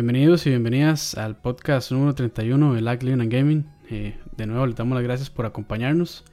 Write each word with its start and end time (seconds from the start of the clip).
Bienvenidos 0.00 0.46
y 0.46 0.48
bienvenidas 0.48 1.14
al 1.14 1.36
podcast 1.36 1.92
número 1.92 2.14
31 2.14 2.72
de 2.72 2.80
Lag 2.80 3.02
Living 3.02 3.20
and 3.20 3.30
Gaming. 3.30 3.70
Eh, 3.90 4.18
de 4.34 4.46
nuevo 4.46 4.64
les 4.64 4.74
damos 4.74 4.96
las 4.96 5.04
gracias 5.04 5.28
por 5.28 5.44
acompañarnos. 5.44 6.24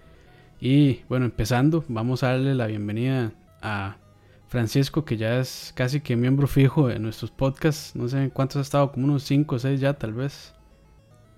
Y 0.61 1.04
bueno, 1.09 1.25
empezando, 1.25 1.83
vamos 1.89 2.23
a 2.23 2.27
darle 2.27 2.55
la 2.55 2.68
bienvenida 2.68 3.33
a 3.61 3.97
Francisco, 4.47 5.04
que 5.04 5.18
ya 5.18 5.41
es 5.41 5.73
casi 5.75 6.00
que 6.00 6.15
miembro 6.15 6.47
fijo 6.47 6.88
de 6.88 6.97
nuestros 6.97 7.29
podcasts. 7.29 7.93
No 7.93 8.07
sé 8.07 8.23
en 8.23 8.29
cuántos 8.29 8.55
ha 8.55 8.61
estado, 8.61 8.89
como 8.93 9.04
unos 9.04 9.23
5 9.23 9.55
o 9.55 9.59
6 9.59 9.81
ya 9.81 9.95
tal 9.95 10.13
vez. 10.13 10.54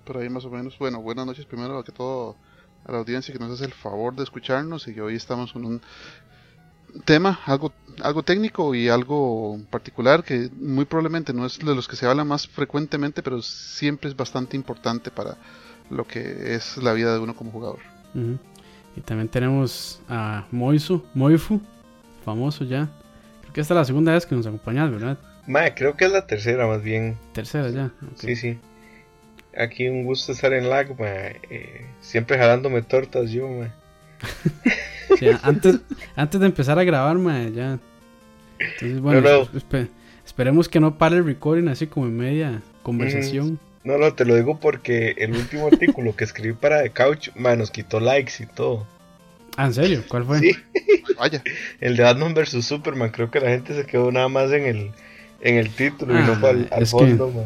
Por 0.06 0.18
ahí 0.18 0.30
más 0.30 0.46
o 0.46 0.52
menos. 0.52 0.78
Bueno, 0.78 1.02
buenas 1.02 1.26
noches 1.26 1.48
primero 1.48 1.84
que 1.84 1.92
todo 1.92 2.36
a 2.86 2.92
la 2.92 3.00
audiencia 3.00 3.34
que 3.34 3.40
nos 3.40 3.54
hace 3.54 3.66
el 3.66 3.74
favor 3.74 4.16
de 4.16 4.22
escucharnos 4.22 4.88
y 4.88 5.00
hoy 5.00 5.16
estamos 5.16 5.52
con 5.52 5.66
un 5.66 5.82
tema, 7.06 7.40
algo, 7.46 7.74
algo 8.02 8.24
técnico 8.24 8.76
y 8.76 8.90
algo 8.90 9.60
particular 9.70 10.24
que 10.24 10.50
muy 10.60 10.86
probablemente 10.86 11.34
no 11.34 11.46
es 11.46 11.60
de 11.60 11.76
los 11.76 11.88
que 11.88 11.96
se 11.96 12.06
habla 12.06 12.24
más 12.24 12.48
frecuentemente, 12.48 13.22
pero 13.24 13.42
siempre 13.42 14.10
es 14.10 14.16
bastante 14.16 14.56
importante 14.56 15.12
para 15.12 15.38
lo 15.90 16.06
que 16.06 16.56
es 16.56 16.78
la 16.78 16.94
vida 16.94 17.14
de 17.14 17.20
uno 17.20 17.36
como 17.36 17.52
jugador. 17.52 17.80
Y 18.96 19.02
también 19.02 19.28
tenemos 19.28 20.02
a 20.10 20.46
Moisu, 20.52 21.04
Moifu, 21.14 21.62
famoso 22.26 22.64
ya. 22.64 22.90
Creo 23.42 23.54
que 23.54 23.62
esta 23.62 23.74
es 23.74 23.78
la 23.78 23.86
segunda 23.86 24.14
vez 24.14 24.26
que 24.26 24.36
nos 24.36 24.46
acompañas, 24.46 24.92
¿verdad? 24.92 25.18
Ma, 25.48 25.74
creo 25.74 25.96
que 25.96 26.06
es 26.06 26.12
la 26.12 26.28
tercera 26.28 26.68
más 26.68 26.84
bien. 26.84 27.18
Tercera 27.34 27.70
ya. 27.70 27.92
Sí, 28.16 28.36
sí. 28.36 28.60
Aquí 29.58 29.88
un 29.88 30.06
gusto 30.06 30.32
estar 30.32 30.54
en 30.54 30.70
lag, 30.70 30.90
ma. 31.00 31.08
Eh, 31.08 31.86
siempre 32.02 32.38
jalándome 32.38 32.82
tortas 32.82 33.32
yo, 33.32 33.48
ma. 33.48 33.74
antes, 35.44 35.80
antes 36.16 36.40
de 36.40 36.46
empezar 36.46 36.80
a 36.80 36.84
grabar, 36.84 37.18
ma, 37.18 37.44
ya. 37.48 37.80
Entonces, 38.60 39.00
bueno, 39.00 39.48
esperemos 40.26 40.70
que 40.70 40.80
no 40.80 40.98
pare 40.98 41.18
el 41.18 41.26
recording 41.26 41.68
así 41.68 41.88
como 41.88 42.08
en 42.08 42.18
media 42.18 42.62
conversación. 42.84 43.54
Mm, 43.54 43.88
no, 43.88 43.98
no, 43.98 44.14
te 44.14 44.26
lo 44.26 44.36
digo 44.36 44.60
porque 44.60 45.16
el 45.18 45.32
último 45.32 45.68
artículo 45.68 46.16
que 46.16 46.24
escribí 46.26 46.54
para 46.54 46.84
The 46.84 46.92
Couch, 46.92 47.30
ma, 47.36 47.56
nos 47.56 47.72
quitó 47.72 48.00
likes 48.00 48.44
y 48.44 48.46
todo. 48.46 48.86
Ah, 49.58 49.66
¿en 49.66 49.74
serio? 49.74 50.04
¿Cuál 50.08 50.26
fue? 50.26 50.40
Sí. 50.40 50.52
Vaya. 51.18 51.44
El 51.80 51.98
de 51.98 52.04
Batman 52.04 52.34
vs 52.34 52.66
Superman, 52.66 53.10
creo 53.10 53.32
que 53.32 53.40
la 53.40 53.50
gente 53.50 53.74
se 53.74 53.86
quedó 53.86 54.12
nada 54.12 54.30
más 54.30 54.52
en 54.52 54.66
el, 54.66 54.92
en 55.42 55.56
el 55.56 55.70
título 55.70 56.18
y 56.18 56.24
no 56.24 56.36
fue 56.36 56.50
al, 56.50 56.70
al 56.72 56.88
fondo, 56.88 57.32
que... 57.32 57.44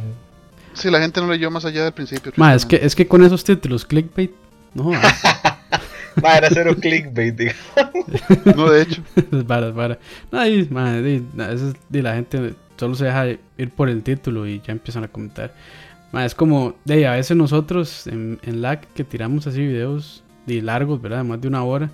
Sí, 0.73 0.89
la 0.89 0.99
gente 0.99 1.21
no 1.21 1.31
leyó 1.31 1.51
más 1.51 1.65
allá 1.65 1.83
del 1.83 1.93
principio. 1.93 2.31
Ma, 2.35 2.55
es 2.55 2.65
que, 2.65 2.79
es 2.81 2.95
que 2.95 3.07
con 3.07 3.23
esos 3.23 3.43
títulos, 3.43 3.85
clickbait, 3.85 4.31
no. 4.73 4.91
Ma, 6.21 6.37
era 6.37 6.49
cero 6.49 6.75
clickbait, 6.79 7.35
digamos. 7.35 8.05
No, 8.55 8.69
de 8.69 8.81
hecho. 8.83 9.01
es 9.15 9.43
para, 9.47 9.73
para. 9.73 9.99
No, 10.31 10.45
y, 10.45 10.67
ma, 10.69 10.97
y, 10.97 11.25
eso 11.51 11.69
es, 11.69 11.75
la 12.03 12.15
gente 12.15 12.53
solo 12.77 12.95
se 12.95 13.05
deja 13.05 13.27
ir 13.27 13.69
por 13.75 13.89
el 13.89 14.03
título 14.03 14.47
y 14.47 14.61
ya 14.61 14.73
empiezan 14.73 15.03
a 15.03 15.07
comentar. 15.07 15.53
Es 16.13 16.35
como, 16.35 16.75
de 16.85 17.07
a 17.07 17.13
veces 17.13 17.35
nosotros 17.35 18.05
en, 18.05 18.39
en 18.43 18.61
lag 18.61 18.81
que 18.93 19.03
tiramos 19.03 19.47
así 19.47 19.61
videos 19.61 20.23
de 20.45 20.61
largos, 20.61 21.01
¿verdad? 21.01 21.23
más 21.23 21.41
de 21.41 21.47
una 21.47 21.63
hora. 21.63 21.89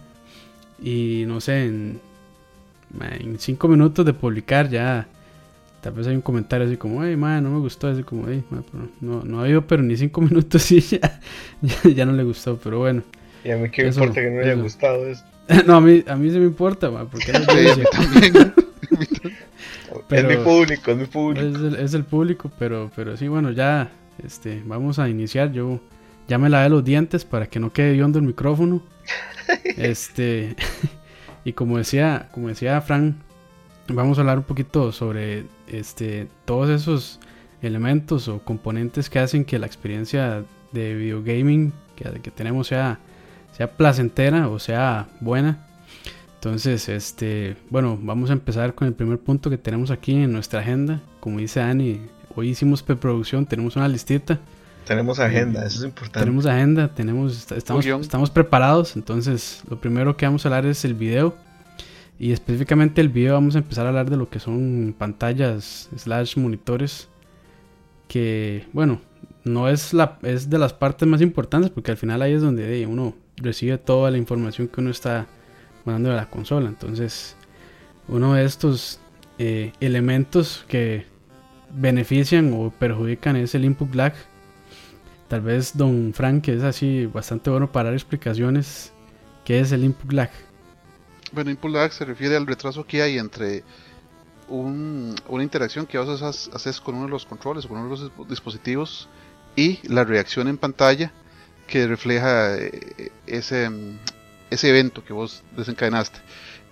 Y 0.81 1.23
no 1.27 1.39
sé, 1.39 1.65
en, 1.65 2.01
en 3.01 3.39
cinco 3.39 3.67
minutos 3.67 4.05
de 4.05 4.13
publicar 4.13 4.69
ya 4.69 5.07
tal 5.81 5.93
vez 5.93 6.07
hay 6.07 6.15
un 6.15 6.21
comentario 6.21 6.67
así 6.67 6.77
como, 6.77 7.01
ay, 7.01 7.15
madre, 7.15 7.41
no 7.41 7.51
me 7.51 7.59
gustó, 7.59 7.87
así 7.87 8.03
como, 8.03 8.27
ay, 8.27 8.43
no, 9.01 9.23
no 9.23 9.39
ha 9.39 9.43
habido, 9.43 9.65
pero 9.65 9.81
ni 9.81 9.95
cinco 9.95 10.21
minutos 10.29 10.71
y 10.71 10.81
ya, 10.81 11.19
ya, 11.95 12.05
no 12.05 12.13
le 12.13 12.23
gustó, 12.23 12.57
pero 12.57 12.79
bueno. 12.79 13.03
Y 13.43 13.51
a 13.51 13.57
mí 13.57 13.69
qué 13.69 13.83
me 13.83 13.89
importa 13.89 14.21
que 14.21 14.29
no 14.29 14.41
le 14.41 14.51
haya 14.51 14.61
gustado 14.61 15.07
esto. 15.07 15.27
no, 15.65 15.75
a 15.75 15.81
mí, 15.81 16.03
a 16.07 16.15
mí 16.15 16.29
sí 16.29 16.39
me 16.39 16.45
importa, 16.45 16.89
porque 17.05 17.33
no 17.33 17.39
es 20.09 20.25
mi 20.25 20.37
público, 20.37 20.91
es 20.91 20.97
mi 20.97 21.05
público. 21.05 21.47
Es 21.47 21.55
el, 21.55 21.75
es 21.75 21.93
el, 21.93 22.03
público, 22.03 22.51
pero, 22.59 22.91
pero 22.95 23.17
sí, 23.17 23.27
bueno, 23.27 23.51
ya 23.51 23.91
este, 24.23 24.61
vamos 24.65 24.99
a 24.99 25.09
iniciar. 25.09 25.51
Yo 25.51 25.79
ya 26.27 26.37
me 26.37 26.49
lavé 26.49 26.69
los 26.69 26.83
dientes 26.83 27.25
para 27.25 27.47
que 27.47 27.59
no 27.59 27.73
quede 27.73 28.01
hondo 28.03 28.19
el 28.19 28.25
micrófono. 28.25 28.83
este, 29.63 30.55
y 31.43 31.53
como 31.53 31.77
decía, 31.77 32.29
como 32.31 32.49
decía 32.49 32.79
Frank, 32.81 33.15
vamos 33.87 34.17
a 34.17 34.21
hablar 34.21 34.37
un 34.37 34.43
poquito 34.43 34.91
sobre 34.91 35.45
este, 35.67 36.27
todos 36.45 36.69
esos 36.69 37.19
elementos 37.61 38.27
o 38.27 38.39
componentes 38.39 39.09
que 39.09 39.19
hacen 39.19 39.45
que 39.45 39.57
la 39.57 39.65
experiencia 39.65 40.43
de 40.71 40.93
videogaming 40.93 41.73
que, 41.95 42.21
que 42.21 42.31
tenemos 42.31 42.67
sea, 42.67 42.99
sea 43.59 43.67
placentera 43.67 44.47
o 44.47 44.57
sea 44.57 45.09
buena. 45.19 45.59
Entonces, 46.35 46.87
este, 46.87 47.57
bueno, 47.69 47.99
vamos 48.01 48.29
a 48.29 48.33
empezar 48.33 48.73
con 48.73 48.87
el 48.87 48.93
primer 48.93 49.19
punto 49.19 49.49
que 49.49 49.57
tenemos 49.57 49.91
aquí 49.91 50.13
en 50.13 50.31
nuestra 50.31 50.61
agenda. 50.61 51.01
Como 51.19 51.39
dice 51.39 51.59
Dani, 51.59 51.99
hoy 52.33 52.51
hicimos 52.51 52.81
preproducción, 52.81 53.45
tenemos 53.45 53.75
una 53.75 53.89
listita. 53.89 54.39
Tenemos 54.85 55.19
agenda, 55.19 55.65
eso 55.65 55.79
es 55.79 55.83
importante. 55.83 56.19
Tenemos 56.21 56.45
agenda, 56.45 56.87
tenemos, 56.87 57.51
estamos, 57.51 57.85
estamos 57.85 58.29
preparados. 58.29 58.95
Entonces, 58.95 59.61
lo 59.69 59.77
primero 59.77 60.15
que 60.15 60.25
vamos 60.25 60.45
a 60.45 60.47
hablar 60.47 60.65
es 60.65 60.85
el 60.85 60.93
video. 60.93 61.35
Y 62.17 62.31
específicamente 62.31 63.01
el 63.01 63.09
video 63.09 63.33
vamos 63.33 63.55
a 63.55 63.57
empezar 63.57 63.85
a 63.85 63.89
hablar 63.89 64.09
de 64.09 64.15
lo 64.15 64.29
que 64.29 64.39
son 64.39 64.95
pantallas 64.97 65.89
slash 65.97 66.37
monitores. 66.37 67.09
Que 68.07 68.65
bueno, 68.71 69.01
no 69.43 69.67
es, 69.67 69.93
la, 69.93 70.17
es 70.21 70.49
de 70.49 70.57
las 70.57 70.71
partes 70.71 71.05
más 71.05 71.19
importantes 71.19 71.69
porque 71.69 71.91
al 71.91 71.97
final 71.97 72.21
ahí 72.21 72.31
es 72.31 72.41
donde 72.41 72.87
uno 72.87 73.13
recibe 73.39 73.77
toda 73.77 74.11
la 74.11 74.17
información 74.17 74.67
que 74.67 74.81
uno 74.81 74.91
está 74.91 75.27
mandando 75.85 76.09
de 76.09 76.15
la 76.15 76.29
consola. 76.29 76.67
Entonces, 76.69 77.35
uno 78.07 78.33
de 78.33 78.45
estos 78.45 78.99
eh, 79.37 79.71
elementos 79.79 80.65
que 80.67 81.05
benefician 81.71 82.53
o 82.53 82.71
perjudican 82.71 83.35
es 83.35 83.55
el 83.55 83.65
input 83.65 83.93
lag. 83.95 84.13
Tal 85.27 85.41
vez 85.41 85.77
don 85.77 86.13
Frank, 86.13 86.47
es 86.47 86.63
así 86.63 87.05
bastante 87.05 87.49
bueno 87.49 87.71
para 87.71 87.89
dar 87.89 87.93
explicaciones, 87.93 88.91
¿qué 89.45 89.59
es 89.59 89.71
el 89.71 89.83
input 89.83 90.11
lag? 90.11 90.31
Bueno, 91.31 91.51
input 91.51 91.71
lag 91.71 91.91
se 91.91 92.05
refiere 92.05 92.35
al 92.35 92.47
retraso 92.47 92.85
que 92.85 93.03
hay 93.03 93.19
entre 93.19 93.63
una 94.49 95.43
interacción 95.43 95.85
que 95.85 95.99
vos 95.99 96.21
haces 96.23 96.81
con 96.81 96.95
uno 96.95 97.05
de 97.05 97.11
los 97.11 97.27
controles 97.27 97.65
o 97.65 97.67
con 97.69 97.77
uno 97.77 97.95
de 97.95 98.09
los 98.17 98.27
dispositivos 98.27 99.07
y 99.55 99.79
la 99.87 100.03
reacción 100.03 100.47
en 100.47 100.57
pantalla 100.57 101.11
que 101.69 101.87
refleja 101.87 102.57
eh, 102.57 103.11
ese, 103.27 103.69
ese 104.49 104.69
evento 104.69 105.03
que 105.03 105.13
vos 105.13 105.43
desencadenaste. 105.55 106.19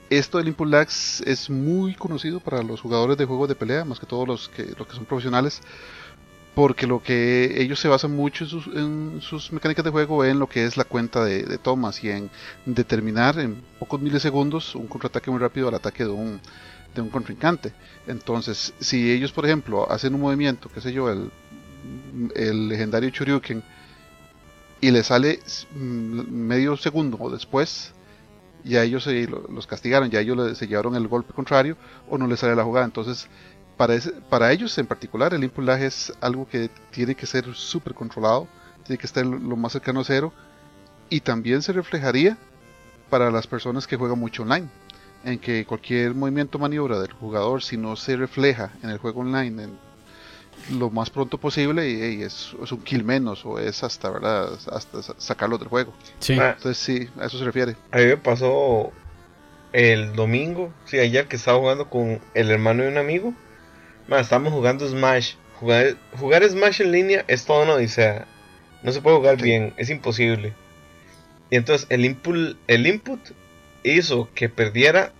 Esto 0.09 0.37
del 0.37 0.47
input 0.47 0.67
lag 0.69 0.87
es 0.87 1.49
muy 1.49 1.93
conocido 1.93 2.39
para 2.39 2.63
los 2.63 2.81
jugadores 2.81 3.17
de 3.17 3.25
juegos 3.25 3.49
de 3.49 3.55
pelea, 3.55 3.85
más 3.85 3.99
que 3.99 4.05
todos 4.05 4.27
los 4.27 4.49
que, 4.49 4.73
los 4.77 4.87
que 4.87 4.95
son 4.95 5.05
profesionales, 5.05 5.61
porque 6.55 6.87
lo 6.87 7.03
que 7.03 7.61
ellos 7.61 7.79
se 7.79 7.89
basan 7.89 8.15
mucho 8.15 8.45
en 8.73 9.21
sus, 9.21 9.51
mecánicas 9.51 9.85
de 9.85 9.91
juego 9.91 10.25
en 10.25 10.39
lo 10.39 10.47
que 10.47 10.65
es 10.65 10.77
la 10.77 10.85
cuenta 10.85 11.23
de, 11.23 11.57
tomas 11.57 12.03
y 12.03 12.09
en 12.09 12.31
determinar 12.65 13.37
en 13.37 13.61
pocos 13.77 14.01
milisegundos 14.01 14.73
un 14.75 14.87
contraataque 14.87 15.29
muy 15.29 15.39
rápido 15.39 15.67
al 15.67 15.75
ataque 15.75 16.05
de 16.05 16.09
un, 16.09 16.39
de 16.95 17.01
un 17.01 17.09
contrincante. 17.09 17.73
Entonces, 18.07 18.73
si 18.79 19.11
ellos, 19.11 19.33
por 19.33 19.45
ejemplo, 19.45 19.91
hacen 19.91 20.15
un 20.15 20.21
movimiento, 20.21 20.69
qué 20.73 20.81
sé 20.81 20.93
yo, 20.93 21.11
el, 21.11 21.29
el 22.33 22.69
legendario 22.69 23.09
Choryuken, 23.09 23.61
y 24.81 24.91
le 24.91 25.03
sale 25.03 25.39
medio 25.73 26.77
segundo 26.77 27.29
después, 27.29 27.93
ya 28.63 28.83
ellos 28.83 29.03
se, 29.03 29.27
los 29.27 29.67
castigaron, 29.67 30.09
ya 30.09 30.19
ellos 30.19 30.57
se 30.57 30.67
llevaron 30.67 30.95
el 30.95 31.07
golpe 31.07 31.33
contrario 31.33 31.77
o 32.09 32.17
no 32.17 32.27
les 32.27 32.39
sale 32.39 32.55
la 32.55 32.63
jugada. 32.63 32.85
Entonces, 32.85 33.27
para, 33.77 33.95
para 34.29 34.51
ellos 34.51 34.77
en 34.77 34.87
particular 34.87 35.33
el 35.33 35.43
input 35.43 35.63
lag 35.63 35.81
es 35.81 36.13
algo 36.21 36.47
que 36.47 36.69
tiene 36.91 37.15
que 37.15 37.25
ser 37.25 37.53
súper 37.55 37.93
controlado, 37.93 38.47
tiene 38.83 38.97
que 38.97 39.07
estar 39.07 39.25
lo 39.25 39.55
más 39.55 39.71
cercano 39.71 40.01
a 40.01 40.03
cero 40.03 40.33
y 41.09 41.21
también 41.21 41.61
se 41.61 41.73
reflejaría 41.73 42.37
para 43.09 43.31
las 43.31 43.47
personas 43.47 43.87
que 43.87 43.95
juegan 43.95 44.19
mucho 44.19 44.43
online, 44.43 44.67
en 45.23 45.39
que 45.39 45.65
cualquier 45.65 46.13
movimiento 46.13 46.59
maniobra 46.59 46.99
del 46.99 47.13
jugador 47.13 47.63
si 47.63 47.77
no 47.77 47.95
se 47.95 48.17
refleja 48.17 48.71
en 48.83 48.89
el 48.89 48.97
juego 48.97 49.21
online 49.21 49.63
en 49.63 49.86
lo 50.71 50.89
más 50.89 51.09
pronto 51.09 51.37
posible 51.37 51.89
y, 51.89 52.21
es, 52.21 52.53
un 52.53 52.81
kill 52.83 53.03
menos 53.03 53.45
o 53.45 53.59
es 53.59 53.83
hasta 53.83 54.09
verdad 54.09 54.49
hasta 54.71 55.01
sacarlo 55.17 55.57
del 55.57 55.67
juego. 55.67 55.93
Entonces 56.27 56.77
sí, 56.77 57.09
a 57.19 57.25
eso 57.25 57.37
se 57.37 57.45
refiere. 57.45 57.75
A 57.91 57.97
mí 57.97 58.05
me 58.05 58.17
pasó 58.17 58.91
el 59.73 60.13
domingo, 60.13 60.73
sí, 60.85 60.99
ayer 60.99 61.27
que 61.27 61.35
estaba 61.35 61.59
jugando 61.59 61.89
con 61.89 62.19
el 62.33 62.51
hermano 62.51 62.83
de 62.83 62.89
un 62.89 62.97
amigo 62.97 63.33
estamos 64.15 64.53
jugando 64.53 64.87
Smash. 64.87 65.33
Jugar, 65.59 65.97
jugar 66.17 66.47
Smash 66.47 66.81
en 66.81 66.91
línea 66.91 67.25
es 67.27 67.45
todo 67.45 67.63
una 67.63 67.73
odisea. 67.73 68.25
No 68.83 68.91
se 68.91 69.01
puede 69.01 69.17
jugar 69.17 69.41
bien, 69.41 69.73
es 69.77 69.89
imposible. 69.89 70.53
Y 71.49 71.55
entonces 71.55 71.87
el 71.89 72.05
input, 72.05 72.57
el 72.67 72.87
input 72.87 73.19
hizo 73.83 74.29
que 74.33 74.49
perdiera 74.49 75.11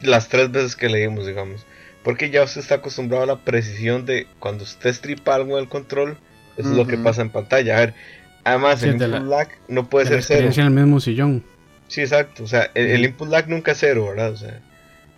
las 0.00 0.28
tres 0.28 0.50
veces 0.50 0.76
que 0.76 0.88
leímos, 0.88 1.26
digamos. 1.26 1.66
Porque 2.02 2.30
ya 2.30 2.42
usted 2.42 2.60
está 2.60 2.76
acostumbrado 2.76 3.24
a 3.24 3.26
la 3.26 3.36
precisión 3.36 4.06
de 4.06 4.26
cuando 4.38 4.64
usted 4.64 4.90
estripa 4.90 5.34
algo 5.34 5.56
del 5.56 5.68
control, 5.68 6.16
eso 6.56 6.70
es 6.70 6.76
lo 6.76 6.86
que 6.86 6.96
pasa 6.96 7.22
en 7.22 7.30
pantalla. 7.30 7.76
A 7.76 7.80
ver, 7.80 7.94
además 8.44 8.82
el 8.82 8.92
input 8.92 9.28
lag 9.28 9.48
no 9.68 9.88
puede 9.88 10.06
ser 10.06 10.22
cero. 10.22 10.50
en 10.54 10.60
el 10.60 10.70
mismo 10.70 11.00
sillón. 11.00 11.44
Sí, 11.88 12.00
exacto. 12.00 12.44
O 12.44 12.46
sea, 12.46 12.70
el, 12.74 12.86
el, 12.86 13.04
input 13.04 13.28
lag 13.28 13.48
nunca 13.48 13.72
es 13.72 13.78
cero, 13.78 14.06
¿verdad? 14.08 14.32
O 14.32 14.36
sea, 14.36 14.60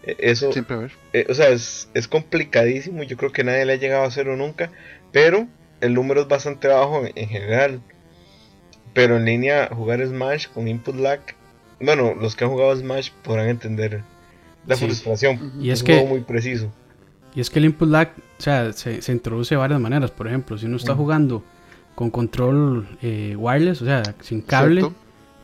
E, 0.04 0.16
eso, 0.18 0.52
Siempre 0.52 0.76
ver. 0.76 0.92
Eh, 1.12 1.26
o 1.28 1.34
sea, 1.34 1.48
es, 1.48 1.88
es, 1.94 2.08
complicadísimo. 2.08 3.02
Yo 3.02 3.16
creo 3.16 3.32
que 3.32 3.44
nadie 3.44 3.64
le 3.64 3.74
ha 3.74 3.76
llegado 3.76 4.04
a 4.04 4.08
hacerlo 4.08 4.36
nunca. 4.36 4.70
Pero 5.12 5.46
el 5.80 5.94
número 5.94 6.22
es 6.22 6.28
bastante 6.28 6.68
bajo 6.68 7.04
en, 7.14 7.28
general. 7.28 7.80
Pero 8.94 9.16
en 9.16 9.24
línea, 9.24 9.68
jugar 9.72 10.04
Smash 10.04 10.48
con 10.48 10.68
input 10.68 10.96
lag. 10.96 11.20
Bueno, 11.80 12.14
los 12.14 12.36
que 12.36 12.44
han 12.44 12.50
jugado 12.50 12.76
Smash 12.76 13.10
podrán 13.22 13.48
entender 13.48 14.02
la 14.66 14.76
frustración. 14.76 15.52
Y 15.60 15.70
es, 15.70 15.78
es 15.78 15.84
que, 15.84 16.04
muy 16.04 16.20
preciso. 16.20 16.70
Y 17.34 17.40
es 17.40 17.50
que 17.50 17.58
el 17.58 17.66
input 17.66 17.88
lag, 17.88 18.12
o 18.38 18.42
sea, 18.42 18.72
se, 18.72 19.02
se 19.02 19.12
introduce 19.12 19.54
de 19.54 19.58
varias 19.58 19.80
maneras. 19.80 20.10
Por 20.10 20.28
ejemplo, 20.28 20.58
si 20.58 20.66
uno 20.66 20.76
está 20.76 20.94
jugando 20.94 21.42
con 21.94 22.10
control 22.10 22.86
eh, 23.02 23.34
wireless, 23.36 23.82
o 23.82 23.84
sea, 23.84 24.02
sin 24.20 24.40
cable, 24.42 24.90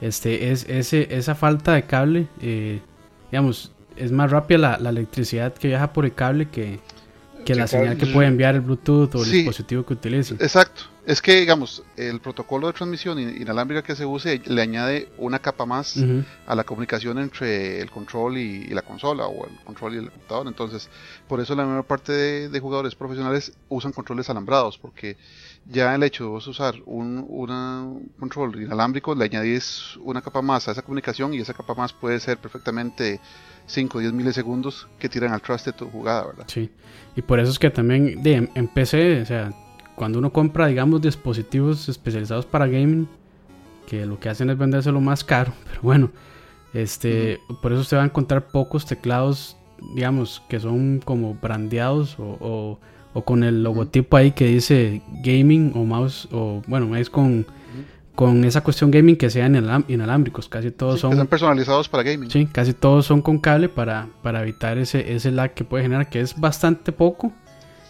este, 0.01 0.51
es, 0.51 0.67
ese, 0.69 1.09
esa 1.15 1.35
falta 1.35 1.75
de 1.75 1.85
cable, 1.85 2.27
eh, 2.41 2.81
digamos, 3.31 3.73
es 3.97 4.13
más 4.13 4.31
rápida 4.31 4.59
la, 4.59 4.79
la, 4.79 4.91
electricidad 4.91 5.53
que 5.55 5.69
viaja 5.69 5.93
por 5.93 6.05
el 6.05 6.15
cable 6.15 6.49
que, 6.49 6.79
que 7.45 7.55
la 7.55 7.67
señal 7.67 7.97
que 7.97 8.07
puede 8.07 8.29
enviar 8.29 8.55
el 8.55 8.61
Bluetooth 8.61 9.15
o 9.15 9.25
el 9.25 9.31
dispositivo 9.31 9.85
que 9.85 9.95
utilice. 9.95 10.35
Exacto. 10.35 10.83
Es 11.09 11.23
que, 11.23 11.37
digamos, 11.37 11.83
el 11.97 12.21
protocolo 12.21 12.67
de 12.67 12.75
transmisión 12.75 13.19
inalámbrica 13.19 13.83
que 13.83 13.97
se 13.97 14.05
use 14.05 14.43
le 14.45 14.61
añade 14.61 15.09
una 15.17 15.39
capa 15.39 15.65
más 15.65 15.99
a 16.47 16.55
la 16.55 16.65
comunicación 16.65 17.19
entre 17.19 17.81
el 17.81 17.91
control 17.91 18.37
y, 18.37 18.67
la 18.67 18.83
consola 18.83 19.27
o 19.27 19.47
el 19.47 19.57
control 19.65 19.95
y 19.95 19.99
el 20.01 20.11
computador. 20.11 20.47
Entonces, 20.49 20.91
por 21.27 21.41
eso 21.41 21.55
la 21.55 21.65
mayor 21.65 21.85
parte 21.85 22.13
de, 22.51 22.61
jugadores 22.61 22.95
profesionales 22.95 23.57
usan 23.71 23.93
controles 23.93 24.29
alambrados, 24.29 24.77
porque 24.77 25.17
ya 25.65 25.95
el 25.95 26.03
hecho 26.03 26.25
de 26.25 26.29
vos 26.31 26.47
usar 26.47 26.75
un 26.85 28.11
control 28.21 28.61
inalámbrico 28.61 29.15
le 29.15 29.25
añadís 29.25 29.97
una 30.03 30.21
capa 30.21 30.43
más 30.43 30.69
a 30.69 30.73
esa 30.73 30.83
comunicación 30.83 31.33
y 31.33 31.39
esa 31.39 31.55
capa 31.55 31.73
más 31.73 31.95
puede 31.95 32.21
ser 32.21 32.37
perfectamente 32.37 33.19
5 33.65 33.97
o 33.97 34.01
10 34.03 34.13
milisegundos 34.13 34.87
que 34.99 35.09
tiran 35.09 35.33
al 35.33 35.41
traste 35.41 35.73
de 35.73 35.79
tu 35.79 35.89
jugada, 35.89 36.27
¿verdad? 36.27 36.45
Sí, 36.49 36.71
y 37.17 37.23
por 37.23 37.41
eso 37.41 37.51
es 37.51 37.59
que 37.59 37.71
también 37.71 38.23
de, 38.23 38.51
en 38.55 38.69
PC, 38.69 39.23
o 39.23 39.25
sea, 39.25 39.55
cuando 39.99 40.21
uno 40.21 40.33
compra, 40.33 40.69
digamos, 40.69 41.03
dispositivos 41.03 41.89
especializados 41.89 42.47
para 42.47 42.67
gaming, 42.67 43.09
que 43.87 44.07
lo 44.07 44.19
que 44.21 44.29
hacen 44.29 44.49
es 44.49 44.57
vendérselo 44.57 45.01
más 45.01 45.25
caro, 45.25 45.53
pero 45.69 45.81
bueno, 45.83 46.11
este, 46.73 47.41
por 47.61 47.73
eso 47.73 47.83
usted 47.83 47.97
va 47.97 48.03
a 48.03 48.07
encontrar 48.07 48.47
pocos 48.47 48.87
teclados, 48.87 49.57
digamos, 49.95 50.43
que 50.49 50.61
son 50.61 51.01
como 51.05 51.35
brandeados 51.35 52.17
o, 52.19 52.79
o, 53.13 53.25
con 53.25 53.43
el 53.43 53.65
logotipo 53.65 54.17
ahí 54.17 54.31
que 54.31 54.47
dice 54.47 55.03
gaming 55.25 55.73
o 55.75 55.83
mouse, 55.83 56.29
o 56.31 56.63
bueno, 56.69 56.95
es 56.95 57.11
con, 57.11 57.45
con 58.15 58.45
esa 58.45 58.61
cuestión 58.61 58.93
gaming 58.93 59.17
que 59.17 59.29
sean 59.29 59.57
inalámbricos, 59.89 60.49
casi 60.49 60.71
todos 60.71 61.01
son... 61.01 61.19
Que 61.19 61.25
personalizados 61.25 61.89
para 61.89 62.05
gaming. 62.05 62.31
Sí, 62.31 62.47
casi 62.47 62.75
todos 62.75 63.07
son 63.07 63.21
con 63.21 63.39
cable 63.39 63.69
para, 63.69 64.07
para 64.23 64.43
evitar 64.43 64.79
ese, 64.79 65.13
ese 65.13 65.33
lag 65.33 65.53
que 65.55 65.65
puede 65.65 65.83
generar, 65.83 66.09
que 66.09 66.21
es 66.21 66.39
bastante 66.39 66.93
poco 66.93 67.33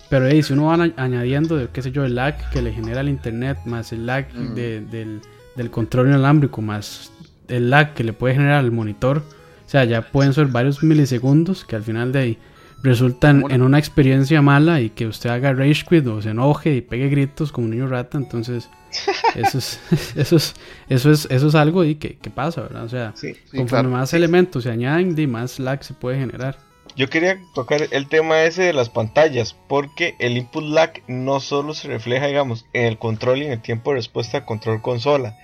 pero 0.08 0.26
ahí, 0.26 0.43
si 0.43 0.55
uno 0.55 0.66
va 0.66 0.90
añadiendo, 0.96 1.70
qué 1.72 1.82
sé 1.82 1.90
yo, 1.90 2.05
el 2.05 2.14
lag 2.14 2.50
que 2.50 2.62
le 2.62 2.72
genera 2.72 3.00
el 3.00 3.08
internet, 3.08 3.58
más 3.66 3.93
el 3.93 4.06
lag 4.06 4.32
del, 4.32 5.20
del, 5.56 5.70
control 5.70 6.08
inalámbrico, 6.08 6.62
más 6.62 7.12
el 7.49 7.70
lag 7.70 7.94
que 7.94 8.05
le 8.05 8.12
puede 8.12 8.34
generar 8.34 8.60
al 8.60 8.70
monitor, 8.70 9.19
o 9.19 9.70
sea, 9.70 9.84
ya 9.84 10.02
pueden 10.02 10.32
ser 10.32 10.46
varios 10.46 10.82
milisegundos 10.82 11.64
que 11.64 11.76
al 11.76 11.82
final 11.82 12.12
de 12.12 12.19
ahí 12.19 12.38
resultan 12.82 13.44
en 13.50 13.62
una 13.62 13.78
experiencia 13.78 14.40
mala 14.40 14.81
y 14.81 14.90
que 14.90 15.06
usted 15.06 15.31
haga 15.31 15.52
rage 15.52 15.84
quit 15.88 16.06
o 16.06 16.22
se 16.22 16.31
enoje 16.31 16.76
y 16.76 16.81
pegue 16.81 17.08
gritos 17.08 17.52
como 17.52 17.66
un 17.66 17.72
niño 17.72 17.88
rata, 17.88 18.16
entonces 18.16 18.70
eso 19.34 19.58
es, 19.58 19.81
eso 20.16 20.37
es, 20.37 20.55
eso 20.88 21.10
es, 21.10 21.26
eso 21.31 21.49
es 21.49 21.55
algo 21.55 21.84
y 21.84 21.96
que, 21.96 22.16
que 22.16 22.31
pasa, 22.31 22.62
¿verdad? 22.62 22.84
O 22.84 22.88
sea, 22.88 23.14
conforme 23.55 23.90
más 23.90 24.14
elementos 24.14 24.62
se 24.64 24.70
añaden, 24.70 25.14
de 25.14 25.26
más 25.26 25.58
lag 25.58 25.84
se 25.84 25.93
puede 25.93 26.19
generar. 26.19 26.68
Yo 26.98 27.08
quería 27.08 27.40
tocar 27.54 27.80
el 27.92 28.08
tema 28.08 28.42
ese 28.42 28.64
de 28.64 28.72
las 28.72 28.90
pantallas, 28.90 29.54
porque 29.68 30.16
el 30.18 30.36
input 30.36 30.64
lag 30.64 31.00
no 31.06 31.38
solo 31.38 31.72
se 31.72 31.86
refleja, 31.86 32.26
digamos, 32.26 32.66
en 32.72 32.86
el 32.86 32.98
control 32.98 33.38
y 33.38 33.44
en 33.44 33.52
el 33.52 33.62
tiempo 33.62 33.90
de 33.90 33.98
respuesta 33.98 34.44
control 34.44 34.82
consola. 34.82 35.38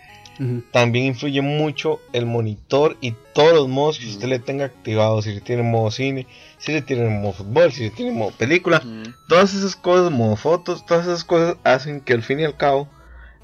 También 0.73 1.05
influye 1.05 1.43
mucho 1.43 2.01
el 2.13 2.27
monitor 2.27 2.97
y 3.01 3.15
todos 3.35 3.53
los 3.53 3.69
modos 3.69 4.01
que 4.01 4.09
usted 4.09 4.27
le 4.27 4.41
tenga 4.41 4.65
activados. 4.65 5.27
Si 5.27 5.33
le 5.33 5.41
tiene 5.41 5.63
modo 5.63 5.93
cine, 5.93 6.27
si 6.59 6.73
le 6.73 6.83
tiene 6.83 7.09
modo 7.09 7.35
fútbol, 7.35 7.71
si 7.71 7.85
le 7.85 7.91
tiene 7.91 8.11
modo 8.11 8.33
película. 8.33 8.83
Todas 9.29 9.55
esas 9.55 9.77
cosas, 9.77 10.11
modo 10.11 10.35
fotos, 10.35 10.85
todas 10.85 11.07
esas 11.07 11.23
cosas 11.23 11.57
hacen 11.63 12.01
que 12.01 12.15
al 12.15 12.23
fin 12.25 12.41
y 12.41 12.45
al 12.45 12.57
cabo 12.57 12.89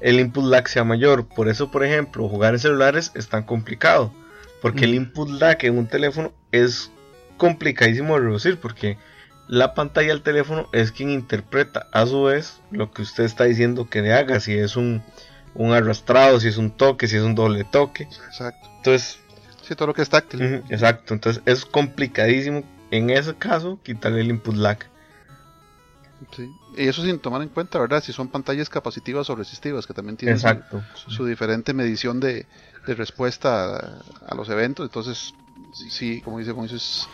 el 0.01 0.19
input 0.19 0.43
lag 0.43 0.67
sea 0.67 0.83
mayor. 0.83 1.29
Por 1.29 1.47
eso, 1.47 1.71
por 1.71 1.85
ejemplo, 1.85 2.27
jugar 2.27 2.55
en 2.55 2.59
celulares 2.59 3.13
es 3.15 3.29
tan 3.29 3.43
complicado. 3.43 4.13
Porque 4.61 4.83
el 4.83 4.95
input 4.95 5.29
lag 5.29 5.57
en 5.61 5.77
un 5.77 5.87
teléfono 5.87 6.33
es 6.51 6.91
complicadísimo 7.41 8.13
de 8.13 8.21
reducir 8.21 8.59
porque 8.59 8.99
la 9.47 9.73
pantalla 9.73 10.09
del 10.09 10.21
teléfono 10.21 10.69
es 10.73 10.91
quien 10.91 11.09
interpreta 11.09 11.87
a 11.91 12.05
su 12.05 12.21
vez 12.21 12.61
lo 12.69 12.91
que 12.91 13.01
usted 13.01 13.23
está 13.23 13.45
diciendo 13.45 13.89
que 13.89 14.03
le 14.03 14.13
haga, 14.13 14.39
si 14.39 14.53
es 14.53 14.75
un, 14.75 15.01
un 15.55 15.73
arrastrado, 15.73 16.39
si 16.39 16.49
es 16.49 16.57
un 16.57 16.69
toque, 16.69 17.07
si 17.07 17.17
es 17.17 17.23
un 17.23 17.33
doble 17.33 17.63
toque. 17.63 18.03
Exacto. 18.03 18.69
Entonces, 18.77 19.17
si 19.63 19.73
todo 19.73 19.87
lo 19.87 19.95
que 19.95 20.03
es 20.03 20.09
táctil. 20.09 20.61
exacto, 20.69 21.15
entonces 21.15 21.41
es 21.47 21.65
complicadísimo 21.65 22.63
en 22.91 23.09
ese 23.09 23.33
caso 23.33 23.79
quitarle 23.81 24.21
el 24.21 24.29
input 24.29 24.55
lag. 24.55 24.77
Sí. 26.35 26.47
Y 26.77 26.87
eso 26.87 27.03
sin 27.03 27.17
tomar 27.17 27.41
en 27.41 27.49
cuenta, 27.49 27.79
¿verdad? 27.79 28.03
Si 28.03 28.13
son 28.13 28.27
pantallas 28.27 28.69
capacitivas 28.69 29.31
o 29.31 29.35
resistivas, 29.35 29.87
que 29.87 29.95
también 29.95 30.15
tienen 30.15 30.39
su, 30.93 31.25
diferente 31.25 31.73
medición 31.73 32.19
de, 32.19 32.45
de 32.85 32.93
respuesta 32.93 33.77
a, 33.77 34.01
a, 34.27 34.35
los 34.35 34.47
eventos. 34.49 34.85
Entonces, 34.85 35.33
sí, 35.73 36.21
como 36.21 36.37
dice 36.37 36.53
Moisés, 36.53 37.07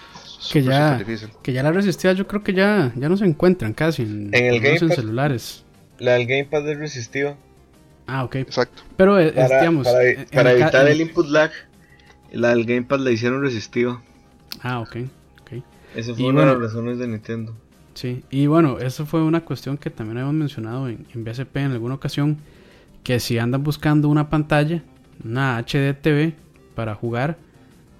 que 0.51 0.63
ya, 0.63 1.04
que 1.42 1.54
ya 1.54 1.63
la 1.63 1.72
resistida 1.72 2.13
yo 2.13 2.28
creo 2.28 2.44
que 2.44 2.54
ya, 2.54 2.92
ya 2.95 3.10
no 3.10 3.18
se 3.18 3.25
encuentran 3.25 3.74
casi 3.74 4.04
en, 4.04 4.30
en 4.34 4.45
el 4.45 4.60
Gamepad, 4.60 4.95
celulares. 4.95 5.63
La 6.00 6.13
del 6.13 6.28
Gamepad 6.28 6.68
es 6.69 6.78
resistiva. 6.78 7.36
Ah, 8.06 8.24
ok. 8.24 8.36
Exacto. 8.36 8.84
Pero, 8.95 9.19
eh, 9.19 9.31
para, 9.31 9.60
digamos, 9.60 9.88
para, 10.31 10.51
evitar 10.51 10.88
el 10.88 11.01
input 11.01 11.28
lag, 11.28 11.51
la 12.31 12.50
del 12.50 12.66
Gamepad 12.66 13.00
la 13.00 13.12
hicieron 13.12 13.42
resistiva. 13.42 14.01
Ah, 14.62 14.80
ok. 14.80 14.98
okay. 15.42 15.63
Esa 15.95 16.13
fue 16.13 16.28
una 16.28 16.42
de 16.42 16.48
las 16.48 16.60
razones 16.60 17.00
de 17.00 17.07
Nintendo. 17.07 17.56
Sí, 17.94 18.24
y 18.30 18.45
bueno, 18.45 18.78
eso 18.80 19.06
fue 19.06 19.24
una 19.24 19.42
cuestión 19.44 19.78
que 19.78 19.90
también 19.90 20.18
habíamos 20.18 20.36
mencionado 20.36 20.88
en, 20.88 21.07
en 21.13 21.24
BSP 21.24 21.57
en 21.57 21.72
alguna 21.72 21.95
ocasión, 21.95 22.38
que 23.04 23.19
si 23.19 23.40
andan 23.40 23.63
buscando 23.63 24.07
una 24.07 24.30
pantalla, 24.30 24.83
una 25.26 25.57
HD 25.57 25.94
TV 26.00 26.35
para 26.76 26.94
jugar, 26.94 27.38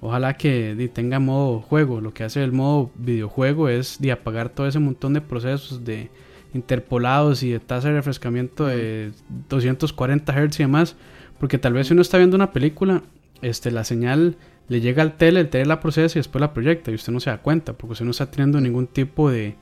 Ojalá 0.02 0.36
que 0.36 0.90
tenga 0.94 1.20
modo 1.20 1.62
juego. 1.62 2.02
Lo 2.02 2.14
que 2.14 2.24
hace 2.24 2.44
el 2.44 2.52
modo 2.52 2.92
videojuego 2.96 3.70
es 3.70 3.98
de 4.00 4.12
apagar 4.12 4.50
todo 4.50 4.68
ese 4.68 4.80
montón 4.80 5.14
de 5.14 5.22
procesos 5.22 5.84
de 5.84 6.10
interpolados 6.54 7.44
y 7.44 7.52
de 7.52 7.60
tasa 7.60 7.90
de 7.90 7.96
refrescamiento 7.96 8.66
de 8.68 9.12
240 9.50 10.34
Hz 10.34 10.60
y 10.60 10.64
demás. 10.64 10.96
Porque 11.40 11.58
tal 11.58 11.74
vez 11.74 11.88
si 11.88 11.94
uno 11.94 12.02
está 12.02 12.18
viendo 12.18 12.36
una 12.36 12.52
película, 12.52 13.04
este, 13.42 13.72
la 13.72 13.84
señal 13.84 14.38
le 14.68 14.82
llega 14.82 15.02
al 15.02 15.18
tele, 15.18 15.40
el 15.40 15.50
tele 15.50 15.66
la 15.66 15.80
procesa 15.80 16.18
y 16.18 16.20
después 16.20 16.42
la 16.42 16.54
proyecta 16.54 16.92
y 16.92 16.96
usted 16.96 17.14
no 17.14 17.20
se 17.20 17.30
da 17.30 17.38
cuenta 17.38 17.74
porque 17.74 17.94
usted 17.94 18.06
no 18.06 18.12
está 18.12 18.30
teniendo 18.30 18.60
ningún 18.60 18.88
tipo 18.88 19.30
de, 19.30 19.56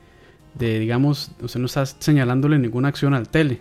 de 0.54 0.78
digamos, 0.80 1.32
usted 1.40 1.60
no 1.60 1.66
está 1.66 1.86
señalándole 1.86 2.58
ninguna 2.58 2.88
acción 2.88 3.14
al 3.14 3.28
tele. 3.28 3.60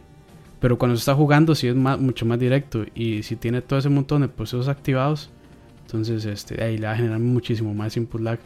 Pero 0.60 0.78
cuando 0.78 0.96
se 0.96 1.02
está 1.02 1.14
jugando 1.14 1.54
sí 1.54 1.68
es 1.68 1.76
mucho 1.76 2.26
más 2.26 2.40
directo 2.40 2.86
y 2.96 3.24
si 3.24 3.36
tiene 3.36 3.62
todo 3.62 3.78
ese 3.80 3.90
montón 3.90 4.22
de 4.22 4.30
procesos 4.30 4.68
activados, 4.68 5.30
entonces, 5.86 6.26
este, 6.26 6.64
ahí 6.64 6.78
le 6.78 6.88
va 6.88 6.94
a 6.94 6.96
generar 6.96 7.20
muchísimo 7.20 7.74
más 7.74 7.96
input 7.96 8.22
lag. 8.22 8.40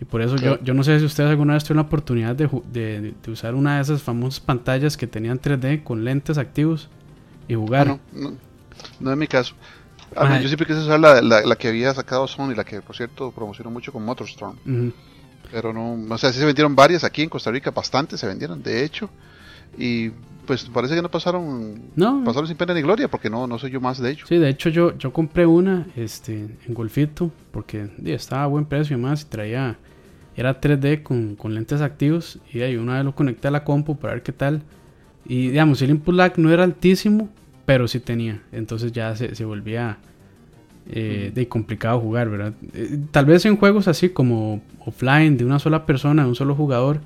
Y 0.00 0.04
por 0.04 0.20
eso 0.20 0.36
yo, 0.36 0.60
yo 0.62 0.74
no 0.74 0.84
sé 0.84 0.98
si 0.98 1.06
ustedes 1.06 1.30
alguna 1.30 1.54
vez 1.54 1.64
tuvieron 1.64 1.84
la 1.84 1.86
oportunidad 1.86 2.36
de, 2.36 2.48
de, 2.72 3.14
de, 3.22 3.30
usar 3.30 3.54
una 3.54 3.76
de 3.76 3.82
esas 3.82 4.02
famosas 4.02 4.40
pantallas 4.40 4.96
que 4.96 5.06
tenían 5.06 5.40
3D 5.40 5.82
con 5.82 6.04
lentes 6.04 6.36
activos 6.36 6.90
y 7.48 7.54
jugar. 7.54 7.88
Ah, 7.88 7.98
no, 8.12 8.30
no, 8.30 8.36
no, 9.00 9.12
es 9.12 9.16
mi 9.16 9.26
caso. 9.26 9.54
yo 10.14 10.46
siempre 10.48 10.66
quise 10.66 10.80
usar 10.80 11.00
la, 11.00 11.22
la, 11.22 11.40
la, 11.42 11.56
que 11.56 11.68
había 11.68 11.94
sacado 11.94 12.26
Sony, 12.26 12.54
la 12.54 12.64
que 12.64 12.82
por 12.82 12.96
cierto 12.96 13.30
promocionó 13.30 13.70
mucho 13.70 13.92
con 13.92 14.04
Motorstorm. 14.04 14.58
Pero 15.50 15.72
no, 15.72 16.14
o 16.14 16.18
sea, 16.18 16.32
sí 16.32 16.38
se 16.38 16.44
vendieron 16.44 16.74
varias 16.74 17.04
aquí 17.04 17.22
en 17.22 17.28
Costa 17.28 17.50
Rica, 17.50 17.70
bastante 17.70 18.18
se 18.18 18.26
vendieron, 18.26 18.62
de 18.62 18.84
hecho. 18.84 19.08
Y 19.78 20.10
pues 20.46 20.64
parece 20.64 20.94
que 20.94 21.02
no 21.02 21.10
pasaron 21.10 21.80
no. 21.96 22.22
pasaron 22.24 22.46
sin 22.46 22.56
pena 22.56 22.74
ni 22.74 22.82
gloria 22.82 23.08
porque 23.08 23.30
no 23.30 23.46
no 23.46 23.58
soy 23.58 23.70
yo 23.70 23.80
más 23.80 23.98
de 23.98 24.10
hecho 24.10 24.26
sí 24.26 24.36
de 24.36 24.48
hecho 24.48 24.68
yo 24.68 24.96
yo 24.98 25.12
compré 25.12 25.46
una 25.46 25.86
este 25.96 26.34
en 26.66 26.74
Golfito 26.74 27.30
porque 27.50 27.90
estaba 28.04 28.44
a 28.44 28.46
buen 28.46 28.64
precio 28.64 28.96
y 28.96 29.00
más 29.00 29.22
y 29.22 29.26
traía 29.26 29.76
era 30.36 30.60
3D 30.60 31.02
con, 31.02 31.36
con, 31.36 31.54
lentes 31.54 31.80
activos 31.80 32.40
y 32.52 32.60
ahí 32.60 32.76
una 32.76 32.94
vez 32.96 33.04
lo 33.04 33.14
conecté 33.14 33.48
a 33.48 33.50
la 33.52 33.64
compu 33.64 33.96
para 33.96 34.14
ver 34.14 34.22
qué 34.22 34.32
tal 34.32 34.62
y 35.26 35.48
digamos 35.48 35.80
el 35.82 35.90
input 35.90 36.14
lag 36.14 36.38
no 36.38 36.50
era 36.50 36.64
altísimo 36.64 37.28
pero 37.64 37.88
sí 37.88 38.00
tenía 38.00 38.42
entonces 38.52 38.92
ya 38.92 39.14
se, 39.16 39.34
se 39.34 39.44
volvía 39.44 39.98
eh, 40.86 41.32
de 41.34 41.48
complicado 41.48 41.98
jugar 42.00 42.28
verdad 42.28 42.52
eh, 42.74 42.98
tal 43.10 43.24
vez 43.24 43.46
en 43.46 43.56
juegos 43.56 43.88
así 43.88 44.10
como 44.10 44.60
offline 44.84 45.38
de 45.38 45.44
una 45.44 45.58
sola 45.58 45.86
persona 45.86 46.24
de 46.24 46.28
un 46.28 46.34
solo 46.34 46.54
jugador 46.54 47.00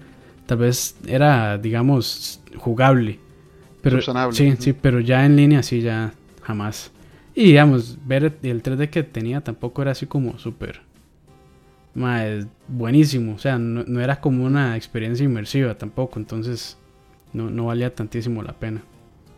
tal 0.47 0.59
vez 0.59 0.97
era 1.07 1.59
digamos 1.59 2.41
jugable 2.57 3.21
pero, 3.83 4.01
sí, 4.33 4.55
sí, 4.59 4.73
pero 4.73 5.01
ya 5.01 5.25
en 5.25 5.37
línea 5.37 5.63
sí, 5.63 5.81
ya 5.81 6.13
jamás. 6.43 6.91
Y 7.35 7.45
digamos, 7.45 7.99
ver 8.05 8.37
el 8.43 8.63
3D 8.63 8.91
que 8.91 9.03
tenía 9.03 9.41
tampoco 9.41 9.83
era 9.83 9.93
así 9.93 10.07
como 10.07 10.39
súper 10.39 10.81
es 12.07 12.47
buenísimo. 12.69 13.35
O 13.35 13.39
sea, 13.39 13.59
no, 13.59 14.01
era 14.01 14.21
como 14.21 14.45
una 14.45 14.77
experiencia 14.77 15.25
inmersiva 15.25 15.75
tampoco. 15.75 16.19
Entonces, 16.19 16.77
no, 17.33 17.51
no 17.51 17.67
valía 17.67 17.95
tantísimo 17.95 18.43
la 18.43 18.53
pena. 18.53 18.83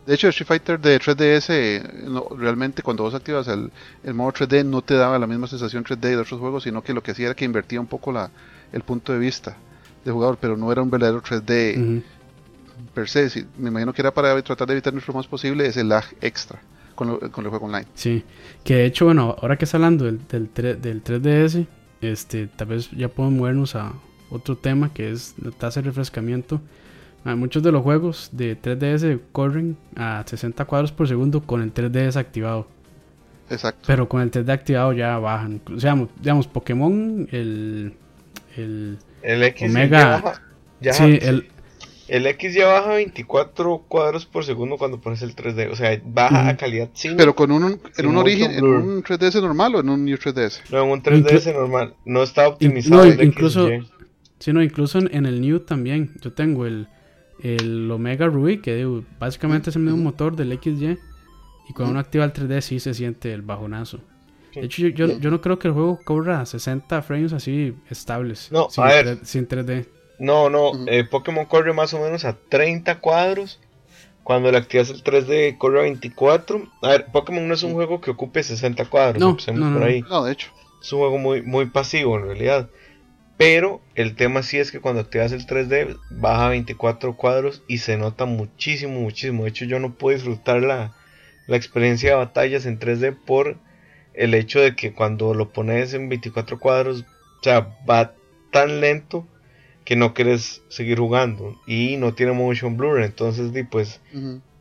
De 0.05 0.15
hecho, 0.15 0.29
Street 0.29 0.47
Fighter 0.47 0.79
de 0.79 0.99
3DS, 0.99 2.37
realmente 2.37 2.81
cuando 2.81 3.03
vos 3.03 3.13
activas 3.13 3.47
el, 3.47 3.71
el, 4.03 4.13
modo 4.13 4.33
3D, 4.33 4.65
no 4.65 4.81
te 4.81 4.95
daba 4.95 5.19
la 5.19 5.27
misma 5.27 5.47
sensación 5.47 5.83
3D 5.83 5.99
de 5.99 6.17
otros 6.17 6.39
juegos, 6.39 6.63
sino 6.63 6.81
que 6.81 6.93
lo 6.93 7.03
que 7.03 7.11
hacía 7.11 7.27
era 7.27 7.35
que 7.35 7.45
invertía 7.45 7.79
un 7.79 7.87
poco 7.87 8.11
la, 8.11 8.31
el 8.73 8.81
punto 8.81 9.13
de 9.13 9.19
vista 9.19 9.57
del 10.03 10.13
jugador, 10.13 10.39
pero 10.41 10.57
no 10.57 10.71
era 10.71 10.81
un 10.81 10.89
verdadero 10.89 11.21
3D 11.21 12.03
per 12.93 13.09
se. 13.09 13.45
me 13.57 13.69
imagino 13.69 13.93
que 13.93 14.01
era 14.01 14.13
para 14.13 14.41
tratar 14.41 14.67
de 14.67 14.73
evitar 14.73 14.93
lo 14.93 15.13
más 15.13 15.27
posible 15.27 15.65
ese 15.65 15.83
lag 15.83 16.05
extra 16.21 16.61
con, 16.95 17.17
con, 17.29 17.45
el 17.45 17.49
juego 17.49 17.65
online. 17.65 17.87
Sí, 17.93 18.23
que 18.63 18.75
de 18.75 18.85
hecho, 18.85 19.05
bueno, 19.05 19.35
ahora 19.41 19.57
que 19.57 19.65
está 19.65 19.77
hablando 19.77 20.05
del, 20.05 20.27
del, 20.27 20.49
3, 20.49 20.81
del 20.81 21.03
3DS, 21.03 21.65
este, 22.01 22.47
tal 22.47 22.67
vez 22.67 22.91
ya 22.91 23.07
podemos 23.07 23.39
movernos 23.39 23.75
a 23.75 23.93
otro 24.29 24.57
tema 24.57 24.93
que 24.93 25.11
es 25.11 25.35
la 25.41 25.51
tasa 25.51 25.81
de 25.81 25.87
refrescamiento. 25.87 26.61
Ah, 27.23 27.35
muchos 27.35 27.61
de 27.61 27.71
los 27.71 27.83
juegos 27.83 28.29
de 28.31 28.59
3DS 28.59 29.19
corren 29.31 29.77
a 29.95 30.23
60 30.25 30.65
cuadros 30.65 30.91
por 30.91 31.07
segundo 31.07 31.41
con 31.41 31.61
el 31.61 31.73
3D 31.73 31.91
desactivado. 31.91 32.67
Exacto. 33.49 33.83
Pero 33.85 34.09
con 34.09 34.21
el 34.21 34.31
3D 34.31 34.49
activado 34.51 34.93
ya 34.93 35.17
bajan. 35.19 35.61
O 35.73 35.79
sea, 35.79 35.95
digamos, 36.19 36.47
Pokémon, 36.47 37.27
el, 37.31 37.93
el, 38.57 38.97
el 39.21 39.43
X 39.43 39.69
Omega. 39.69 40.41
Ya 40.79 40.93
sí, 40.93 41.19
el, 41.21 41.50
el 42.11 42.27
X 42.27 42.53
ya 42.53 42.67
baja 42.67 42.95
24 42.95 43.85
cuadros 43.87 44.25
por 44.25 44.43
segundo 44.43 44.77
cuando 44.77 44.99
pones 44.99 45.21
el 45.21 45.33
3D. 45.33 45.71
O 45.71 45.77
sea, 45.77 45.97
baja 46.03 46.49
a 46.49 46.57
calidad 46.57 46.89
5. 46.91 47.15
Pero 47.15 47.33
con 47.33 47.53
un, 47.53 47.79
en 47.97 48.05
un 48.05 48.17
origen, 48.17 48.51
en 48.51 48.65
un 48.65 49.01
3DS 49.01 49.41
normal 49.41 49.75
o 49.75 49.79
en 49.79 49.87
un 49.87 50.03
New 50.03 50.17
3DS? 50.17 50.59
No, 50.71 50.83
en 50.83 50.89
un 50.89 51.01
3DS 51.01 51.53
normal. 51.53 51.95
No 52.03 52.21
está 52.21 52.49
optimizado. 52.49 53.05
No, 53.05 53.23
incluso, 53.23 53.69
sí, 54.39 54.51
no, 54.51 54.61
incluso 54.61 54.99
en, 54.99 55.25
el 55.25 55.39
New 55.39 55.61
también. 55.61 56.11
Yo 56.21 56.33
tengo 56.33 56.65
el, 56.65 56.89
el 57.41 57.89
Omega 57.89 58.27
Ruby, 58.27 58.57
que 58.57 58.85
básicamente 59.17 59.69
es 59.69 59.77
el 59.77 59.83
mismo 59.83 60.03
motor 60.03 60.35
del 60.35 60.59
XY. 60.61 60.97
Y 61.69 61.73
cuando 61.73 61.91
uno 61.91 62.01
activa 62.01 62.25
el 62.25 62.33
3D 62.33 62.59
sí 62.59 62.81
se 62.81 62.93
siente 62.93 63.31
el 63.31 63.41
bajonazo. 63.41 64.01
De 64.53 64.65
hecho, 64.65 64.85
yo, 64.89 65.17
yo, 65.17 65.31
no 65.31 65.39
creo 65.39 65.59
que 65.59 65.69
el 65.69 65.73
juego 65.73 65.97
corra 66.03 66.45
60 66.45 67.01
frames 67.03 67.31
así 67.31 67.73
estables. 67.89 68.51
No, 68.51 68.69
sin, 68.69 68.83
a 68.83 68.87
ver. 68.87 69.19
sin 69.23 69.47
3D. 69.47 69.85
No, 70.21 70.51
no, 70.51 70.73
eh, 70.85 71.03
Pokémon 71.03 71.45
corre 71.45 71.73
más 71.73 71.95
o 71.95 71.99
menos 71.99 72.25
a 72.25 72.37
30 72.37 72.99
cuadros. 72.99 73.59
Cuando 74.21 74.51
le 74.51 74.59
activas 74.59 74.91
el 74.91 75.03
3D 75.03 75.57
corre 75.57 75.79
a 75.79 75.81
24. 75.81 76.61
A 76.83 76.89
ver, 76.89 77.07
Pokémon 77.07 77.47
no 77.47 77.55
es 77.55 77.63
un 77.63 77.73
juego 77.73 78.01
que 78.01 78.11
ocupe 78.11 78.43
60 78.43 78.85
cuadros. 78.85 79.19
No, 79.19 79.53
no, 79.53 79.73
por 79.73 79.83
ahí. 79.83 80.03
no, 80.03 80.23
de 80.23 80.33
hecho. 80.33 80.51
Es 80.79 80.93
un 80.93 80.99
juego 80.99 81.17
muy, 81.17 81.41
muy 81.41 81.65
pasivo 81.65 82.19
en 82.19 82.25
realidad. 82.25 82.69
Pero 83.37 83.81
el 83.95 84.13
tema 84.13 84.43
sí 84.43 84.59
es 84.59 84.71
que 84.71 84.79
cuando 84.79 85.01
activas 85.01 85.31
el 85.31 85.47
3D 85.47 85.97
baja 86.11 86.45
a 86.45 86.49
24 86.49 87.17
cuadros 87.17 87.63
y 87.67 87.79
se 87.79 87.97
nota 87.97 88.25
muchísimo, 88.25 88.99
muchísimo. 88.99 89.45
De 89.45 89.49
hecho, 89.49 89.65
yo 89.65 89.79
no 89.79 89.95
puedo 89.95 90.15
disfrutar 90.15 90.61
la, 90.61 90.93
la 91.47 91.57
experiencia 91.57 92.11
de 92.11 92.17
batallas 92.17 92.67
en 92.67 92.79
3D 92.79 93.17
por 93.25 93.57
el 94.13 94.35
hecho 94.35 94.59
de 94.59 94.75
que 94.75 94.93
cuando 94.93 95.33
lo 95.33 95.49
pones 95.49 95.95
en 95.95 96.09
24 96.09 96.59
cuadros, 96.59 97.05
o 97.39 97.43
sea, 97.43 97.75
va 97.89 98.13
tan 98.51 98.81
lento 98.81 99.25
que 99.91 99.97
no 99.97 100.13
quieres 100.13 100.61
seguir 100.69 100.99
jugando 100.99 101.59
y 101.67 101.97
no 101.97 102.13
tiene 102.13 102.31
motion 102.31 102.77
blur, 102.77 103.01
entonces 103.01 103.51
pues 103.69 103.99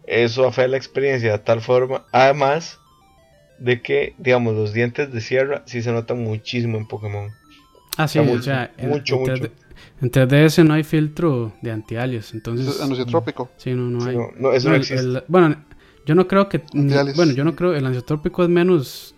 eso 0.05 0.45
afecta 0.45 0.73
la 0.73 0.77
experiencia 0.77 1.31
de 1.31 1.39
tal 1.39 1.61
forma, 1.61 2.05
además 2.11 2.81
de 3.61 3.81
que 3.81 4.17
digamos 4.19 4.57
los 4.57 4.73
dientes 4.73 5.13
de 5.13 5.21
sierra 5.21 5.63
sí 5.67 5.83
se 5.83 5.93
notan 5.93 6.25
muchísimo 6.25 6.79
en 6.79 6.89
Pokémon. 6.89 7.31
Ah, 7.97 8.09
sí, 8.09 8.19
o 8.19 8.43
sea, 8.43 8.73
mucho, 8.83 9.15
en, 9.15 9.21
mucho. 9.21 9.53
En 10.03 10.11
3DS 10.11 10.65
no 10.67 10.75
hay 10.75 10.83
filtro 10.83 11.53
de 11.63 11.71
anti-alias, 11.71 12.35
entonces... 12.35 12.81
Anunciotrópico. 12.81 13.53
Sí, 13.57 13.73
no, 13.73 13.89
no 13.89 14.05
hay. 14.05 14.17
No, 14.37 14.53
eso 14.53 14.69
no, 14.69 14.75
existe. 14.75 15.23
bueno, 15.29 15.65
yo 16.07 16.17
no 16.17 16.27
creo 16.27 16.49
que... 16.49 16.61
Bueno, 16.73 17.35
yo 17.35 17.45
no 17.45 17.55
creo... 17.55 17.73
El 17.73 17.85
anunciotrópico 17.87 18.43
es 18.43 18.49
menos... 18.49 19.15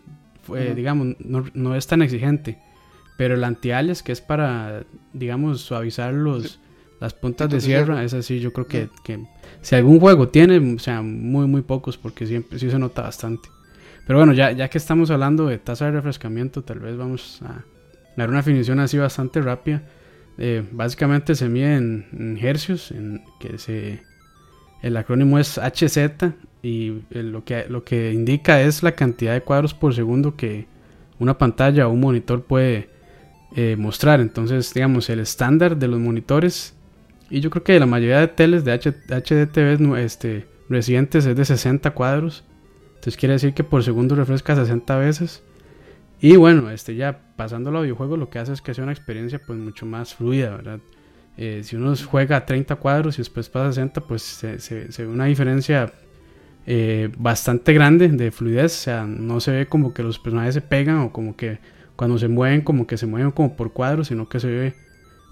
Digamos, 0.76 1.16
no, 1.21 1.47
no 1.54 1.75
es 1.75 1.87
tan 1.87 2.02
exigente. 2.02 2.59
Pero 3.23 3.37
el 3.37 3.45
anti-alias, 3.45 4.02
que 4.02 4.11
es 4.11 4.21
para, 4.21 4.83
digamos, 5.12 5.61
suavizar 5.61 6.12
los, 6.12 6.59
las 6.99 7.14
puntas 7.14 7.49
de 7.49 7.61
sierra, 7.61 8.02
es 8.02 8.14
así. 8.14 8.41
Yo 8.41 8.52
creo 8.52 8.67
que, 8.67 8.88
que, 9.05 9.25
si 9.61 9.76
algún 9.76 10.00
juego 10.00 10.29
tiene, 10.31 10.75
o 10.75 10.79
sea, 10.81 11.02
muy, 11.02 11.47
muy 11.47 11.62
pocos, 11.62 11.97
porque 11.97 12.26
siempre 12.26 12.59
sí 12.59 12.69
se 12.69 12.81
nota 12.81 13.02
bastante. 13.02 13.49
Pero 14.09 14.19
bueno, 14.19 14.33
ya, 14.33 14.50
ya 14.50 14.69
que 14.69 14.76
estamos 14.76 15.12
hablando 15.12 15.47
de 15.47 15.59
tasa 15.59 15.85
de 15.85 15.93
refrescamiento, 15.93 16.64
tal 16.64 16.81
vez 16.81 16.97
vamos 16.97 17.41
a 17.43 17.64
dar 18.17 18.29
una 18.29 18.38
definición 18.38 18.81
así 18.81 18.99
bastante 18.99 19.41
rápida. 19.41 19.85
Eh, 20.37 20.64
básicamente 20.73 21.37
se 21.37 21.49
mide 21.49 21.76
en, 21.76 22.41
hercios, 22.43 22.91
en 22.91 23.23
que 23.38 23.57
se, 23.57 24.02
el 24.83 24.97
acrónimo 24.97 25.38
es 25.38 25.59
HZ 25.59 26.25
y 26.61 27.02
lo, 27.11 27.45
que, 27.45 27.67
lo 27.69 27.85
que 27.85 28.12
indica 28.12 28.61
es 28.62 28.83
la 28.83 28.97
cantidad 28.97 29.33
de 29.33 29.43
cuadros 29.43 29.75
por 29.75 29.95
segundo 29.95 30.35
que 30.35 30.67
una 31.21 31.38
pantalla 31.38 31.87
o 31.87 31.93
un 31.93 32.00
monitor 32.00 32.43
puede 32.43 32.91
eh, 33.54 33.76
mostrar. 33.78 34.21
Entonces, 34.21 34.73
digamos, 34.73 35.11
el 35.11 35.21
estándar 35.21 35.76
de 35.76 35.88
los 35.88 36.00
monitores. 36.00 36.75
Y 37.30 37.40
yo 37.40 37.50
creo 37.50 37.64
que 37.64 37.78
la 37.78 37.87
mayoría 37.87 38.21
de 38.21 38.28
teles 38.28 38.64
de 38.64 38.78
HDTV 38.78 39.97
este, 39.99 40.47
residentes 40.68 41.26
es 41.26 41.37
de 41.37 41.44
60 41.44 41.90
cuadros. 41.92 42.44
Entonces 42.94 43.16
quiere 43.16 43.32
decir 43.32 43.52
que 43.52 43.64
por 43.64 43.82
segundo 43.82 44.14
refresca 44.14 44.54
60 44.54 44.97
veces. 44.97 45.42
Y 46.21 46.37
bueno, 46.37 46.71
este 46.71 46.94
ya 46.94 47.21
pasando 47.37 47.71
al 47.71 47.82
videojuego 47.82 48.16
lo 48.16 48.30
que 48.30 48.38
hace 48.38 48.52
es 48.52 48.62
que 48.62 48.75
sea 48.75 48.85
una 48.85 48.92
experiencia 48.92 49.40
pues 49.44 49.59
mucho 49.59 49.87
más 49.87 50.14
fluida, 50.14 50.50
¿verdad? 50.50 50.78
Eh, 51.37 51.62
si 51.64 51.76
uno 51.76 51.94
juega 51.97 52.37
a 52.37 52.47
30 52.47 52.76
cuadros 52.76 53.16
y 53.16 53.23
después 53.23 53.49
pasa 53.49 53.68
a 53.68 53.73
60, 53.73 54.02
pues 54.02 54.23
se, 54.23 54.88
ve 54.99 55.06
una 55.09 55.25
diferencia 55.25 55.92
eh, 56.66 57.11
bastante 57.18 57.73
grande 57.73 58.09
de 58.09 58.30
fluidez. 58.30 58.73
O 58.73 58.82
sea, 58.82 59.04
no 59.04 59.40
se 59.40 59.50
ve 59.50 59.66
como 59.66 59.92
que 59.92 60.02
los 60.04 60.18
personajes 60.18 60.54
se 60.54 60.61
pegan 60.61 60.99
o 60.99 61.12
como 61.12 61.37
que 61.37 61.59
cuando 61.96 62.18
se 62.18 62.28
mueven 62.28 62.62
como 62.62 62.87
que 62.87 62.96
se 62.96 63.06
mueven 63.06 63.30
como 63.30 63.56
por 63.56 63.72
cuadros, 63.72 64.08
sino 64.08 64.28
que 64.28 64.40
se 64.40 64.49
ve 64.49 64.75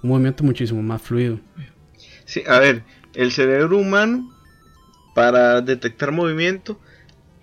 un 0.02 0.10
movimiento 0.10 0.44
muchísimo 0.44 0.82
más 0.82 1.02
fluido. 1.02 1.40
Sí, 2.24 2.42
a 2.46 2.58
ver, 2.58 2.82
el 3.14 3.32
cerebro 3.32 3.78
humano 3.78 4.30
para 5.14 5.60
detectar 5.60 6.12
movimiento 6.12 6.78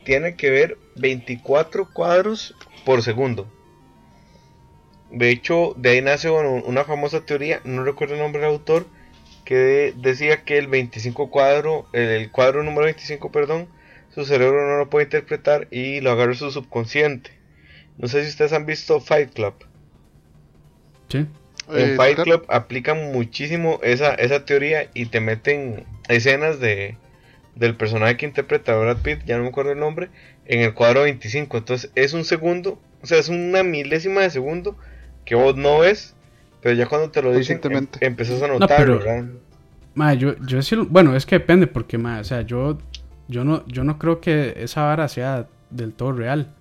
tiene 0.03 0.35
que 0.35 0.49
ver 0.49 0.77
24 0.95 1.89
cuadros 1.91 2.55
por 2.85 3.01
segundo. 3.03 3.47
De 5.11 5.29
hecho, 5.29 5.73
de 5.77 5.91
ahí 5.91 6.01
nace 6.01 6.29
una 6.29 6.83
famosa 6.83 7.25
teoría, 7.25 7.61
no 7.63 7.83
recuerdo 7.83 8.15
el 8.15 8.19
nombre 8.19 8.41
del 8.41 8.51
autor, 8.51 8.87
que 9.45 9.93
decía 9.95 10.43
que 10.43 10.57
el 10.57 10.67
25 10.67 11.29
cuadro, 11.29 11.87
el 11.93 12.29
cuadro 12.31 12.63
número 12.63 12.85
25, 12.85 13.31
perdón, 13.31 13.67
su 14.13 14.25
cerebro 14.25 14.67
no 14.67 14.77
lo 14.77 14.89
puede 14.89 15.05
interpretar 15.05 15.67
y 15.71 16.01
lo 16.01 16.11
agarra 16.11 16.33
su 16.33 16.51
subconsciente. 16.51 17.36
No 17.97 18.07
sé 18.07 18.23
si 18.23 18.29
ustedes 18.29 18.53
han 18.53 18.65
visto 18.65 18.99
Fight 18.99 19.33
Club. 19.33 19.53
Sí. 21.09 21.25
En 21.69 21.91
eh, 21.91 21.95
Fight 21.95 22.19
Club 22.19 22.45
aplican 22.47 23.11
muchísimo 23.11 23.79
esa, 23.83 24.13
esa 24.13 24.45
teoría 24.45 24.89
y 24.93 25.07
te 25.07 25.19
meten 25.19 25.85
escenas 26.07 26.59
de 26.59 26.97
del 27.57 27.75
personaje 27.75 28.17
que 28.17 28.25
interpreta 28.25 28.73
a 28.73 28.77
Brad 28.77 28.97
Pitt, 28.97 29.25
ya 29.25 29.37
no 29.37 29.43
me 29.43 29.49
acuerdo 29.49 29.71
el 29.71 29.79
nombre, 29.79 30.09
en 30.45 30.61
el 30.61 30.73
cuadro 30.73 31.03
25. 31.03 31.57
Entonces 31.57 31.91
es 31.95 32.13
un 32.13 32.23
segundo, 32.23 32.79
o 33.01 33.07
sea, 33.07 33.17
es 33.17 33.29
una 33.29 33.63
milésima 33.63 34.21
de 34.21 34.29
segundo 34.29 34.75
que 35.25 35.35
vos 35.35 35.55
no 35.55 35.79
ves, 35.79 36.15
pero 36.61 36.75
ya 36.75 36.85
cuando 36.85 37.09
te 37.11 37.21
lo 37.21 37.33
dicen 37.33 37.59
em, 37.63 37.87
empezás 37.99 38.41
a 38.41 38.47
notarlo, 38.47 38.99
¿verdad? 38.99 40.13
yo, 40.17 40.35
yo 40.45 40.61
sí, 40.61 40.75
bueno, 40.75 41.15
es 41.15 41.25
que 41.25 41.39
depende, 41.39 41.67
porque, 41.67 41.97
ma, 41.97 42.19
o 42.19 42.23
sea, 42.23 42.41
yo, 42.41 42.77
yo, 43.27 43.43
no, 43.43 43.65
yo 43.67 43.83
no 43.83 43.97
creo 43.97 44.21
que 44.21 44.53
esa 44.57 44.83
vara 44.83 45.07
sea 45.07 45.47
del 45.69 45.93
todo 45.93 46.13
real. 46.13 46.53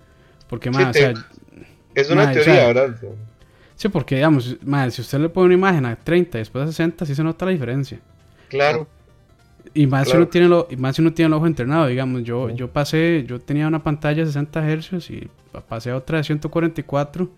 Porque, 0.49 0.71
más, 0.71 0.89
o 0.89 0.93
sea, 0.93 1.13
es 1.93 2.09
una 2.09 2.31
teoría, 2.31 2.67
¿verdad? 2.67 2.95
Sí, 3.75 3.89
porque, 3.89 4.15
digamos, 4.15 4.57
más, 4.63 4.95
si 4.95 5.01
usted 5.01 5.19
le 5.19 5.29
pone 5.29 5.45
una 5.45 5.53
imagen 5.53 5.85
a 5.85 5.95
30 5.95 6.37
y 6.37 6.41
después 6.41 6.63
a 6.63 6.67
60, 6.67 7.05
sí 7.05 7.15
se 7.15 7.23
nota 7.23 7.45
la 7.45 7.51
diferencia. 7.51 7.99
Claro. 8.49 8.87
Y 9.73 9.85
más, 9.85 10.09
Si 10.09 10.15
uno 10.15 10.27
tiene 10.27 10.47
lo, 10.47 10.67
más 10.77 10.95
si 10.95 11.01
uno 11.01 11.13
tiene 11.13 11.27
el 11.27 11.33
ojo 11.33 11.45
entrenado, 11.45 11.87
digamos, 11.87 12.23
yo, 12.23 12.49
yo 12.49 12.71
pasé, 12.71 13.25
yo 13.27 13.39
tenía 13.39 13.67
una 13.67 13.83
pantalla 13.83 14.21
de 14.21 14.27
60 14.27 14.75
Hz 14.75 15.09
y 15.11 15.29
pasé 15.67 15.91
a 15.91 15.97
otra 15.97 16.17
de 16.17 16.23
144, 16.23 17.29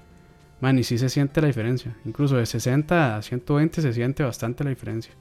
man, 0.61 0.79
y 0.79 0.83
sí 0.83 0.97
se 0.97 1.09
siente 1.09 1.41
la 1.41 1.47
diferencia. 1.47 1.95
Incluso 2.05 2.37
de 2.37 2.45
60 2.45 3.17
a 3.17 3.21
120 3.21 3.81
se 3.81 3.93
siente 3.93 4.23
bastante 4.23 4.63
la 4.63 4.69
diferencia. 4.69 5.13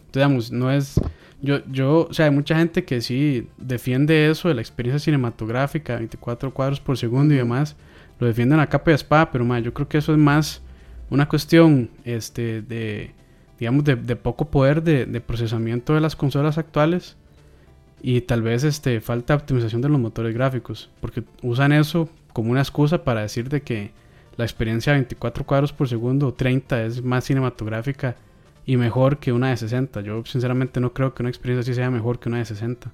Entonces, 0.00 0.12
digamos, 0.12 0.52
no 0.52 0.70
es, 0.70 1.00
yo, 1.42 1.64
yo, 1.66 2.06
o 2.10 2.14
sea, 2.14 2.26
hay 2.26 2.30
mucha 2.30 2.56
gente 2.56 2.84
que 2.84 3.00
sí 3.00 3.48
defiende 3.56 4.30
eso 4.30 4.48
de 4.48 4.54
la 4.54 4.60
experiencia 4.60 4.98
cinematográfica, 4.98 5.96
24 5.96 6.52
cuadros 6.52 6.80
por 6.80 6.98
segundo 6.98 7.34
y 7.34 7.38
demás, 7.38 7.76
lo 8.18 8.26
defienden 8.26 8.60
a 8.60 8.68
capa 8.68 8.90
y 8.90 8.94
espada, 8.94 9.30
pero 9.30 9.58
yo 9.58 9.72
creo 9.72 9.88
que 9.88 9.98
eso 9.98 10.12
es 10.12 10.18
más 10.18 10.62
una 11.08 11.28
cuestión 11.28 11.90
este, 12.04 12.62
de, 12.62 13.12
digamos, 13.58 13.84
de, 13.84 13.96
poco 14.16 14.50
poder 14.50 14.82
de, 14.82 15.20
procesamiento 15.20 15.94
de 15.94 16.00
las 16.00 16.14
consolas 16.14 16.58
actuales 16.58 17.16
y 18.02 18.20
tal 18.20 18.42
vez 18.42 18.64
este, 18.64 19.00
falta 19.00 19.34
optimización 19.34 19.80
de 19.80 19.88
los 19.88 19.98
motores 19.98 20.34
gráficos, 20.34 20.90
porque 21.00 21.24
usan 21.42 21.72
eso 21.72 22.08
como 22.32 22.50
una 22.50 22.60
excusa 22.60 23.02
para 23.02 23.22
decir 23.22 23.48
de 23.48 23.62
que 23.62 23.92
la 24.36 24.44
experiencia 24.44 24.92
de 24.92 25.00
24 25.00 25.44
cuadros 25.44 25.72
por 25.72 25.88
segundo 25.88 26.28
o 26.28 26.34
30 26.34 26.84
es 26.84 27.02
más 27.02 27.24
cinematográfica 27.24 28.16
y 28.70 28.76
mejor 28.76 29.18
que 29.18 29.32
una 29.32 29.50
de 29.50 29.56
60. 29.56 30.00
Yo 30.02 30.24
sinceramente 30.24 30.78
no 30.78 30.92
creo 30.92 31.12
que 31.12 31.24
una 31.24 31.28
experiencia 31.28 31.62
así 31.62 31.74
sea 31.74 31.90
mejor 31.90 32.20
que 32.20 32.28
una 32.28 32.38
de 32.38 32.44
60. 32.44 32.88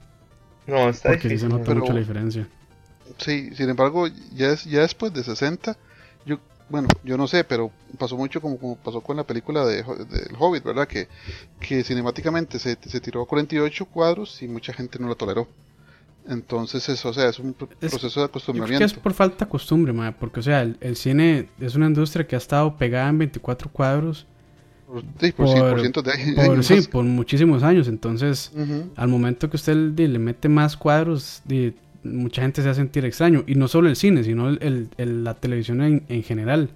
No, 0.69 0.89
está 0.89 1.11
Porque 1.11 1.29
sí 1.29 1.39
se 1.39 1.51
nota 1.51 1.75
mucho 1.75 1.93
la 1.93 1.99
diferencia. 1.99 2.49
Sí, 3.19 3.51
sin 3.55 3.69
embargo, 3.69 4.07
ya, 4.35 4.53
es, 4.53 4.65
ya 4.65 4.81
después 4.81 5.13
de 5.13 5.23
60, 5.23 5.77
yo, 6.25 6.39
bueno, 6.71 6.89
yo 7.05 7.19
no 7.19 7.29
sé, 7.29 7.45
pero 7.45 7.71
pasó 7.99 8.17
mucho 8.17 8.41
como, 8.41 8.57
como 8.57 8.77
pasó 8.77 9.03
con 9.03 9.19
la 9.19 9.25
película 9.25 9.67
de, 9.67 9.83
del 9.83 10.35
Hobbit, 10.39 10.65
¿verdad? 10.65 10.89
Que, 10.89 11.09
que 11.61 11.85
cinemáticamente 11.85 12.59
se, 12.59 12.79
se 12.81 13.01
tiró 13.03 13.21
a 13.21 13.27
48 13.27 13.85
cuadros 13.85 14.43
y 14.43 14.49
mucha 14.49 14.73
gente 14.73 14.99
no 14.99 15.09
lo 15.09 15.15
toleró. 15.15 15.47
Entonces, 16.27 16.89
eso, 16.89 17.11
o 17.11 17.13
sea, 17.13 17.29
es 17.29 17.39
un 17.39 17.53
proceso 17.53 18.21
de 18.21 18.27
acostumbramiento. 18.27 18.83
es 18.83 18.95
por 18.95 19.13
falta 19.13 19.45
de 19.45 19.51
costumbre, 19.51 19.93
porque, 20.19 20.41
o 20.41 20.43
sea, 20.43 20.63
el, 20.63 20.97
cine 20.97 21.51
es 21.61 21.75
una 21.75 21.87
industria 21.87 22.27
que 22.27 22.35
ha 22.35 22.39
estado 22.39 22.79
pegada 22.79 23.11
en 23.11 23.19
24 23.19 23.71
cuadros. 23.71 24.27
Sí, 25.21 25.33
por, 25.33 25.47
por, 25.47 25.81
cientos 25.81 26.05
de 26.05 26.13
años. 26.13 26.67
sí, 26.67 26.83
por 26.83 27.05
muchísimos 27.05 27.63
años. 27.63 27.89
Entonces, 27.89 28.53
al 28.97 29.09
momento 29.09 29.51
que 29.51 29.57
usted 29.57 29.75
le 29.75 30.19
mete 30.19 30.49
más 30.49 30.77
cuadros, 30.77 31.43
mucha 32.05 32.43
gente 32.43 32.63
se 32.63 32.69
va 32.69 32.73
a 32.73 32.77
sentir 32.77 33.05
extraño. 33.05 33.45
Y 33.47 33.57
no 33.57 33.69
solo 33.69 33.89
el 33.89 33.97
cine, 33.97 34.23
sino 34.23 34.49
el, 34.49 34.89
la 34.97 35.35
televisión 35.35 36.05
en, 36.09 36.23
general. 36.23 36.71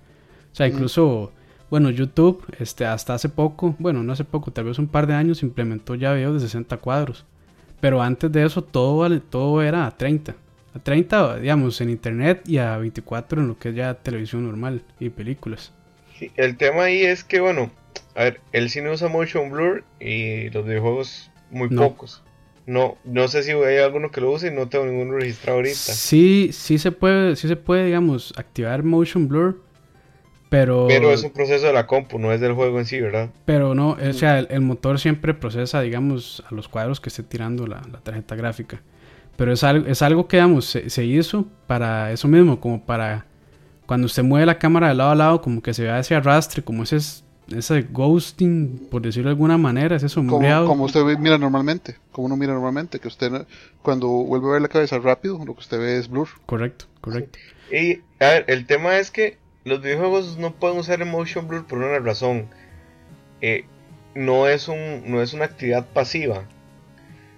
O 0.52 0.56
sea, 0.56 0.66
incluso, 0.66 1.32
bueno, 1.70 1.90
YouTube, 1.90 2.44
este, 2.58 2.84
hasta 2.84 3.14
hace 3.14 3.28
poco, 3.28 3.76
bueno, 3.78 4.02
no 4.02 4.12
hace 4.12 4.24
poco, 4.24 4.50
tal 4.50 4.64
vez 4.64 4.78
un 4.78 4.88
par 4.88 5.06
de 5.06 5.14
años, 5.14 5.42
implementó 5.42 5.94
ya 5.94 6.12
videos 6.12 6.34
de 6.34 6.40
60 6.40 6.76
cuadros. 6.78 7.24
Pero 7.80 8.02
antes 8.02 8.30
de 8.32 8.44
eso 8.44 8.62
todo, 8.62 9.20
todo 9.20 9.62
era 9.62 9.86
a 9.86 9.96
30. 9.96 10.34
A 10.74 10.78
30, 10.78 11.36
digamos, 11.36 11.80
en 11.80 11.90
internet 11.90 12.42
y 12.46 12.58
a 12.58 12.76
24 12.76 13.40
en 13.40 13.48
lo 13.48 13.58
que 13.58 13.70
es 13.70 13.74
ya 13.74 13.94
televisión 13.94 14.44
normal 14.44 14.82
y 14.98 15.10
películas. 15.10 15.72
Sí, 16.18 16.30
el 16.36 16.56
tema 16.56 16.82
ahí 16.82 17.02
es 17.02 17.24
que, 17.24 17.40
bueno, 17.40 17.70
a 18.20 18.24
ver, 18.24 18.40
el 18.52 18.68
cine 18.68 18.90
usa 18.90 19.08
motion 19.08 19.50
blur 19.50 19.84
y 19.98 20.50
los 20.50 20.66
videojuegos 20.66 21.30
muy 21.50 21.68
pocos. 21.68 22.22
No, 22.66 22.98
no 23.04 23.28
sé 23.28 23.42
si 23.42 23.52
hay 23.52 23.78
alguno 23.78 24.10
que 24.10 24.20
lo 24.20 24.30
use 24.30 24.48
y 24.48 24.50
no 24.50 24.68
tengo 24.68 24.84
ninguno 24.84 25.16
registrado 25.16 25.56
ahorita. 25.56 25.74
Sí, 25.74 26.50
sí 26.52 26.78
se 26.78 26.92
puede, 26.92 27.34
sí 27.36 27.48
se 27.48 27.56
puede, 27.56 27.86
digamos, 27.86 28.34
activar 28.36 28.82
motion 28.82 29.26
blur 29.26 29.62
pero, 30.50 30.86
pero 30.88 31.12
es 31.12 31.22
un 31.22 31.30
proceso 31.30 31.68
de 31.68 31.72
la 31.72 31.86
compu, 31.86 32.18
no 32.18 32.32
es 32.32 32.40
del 32.40 32.54
juego 32.54 32.80
en 32.80 32.84
sí, 32.84 33.00
¿verdad? 33.00 33.30
Pero 33.44 33.72
no, 33.76 33.90
o 33.90 34.12
sea, 34.12 34.40
el, 34.40 34.60
motor 34.60 34.98
siempre 34.98 35.32
procesa, 35.32 35.80
digamos, 35.80 36.42
a 36.50 36.52
los 36.52 36.66
cuadros 36.66 37.00
que 37.00 37.08
esté 37.08 37.22
tirando 37.22 37.68
la, 37.68 37.80
tarjeta 38.02 38.34
gráfica. 38.34 38.82
Pero 39.36 39.52
es 39.52 39.62
algo, 39.62 39.86
es 39.86 40.02
algo 40.02 40.26
que, 40.26 40.38
digamos, 40.38 40.64
se, 40.66 41.04
hizo 41.04 41.46
para 41.68 42.10
eso 42.10 42.26
mismo, 42.26 42.58
como 42.58 42.84
para 42.84 43.26
cuando 43.86 44.06
usted 44.06 44.24
mueve 44.24 44.44
la 44.44 44.58
cámara 44.58 44.88
de 44.88 44.94
lado 44.94 45.10
a 45.10 45.14
lado, 45.14 45.40
como 45.40 45.62
que 45.62 45.72
se 45.72 45.84
vea 45.84 46.00
ese 46.00 46.16
arrastre, 46.16 46.62
como 46.64 46.82
ese, 46.82 46.98
ese 47.56 47.82
ghosting, 47.82 48.88
por 48.90 49.02
decirlo 49.02 49.28
de 49.28 49.32
alguna 49.32 49.58
manera, 49.58 49.96
ese 49.96 50.08
sombreado. 50.08 50.66
Como, 50.66 50.84
como 50.88 51.02
usted 51.02 51.18
mira 51.18 51.38
normalmente, 51.38 51.96
como 52.12 52.26
uno 52.26 52.36
mira 52.36 52.52
normalmente, 52.52 53.00
que 53.00 53.08
usted 53.08 53.46
cuando 53.82 54.08
vuelve 54.08 54.48
a 54.48 54.52
ver 54.52 54.62
la 54.62 54.68
cabeza 54.68 54.98
rápido, 54.98 55.38
lo 55.44 55.54
que 55.54 55.60
usted 55.60 55.78
ve 55.78 55.98
es 55.98 56.08
blur. 56.08 56.28
Correcto, 56.46 56.86
correcto. 57.00 57.38
Y, 57.70 58.00
a 58.22 58.28
ver, 58.28 58.44
el 58.48 58.66
tema 58.66 58.98
es 58.98 59.10
que 59.10 59.38
los 59.64 59.82
videojuegos 59.82 60.38
no 60.38 60.52
pueden 60.54 60.78
usar 60.78 61.04
motion 61.04 61.48
blur 61.48 61.66
por 61.66 61.78
una 61.78 61.98
razón. 61.98 62.46
Eh, 63.40 63.64
no, 64.14 64.48
es 64.48 64.68
un, 64.68 65.02
no 65.06 65.22
es 65.22 65.32
una 65.32 65.44
actividad 65.44 65.86
pasiva. 65.86 66.44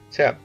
O 0.08 0.12
sea, 0.12 0.38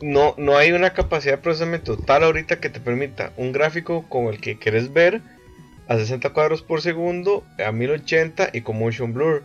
no, 0.00 0.34
no 0.38 0.56
hay 0.56 0.72
una 0.72 0.92
capacidad 0.92 1.34
de 1.34 1.42
procesamiento 1.42 1.96
tal 1.96 2.24
ahorita 2.24 2.60
que 2.60 2.70
te 2.70 2.80
permita 2.80 3.32
un 3.36 3.52
gráfico 3.52 4.04
como 4.08 4.30
el 4.30 4.40
que 4.40 4.58
querés 4.58 4.92
ver 4.92 5.20
a 5.90 5.98
60 5.98 6.30
cuadros 6.30 6.62
por 6.62 6.82
segundo, 6.82 7.44
a 7.58 7.72
1080 7.72 8.50
y 8.52 8.60
con 8.60 8.78
motion 8.78 9.12
blur. 9.12 9.42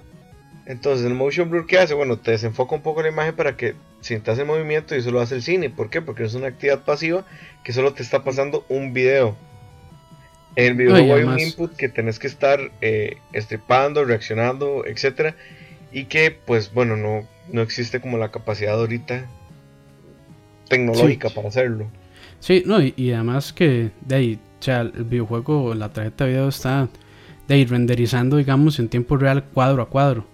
Entonces, 0.68 1.04
el 1.04 1.16
motion 1.16 1.50
blur, 1.50 1.66
¿qué 1.66 1.80
hace? 1.80 1.96
Bueno, 1.96 2.20
te 2.20 2.32
desenfoca 2.32 2.76
un 2.76 2.84
poco 2.84 3.02
la 3.02 3.10
imagen 3.10 3.36
para 3.36 3.58
que 3.58 3.74
sientas 4.02 4.38
el 4.38 4.46
movimiento 4.46 4.94
y 4.96 5.00
eso 5.00 5.10
lo 5.10 5.22
hace 5.22 5.34
el 5.34 5.42
cine. 5.42 5.72
¿Por 5.72 5.90
qué? 5.90 6.04
Porque 6.04 6.24
es 6.24 6.36
una 6.36 6.46
actividad 6.46 6.84
pasiva 6.84 7.26
que 7.64 7.74
solo 7.74 7.94
te 7.94 8.04
está 8.04 8.24
pasando 8.24 8.64
un 8.70 8.94
video. 8.94 9.36
En 10.56 10.66
el 10.66 10.74
videojuego 10.76 11.16
hay 11.16 11.24
un 11.24 11.40
input 11.40 11.76
que 11.76 11.90
tenés 11.90 12.20
que 12.20 12.28
estar 12.28 12.60
eh, 12.80 13.18
estripando, 13.34 14.06
reaccionando, 14.06 14.86
etcétera, 14.86 15.36
y 15.92 16.06
que 16.06 16.30
pues 16.30 16.72
bueno, 16.72 16.96
no, 16.96 17.28
no 17.52 17.64
existe 17.64 18.00
como 18.00 18.20
la 18.20 18.30
capacidad 18.30 18.76
ahorita 18.76 19.26
tecnológica 20.70 21.32
para 21.32 21.48
hacerlo. 21.48 21.88
Sí, 22.40 22.62
no, 22.68 22.80
y, 22.82 23.12
además 23.12 23.52
que 23.52 23.90
de 24.02 24.16
ahí, 24.16 24.40
sea, 24.66 24.82
el 24.82 25.04
videojuego, 25.04 25.74
la 25.74 25.90
tarjeta 25.90 26.26
de 26.26 26.32
video 26.32 26.50
está 26.50 26.90
de 27.48 27.56
ahí 27.56 27.66
renderizando, 27.66 28.38
digamos, 28.38 28.80
en 28.80 28.90
tiempo 28.90 29.18
real 29.18 29.44
cuadro 29.44 29.82
a 29.82 29.90
cuadro. 29.90 30.26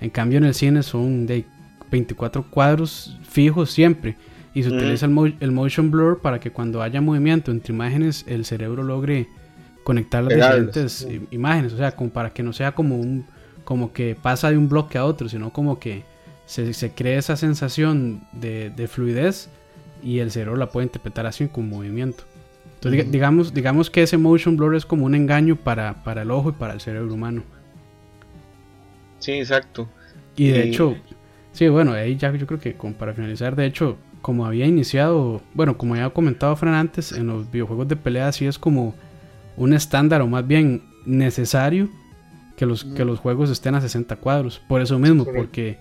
En 0.00 0.10
cambio 0.10 0.38
en 0.38 0.44
el 0.44 0.54
cine 0.54 0.82
son 0.82 1.26
de 1.26 1.44
24 1.90 2.44
cuadros 2.50 3.18
fijos 3.28 3.70
siempre. 3.70 4.16
Y 4.54 4.62
se 4.62 4.70
utiliza 4.70 5.04
el, 5.04 5.36
el, 5.40 5.52
motion 5.52 5.90
blur 5.90 6.20
para 6.20 6.40
que 6.40 6.50
cuando 6.50 6.80
haya 6.80 7.02
movimiento 7.02 7.50
entre 7.50 7.74
imágenes 7.74 8.24
el 8.26 8.46
cerebro 8.46 8.82
logre 8.82 9.28
conectar 9.84 10.24
las 10.24 10.34
diferentes 10.34 11.06
imágenes, 11.30 11.74
o 11.74 11.76
sea, 11.76 11.92
como 11.92 12.10
para 12.10 12.30
que 12.30 12.42
no 12.42 12.52
sea 12.52 12.72
como 12.72 12.96
un 12.96 13.26
como 13.64 13.92
que 13.92 14.16
pasa 14.20 14.50
de 14.50 14.56
un 14.56 14.68
bloque 14.68 14.96
a 14.96 15.04
otro, 15.04 15.28
sino 15.28 15.52
como 15.52 15.78
que 15.78 16.04
se, 16.46 16.72
se 16.72 16.92
cree 16.92 17.18
esa 17.18 17.36
sensación 17.36 18.22
de, 18.32 18.70
de, 18.70 18.88
fluidez 18.88 19.48
y 20.02 20.20
el 20.20 20.30
cerebro 20.30 20.56
la 20.56 20.70
puede 20.70 20.86
interpretar 20.86 21.26
así 21.26 21.48
con 21.48 21.68
movimiento. 21.68 22.24
Entonces, 22.86 23.10
digamos, 23.10 23.54
digamos 23.54 23.90
que 23.90 24.02
ese 24.02 24.16
motion 24.16 24.56
blur 24.56 24.74
es 24.74 24.86
como 24.86 25.06
un 25.06 25.14
engaño 25.14 25.56
para, 25.56 26.04
para 26.04 26.22
el 26.22 26.30
ojo 26.30 26.50
y 26.50 26.52
para 26.52 26.74
el 26.74 26.80
cerebro 26.80 27.12
humano. 27.12 27.42
Sí, 29.18 29.32
exacto. 29.32 29.88
Y 30.36 30.48
de 30.48 30.68
hecho, 30.68 30.96
sí, 31.52 31.68
bueno, 31.68 31.92
ahí 31.92 32.16
ya 32.16 32.32
yo 32.32 32.46
creo 32.46 32.60
que 32.60 32.76
para 32.98 33.14
finalizar, 33.14 33.56
de 33.56 33.66
hecho, 33.66 33.96
como 34.20 34.44
había 34.46 34.66
iniciado, 34.66 35.40
bueno, 35.54 35.78
como 35.78 35.94
había 35.94 36.10
comentado 36.10 36.54
Fran 36.56 36.74
antes, 36.74 37.12
en 37.12 37.26
los 37.28 37.50
videojuegos 37.50 37.88
de 37.88 37.96
pelea 37.96 38.30
sí 38.32 38.46
es 38.46 38.58
como 38.58 38.94
un 39.56 39.72
estándar 39.72 40.20
o 40.20 40.26
más 40.26 40.46
bien 40.46 40.82
necesario 41.06 41.88
que 42.56 42.66
los, 42.66 42.84
que 42.84 43.04
los 43.04 43.18
juegos 43.20 43.50
estén 43.50 43.74
a 43.74 43.80
60 43.80 44.16
cuadros. 44.16 44.60
Por 44.68 44.80
eso 44.80 44.98
mismo, 44.98 45.24
porque 45.24 45.78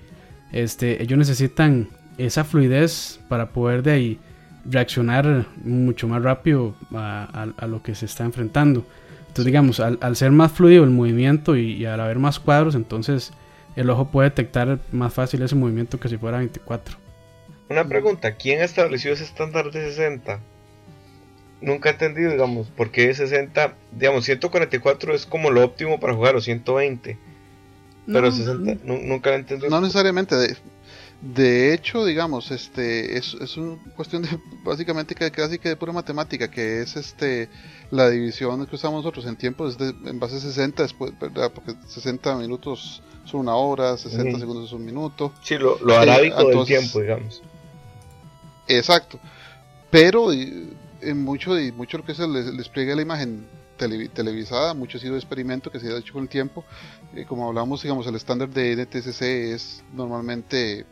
este, 0.51 1.01
ellos 1.01 1.17
necesitan 1.17 1.89
esa 2.17 2.43
fluidez 2.43 3.19
para 3.27 3.49
poder 3.49 3.83
de 3.83 3.91
ahí 3.91 4.19
reaccionar 4.65 5.45
mucho 5.63 6.07
más 6.07 6.23
rápido 6.23 6.75
a, 6.93 7.67
lo 7.67 7.83
que 7.83 7.95
se 7.95 8.05
está 8.05 8.23
enfrentando. 8.23 8.85
Entonces, 9.21 9.45
digamos, 9.45 9.79
al, 9.79 10.15
ser 10.15 10.31
más 10.31 10.51
fluido 10.51 10.83
el 10.83 10.89
movimiento 10.89 11.55
y, 11.55 11.85
al 11.85 11.99
haber 11.99 12.19
más 12.19 12.39
cuadros, 12.39 12.75
entonces 12.75 13.31
el 13.75 13.89
ojo 13.89 14.09
puede 14.09 14.29
detectar 14.29 14.79
más 14.91 15.13
fácil 15.13 15.41
ese 15.41 15.55
movimiento 15.55 15.99
que 15.99 16.09
si 16.09 16.17
fuera 16.17 16.37
24. 16.37 16.97
Una 17.69 17.83
pregunta, 17.83 18.35
¿quién 18.35 18.61
estableció 18.61 19.11
ese 19.11 19.23
estándar 19.23 19.71
de 19.71 19.89
60? 19.89 20.39
nunca 21.61 21.89
he 21.89 21.91
entendido, 21.93 22.31
digamos, 22.31 22.67
porque 22.75 23.13
60, 23.13 23.73
digamos, 23.91 24.25
144 24.25 25.13
es 25.13 25.25
como 25.25 25.49
lo 25.49 25.63
óptimo 25.63 25.99
para 25.99 26.13
jugar, 26.13 26.35
o 26.35 26.41
120. 26.41 27.17
Pero 28.07 28.31
60, 28.31 28.83
nunca 28.85 29.31
he 29.31 29.35
entendido. 29.35 29.69
No 29.69 29.81
necesariamente. 29.81 30.35
De, 31.21 31.43
de 31.43 31.73
hecho, 31.73 32.05
digamos, 32.05 32.51
este 32.51 33.17
es, 33.17 33.33
es 33.35 33.57
una 33.57 33.77
cuestión 33.95 34.23
de 34.23 34.29
básicamente 34.63 35.15
casi 35.15 35.59
que 35.59 35.69
de 35.69 35.75
pura 35.75 35.93
matemática, 35.93 36.49
que 36.49 36.81
es 36.81 36.95
este 36.95 37.49
la 37.91 38.09
división 38.09 38.65
que 38.65 38.75
usamos 38.75 39.03
nosotros 39.03 39.25
en 39.25 39.35
tiempo 39.35 39.67
es 39.67 39.77
en 39.79 40.19
base 40.19 40.37
a 40.37 40.39
60, 40.39 40.83
después, 40.83 41.17
¿verdad? 41.19 41.51
Porque 41.53 41.75
60 41.87 42.35
minutos 42.35 43.01
son 43.25 43.41
una 43.41 43.55
hora, 43.55 43.97
60 43.97 44.39
segundos 44.39 44.65
es 44.65 44.73
un 44.73 44.85
minuto. 44.85 45.33
Sí, 45.41 45.57
lo, 45.57 45.79
lo 45.79 45.97
arábico 45.97 46.47
del 46.47 46.65
tiempo, 46.65 47.01
digamos. 47.01 47.41
Exacto. 48.67 49.19
Pero 49.91 50.31
en 50.31 51.23
mucho 51.23 51.53
de 51.53 51.71
mucho 51.71 51.97
lo 51.97 52.05
que 52.05 52.11
es 52.13 52.19
el, 52.19 52.57
despliegue 52.57 52.91
de 52.91 52.95
la 52.97 53.01
imagen 53.01 53.47
televisada, 53.77 54.73
mucho 54.73 54.97
ha 54.97 55.01
sido 55.01 55.15
experimento 55.15 55.69
que 55.71 55.79
se 55.79 55.91
ha 55.91 55.97
hecho 55.97 56.13
con 56.13 56.23
el 56.23 56.29
tiempo. 56.29 56.63
Eh, 57.15 57.25
como 57.27 57.47
hablamos, 57.47 57.81
digamos, 57.81 58.07
el 58.07 58.15
estándar 58.15 58.49
de 58.49 58.75
NTSC 58.75 59.21
es 59.21 59.83
normalmente 59.93 60.85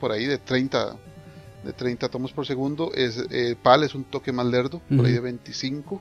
por 0.00 0.10
ahí 0.12 0.26
de 0.26 0.38
30 0.38 0.96
de 1.64 1.72
30 1.72 2.08
tomos 2.08 2.32
por 2.32 2.46
segundo. 2.46 2.92
Es, 2.94 3.24
eh, 3.30 3.56
PAL 3.62 3.84
es 3.84 3.94
un 3.94 4.04
toque 4.04 4.32
más 4.32 4.46
lerdo, 4.46 4.80
por 4.96 5.06
ahí 5.06 5.12
de 5.12 5.20
25. 5.20 6.00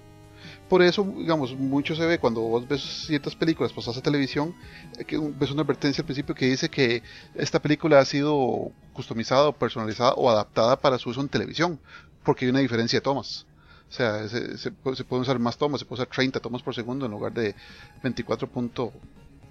Por 0.70 0.82
eso, 0.82 1.04
digamos, 1.18 1.56
mucho 1.56 1.96
se 1.96 2.06
ve 2.06 2.20
cuando 2.20 2.42
vos 2.42 2.68
ves 2.68 2.82
ciertas 3.08 3.36
películas 3.36 3.74
pasadas 3.74 3.98
a 3.98 4.02
televisión, 4.02 4.56
eh, 4.98 5.04
que 5.04 5.18
ves 5.18 5.52
una 5.52 5.64
advertencia 5.64 6.02
al 6.02 6.06
principio 6.06 6.34
que 6.34 6.46
dice 6.46 6.70
que 6.70 7.04
esta 7.36 7.60
película 7.60 8.00
ha 8.00 8.06
sido 8.06 8.72
customizada 8.94 9.50
o 9.50 9.54
personalizada 9.54 10.14
o 10.14 10.30
adaptada 10.30 10.80
para 10.80 10.98
su 10.98 11.10
uso 11.10 11.22
en 11.22 11.30
televisión 11.30 11.80
porque 12.24 12.46
hay 12.46 12.52
una 12.52 12.60
diferencia 12.60 12.98
de 12.98 13.02
tomas. 13.02 13.46
O 13.90 13.92
sea, 13.92 14.28
se, 14.30 14.58
se, 14.58 14.72
pueden 14.72 15.22
usar 15.22 15.40
más 15.40 15.58
tomas, 15.58 15.80
se 15.80 15.86
puede 15.86 16.04
usar 16.04 16.14
30 16.14 16.40
tomas 16.40 16.62
por 16.62 16.76
segundo 16.76 17.06
en 17.06 17.12
lugar 17.12 17.34
de 17.34 17.56
24.4 18.04 18.92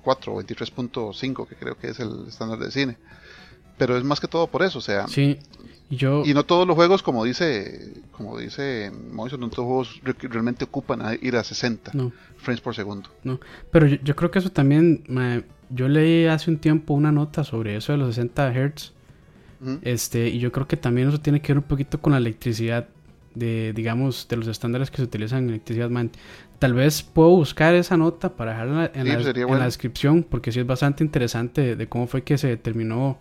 o 0.05 0.43
23.5, 0.43 1.49
que 1.49 1.57
creo 1.57 1.77
que 1.77 1.89
es 1.89 1.99
el 1.99 2.29
estándar 2.29 2.61
de 2.61 2.71
cine. 2.71 2.97
Pero 3.79 3.97
es 3.97 4.05
más 4.05 4.21
que 4.21 4.29
todo 4.29 4.47
por 4.47 4.63
eso, 4.63 4.79
o 4.79 4.83
sea. 4.83 5.09
Sí. 5.09 5.39
Yo... 5.91 6.23
Y 6.27 6.35
no 6.35 6.45
todos 6.45 6.67
los 6.67 6.77
juegos, 6.77 7.03
como 7.03 7.25
dice 7.25 7.95
como 8.19 8.37
dice 8.37 8.91
Moiso, 9.13 9.39
no 9.39 9.49
todos 9.49 9.59
los 9.59 10.01
juegos 10.03 10.23
realmente 10.23 10.65
ocupan 10.65 11.01
a 11.03 11.15
ir 11.15 11.37
a 11.37 11.45
60 11.45 11.93
frames 12.37 12.61
por 12.61 12.75
segundo. 12.75 13.09
No, 13.23 13.39
pero 13.71 13.87
yo, 13.87 14.17
creo 14.17 14.33
que 14.33 14.41
eso 14.41 14.51
también, 14.51 15.05
yo 15.71 15.89
leí 15.89 16.27
hace 16.27 16.51
un 16.51 16.59
tiempo 16.59 16.95
una 16.95 17.13
nota 17.13 17.45
sobre 17.45 17.77
eso 17.77 17.93
de 17.93 17.99
los 17.99 18.17
60 18.17 18.53
Hz. 18.53 18.93
este, 19.83 20.29
y 20.29 20.41
yo 20.41 20.51
creo 20.51 20.67
que 20.67 20.77
también 20.77 21.09
eso 21.09 21.21
tiene 21.21 21.41
que 21.41 21.53
ver 21.53 21.59
un 21.59 21.69
poquito 21.69 22.01
con 22.01 22.11
la 22.11 22.19
electricidad 22.19 22.89
de, 23.37 23.73
digamos, 23.73 24.27
de 24.29 24.37
los 24.37 24.49
estándares 24.49 24.91
que 24.91 24.97
se 24.97 25.05
utilizan 25.05 25.45
en 25.45 25.51
electricidad. 25.51 25.89
Tal 26.59 26.75
vez 26.75 27.05
puedo 27.05 27.31
buscar 27.31 27.77
esa 27.77 27.97
nota 27.97 28.31
para 28.35 28.51
dejarla 28.51 28.91
en, 28.95 29.07
la, 29.07 29.65
descripción, 29.65 30.25
porque 30.29 30.51
sí 30.51 30.59
es 30.59 30.67
bastante 30.67 31.05
interesante 31.05 31.77
de, 31.77 31.89
cómo 31.89 32.09
fue 32.09 32.23
que 32.23 32.37
se 32.37 32.49
determinó 32.49 33.17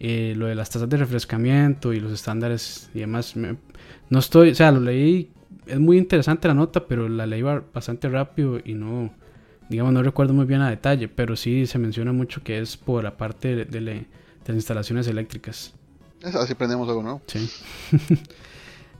eh, 0.00 0.34
lo 0.36 0.46
de 0.46 0.54
las 0.54 0.70
tasas 0.70 0.88
de 0.88 0.96
refrescamiento 0.96 1.92
y 1.92 2.00
los 2.00 2.12
estándares 2.12 2.90
y 2.94 3.00
demás. 3.00 3.34
no 3.36 4.18
estoy, 4.18 4.50
o 4.50 4.54
sea, 4.54 4.70
lo 4.70 4.80
leí, 4.80 5.30
es 5.66 5.78
muy 5.78 5.98
interesante 5.98 6.48
la 6.48 6.54
nota, 6.54 6.86
pero 6.86 7.08
la 7.08 7.26
leí 7.26 7.42
bastante 7.42 8.08
rápido 8.08 8.58
y 8.64 8.74
no, 8.74 9.12
digamos, 9.68 9.92
no 9.92 10.02
recuerdo 10.02 10.32
muy 10.34 10.46
bien 10.46 10.60
a 10.62 10.70
detalle, 10.70 11.08
pero 11.08 11.36
sí 11.36 11.66
se 11.66 11.78
menciona 11.78 12.12
mucho 12.12 12.42
que 12.42 12.58
es 12.58 12.76
por 12.76 13.04
la 13.04 13.16
parte 13.16 13.64
de, 13.64 13.80
las 13.80 14.54
instalaciones 14.54 15.06
eléctricas. 15.08 15.74
Así 16.22 16.52
aprendemos 16.52 16.88
algo 16.88 17.02
nuevo. 17.02 17.22
Sí. 17.26 17.50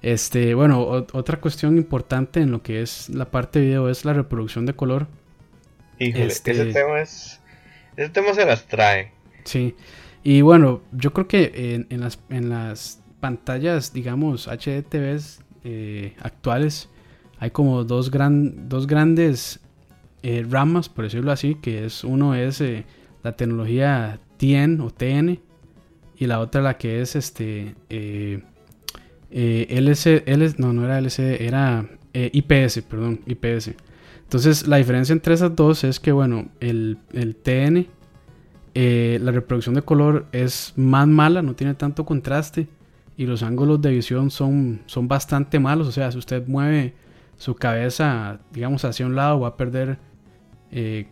Este, 0.00 0.54
bueno, 0.54 0.80
otra 0.80 1.40
cuestión 1.40 1.76
importante 1.76 2.38
en 2.38 2.52
lo 2.52 2.62
que 2.62 2.82
es 2.82 3.08
la 3.08 3.32
parte 3.32 3.58
de 3.58 3.66
video 3.66 3.88
es 3.88 4.04
la 4.04 4.12
reproducción 4.12 4.64
de 4.64 4.72
color. 4.72 5.08
Híjole, 5.98 6.26
este, 6.26 6.52
ese 6.52 6.66
tema 6.66 7.00
es. 7.00 7.40
Ese 7.96 8.10
tema 8.10 8.32
se 8.32 8.44
las 8.44 8.64
trae. 8.68 9.10
Sí. 9.42 9.74
Y 10.30 10.42
bueno, 10.42 10.82
yo 10.92 11.14
creo 11.14 11.26
que 11.26 11.86
en, 11.88 12.00
las, 12.00 12.20
en 12.28 12.50
las 12.50 13.02
pantallas, 13.18 13.94
digamos, 13.94 14.46
HDTVs 14.46 15.40
eh, 15.64 16.16
actuales, 16.20 16.90
hay 17.38 17.50
como 17.50 17.82
dos, 17.82 18.10
gran, 18.10 18.68
dos 18.68 18.86
grandes 18.86 19.60
eh, 20.22 20.44
ramas, 20.46 20.90
por 20.90 21.04
decirlo 21.04 21.32
así, 21.32 21.54
que 21.54 21.86
es 21.86 22.04
uno 22.04 22.34
es 22.34 22.60
eh, 22.60 22.84
la 23.22 23.36
tecnología 23.36 24.20
TN 24.36 24.82
o 24.82 24.90
TN 24.90 25.40
y 26.18 26.26
la 26.26 26.40
otra 26.40 26.60
la 26.60 26.76
que 26.76 27.00
es 27.00 27.16
este 27.16 27.74
LC, 29.30 30.58
no, 30.58 30.74
no 30.74 30.84
era 30.84 30.98
LCD, 30.98 31.40
era 31.40 31.88
IPS, 32.12 32.82
perdón, 32.82 33.22
IPS. 33.24 33.70
Entonces, 34.24 34.68
la 34.68 34.76
diferencia 34.76 35.14
entre 35.14 35.32
esas 35.32 35.56
dos 35.56 35.84
es 35.84 35.98
que, 35.98 36.12
bueno, 36.12 36.50
el, 36.60 36.98
TN, 37.42 37.86
eh, 38.80 39.18
la 39.20 39.32
reproducción 39.32 39.74
de 39.74 39.82
color 39.82 40.26
es 40.32 40.72
más 40.76 41.08
mala, 41.08 41.42
no 41.42 41.54
tiene 41.54 41.74
tanto 41.74 42.04
contraste 42.04 42.68
y 43.16 43.26
los 43.26 43.42
ángulos 43.42 43.80
de 43.82 43.90
visión 43.90 44.30
son, 44.30 44.82
son 44.86 45.08
bastante 45.08 45.58
malos. 45.58 45.88
O 45.88 45.92
sea, 45.92 46.12
si 46.12 46.18
usted 46.18 46.46
mueve 46.46 46.94
su 47.36 47.56
cabeza, 47.56 48.40
digamos, 48.52 48.84
hacia 48.84 49.06
un 49.06 49.16
lado, 49.16 49.40
va 49.40 49.48
a 49.48 49.56
perder 49.56 49.98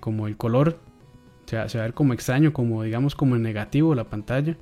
como 0.01 0.29
el 0.29 0.37
color. 0.37 0.79
O 1.45 1.49
sea, 1.49 1.69
se 1.69 1.79
va 1.79 1.85
a 1.85 1.87
ver 1.89 1.95
como 1.95 2.13
extraño, 2.13 2.53
como 2.53 2.83
digamos, 2.83 3.15
como 3.15 3.35
en 3.37 3.43
negativo 3.43 3.95
la 3.95 4.05
pantalla 4.05 4.57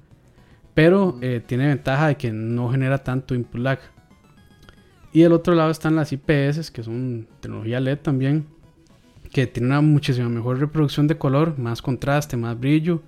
pero 0.75 1.17
eh, 1.23 1.41
tiene 1.45 1.69
ventaja 1.69 2.09
de 2.09 2.17
que 2.17 2.33
no 2.33 2.69
genera 2.71 2.99
tanto 2.99 3.35
input 3.35 3.61
lag. 3.61 3.79
Y 5.13 5.23
del 5.23 5.33
otro 5.33 5.55
lado 5.55 5.71
están 5.71 5.95
las 5.95 6.13
IPS, 6.13 6.73
que 6.73 6.83
son 6.83 7.29
tecnología 7.41 7.79
LED 7.79 7.99
también, 7.99 8.47
que 9.35 9.49
tienen 9.49 9.73
una 9.73 9.81
muchísima 9.81 10.29
mejor 10.29 10.61
reproducción 10.61 11.09
de 11.09 11.19
color, 11.19 11.59
más 11.59 11.83
contraste, 11.83 12.37
más 12.37 12.59
brillo 12.59 13.03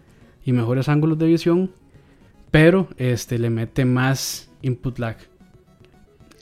y 0.44 0.50
mejores 0.50 0.88
ángulos 0.88 1.16
de 1.18 1.26
visión, 1.26 1.70
pero 2.50 2.88
este 2.96 3.38
le 3.38 3.48
mete 3.48 3.84
más 3.84 4.50
input 4.60 4.98
lag. 4.98 5.16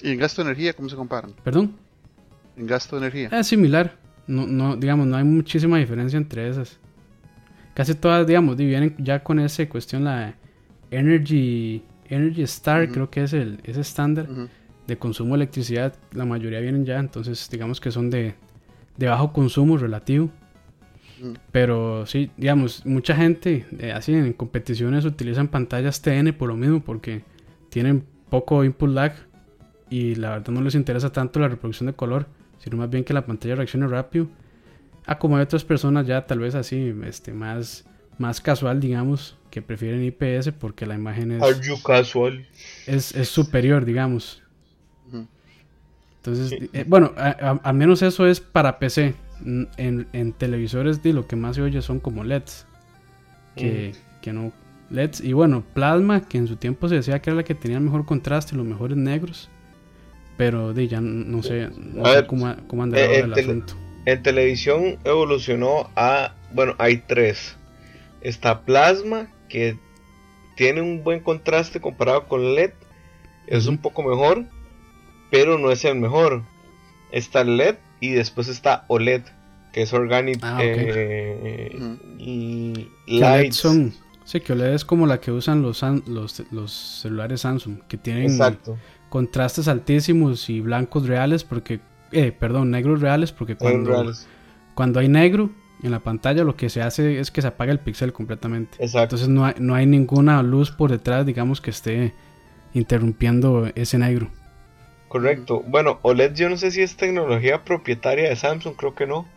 ¿Y 0.02 0.12
en 0.12 0.18
gasto 0.18 0.42
de 0.42 0.48
energía 0.48 0.72
cómo 0.72 0.88
se 0.88 0.96
comparan? 0.96 1.34
¿Perdón? 1.44 1.76
En 2.56 2.66
gasto 2.66 2.96
de 2.96 3.02
energía. 3.02 3.38
Es 3.38 3.46
similar. 3.46 3.94
No, 4.26 4.46
no, 4.46 4.74
digamos, 4.74 5.06
no 5.06 5.16
hay 5.16 5.24
muchísima 5.24 5.76
diferencia 5.76 6.16
entre 6.16 6.48
esas. 6.48 6.78
Casi 7.74 7.94
todas, 7.94 8.26
digamos, 8.26 8.56
vienen 8.56 8.94
ya 8.98 9.22
con 9.22 9.38
esa 9.38 9.68
cuestión 9.68 10.04
la 10.04 10.34
Energy, 10.90 11.82
Energy 12.08 12.42
Star, 12.44 12.90
creo 12.90 13.10
que 13.10 13.24
es 13.24 13.34
el 13.34 13.60
estándar 13.66 14.28
de 14.86 14.96
consumo 14.96 15.34
de 15.34 15.42
electricidad. 15.42 15.94
La 16.12 16.24
mayoría 16.24 16.60
vienen 16.60 16.86
ya, 16.86 16.98
entonces 16.98 17.50
digamos 17.50 17.82
que 17.82 17.90
son 17.90 18.08
de, 18.08 18.34
de 18.96 19.06
bajo 19.08 19.32
consumo 19.32 19.76
relativo. 19.76 20.30
Pero 21.52 22.04
sí, 22.06 22.30
digamos, 22.36 22.84
mucha 22.84 23.16
gente 23.16 23.66
eh, 23.78 23.92
así 23.92 24.12
en 24.12 24.32
competiciones 24.34 25.04
utilizan 25.04 25.48
pantallas 25.48 26.02
TN 26.02 26.32
por 26.34 26.48
lo 26.48 26.56
mismo, 26.56 26.80
porque 26.80 27.24
tienen 27.70 28.04
poco 28.28 28.64
input 28.64 28.90
lag 28.90 29.14
y 29.88 30.16
la 30.16 30.30
verdad 30.30 30.52
no 30.52 30.60
les 30.60 30.74
interesa 30.74 31.12
tanto 31.12 31.40
la 31.40 31.48
reproducción 31.48 31.86
de 31.86 31.94
color, 31.94 32.26
sino 32.58 32.76
más 32.76 32.90
bien 32.90 33.04
que 33.04 33.14
la 33.14 33.24
pantalla 33.24 33.54
reaccione 33.54 33.86
rápido. 33.86 34.28
Ah, 35.06 35.18
como 35.18 35.36
hay 35.36 35.42
otras 35.42 35.64
personas 35.64 36.06
ya 36.06 36.26
tal 36.26 36.38
vez 36.38 36.54
así, 36.54 36.94
este, 37.04 37.32
más, 37.32 37.84
más 38.18 38.40
casual, 38.40 38.80
digamos, 38.80 39.36
que 39.50 39.60
prefieren 39.62 40.02
IPS 40.02 40.52
porque 40.58 40.86
la 40.86 40.94
imagen 40.94 41.32
es. 41.32 41.42
casual? 41.82 42.46
Es, 42.86 43.12
superior, 43.28 43.84
digamos. 43.84 44.42
Entonces, 46.24 46.58
eh, 46.72 46.84
bueno, 46.86 47.12
al 47.16 47.74
menos 47.74 48.00
eso 48.00 48.26
es 48.26 48.40
para 48.40 48.78
PC. 48.78 49.14
En, 49.44 50.06
en, 50.12 50.32
televisores 50.32 51.02
de 51.02 51.12
lo 51.12 51.26
que 51.26 51.36
más 51.36 51.56
se 51.56 51.62
oye 51.62 51.82
son 51.82 52.00
como 52.00 52.24
LEDs. 52.24 52.66
Que, 53.56 53.92
que, 54.22 54.32
no. 54.32 54.50
LEDs. 54.88 55.20
Y 55.20 55.34
bueno, 55.34 55.62
plasma, 55.74 56.26
que 56.26 56.38
en 56.38 56.48
su 56.48 56.56
tiempo 56.56 56.88
se 56.88 56.94
decía 56.94 57.20
que 57.20 57.28
era 57.28 57.36
la 57.36 57.42
que 57.42 57.54
tenía 57.54 57.76
el 57.76 57.84
mejor 57.84 58.06
contraste, 58.06 58.56
los 58.56 58.64
mejores 58.64 58.96
negros. 58.96 59.50
Pero 60.38 60.72
de 60.72 60.88
ya 60.88 61.02
no 61.02 61.42
sé, 61.42 61.68
cómo, 62.26 62.54
cómo 62.68 62.84
andará 62.84 63.04
eh, 63.04 63.20
el 63.20 63.32
asunto. 63.34 63.74
En 64.06 64.22
televisión 64.22 64.98
evolucionó 65.04 65.90
a. 65.94 66.34
Bueno, 66.54 66.74
hay 66.78 67.02
tres. 67.06 67.54
Está 68.22 68.62
plasma, 68.62 69.28
que 69.50 69.76
tiene 70.56 70.80
un 70.80 71.04
buen 71.04 71.20
contraste 71.20 71.80
comparado 71.80 72.28
con 72.28 72.54
LED. 72.54 72.70
Es 73.46 73.66
un 73.66 73.76
poco 73.76 74.02
mejor, 74.02 74.46
pero 75.30 75.58
no 75.58 75.70
es 75.70 75.84
el 75.84 75.96
mejor. 75.96 76.42
Está 77.10 77.44
LED 77.44 77.76
y 78.00 78.10
después 78.10 78.48
está 78.48 78.84
OLED, 78.88 79.22
que 79.72 79.82
es 79.82 79.92
Organic 79.92 80.38
ah, 80.42 80.58
eh, 80.60 81.78
Lights. 83.06 83.68
sí, 84.24 84.40
que 84.40 84.52
OLED 84.52 84.74
es 84.74 84.84
como 84.84 85.06
la 85.06 85.20
que 85.20 85.30
usan 85.30 85.62
los, 85.62 85.82
los, 86.50 86.72
celulares 86.72 87.42
Samsung, 87.42 87.82
que 87.88 87.96
tienen 87.96 88.38
contrastes 89.08 89.68
altísimos 89.68 90.50
y 90.50 90.60
blancos 90.60 91.06
reales, 91.06 91.44
porque, 91.44 91.80
eh, 92.10 92.32
perdón, 92.32 92.70
negros 92.70 93.00
reales, 93.00 93.30
porque 93.32 93.54
cuando, 93.54 94.12
cuando 94.74 95.00
hay 95.00 95.08
negro 95.08 95.50
en 95.84 95.90
la 95.90 96.00
pantalla 96.00 96.44
lo 96.44 96.56
que 96.56 96.70
se 96.70 96.82
hace 96.82 97.20
es 97.20 97.30
que 97.30 97.42
se 97.42 97.48
apaga 97.48 97.70
el 97.70 97.78
píxel 97.78 98.12
completamente. 98.12 98.76
Exacto. 98.78 99.16
Entonces 99.16 99.28
no 99.28 99.44
hay, 99.44 99.54
no 99.58 99.74
hay 99.74 99.86
ninguna 99.86 100.42
luz 100.42 100.70
por 100.70 100.90
detrás, 100.90 101.26
digamos, 101.26 101.60
que 101.60 101.70
esté 101.70 102.14
interrumpiendo 102.72 103.70
ese 103.74 103.98
negro. 103.98 104.30
Correcto. 105.14 105.62
Bueno, 105.64 106.00
OLED 106.02 106.34
yo 106.34 106.48
no 106.48 106.56
sé 106.56 106.72
si 106.72 106.82
es 106.82 106.96
tecnología 106.96 107.62
propietaria 107.62 108.28
de 108.28 108.34
Samsung, 108.34 108.74
creo 108.74 108.96
que 108.96 109.06
no. 109.06 109.28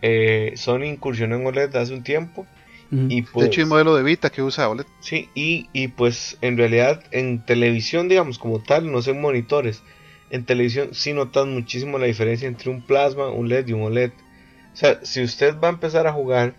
Eh, 0.00 0.54
Sony 0.56 0.84
incursionó 0.84 1.36
en 1.36 1.46
OLED 1.46 1.76
hace 1.76 1.92
un 1.92 2.02
tiempo. 2.02 2.46
y 2.90 3.20
pues, 3.20 3.44
de 3.44 3.46
hecho 3.48 3.60
hay 3.60 3.66
modelo 3.66 3.94
de 3.94 4.02
Vita 4.02 4.30
que 4.30 4.40
usa 4.40 4.70
OLED. 4.70 4.86
Sí, 5.00 5.28
y, 5.34 5.68
y 5.74 5.88
pues 5.88 6.38
en 6.40 6.56
realidad 6.56 7.04
en 7.10 7.44
televisión, 7.44 8.08
digamos 8.08 8.38
como 8.38 8.62
tal, 8.62 8.90
no 8.90 9.02
sé 9.02 9.10
en 9.10 9.20
monitores. 9.20 9.82
En 10.30 10.46
televisión 10.46 10.94
sí 10.94 11.12
notas 11.12 11.46
muchísimo 11.46 11.98
la 11.98 12.06
diferencia 12.06 12.48
entre 12.48 12.70
un 12.70 12.80
plasma, 12.80 13.28
un 13.28 13.50
LED 13.50 13.68
y 13.68 13.72
un 13.74 13.82
OLED. 13.82 14.12
O 14.72 14.76
sea, 14.76 15.04
si 15.04 15.22
usted 15.22 15.60
va 15.62 15.68
a 15.68 15.72
empezar 15.72 16.06
a 16.06 16.12
jugar 16.14 16.54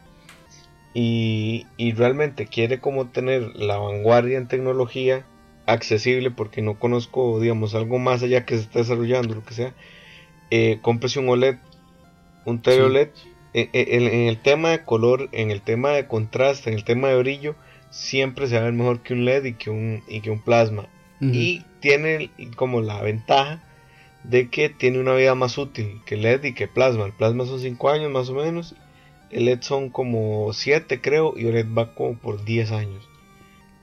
y, 0.94 1.66
realmente 1.96 2.46
quiere 2.46 2.80
como 2.80 3.08
tener 3.08 3.56
la 3.56 3.78
vanguardia 3.78 4.38
en 4.38 4.48
tecnología 4.48 5.26
accesible, 5.68 6.32
porque 6.32 6.64
no 6.64 6.80
conozco, 6.80 7.40
digamos, 7.40 7.76
algo 7.76 8.00
más 8.00 8.24
allá 8.24 8.46
que 8.46 8.56
se 8.56 8.62
está 8.62 8.80
desarrollando, 8.80 9.36
lo 9.36 9.46
que 9.46 9.54
sea, 9.54 9.74
eh, 10.50 10.80
cómprese 10.82 11.20
un 11.20 11.30
OLED, 11.30 11.58
un 12.46 12.62
TV 12.62 12.82
OLED. 12.82 13.10
E, 13.54 13.70
e, 13.74 13.98
en, 13.98 14.28
el 14.28 14.38
tema 14.38 14.70
de 14.70 14.84
color, 14.84 15.30
en 15.32 15.52
el 15.52 15.62
tema 15.62 15.92
de 15.92 16.08
contraste, 16.08 16.70
en 16.70 16.76
el 16.76 16.84
tema 16.84 17.10
de 17.10 17.18
brillo, 17.18 17.56
siempre 17.90 18.48
se 18.48 18.56
va 18.56 18.62
a 18.62 18.66
ver 18.66 18.74
mejor 18.74 19.02
que 19.02 19.14
un 19.14 19.26
LED 19.26 19.46
y 19.46 19.54
que 19.54 19.70
un, 19.70 20.04
y 20.08 20.22
que 20.22 20.32
un 20.32 20.40
plasma. 20.40 20.88
Y 21.20 21.64
tiene 21.80 22.30
como 22.56 22.82
la 22.82 23.02
ventaja 23.02 23.64
de 24.24 24.50
que 24.50 24.70
tiene 24.70 25.00
una 25.00 25.16
vida 25.16 25.34
más 25.34 25.58
útil 25.58 26.02
que 26.06 26.16
LED 26.16 26.44
y 26.44 26.54
que 26.54 26.68
plasma. 26.68 27.06
El 27.06 27.14
plasma 27.14 27.46
son 27.46 27.60
5 27.60 27.90
años 27.90 28.12
más 28.12 28.30
o 28.30 28.36
menos. 28.36 28.76
El 29.32 29.46
LED 29.46 29.62
son 29.62 29.90
como 29.90 30.54
7 30.54 31.02
creo 31.02 31.34
y 31.36 31.48
el 31.48 31.56
LED 31.56 31.68
va 31.76 31.96
como 31.96 32.16
por 32.16 32.46
10 32.46 32.72
años. 32.72 33.07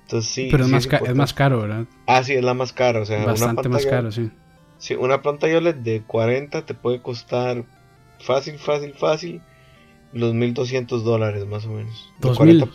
Entonces 0.05 0.31
sí. 0.31 0.49
Pero 0.51 0.64
es, 0.64 0.71
más 0.71 0.87
es, 0.87 1.14
más 1.14 1.35
caro, 1.35 1.61
¿verdad? 1.61 1.87
Ah, 2.07 2.23
sí, 2.23 2.35
es 2.35 2.45
la 2.45 2.55
más 2.55 2.73
cara. 2.73 3.01
O 3.01 3.05
sea, 3.05 3.25
Bastante 3.25 3.69
más 3.69 3.87
caro, 3.87 4.12
sí. 4.12 4.31
Sí, 4.79 4.95
una 4.95 5.23
pantalla 5.23 5.61
LED 5.61 5.77
de 5.77 6.03
40 6.03 6.67
te 6.67 6.75
puede 6.75 7.01
costar 7.01 7.64
fácil, 8.21 8.59
fácil, 8.59 8.93
fácil 8.95 9.40
los 10.12 10.35
1200 10.35 11.05
dólares 11.05 11.47
más 11.47 11.67
o 11.67 11.71
menos. 11.71 12.11
2000 12.21 12.69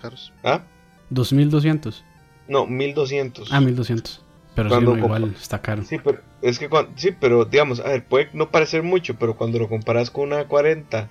caros. 0.00 0.32
¿Ah? 0.42 0.62
2200. 1.10 2.04
No, 2.48 2.66
1200. 2.66 3.52
Ah, 3.52 3.60
1200. 3.60 4.22
Pero 4.54 4.70
sí, 4.70 4.84
igual 4.84 5.34
está 5.38 5.60
caro. 5.60 5.82
Sí, 5.82 5.98
pero 6.02 6.20
es 6.40 6.58
que 6.58 6.68
sí, 6.96 7.10
pero 7.18 7.44
digamos, 7.44 7.80
a 7.80 7.88
ver, 7.88 8.04
puede 8.04 8.30
no 8.32 8.50
parecer 8.50 8.82
mucho, 8.82 9.16
pero 9.16 9.36
cuando 9.36 9.58
lo 9.58 9.68
comparas 9.68 10.10
con 10.10 10.28
una 10.28 10.46
40 10.46 11.10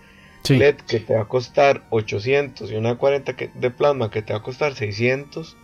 LED 0.49 0.75
que 0.87 0.99
te 0.99 1.15
va 1.15 1.21
a 1.21 1.27
costar 1.27 1.83
800 1.91 2.71
y 2.71 2.75
una 2.75 2.95
40 2.95 3.35
de 3.53 3.71
plasma 3.71 4.09
que 4.09 4.23
te 4.23 4.33
va 4.33 4.39
a 4.39 4.43
costar 4.43 4.73
600, 4.73 5.55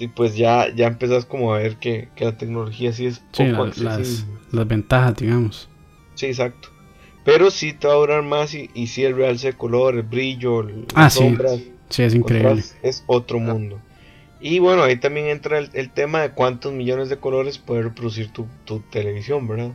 y 0.00 0.08
pues 0.08 0.34
ya, 0.34 0.74
ya 0.74 0.86
empezás 0.86 1.26
como 1.26 1.52
a 1.52 1.58
ver 1.58 1.76
que, 1.76 2.08
la 2.16 2.36
tecnología 2.36 2.90
sí 2.90 3.04
es 3.04 3.18
poco 3.18 3.70
sí, 3.70 3.84
las, 3.84 4.24
las, 4.50 4.66
ventajas, 4.66 5.14
digamos. 5.16 5.68
Sí, 6.14 6.24
exacto. 6.24 6.70
Pero 7.22 7.50
sí 7.50 7.74
te 7.74 7.86
va 7.86 7.92
a 7.92 7.96
durar 7.96 8.22
más 8.22 8.54
y, 8.54 8.70
y 8.72 8.86
sí 8.86 9.04
el 9.04 9.14
realce 9.14 9.48
de 9.48 9.52
color, 9.52 9.94
el 9.94 10.02
brillo, 10.02 10.66
ah, 10.94 11.02
las 11.02 11.14
sombras, 11.14 11.60
sí. 11.90 12.02
es 12.02 12.14
increíble. 12.14 12.62
Es 12.82 13.04
otro 13.06 13.38
mundo. 13.38 13.78
Y 14.40 14.58
bueno, 14.58 14.84
ahí 14.84 14.96
también 14.96 15.26
entra 15.26 15.58
el, 15.58 15.90
tema 15.90 16.22
de 16.22 16.30
cuántos 16.30 16.72
millones 16.72 17.10
de 17.10 17.18
colores 17.18 17.58
puede 17.58 17.82
reproducir 17.82 18.32
tu, 18.32 18.46
tu 18.64 18.80
televisión, 18.80 19.46
¿verdad? 19.46 19.72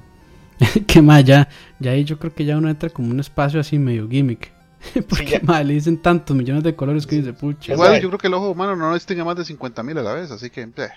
que 0.88 1.04
más, 1.04 1.24
ya, 1.24 1.50
ya 1.80 1.92
ahí 1.92 2.04
yo 2.04 2.18
creo 2.18 2.34
que 2.34 2.46
ya 2.46 2.58
uno 2.58 2.68
entra 2.68 2.90
como 2.90 3.12
un 3.12 3.20
espacio 3.20 3.60
así 3.60 3.78
medio 3.78 4.10
gimmick. 4.10 4.55
Porque 5.10 5.42
le 5.64 5.74
dicen 5.74 5.98
tantos 5.98 6.36
millones 6.36 6.64
de 6.64 6.76
colores 6.76 7.06
que 7.08 7.18
dice, 7.18 7.34
pucha. 7.34 7.74
Igual 7.74 8.02
yo 8.02 8.10
creo 8.10 8.20
que 8.20 8.28
el 8.28 8.34
ojo 8.34 8.52
humano 8.52 8.76
no 8.76 8.94
distingue 8.94 9.24
más 9.24 9.36
de 9.36 9.44
50.000 9.44 10.00
a 10.00 10.04
la 10.04 10.14
vez, 10.14 10.32
así 10.32 10.50
que... 10.50 10.62
Eh. 10.62 10.90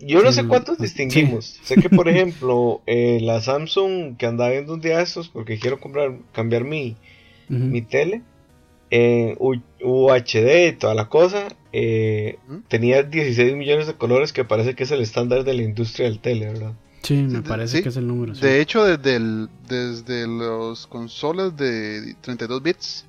Yo 0.00 0.22
no 0.22 0.32
sé 0.32 0.46
cuántos 0.46 0.78
distinguimos. 0.78 1.58
Sé 1.62 1.76
que, 1.76 1.90
por 1.90 2.08
ejemplo, 2.08 2.80
eh, 2.86 3.18
la 3.20 3.40
Samsung 3.40 4.16
que 4.16 4.26
andaba 4.26 4.50
viendo 4.50 4.74
un 4.74 4.80
día 4.80 4.96
de 4.96 5.02
estos, 5.02 5.28
porque 5.28 5.58
quiero 5.58 5.78
comprar, 5.78 6.16
cambiar 6.32 6.64
mi, 6.64 6.96
mi 7.48 7.82
tele, 7.82 8.22
en 8.90 9.36
UHD 9.38 10.68
y 10.68 10.72
toda 10.72 10.94
la 10.94 11.08
cosa, 11.08 11.48
eh, 11.72 12.38
tenía 12.68 13.02
16 13.02 13.54
millones 13.56 13.86
de 13.86 13.94
colores, 13.94 14.32
que 14.32 14.44
parece 14.44 14.74
que 14.74 14.84
es 14.84 14.90
el 14.90 15.00
estándar 15.00 15.44
de 15.44 15.54
la 15.54 15.62
industria 15.62 16.08
del 16.08 16.18
tele, 16.20 16.46
¿verdad? 16.46 16.74
Sí, 17.02 17.16
me 17.22 17.42
parece 17.42 17.82
que 17.82 17.88
es 17.88 17.96
el 17.96 18.06
número. 18.06 18.34
De 18.34 18.60
hecho, 18.60 18.84
desde, 18.84 19.16
el, 19.16 19.48
desde 19.68 20.26
los 20.26 20.86
consolas 20.86 21.56
de 21.56 22.14
32 22.20 22.62
bits, 22.62 23.06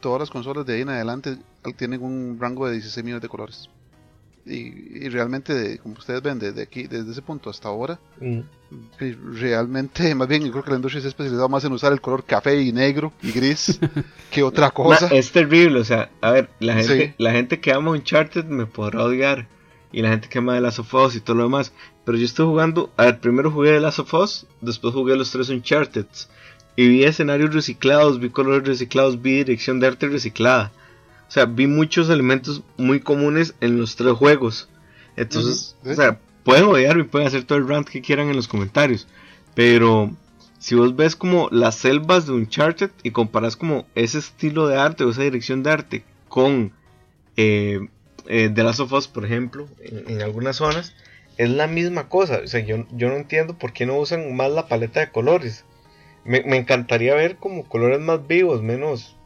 todas 0.00 0.20
las 0.20 0.30
consolas 0.30 0.66
de 0.66 0.74
ahí 0.74 0.80
en 0.82 0.88
adelante 0.88 1.36
tienen 1.76 2.02
un 2.02 2.38
rango 2.40 2.66
de 2.66 2.74
16 2.74 3.04
millones 3.04 3.22
de 3.22 3.28
colores. 3.28 3.70
Y, 4.46 5.08
realmente, 5.10 5.78
como 5.78 5.94
ustedes 5.94 6.22
ven, 6.22 6.38
desde 6.38 6.62
aquí, 6.62 6.84
desde 6.84 7.12
ese 7.12 7.22
punto 7.22 7.50
hasta 7.50 7.68
ahora, 7.68 8.00
mm. 8.20 8.40
realmente, 9.38 10.14
más 10.16 10.26
bien, 10.26 10.44
yo 10.44 10.50
creo 10.50 10.64
que 10.64 10.70
la 10.70 10.76
industria 10.76 11.02
se 11.02 11.08
ha 11.08 11.10
especializado 11.10 11.48
más 11.48 11.64
en 11.64 11.72
usar 11.72 11.92
el 11.92 12.00
color 12.00 12.24
café 12.24 12.60
y 12.60 12.72
negro 12.72 13.12
y 13.22 13.32
gris 13.32 13.78
que 14.30 14.42
otra 14.42 14.70
cosa. 14.70 15.08
es 15.12 15.30
terrible, 15.30 15.80
o 15.80 15.84
sea, 15.84 16.10
a 16.20 16.30
ver, 16.32 16.50
la 16.58 16.74
gente, 16.74 17.14
la 17.18 17.32
gente 17.32 17.60
que 17.60 17.72
ama 17.72 17.92
Uncharted 17.92 18.46
me 18.46 18.66
podrá 18.66 19.04
odiar, 19.04 19.46
y 19.92 20.02
la 20.02 20.10
gente 20.10 20.28
que 20.28 20.38
ama 20.38 20.58
de 20.58 20.66
of 20.66 20.94
Us 20.94 21.16
y 21.16 21.20
todo 21.20 21.36
lo 21.36 21.44
demás, 21.44 21.72
pero 22.10 22.18
yo 22.18 22.24
estoy 22.24 22.46
jugando, 22.46 22.90
a 22.96 23.04
ver, 23.04 23.20
primero 23.20 23.52
jugué 23.52 23.70
The 23.70 23.78
Last 23.78 24.00
of 24.00 24.14
Us, 24.14 24.44
después 24.60 24.92
jugué 24.92 25.14
los 25.14 25.30
tres 25.30 25.48
Uncharted. 25.48 26.06
Y 26.74 26.88
vi 26.88 27.04
escenarios 27.04 27.54
reciclados, 27.54 28.18
vi 28.18 28.30
colores 28.30 28.66
reciclados, 28.66 29.22
vi 29.22 29.36
dirección 29.36 29.78
de 29.78 29.86
arte 29.86 30.08
reciclada. 30.08 30.72
O 31.28 31.30
sea, 31.30 31.44
vi 31.44 31.68
muchos 31.68 32.10
elementos 32.10 32.64
muy 32.76 32.98
comunes 32.98 33.54
en 33.60 33.78
los 33.78 33.94
tres 33.94 34.14
juegos. 34.14 34.68
Entonces, 35.14 35.76
o 35.84 35.94
sea, 35.94 36.18
pueden 36.42 36.64
odiarme, 36.64 37.04
pueden 37.04 37.28
hacer 37.28 37.44
todo 37.44 37.58
el 37.58 37.68
rant 37.68 37.88
que 37.88 38.02
quieran 38.02 38.28
en 38.28 38.34
los 38.34 38.48
comentarios. 38.48 39.06
Pero 39.54 40.10
si 40.58 40.74
vos 40.74 40.96
ves 40.96 41.14
como 41.14 41.48
las 41.52 41.76
selvas 41.76 42.26
de 42.26 42.32
Uncharted 42.32 42.90
y 43.04 43.12
comparas 43.12 43.54
como 43.54 43.86
ese 43.94 44.18
estilo 44.18 44.66
de 44.66 44.78
arte 44.78 45.04
o 45.04 45.10
esa 45.10 45.22
dirección 45.22 45.62
de 45.62 45.70
arte 45.70 46.04
con 46.28 46.72
eh, 47.36 47.86
eh, 48.26 48.50
The 48.52 48.64
Last 48.64 48.80
of 48.80 48.92
Us, 48.94 49.06
por 49.06 49.24
ejemplo, 49.24 49.68
en 49.80 50.22
algunas 50.22 50.56
zonas, 50.56 50.92
es 51.40 51.48
la 51.48 51.66
misma 51.66 52.10
cosa. 52.10 52.42
O 52.44 52.46
sea, 52.46 52.60
yo, 52.60 52.84
yo 52.90 53.08
no 53.08 53.16
entiendo 53.16 53.56
por 53.56 53.72
qué 53.72 53.86
no 53.86 53.96
usan 53.96 54.36
más 54.36 54.50
la 54.50 54.68
paleta 54.68 55.00
de 55.00 55.10
colores. 55.10 55.64
Me, 56.22 56.38
encantaría 56.54 57.14
ver 57.14 57.36
como 57.36 57.66
colores 57.66 57.98
más 57.98 58.26
vivos, 58.26 58.62
menos, 58.62 59.16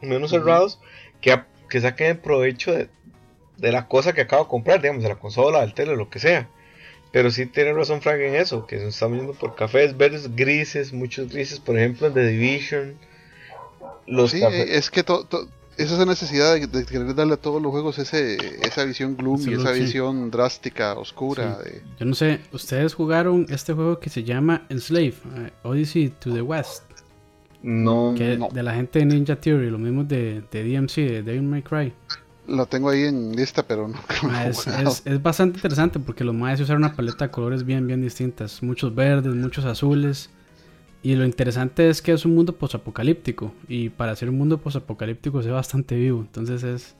menos 0.00 0.32
cerrados, 0.32 0.80
que, 1.20 1.40
que 1.68 1.80
saquen 1.80 2.18
provecho 2.18 2.72
de, 2.72 2.88
la 3.58 3.86
cosa 3.86 4.12
que 4.12 4.22
acabo 4.22 4.42
de 4.42 4.50
comprar, 4.50 4.82
digamos, 4.82 5.04
de 5.04 5.10
la 5.10 5.20
consola, 5.20 5.60
del 5.60 5.74
tele, 5.74 5.94
lo 5.94 6.10
que 6.10 6.18
sea. 6.18 6.48
Pero 7.12 7.30
sí 7.30 7.46
tiene 7.46 7.72
razón 7.72 8.02
Frank 8.02 8.18
en 8.18 8.34
eso, 8.34 8.66
que 8.66 8.80
se 8.80 8.88
estamos 8.88 9.18
viendo 9.18 9.34
por 9.34 9.54
cafés 9.54 9.96
verdes, 9.96 10.34
grises, 10.34 10.92
muchos 10.92 11.28
grises, 11.28 11.60
por 11.60 11.78
ejemplo 11.78 12.08
en 12.08 12.14
The 12.14 12.26
Division. 12.26 12.98
Los 14.08 14.32
sí, 14.32 14.42
es 14.42 14.90
que 14.90 15.04
todo 15.04 15.48
es 15.80 15.90
esa 15.90 16.04
necesidad 16.04 16.54
de, 16.60 16.84
querer 16.84 17.14
darle 17.14 17.34
a 17.34 17.36
todos 17.36 17.60
los 17.62 17.70
juegos 17.70 17.98
ese, 17.98 18.36
esa 18.62 18.84
visión 18.84 19.16
gloomy, 19.16 19.54
esa 19.54 19.72
visión 19.72 20.30
drástica, 20.30 20.94
oscura. 20.94 21.58
Yo 21.98 22.06
no 22.06 22.14
sé, 22.14 22.40
¿ustedes 22.52 22.94
jugaron 22.94 23.46
este 23.48 23.72
juego 23.72 23.98
que 23.98 24.10
se 24.10 24.22
llama 24.22 24.66
Enslave, 24.68 25.14
eh, 25.36 25.50
Odyssey 25.62 26.10
to 26.10 26.32
the 26.32 26.42
West? 26.42 26.84
No, 27.62 28.12
De 28.12 28.62
la 28.62 28.74
gente 28.74 29.00
de 29.00 29.06
Ninja 29.06 29.36
Theory, 29.36 29.70
lo 29.70 29.78
mismo 29.78 30.04
de, 30.04 30.42
de 30.50 30.64
DMC, 30.64 30.96
de 30.96 31.22
Devil 31.22 31.42
May 31.42 31.62
Cry. 31.62 31.92
Lo 32.46 32.66
tengo 32.66 32.90
ahí 32.90 33.04
en 33.04 33.36
lista, 33.36 33.62
pero 33.66 33.88
no. 33.88 33.98
Ah, 34.24 34.46
es, 34.46 34.66
es, 35.04 35.22
bastante 35.22 35.58
interesante 35.58 35.98
porque 35.98 36.24
los 36.24 36.34
maes 36.34 36.60
usaron 36.60 36.84
una 36.84 36.94
paleta 36.94 37.26
de 37.26 37.30
colores 37.30 37.64
bien, 37.64 37.86
bien 37.86 38.02
distintas. 38.02 38.62
Muchos 38.62 38.94
verdes, 38.94 39.34
muchos 39.34 39.64
azules 39.64 40.30
y 41.02 41.14
lo 41.14 41.24
interesante 41.24 41.88
es 41.88 42.02
que 42.02 42.12
es 42.12 42.24
un 42.24 42.34
mundo 42.34 42.54
posapocalíptico. 42.54 43.52
Y 43.68 43.88
para 43.88 44.14
ser 44.16 44.28
un 44.28 44.38
mundo 44.38 44.58
posapocalíptico 44.58 45.40
es 45.40 45.48
bastante 45.48 45.94
vivo. 45.94 46.20
Entonces 46.20 46.62
es. 46.62 46.94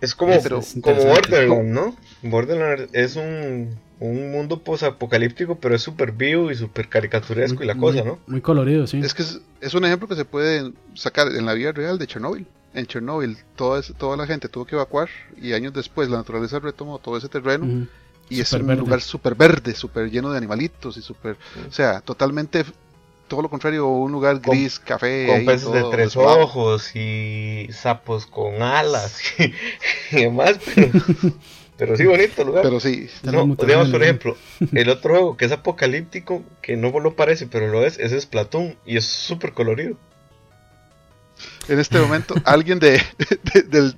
Es 0.00 0.14
como, 0.14 0.32
como 0.80 1.04
Borderlands, 1.04 1.70
¿no? 1.70 1.94
Borderlands 2.22 2.88
es 2.94 3.16
un, 3.16 3.76
un 3.98 4.32
mundo 4.32 4.60
posapocalíptico, 4.60 5.56
pero 5.56 5.74
es 5.74 5.82
súper 5.82 6.12
vivo 6.12 6.50
y 6.50 6.54
súper 6.54 6.88
caricaturesco 6.88 7.62
y 7.62 7.66
la 7.66 7.76
cosa, 7.76 8.02
¿no? 8.02 8.18
Muy 8.26 8.40
colorido, 8.40 8.86
sí. 8.86 8.98
Es 8.98 9.12
que 9.12 9.22
es, 9.60 9.74
un 9.74 9.84
ejemplo 9.84 10.08
que 10.08 10.16
se 10.16 10.24
puede 10.24 10.72
sacar 10.94 11.28
en 11.28 11.44
la 11.44 11.52
vida 11.52 11.72
real 11.72 11.98
de 11.98 12.06
Chernobyl. 12.06 12.46
En 12.72 12.86
Chernobyl, 12.86 13.36
toda, 13.56 13.82
toda 13.82 14.16
la 14.16 14.26
gente 14.26 14.48
tuvo 14.48 14.64
que 14.64 14.74
evacuar 14.74 15.10
y 15.36 15.52
años 15.52 15.74
después 15.74 16.08
la 16.08 16.16
naturaleza 16.16 16.60
retomó 16.60 16.98
todo 16.98 17.18
ese 17.18 17.28
terreno. 17.28 17.86
Y 18.30 18.40
es 18.40 18.52
un 18.54 18.74
lugar 18.76 19.02
súper 19.02 19.34
verde, 19.34 19.74
súper 19.74 20.10
lleno 20.10 20.30
de 20.30 20.38
animalitos 20.38 20.96
y 20.96 21.02
súper. 21.02 21.36
O 21.68 21.72
sea, 21.72 22.00
totalmente 22.00 22.64
todo 23.30 23.42
lo 23.42 23.48
contrario, 23.48 23.86
un 23.86 24.10
lugar 24.10 24.40
gris, 24.40 24.80
café. 24.80 25.26
Con 25.28 25.46
peces 25.46 25.72
de 25.72 25.84
tres 25.84 26.16
ojos 26.16 26.94
y 26.96 27.68
sapos 27.72 28.26
con 28.26 28.60
alas 28.60 29.20
y, 30.10 30.16
demás, 30.16 30.58
pero, 31.78 31.96
sí 31.96 32.04
bonito 32.06 32.42
el 32.42 32.48
lugar. 32.48 32.64
Pero 32.64 32.80
sí. 32.80 33.08
No, 33.22 33.46
digamos, 33.54 33.88
por 33.90 34.02
ejemplo, 34.02 34.36
el 34.72 34.90
otro 34.90 35.14
juego 35.14 35.36
que 35.36 35.44
es 35.44 35.52
apocalíptico, 35.52 36.42
que 36.60 36.76
no 36.76 36.90
lo 36.98 37.14
parece, 37.14 37.46
pero 37.46 37.68
lo 37.68 37.86
es, 37.86 38.00
ese 38.00 38.16
es 38.16 38.26
Platón 38.26 38.76
y 38.84 38.96
es 38.96 39.04
súper 39.04 39.52
colorido. 39.52 39.96
En 41.68 41.78
este 41.78 42.00
momento, 42.00 42.34
alguien 42.44 42.80
de, 42.80 43.00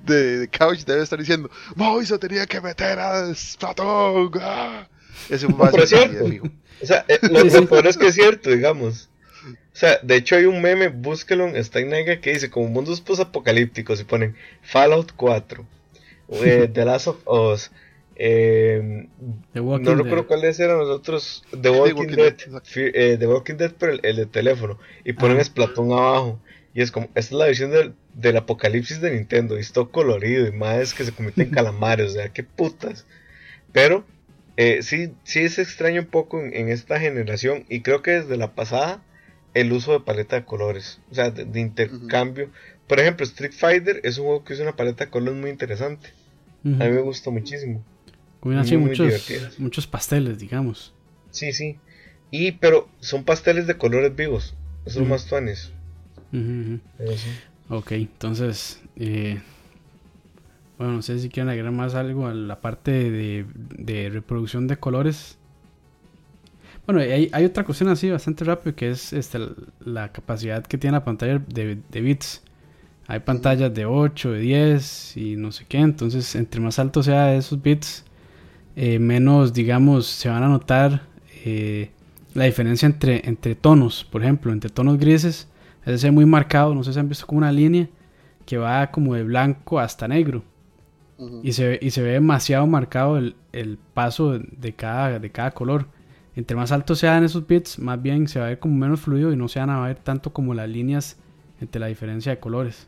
de, 0.05 0.49
Couch 0.55 0.85
debe 0.85 1.01
estar 1.01 1.17
diciendo: 1.17 1.49
Moiso 1.75 2.19
tenía 2.19 2.45
que 2.45 2.61
meter 2.61 2.99
a 2.99 3.33
Platón. 3.59 4.31
¡Ah! 4.39 4.87
Ese 5.27 5.47
fue 5.47 5.55
más 5.55 5.73
no, 5.73 5.83
O 5.83 6.85
sea, 6.85 7.03
eh, 7.07 7.17
lo, 7.23 7.43
lo 7.43 7.67
peor 7.67 7.87
es 7.87 7.97
que 7.97 8.07
es 8.07 8.15
cierto, 8.15 8.51
digamos. 8.51 9.09
O 9.73 9.75
sea, 9.75 9.99
de 10.03 10.15
hecho 10.15 10.35
hay 10.35 10.45
un 10.45 10.61
meme, 10.61 10.89
búsquelo 10.89 11.47
está 11.47 11.79
en 11.79 11.89
Nega, 11.89 12.21
que 12.21 12.33
dice 12.33 12.49
como 12.49 12.67
mundos 12.67 13.01
post-apocalípticos 13.01 13.99
y 13.99 14.03
ponen 14.03 14.35
Fallout 14.61 15.13
4, 15.15 15.65
eh, 16.43 16.69
The 16.73 16.85
Last 16.85 17.07
of 17.07 17.27
Us, 17.27 17.71
eh, 18.15 19.07
no 19.53 19.95
recuerdo 19.95 20.27
cuáles 20.27 20.59
eran 20.59 20.77
los 20.77 20.89
otros, 20.89 21.43
The 21.59 21.69
Walking, 21.69 22.15
Dead, 22.15 22.35
eh, 22.75 23.17
The 23.17 23.27
Walking 23.27 23.55
Dead, 23.55 23.71
pero 23.77 23.93
el, 24.01 24.15
de 24.15 24.25
teléfono, 24.25 24.79
y 25.03 25.13
ponen 25.13 25.39
ah. 25.39 25.43
Splatoon 25.43 25.91
abajo. 25.91 26.39
Y 26.75 26.81
es 26.81 26.91
como, 26.91 27.05
esta 27.07 27.19
es 27.19 27.31
la 27.31 27.47
visión 27.47 27.69
del, 27.69 27.93
del 28.13 28.37
apocalipsis 28.37 28.99
de 28.99 29.11
Nintendo, 29.11 29.57
y 29.57 29.61
está 29.61 29.83
colorido, 29.85 30.47
y 30.47 30.51
más 30.51 30.93
que 30.93 31.03
se 31.03 31.11
convierten 31.11 31.47
en 31.47 31.51
calamares, 31.55 32.11
o 32.11 32.13
sea, 32.13 32.29
qué 32.29 32.43
putas. 32.43 33.05
Pero, 33.71 34.05
eh, 34.57 34.81
sí, 34.81 35.13
sí 35.23 35.39
es 35.39 35.59
extraño 35.59 36.01
un 36.01 36.07
poco 36.07 36.41
en 36.41 36.69
esta 36.69 36.99
generación, 36.99 37.65
y 37.69 37.81
creo 37.81 38.01
que 38.01 38.11
desde 38.11 38.37
la 38.37 38.53
pasada 38.53 39.03
el 39.53 39.71
uso 39.71 39.93
de 39.93 39.99
paleta 39.99 40.35
de 40.35 40.45
colores, 40.45 40.99
o 41.11 41.15
sea, 41.15 41.31
de, 41.31 41.59
intercambio. 41.59 42.49
Por 42.87 42.99
ejemplo, 42.99 43.23
Street 43.25 43.53
Fighter 43.53 44.01
es 44.03 44.17
un 44.17 44.25
juego 44.25 44.43
que 44.43 44.53
usa 44.53 44.63
una 44.63 44.75
paleta 44.75 45.05
de 45.05 45.11
colores 45.11 45.39
muy 45.39 45.49
interesante. 45.49 46.09
A 46.65 46.67
mí 46.67 46.91
me 46.91 47.01
gusta 47.01 47.29
muchísimo. 47.29 47.83
así 48.57 48.77
muchos, 48.77 49.29
muchos 49.57 49.85
pasteles, 49.85 50.39
digamos. 50.39 50.93
Sí, 51.29 51.51
sí. 51.51 51.77
Y, 52.31 52.53
pero 52.53 52.89
son 52.99 53.23
pasteles 53.25 53.67
de 53.67 53.77
colores 53.77 54.15
vivos. 54.15 54.55
Esos 54.85 54.99
son 54.99 55.09
más 55.09 55.25
tuanes. 55.27 55.71
Ok, 57.69 57.91
entonces, 57.93 58.81
eh, 58.95 59.41
bueno, 60.77 60.93
no 60.93 61.01
sé 61.01 61.19
si 61.19 61.29
quieren 61.29 61.49
agregar 61.49 61.71
más 61.71 61.95
algo 61.95 62.27
a 62.27 62.33
la 62.33 62.59
parte 62.59 62.91
de, 62.91 63.45
de 63.53 64.09
reproducción 64.09 64.67
de 64.67 64.77
colores. 64.77 65.37
Bueno, 66.85 66.99
hay, 66.99 67.29
hay, 67.31 67.45
otra 67.45 67.63
cuestión 67.63 67.89
así 67.89 68.09
bastante 68.09 68.43
rápido 68.43 68.75
que 68.75 68.89
es 68.89 69.13
este, 69.13 69.39
la 69.85 70.11
capacidad 70.11 70.65
que 70.65 70.77
tiene 70.77 70.97
la 70.97 71.03
pantalla 71.05 71.39
de, 71.47 72.01
bits. 72.01 72.41
Hay 73.07 73.19
pantallas 73.19 73.73
de 73.73 73.85
8, 73.85 74.31
de 74.31 74.39
10 74.39 75.17
y 75.17 75.35
no 75.37 75.51
sé 75.51 75.65
qué. 75.67 75.77
Entonces, 75.77 76.35
entre 76.35 76.59
más 76.59 76.79
alto 76.79 77.01
sea 77.01 77.35
esos 77.35 77.61
bits, 77.61 78.03
eh, 78.75 78.99
menos, 78.99 79.53
digamos, 79.53 80.07
se 80.07 80.29
van 80.29 80.43
a 80.43 80.49
notar 80.49 81.03
eh, 81.45 81.91
la 82.33 82.45
diferencia 82.45 82.85
entre, 82.85 83.27
entre 83.27 83.55
tonos. 83.55 84.03
Por 84.03 84.21
ejemplo, 84.21 84.51
entre 84.51 84.69
tonos 84.69 84.97
grises, 84.97 85.47
es 85.85 86.11
muy 86.11 86.25
marcado. 86.25 86.75
No 86.75 86.83
sé 86.83 86.91
si 86.91 86.99
han 86.99 87.07
visto 87.09 87.25
como 87.25 87.37
una 87.39 87.51
línea 87.51 87.87
que 88.45 88.57
va 88.57 88.91
como 88.91 89.15
de 89.15 89.23
blanco 89.23 89.79
hasta 89.79 90.07
negro. 90.07 90.43
y, 91.43 91.53
se, 91.53 91.79
y 91.81 91.91
se 91.91 92.01
ve 92.01 92.11
demasiado 92.11 92.67
marcado 92.67 93.17
el, 93.17 93.35
el 93.53 93.77
paso 93.93 94.37
de 94.37 94.73
cada, 94.73 95.19
de 95.19 95.31
cada 95.31 95.51
color. 95.51 95.87
Entre 96.35 96.55
más 96.55 96.71
alto 96.71 96.95
sean 96.95 97.23
esos 97.23 97.45
bits, 97.45 97.79
más 97.79 98.01
bien 98.01 98.27
se 98.27 98.39
va 98.39 98.45
a 98.45 98.49
ver 98.49 98.59
como 98.59 98.75
menos 98.75 99.01
fluido 99.01 99.31
y 99.31 99.35
no 99.35 99.47
se 99.47 99.59
van 99.59 99.69
a 99.69 99.81
ver 99.81 99.97
tanto 99.97 100.33
como 100.33 100.53
las 100.53 100.67
líneas 100.67 101.17
entre 101.61 101.79
la 101.79 101.87
diferencia 101.87 102.31
de 102.31 102.39
colores. 102.39 102.87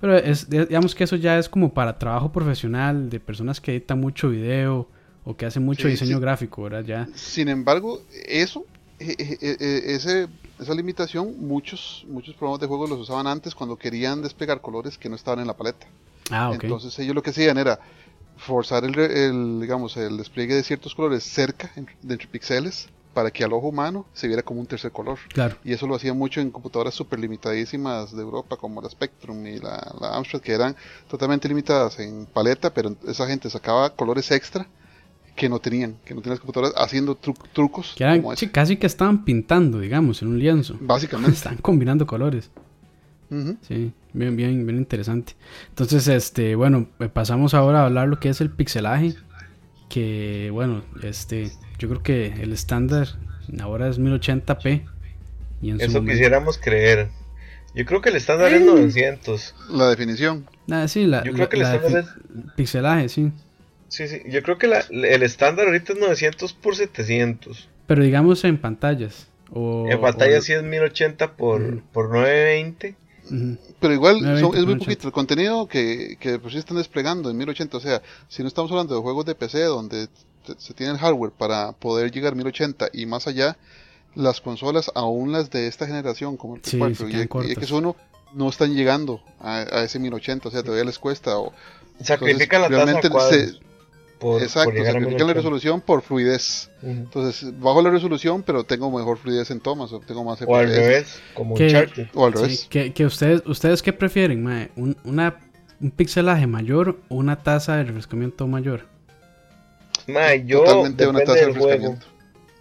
Pero 0.00 0.18
es, 0.18 0.50
digamos 0.50 0.94
que 0.94 1.04
eso 1.04 1.16
ya 1.16 1.38
es 1.38 1.48
como 1.48 1.72
para 1.72 1.98
trabajo 1.98 2.30
profesional, 2.30 3.08
de 3.08 3.20
personas 3.20 3.60
que 3.60 3.72
editan 3.72 4.00
mucho 4.00 4.28
video 4.28 4.86
o 5.24 5.34
que 5.34 5.46
hacen 5.46 5.64
mucho 5.64 5.88
diseño 5.88 6.20
gráfico, 6.20 6.64
¿verdad? 6.64 6.84
Ya. 6.84 7.08
Sin 7.14 7.48
embargo, 7.48 8.02
eso, 8.26 8.66
e, 8.98 9.16
e, 9.18 9.56
e, 9.58 9.94
ese, 9.94 10.28
esa 10.60 10.74
limitación, 10.74 11.34
muchos, 11.40 12.04
muchos 12.06 12.34
programas 12.34 12.60
de 12.60 12.66
juego 12.66 12.86
los 12.86 12.98
usaban 12.98 13.26
antes 13.26 13.54
cuando 13.54 13.76
querían 13.76 14.20
desplegar 14.20 14.60
colores 14.60 14.98
que 14.98 15.08
no 15.08 15.16
estaban 15.16 15.40
en 15.40 15.46
la 15.46 15.56
paleta. 15.56 15.86
Ah, 16.30 16.50
Entonces 16.52 16.98
ellos 16.98 17.14
lo 17.14 17.22
que 17.22 17.30
hacían 17.30 17.56
era 17.56 17.80
forzar 18.36 18.84
el, 18.84 19.60
digamos, 19.60 19.96
el 19.96 20.16
despliegue 20.16 20.54
de 20.54 20.62
ciertos 20.62 20.94
colores 20.94 21.24
cerca 21.24 21.70
de 21.74 22.14
entre 22.14 22.28
píxeles 22.28 22.88
para 23.14 23.30
que 23.30 23.44
al 23.44 23.52
ojo 23.52 23.68
humano 23.68 24.06
se 24.12 24.26
viera 24.26 24.42
como 24.42 24.60
un 24.60 24.66
tercer 24.66 24.90
color. 24.90 25.18
Claro. 25.32 25.56
Y 25.64 25.72
eso 25.72 25.86
lo 25.86 25.94
hacía 25.94 26.12
mucho 26.12 26.40
en 26.40 26.50
computadoras 26.50 26.94
super 26.94 27.18
limitadísimas 27.18 28.14
de 28.14 28.20
Europa, 28.20 28.56
como 28.56 28.82
la 28.82 28.90
Spectrum 28.90 29.46
y 29.46 29.58
la, 29.58 29.94
la 30.00 30.16
Amstrad, 30.16 30.40
que 30.40 30.52
eran 30.52 30.76
totalmente 31.08 31.48
limitadas 31.48 31.98
en 32.00 32.26
paleta, 32.26 32.74
pero 32.74 32.96
esa 33.06 33.26
gente 33.26 33.48
sacaba 33.48 33.90
colores 33.90 34.30
extra 34.32 34.66
que 35.34 35.48
no 35.48 35.58
tenían, 35.58 35.96
que 36.04 36.14
no 36.14 36.20
tenían 36.20 36.34
las 36.34 36.40
computadoras 36.40 36.74
haciendo 36.76 37.16
trucos. 37.16 37.94
sí, 38.36 38.48
casi 38.48 38.76
que 38.76 38.86
estaban 38.86 39.24
pintando, 39.24 39.80
digamos, 39.80 40.22
en 40.22 40.28
un 40.28 40.38
lienzo. 40.38 40.76
Básicamente. 40.80 41.32
Están 41.36 41.56
combinando 41.58 42.06
colores. 42.06 42.50
Sí, 43.62 43.92
bien, 44.12 44.36
bien, 44.36 44.66
bien 44.66 44.78
interesante. 44.78 45.34
Entonces, 45.68 46.08
este, 46.08 46.54
bueno, 46.54 46.88
eh, 47.00 47.08
pasamos 47.08 47.54
ahora 47.54 47.80
a 47.80 47.86
hablar 47.86 48.08
lo 48.08 48.20
que 48.20 48.28
es 48.28 48.40
el 48.40 48.50
pixelaje. 48.50 49.14
Que, 49.88 50.50
bueno, 50.52 50.82
este, 51.02 51.52
yo 51.78 51.88
creo 51.88 52.02
que 52.02 52.26
el 52.42 52.52
estándar 52.52 53.08
ahora 53.60 53.88
es 53.88 54.00
1080p. 54.00 54.84
Y 55.62 55.82
Eso 55.82 56.04
quisiéramos 56.04 56.58
creer. 56.58 57.08
Yo 57.74 57.84
creo 57.84 58.00
que 58.00 58.10
el 58.10 58.16
estándar 58.16 58.52
es 58.52 58.64
900. 58.64 59.54
La 59.70 59.88
definición. 59.88 60.46
Ah, 60.70 60.86
sí, 60.86 61.06
la, 61.06 61.24
yo 61.24 61.32
creo 61.32 61.48
que 61.48 61.56
el 61.56 61.62
estándar 61.62 62.04
es... 62.04 62.54
Pixelaje, 62.56 63.08
sí. 63.08 63.32
Sí, 63.88 64.08
sí. 64.08 64.22
Yo 64.28 64.42
creo 64.42 64.58
que 64.58 64.66
el 64.66 65.22
estándar 65.22 65.66
ahorita 65.66 65.92
es 65.92 65.98
900 65.98 66.52
por 66.52 66.76
700. 66.76 67.68
Pero 67.86 68.02
digamos 68.02 68.44
en 68.44 68.58
pantallas. 68.58 69.28
O, 69.50 69.86
en 69.88 70.00
pantallas 70.00 70.44
sí 70.44 70.52
es 70.52 70.62
1080 70.62 71.36
por, 71.36 71.82
por 71.92 72.10
920. 72.10 72.96
Pero 73.80 73.94
igual 73.94 74.16
es 74.36 74.42
muy 74.66 74.76
poquito 74.76 75.06
el 75.06 75.12
contenido 75.12 75.66
que, 75.66 76.16
que 76.20 76.38
pues 76.38 76.54
están 76.54 76.76
desplegando 76.76 77.30
en 77.30 77.36
1080. 77.36 77.76
O 77.76 77.80
sea, 77.80 78.02
si 78.28 78.42
no 78.42 78.48
estamos 78.48 78.70
hablando 78.70 78.94
de 78.94 79.00
juegos 79.00 79.24
de 79.24 79.34
PC 79.34 79.62
donde 79.64 80.08
se 80.58 80.74
tiene 80.74 80.92
el 80.92 80.98
hardware 80.98 81.32
para 81.32 81.72
poder 81.72 82.10
llegar 82.10 82.32
a 82.32 82.36
1080 82.36 82.88
y 82.92 83.06
más 83.06 83.26
allá, 83.26 83.56
las 84.14 84.40
consolas, 84.40 84.90
aún 84.94 85.32
las 85.32 85.50
de 85.50 85.66
esta 85.66 85.86
generación, 85.86 86.36
como 86.36 86.56
el 86.56 86.62
P4 86.62 87.10
y, 87.10 87.16
el 87.50 87.56
X1, 87.56 87.94
no 88.34 88.48
están 88.48 88.74
llegando 88.74 89.22
a, 89.40 89.82
ese 89.82 89.98
1080. 89.98 90.48
O 90.48 90.52
sea, 90.52 90.62
todavía 90.62 90.84
les 90.84 90.98
cuesta. 90.98 91.38
O, 91.38 91.52
Sacrifican 92.00 92.62
la 92.62 92.68
realmente 92.68 93.08
Exacto, 94.20 94.72
se 94.84 95.24
la 95.24 95.34
resolución 95.34 95.80
por 95.80 96.02
fluidez. 96.02 96.70
Entonces, 96.82 97.58
bajo 97.60 97.82
la 97.82 97.90
resolución, 97.90 98.42
pero 98.42 98.64
tengo 98.64 98.90
mejor 98.90 99.18
fluidez 99.18 99.50
en 99.50 99.60
tomas, 99.60 99.92
o 99.92 100.00
tengo 100.00 100.24
más 100.24 100.40
O 100.46 100.56
al 100.56 100.68
revés, 100.68 101.20
como 101.34 101.54
un 101.54 101.60
O 102.14 102.26
al 102.26 102.32
revés. 102.32 102.66
que, 102.68 103.06
ustedes, 103.06 103.42
¿Ustedes 103.46 103.82
qué 103.82 103.92
prefieren, 103.92 104.46
¿Un, 104.76 104.96
una, 105.04 105.36
¿Un 105.80 105.90
pixelaje 105.90 106.46
mayor 106.46 107.00
o 107.08 107.16
una 107.16 107.36
tasa 107.36 107.76
de 107.76 107.84
refrescamiento 107.84 108.46
mayor? 108.46 108.86
Mae, 110.06 110.44
yo 110.46 110.64
Totalmente 110.64 111.06
una 111.06 111.20
tasa 111.20 111.34
de 111.34 111.46
refrescamiento. 111.46 112.06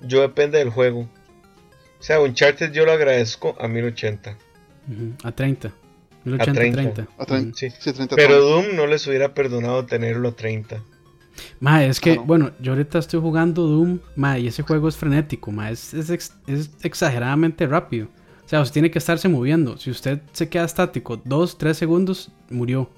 Yo 0.01 0.21
depende 0.21 0.57
del 0.57 0.69
juego. 0.69 1.01
O 1.01 2.03
sea, 2.05 2.19
Uncharted 2.19 2.71
yo 2.71 2.85
lo 2.85 2.91
agradezco 2.91 3.55
a 3.59 3.67
1080. 3.67 4.37
A 5.23 5.31
30. 5.31 5.71
1080, 6.25 6.53
30. 6.53 7.07
A 7.17 7.25
30. 7.25 7.57
Sí. 7.57 7.69
Sí, 7.69 7.93
30 7.93 8.15
Pero 8.15 8.41
Doom 8.41 8.75
no 8.75 8.87
les 8.87 9.07
hubiera 9.07 9.33
perdonado 9.33 9.85
tenerlo 9.85 10.29
a 10.29 10.31
30. 10.33 10.81
Ma, 11.59 11.83
es 11.83 11.99
que, 11.99 12.17
bueno, 12.17 12.51
yo 12.59 12.73
ahorita 12.73 12.99
estoy 12.99 13.19
jugando 13.19 13.67
Doom, 13.67 13.99
ma, 14.15 14.37
y 14.37 14.47
ese 14.47 14.63
juego 14.63 14.87
es 14.87 14.97
frenético, 14.97 15.51
ma, 15.51 15.71
es, 15.71 15.93
es, 15.93 16.31
exageradamente 16.81 17.65
rápido. 17.67 18.07
O 18.45 18.49
sea, 18.49 18.61
usted 18.61 18.73
tiene 18.73 18.91
que 18.91 18.99
estarse 18.99 19.29
moviendo. 19.29 19.77
Si 19.77 19.89
usted 19.89 20.21
se 20.31 20.49
queda 20.49 20.65
estático 20.65 21.21
dos, 21.23 21.57
tres 21.57 21.77
segundos, 21.77 22.31
murió. 22.49 22.89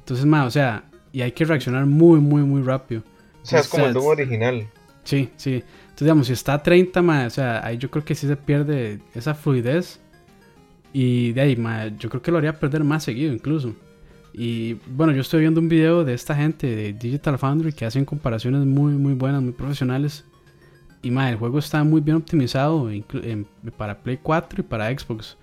Entonces, 0.00 0.26
ma, 0.26 0.44
o 0.44 0.50
sea, 0.50 0.84
y 1.12 1.22
hay 1.22 1.32
que 1.32 1.44
reaccionar 1.44 1.86
muy, 1.86 2.20
muy, 2.20 2.42
muy 2.42 2.62
rápido. 2.62 3.02
O 3.42 3.46
sea, 3.46 3.60
es 3.60 3.68
como 3.68 3.86
el 3.86 3.94
Doom 3.94 4.06
original. 4.06 4.68
Sí, 5.04 5.30
sí. 5.36 5.54
Entonces, 5.54 6.00
digamos, 6.00 6.26
si 6.26 6.32
está 6.32 6.54
a 6.54 6.62
30, 6.62 7.02
ma, 7.02 7.26
o 7.26 7.30
sea, 7.30 7.64
ahí 7.64 7.78
yo 7.78 7.90
creo 7.90 8.04
que 8.04 8.14
sí 8.14 8.26
se 8.26 8.36
pierde 8.36 9.00
esa 9.14 9.34
fluidez. 9.34 10.00
Y 10.92 11.32
de 11.32 11.40
ahí, 11.40 11.56
ma, 11.56 11.88
yo 11.88 12.08
creo 12.08 12.22
que 12.22 12.30
lo 12.30 12.38
haría 12.38 12.58
perder 12.58 12.84
más 12.84 13.04
seguido 13.04 13.32
incluso. 13.32 13.74
Y 14.36 14.74
bueno, 14.88 15.12
yo 15.12 15.20
estoy 15.20 15.42
viendo 15.42 15.60
un 15.60 15.68
video 15.68 16.04
de 16.04 16.12
esta 16.12 16.34
gente 16.34 16.66
de 16.66 16.92
Digital 16.92 17.38
Foundry 17.38 17.72
que 17.72 17.84
hacen 17.84 18.04
comparaciones 18.04 18.66
muy, 18.66 18.94
muy 18.94 19.14
buenas, 19.14 19.40
muy 19.40 19.52
profesionales. 19.52 20.24
Y 21.02 21.12
más, 21.12 21.30
el 21.30 21.36
juego 21.36 21.60
está 21.60 21.84
muy 21.84 22.00
bien 22.00 22.16
optimizado 22.16 22.90
para 23.76 24.02
Play 24.02 24.18
4 24.20 24.60
y 24.60 24.64
para 24.64 24.90
Xbox. 24.90 25.36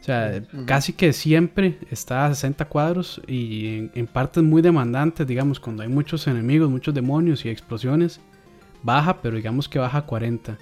O 0.00 0.04
sea, 0.04 0.40
casi 0.64 0.92
que 0.92 1.12
siempre 1.12 1.78
está 1.90 2.26
a 2.26 2.34
60 2.34 2.66
cuadros 2.66 3.20
y 3.26 3.90
en, 3.92 4.06
partes 4.06 4.44
muy 4.44 4.62
demandantes, 4.62 5.26
digamos, 5.26 5.58
cuando 5.58 5.82
hay 5.82 5.88
muchos 5.88 6.28
enemigos, 6.28 6.70
muchos 6.70 6.94
demonios 6.94 7.44
y 7.44 7.48
explosiones, 7.48 8.20
baja, 8.84 9.20
pero 9.20 9.34
digamos 9.34 9.68
que 9.68 9.80
baja 9.80 9.98
a 9.98 10.06
40. 10.06 10.56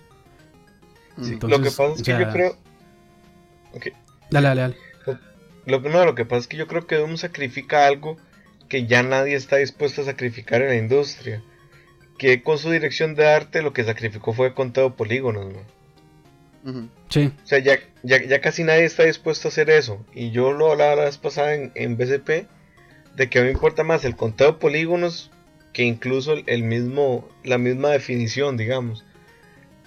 lo 1.18 1.60
que 1.60 1.64
pasa 1.64 1.92
es 1.96 2.02
que 2.02 2.18
yo 2.18 2.30
creo... 2.30 2.56
Dale, 4.30 4.48
dale, 4.48 4.60
dale. 4.62 4.93
Lo, 5.66 5.80
no, 5.80 6.04
lo 6.04 6.14
que 6.14 6.24
pasa 6.24 6.40
es 6.40 6.46
que 6.48 6.56
yo 6.56 6.66
creo 6.66 6.86
que 6.86 6.96
Doom 6.96 7.16
sacrifica 7.16 7.86
algo 7.86 8.16
que 8.68 8.86
ya 8.86 9.02
nadie 9.02 9.34
está 9.34 9.56
dispuesto 9.56 10.02
a 10.02 10.04
sacrificar 10.04 10.62
en 10.62 10.68
la 10.68 10.76
industria. 10.76 11.42
Que 12.18 12.42
con 12.42 12.58
su 12.58 12.70
dirección 12.70 13.14
de 13.14 13.26
arte 13.26 13.62
lo 13.62 13.72
que 13.72 13.84
sacrificó 13.84 14.32
fue 14.32 14.54
contado 14.54 14.94
polígonos, 14.94 15.52
¿no? 15.52 15.74
Sí. 17.10 17.30
O 17.44 17.46
sea, 17.46 17.58
ya, 17.58 17.78
ya, 18.02 18.40
casi 18.40 18.64
nadie 18.64 18.84
está 18.84 19.04
dispuesto 19.04 19.48
a 19.48 19.50
hacer 19.50 19.68
eso. 19.68 20.04
Y 20.14 20.30
yo 20.30 20.52
lo 20.52 20.72
hablaba 20.72 20.96
la 20.96 21.04
vez 21.04 21.18
pasada 21.18 21.54
en, 21.54 21.72
en 21.74 21.96
BCP, 21.96 22.48
de 23.16 23.28
que 23.28 23.38
a 23.38 23.42
mí 23.42 23.46
me 23.46 23.52
importa 23.52 23.84
más 23.84 24.04
el 24.04 24.16
conteo 24.16 24.52
de 24.52 24.58
polígonos 24.58 25.30
que 25.74 25.82
incluso 25.82 26.34
el 26.46 26.62
mismo, 26.62 27.28
la 27.42 27.58
misma 27.58 27.90
definición, 27.90 28.56
digamos. 28.56 29.04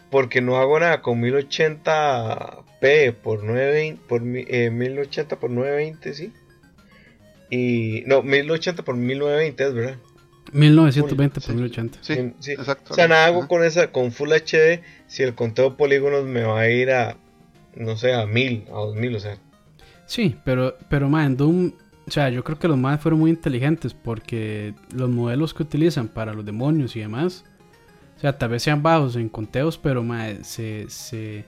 Porque 0.10 0.41
no 0.41 0.58
hago 0.58 0.80
nada 0.80 1.02
con 1.02 1.20
1080 1.20 2.60
P 2.80 3.12
por 3.12 3.43
920, 3.43 4.02
por 4.08 4.22
1080 4.22 5.36
eh, 5.36 5.38
por 5.38 5.50
920, 5.50 6.13
sí. 6.13 6.34
Y 7.50 8.04
no, 8.06 8.24
1080 8.24 8.84
por 8.84 8.96
1920 8.96 9.63
es 9.63 9.74
verdad. 9.74 9.98
1920 10.54 11.41
por 11.41 11.56
1080. 11.56 12.00
Sí, 12.02 12.34
sí, 12.39 12.52
exacto. 12.52 12.93
O 12.93 12.96
sea, 12.96 13.08
nada 13.08 13.26
hago 13.26 13.48
con 13.48 13.63
esa 13.63 13.91
con 13.91 14.12
Full 14.12 14.32
HD 14.32 14.82
si 15.08 15.24
el 15.24 15.36
conteo 15.36 15.72
de 15.72 15.76
polígonos 15.76 16.26
me 16.26 16.43
va 16.43 16.62
a 16.62 16.70
ir 16.70 16.91
a 16.91 17.17
no 17.78 17.96
sé, 17.96 18.13
a 18.13 18.26
1000, 18.26 18.65
a 18.70 18.72
2000, 18.72 19.15
o 19.15 19.20
sea. 19.20 19.38
Sí, 20.06 20.36
pero 20.43 20.78
pero 20.89 21.10
man, 21.10 21.38
Doom, 21.38 21.74
o 22.08 22.12
sea, 22.12 22.29
yo 22.29 22.44
creo 22.44 22.58
que 22.60 22.67
los 22.67 22.77
más 22.77 23.02
fueron 23.02 23.19
muy 23.19 23.32
inteligentes 23.32 23.94
porque 23.94 24.73
los 24.94 25.10
modelos 25.10 25.54
que 25.54 25.63
utilizan 25.63 26.08
para 26.08 26.34
los 26.34 26.46
demonios 26.46 26.96
y 26.96 27.02
demás, 27.02 27.46
o 28.18 28.20
sea, 28.20 28.38
tal 28.38 28.50
vez 28.50 28.63
sean 28.63 28.84
bajos 28.84 29.15
en 29.15 29.30
conteos, 29.30 29.78
pero 29.78 30.04
se, 30.44 30.90
se 30.90 31.46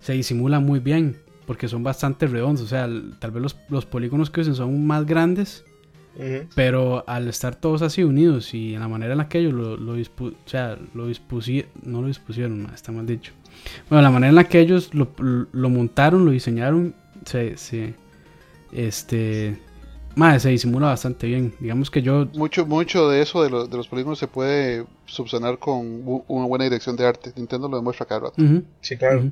se 0.00 0.12
disimula 0.12 0.60
muy 0.60 0.80
bien 0.80 1.16
porque 1.46 1.68
son 1.68 1.82
bastante 1.82 2.26
redondos. 2.26 2.62
O 2.62 2.66
sea, 2.66 2.88
tal 3.18 3.30
vez 3.30 3.54
los, 3.68 3.86
polígonos 3.86 4.30
que 4.30 4.40
usan 4.40 4.54
son 4.54 4.86
más 4.86 5.06
grandes, 5.06 5.64
pero 6.54 7.04
al 7.06 7.28
estar 7.28 7.54
todos 7.54 7.82
así 7.82 8.02
unidos 8.02 8.52
y 8.54 8.74
en 8.74 8.80
la 8.80 8.88
manera 8.88 9.12
en 9.12 9.18
la 9.18 9.28
que 9.28 9.38
ellos 9.38 9.54
lo, 9.54 9.76
lo, 9.76 9.92
o 9.92 10.32
sea, 10.46 10.78
lo 10.94 11.06
dispusieron, 11.06 11.70
no 11.82 12.02
lo 12.02 12.08
dispusieron, 12.08 12.68
está 12.74 12.92
mal 12.92 13.06
dicho. 13.06 13.32
Bueno, 13.88 14.02
la 14.02 14.10
manera 14.10 14.28
en 14.28 14.36
la 14.36 14.44
que 14.44 14.60
ellos 14.60 14.90
lo, 14.92 15.08
montaron, 15.70 16.24
lo 16.24 16.30
diseñaron, 16.30 16.94
se, 17.24 17.56
se 17.56 17.94
este, 18.72 19.58
más 20.18 20.42
se 20.42 20.50
disimula 20.50 20.88
bastante 20.88 21.26
bien. 21.26 21.54
Digamos 21.60 21.90
que 21.90 22.02
yo. 22.02 22.26
Mucho, 22.34 22.66
mucho 22.66 23.08
de 23.08 23.22
eso 23.22 23.42
de, 23.42 23.68
de 23.68 23.76
los 23.76 23.88
polígonos 23.88 24.18
se 24.18 24.26
puede 24.26 24.84
subsanar 25.06 25.58
con 25.58 26.02
una 26.26 26.46
buena 26.46 26.64
dirección 26.64 26.96
de 26.96 27.06
arte. 27.06 27.32
Nintendo 27.36 27.68
lo 27.68 27.76
demuestra 27.76 28.04
cada 28.04 28.20
rato. 28.22 28.42
Sí, 28.80 28.96
claro. 28.96 29.30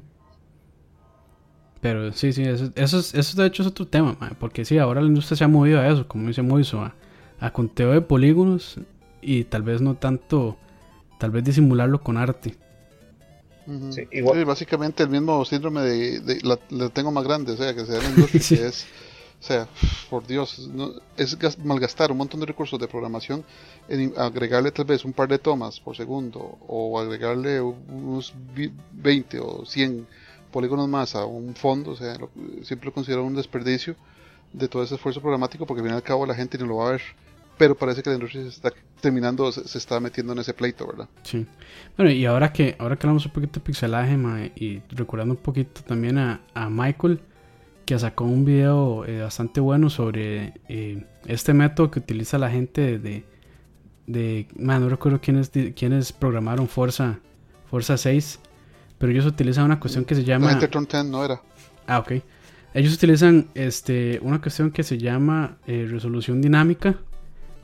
Pero 1.80 2.12
sí, 2.12 2.32
sí, 2.32 2.42
eso, 2.42 2.70
eso, 2.74 2.98
eso 2.98 3.42
de 3.42 3.46
hecho 3.46 3.62
es 3.62 3.68
otro 3.68 3.86
tema, 3.86 4.16
porque 4.40 4.64
sí, 4.64 4.78
ahora 4.78 5.00
la 5.00 5.08
industria 5.08 5.36
se 5.36 5.44
ha 5.44 5.48
movido 5.48 5.78
a 5.78 5.86
eso, 5.86 6.08
como 6.08 6.26
dice 6.26 6.42
Moiso, 6.42 6.80
a, 6.80 6.94
a 7.38 7.52
conteo 7.52 7.92
de 7.92 8.00
polígonos 8.00 8.80
y 9.20 9.44
tal 9.44 9.62
vez 9.62 9.82
no 9.82 9.94
tanto, 9.94 10.56
tal 11.18 11.30
vez 11.30 11.44
disimularlo 11.44 12.02
con 12.02 12.16
arte. 12.16 12.56
sí, 13.90 14.08
igual. 14.10 14.44
básicamente 14.46 15.02
el 15.02 15.10
mismo 15.10 15.44
síndrome 15.44 15.82
de, 15.82 16.40
la, 16.42 16.88
tengo 16.88 17.12
más 17.12 17.24
grande, 17.24 17.52
o 17.52 17.56
sea, 17.56 17.74
que 17.74 17.84
sea 17.84 17.98
la 18.02 18.08
industria, 18.16 18.40
que 18.40 18.66
es, 18.66 18.86
o 19.38 19.42
sea, 19.42 19.68
por 20.08 20.26
Dios, 20.26 20.68
es 21.16 21.58
malgastar 21.58 22.10
un 22.10 22.18
montón 22.18 22.40
de 22.40 22.46
recursos 22.46 22.80
de 22.80 22.88
programación 22.88 23.44
en 23.88 24.12
agregarle 24.16 24.72
tal 24.72 24.86
vez 24.86 25.04
un 25.04 25.12
par 25.12 25.28
de 25.28 25.38
tomas 25.38 25.78
por 25.78 25.96
segundo 25.96 26.58
o 26.66 26.98
agregarle 26.98 27.60
unos 27.60 28.34
20 28.92 29.40
o 29.40 29.64
100 29.64 30.06
polígonos 30.50 30.88
más 30.88 31.14
a 31.14 31.26
un 31.26 31.54
fondo, 31.54 31.90
o 31.92 31.96
sea, 31.96 32.16
siempre 32.62 32.86
lo 32.86 32.92
considero 32.92 33.24
un 33.24 33.34
desperdicio 33.34 33.94
de 34.52 34.68
todo 34.68 34.82
ese 34.82 34.94
esfuerzo 34.94 35.20
programático 35.20 35.66
porque 35.66 35.80
al 35.80 35.86
fin 35.86 35.94
y 35.94 35.96
al 35.96 36.02
cabo 36.02 36.24
la 36.24 36.34
gente 36.34 36.56
no 36.58 36.66
lo 36.66 36.76
va 36.76 36.88
a 36.88 36.92
ver. 36.92 37.02
Pero 37.58 37.74
parece 37.74 38.02
que 38.02 38.10
la 38.10 38.16
industria 38.16 38.42
se 38.42 38.48
está 38.48 38.70
terminando, 39.00 39.50
se, 39.50 39.78
está 39.78 39.98
metiendo 39.98 40.34
en 40.34 40.40
ese 40.40 40.52
pleito, 40.52 40.86
¿verdad? 40.86 41.08
Sí. 41.22 41.46
Bueno, 41.96 42.12
y 42.12 42.26
ahora 42.26 42.52
que 42.52 42.76
ahora 42.78 42.96
que 42.96 43.06
hablamos 43.06 43.24
un 43.24 43.32
poquito 43.32 43.60
de 43.60 43.64
pixelaje, 43.64 44.52
y 44.56 44.82
recordando 44.90 45.34
un 45.34 45.40
poquito 45.40 45.80
también 45.82 46.18
a, 46.18 46.42
a 46.52 46.68
Michael, 46.68 47.20
que 47.86 47.98
sacó 47.98 48.24
un 48.24 48.44
video 48.44 49.04
eh, 49.06 49.22
bastante 49.22 49.60
bueno 49.60 49.88
sobre 49.88 50.54
eh, 50.68 51.04
este 51.24 51.54
método 51.54 51.90
que 51.90 52.00
utiliza 52.00 52.36
la 52.36 52.50
gente 52.50 52.98
de... 52.98 53.24
de 54.06 54.48
no 54.56 54.88
recuerdo 54.88 55.20
quiénes, 55.20 55.50
quiénes 55.74 56.12
programaron 56.12 56.66
Forza, 56.66 57.20
Forza 57.70 57.96
6, 57.96 58.40
pero 58.98 59.12
ellos 59.12 59.24
utilizan 59.24 59.64
una 59.64 59.78
cuestión 59.78 60.04
que 60.04 60.16
se 60.16 60.24
llama... 60.24 60.52
No, 60.52 61.04
no 61.04 61.24
era. 61.24 61.40
Ah, 61.86 62.00
ok. 62.00 62.12
Ellos 62.74 62.92
utilizan 62.92 63.46
este, 63.54 64.18
una 64.20 64.40
cuestión 64.40 64.72
que 64.72 64.82
se 64.82 64.98
llama 64.98 65.56
eh, 65.66 65.86
resolución 65.88 66.42
dinámica, 66.42 66.96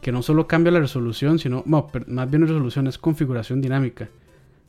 que 0.01 0.12
no 0.12 0.23
solo 0.23 0.47
cambia 0.47 0.73
la 0.73 0.81
resolución, 0.81 1.41
sino, 1.41 1.64
más 1.66 2.31
bien 2.31 2.43
resolución 2.43 2.87
es 2.87 2.97
configuración 2.97 3.61
dinámica, 3.61 4.09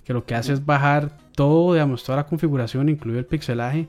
que 0.04 0.14
lo 0.14 0.26
que 0.26 0.36
hace 0.36 0.54
es 0.54 0.66
bajar 0.66 1.18
todo, 1.36 1.74
digamos, 1.74 2.04
toda 2.04 2.18
la 2.18 2.26
configuración, 2.26 2.89
incluido 2.89 3.20
el 3.20 3.26
pixelaje, 3.26 3.88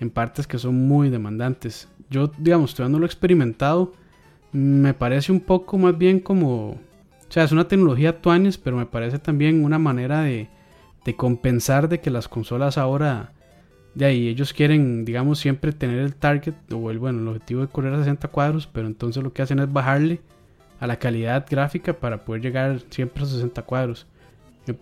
en 0.00 0.10
partes 0.10 0.46
que 0.46 0.58
son 0.58 0.88
muy 0.88 1.10
demandantes. 1.10 1.88
Yo, 2.10 2.30
digamos, 2.38 2.74
todavía 2.74 2.92
no 2.92 2.98
lo 2.98 3.06
he 3.06 3.08
experimentado, 3.08 3.92
me 4.52 4.94
parece 4.94 5.32
un 5.32 5.40
poco 5.40 5.76
más 5.78 5.96
bien 5.96 6.20
como, 6.20 6.70
o 6.70 6.78
sea, 7.28 7.44
es 7.44 7.52
una 7.52 7.68
tecnología 7.68 8.20
tuanes, 8.20 8.56
pero 8.58 8.76
me 8.76 8.86
parece 8.86 9.18
también 9.18 9.64
una 9.64 9.78
manera 9.78 10.22
de, 10.22 10.48
de 11.04 11.16
compensar 11.16 11.88
de 11.88 12.00
que 12.00 12.10
las 12.10 12.28
consolas 12.28 12.78
ahora 12.78 13.32
de 13.94 14.04
ahí 14.04 14.28
ellos 14.28 14.52
quieren 14.52 15.04
digamos 15.04 15.38
siempre 15.38 15.72
tener 15.72 15.98
el 15.98 16.14
target 16.14 16.54
o 16.72 16.90
el 16.90 16.98
bueno 16.98 17.20
el 17.20 17.28
objetivo 17.28 17.62
de 17.62 17.68
correr 17.68 17.94
a 17.94 17.98
60 17.98 18.28
cuadros 18.28 18.68
pero 18.70 18.86
entonces 18.86 19.22
lo 19.22 19.32
que 19.32 19.42
hacen 19.42 19.58
es 19.58 19.72
bajarle 19.72 20.20
a 20.78 20.86
la 20.86 20.98
calidad 20.98 21.46
gráfica 21.48 21.92
para 21.92 22.24
poder 22.24 22.42
llegar 22.42 22.80
siempre 22.90 23.24
a 23.24 23.26
60 23.26 23.62
cuadros. 23.62 24.06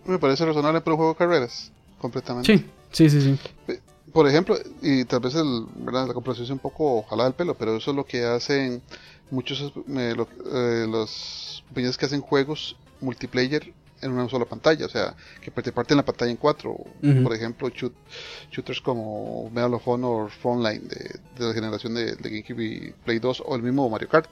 Me 0.05 0.19
parece 0.19 0.45
razonable 0.45 0.81
para 0.81 0.93
un 0.93 0.97
juego 0.97 1.13
de 1.13 1.17
carreras 1.17 1.71
completamente. 1.97 2.57
Sí 2.57 2.65
sí 2.91 3.09
sí 3.09 3.21
sí 3.21 3.79
por 4.13 4.27
ejemplo 4.27 4.57
y 4.81 5.05
tal 5.05 5.19
vez 5.19 5.35
el, 5.35 5.65
¿verdad? 5.75 6.07
la 6.07 6.13
comparación 6.13 6.45
es 6.45 6.51
un 6.51 6.59
poco 6.59 7.03
jalada 7.03 7.29
del 7.29 7.35
pelo 7.35 7.55
pero 7.55 7.75
eso 7.75 7.91
es 7.91 7.97
lo 7.97 8.05
que 8.05 8.23
hacen 8.23 8.81
muchos 9.29 9.61
eh, 9.61 10.15
eh, 10.53 10.85
los 10.89 11.63
compañías 11.67 11.97
que 11.97 12.05
hacen 12.05 12.21
juegos 12.21 12.75
multiplayer 13.01 13.73
en 14.01 14.11
una 14.11 14.29
sola 14.29 14.45
pantalla, 14.45 14.85
o 14.85 14.89
sea, 14.89 15.15
que 15.41 15.49
te 15.49 15.71
parten 15.71 15.97
la 15.97 16.05
pantalla 16.05 16.31
en 16.31 16.37
cuatro. 16.37 16.77
Por 17.23 17.33
ejemplo, 17.33 17.69
shooters 17.69 18.81
como 18.81 19.49
Medal 19.49 19.73
of 19.73 19.87
Honor 19.87 20.29
Frontline 20.29 20.87
de, 20.87 21.19
de 21.37 21.45
la 21.45 21.53
generación 21.53 21.93
de, 21.95 22.15
de, 22.15 22.29
GameCube 22.29 22.63
y 22.63 22.93
Play 23.05 23.19
2 23.19 23.43
o 23.45 23.55
el 23.55 23.63
mismo 23.63 23.89
Mario 23.89 24.09
Kart. 24.09 24.29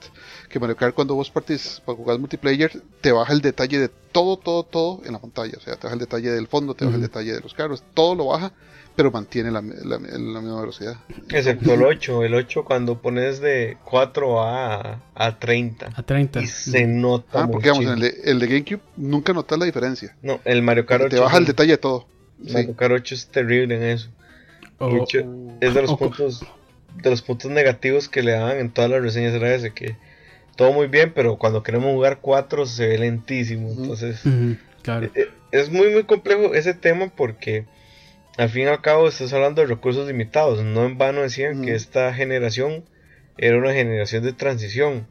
Que 0.49 0.59
Mario 0.59 0.75
Kart 0.75 0.93
cuando 0.93 1.15
vos 1.15 1.31
partís 1.31 1.81
para 1.85 1.97
jugar 1.97 2.19
multiplayer 2.19 2.81
te 3.01 3.11
baja 3.11 3.33
el 3.33 3.41
detalle 3.41 3.79
de 3.79 3.89
todo, 3.89 4.37
todo, 4.37 4.63
todo 4.63 5.01
en 5.05 5.13
la 5.13 5.19
pantalla. 5.19 5.57
O 5.57 5.61
sea, 5.61 5.75
te 5.75 5.87
baja 5.87 5.93
el 5.93 5.99
detalle 5.99 6.31
del 6.31 6.47
fondo, 6.47 6.75
te 6.75 6.85
baja 6.85 6.97
el 6.97 7.01
detalle 7.01 7.33
de 7.33 7.39
los 7.39 7.53
carros, 7.53 7.83
todo 7.93 8.15
lo 8.15 8.27
baja 8.27 8.51
pero 8.95 9.11
mantiene 9.11 9.51
la, 9.51 9.61
la, 9.61 9.99
misma 9.99 10.59
velocidad. 10.59 10.97
Excepto 11.29 11.73
el 11.73 11.83
8, 11.83 12.23
el 12.23 12.33
8 12.33 12.63
cuando 12.63 13.01
pones 13.01 13.41
de 13.41 13.77
4 13.83 14.41
a, 14.41 15.01
a 15.13 15.39
30. 15.39 15.89
A 15.95 16.03
30. 16.03 16.41
Y 16.41 16.47
se 16.47 16.87
nota. 16.87 17.43
Ah, 17.43 17.47
porque 17.51 17.69
vamos, 17.69 17.85
en 17.85 17.91
el 17.91 17.99
de, 17.99 18.21
el 18.23 18.39
de, 18.39 18.47
GameCube 18.47 18.81
nunca 18.95 19.33
notas 19.33 19.59
la 19.59 19.65
diferencia. 19.65 20.15
No, 20.21 20.39
el 20.45 20.61
Mario 20.61 20.85
Kart 20.85 21.05
8. 21.05 21.15
Te 21.15 21.21
baja 21.21 21.37
el 21.37 21.45
detalle 21.45 21.71
de 21.71 21.77
todo. 21.77 22.07
Mario 22.39 22.75
Kart 22.75 22.93
8 22.93 23.15
es 23.15 23.27
terrible 23.27 23.75
en 23.75 23.83
eso. 23.83 24.09
Oh, 24.77 24.95
hecho, 24.95 25.19
es 25.61 25.73
de 25.73 25.81
los 25.81 25.91
oh, 25.91 25.97
puntos 25.97 26.45
de 27.01 27.09
los 27.09 27.21
puntos 27.21 27.51
negativos 27.51 28.07
que 28.09 28.23
le 28.23 28.31
dan 28.31 28.57
en 28.57 28.71
todas 28.71 28.89
las 28.89 29.01
reseñas 29.01 29.33
era 29.33 29.53
ese 29.53 29.73
que 29.73 29.97
todo 30.55 30.71
muy 30.71 30.87
bien, 30.87 31.11
pero 31.13 31.37
cuando 31.37 31.63
queremos 31.63 31.91
jugar 31.91 32.19
4 32.21 32.65
se 32.65 32.87
ve 32.87 32.97
lentísimo. 32.97 33.69
Entonces, 33.69 34.21
claro. 34.81 35.07
E, 35.13 35.21
e, 35.21 35.29
es 35.51 35.69
muy 35.69 35.89
muy 35.89 36.03
complejo 36.03 36.53
ese 36.53 36.73
tema 36.73 37.07
porque 37.07 37.65
al 38.37 38.49
fin 38.49 38.63
y 38.63 38.67
al 38.67 38.81
cabo 38.81 39.07
estás 39.07 39.31
hablando 39.33 39.61
de 39.61 39.67
recursos 39.67 40.07
limitados. 40.07 40.63
No 40.63 40.85
en 40.85 40.97
vano 40.97 41.21
decían 41.21 41.61
que 41.61 41.73
esta 41.73 42.13
generación 42.13 42.83
era 43.37 43.57
una 43.57 43.73
generación 43.73 44.23
de 44.23 44.33
transición. 44.33 45.07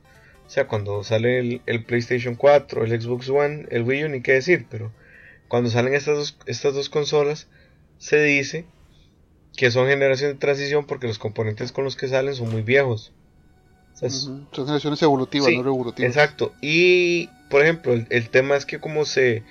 O 0.47 0.51
sea, 0.51 0.68
cuando 0.68 1.03
sale 1.05 1.62
el, 1.64 1.85
PlayStation 1.85 2.35
4, 2.35 2.85
el 2.85 3.01
Xbox 3.01 3.31
One, 3.31 3.66
el 3.70 3.83
Wii 3.83 4.05
U, 4.05 4.09
ni 4.11 4.20
qué 4.20 4.33
decir, 4.33 4.66
pero 4.70 4.93
cuando 5.49 5.70
salen 5.70 5.95
estas 5.95 6.16
dos, 6.16 6.39
estas 6.47 6.75
dos 6.75 6.91
consolas, 6.91 7.49
se 7.97 8.22
dice 8.22 8.66
que 9.57 9.70
son 9.70 9.89
generación 9.89 10.33
de 10.33 10.39
transición 10.39 10.85
porque 10.85 11.07
los 11.07 11.18
componentes 11.18 11.72
con 11.72 11.85
los 11.85 11.97
que 11.97 12.09
salen 12.09 12.35
son 12.35 12.51
muy 12.51 12.62
viejos. 12.62 13.12
Son 13.95 14.49
generaciones 14.53 15.01
evolutivas, 15.03 15.51
no 15.51 15.62
revolutivas. 15.62 16.11
Exacto. 16.11 16.53
Y, 16.61 17.31
por 17.49 17.62
ejemplo, 17.62 17.95
el 17.95 18.29
tema 18.29 18.57
es 18.57 18.66
que 18.66 18.81
como 18.81 19.05
se 19.05 19.45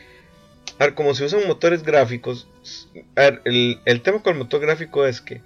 a 0.80 0.86
ver, 0.86 0.94
como 0.96 1.14
se 1.14 1.26
usan 1.26 1.48
motores 1.48 1.84
gráficos, 1.84 2.48
a 3.16 3.22
ver, 3.22 3.42
el, 3.46 3.80
el, 3.86 4.02
tema 4.02 4.22
con 4.22 4.34
el 4.34 4.40
motor 4.40 4.62
gráfico 4.62 5.06
es 5.06 5.22
que 5.22 5.42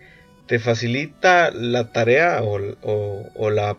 te 0.47 0.59
facilita 0.59 1.51
la 1.51 1.91
tarea 1.91 2.41
o, 2.41 2.59
o, 3.35 3.49
la, 3.49 3.77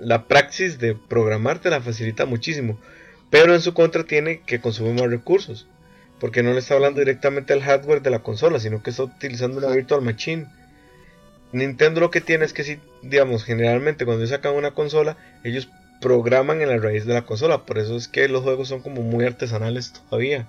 la 0.00 0.24
praxis 0.24 0.78
de 0.78 0.94
programar, 0.94 1.60
te 1.60 1.70
la 1.70 1.80
facilita 1.80 2.26
muchísimo. 2.26 2.78
Pero 3.30 3.54
en 3.54 3.60
su 3.60 3.72
contra 3.72 4.04
tiene 4.04 4.40
que 4.40 4.60
consumir 4.60 5.00
más 5.00 5.10
recursos. 5.10 5.66
Porque 6.18 6.42
no 6.42 6.52
le 6.52 6.60
está 6.60 6.74
hablando 6.74 7.00
directamente 7.00 7.52
al 7.52 7.62
hardware 7.62 8.02
de 8.02 8.10
la 8.10 8.20
consola, 8.20 8.58
sino 8.58 8.82
que 8.82 8.90
está 8.90 9.04
utilizando 9.04 9.58
una 9.58 9.68
virtual 9.68 10.02
machine. 10.02 10.46
Nintendo 11.52 12.00
lo 12.00 12.10
que 12.10 12.20
tiene 12.20 12.44
es 12.44 12.52
que 12.52 12.64
si, 12.64 12.78
digamos, 13.02 13.44
generalmente 13.44 14.04
cuando 14.04 14.26
sacan 14.26 14.54
una 14.54 14.72
consola, 14.72 15.16
ellos 15.44 15.68
programan 16.00 16.62
en 16.62 16.68
la 16.68 16.78
raíz 16.78 17.06
de 17.06 17.14
la 17.14 17.22
consola. 17.22 17.64
Por 17.64 17.78
eso 17.78 17.96
es 17.96 18.08
que 18.08 18.28
los 18.28 18.42
juegos 18.42 18.68
son 18.68 18.80
como 18.80 19.02
muy 19.02 19.24
artesanales 19.24 19.92
todavía. 19.92 20.46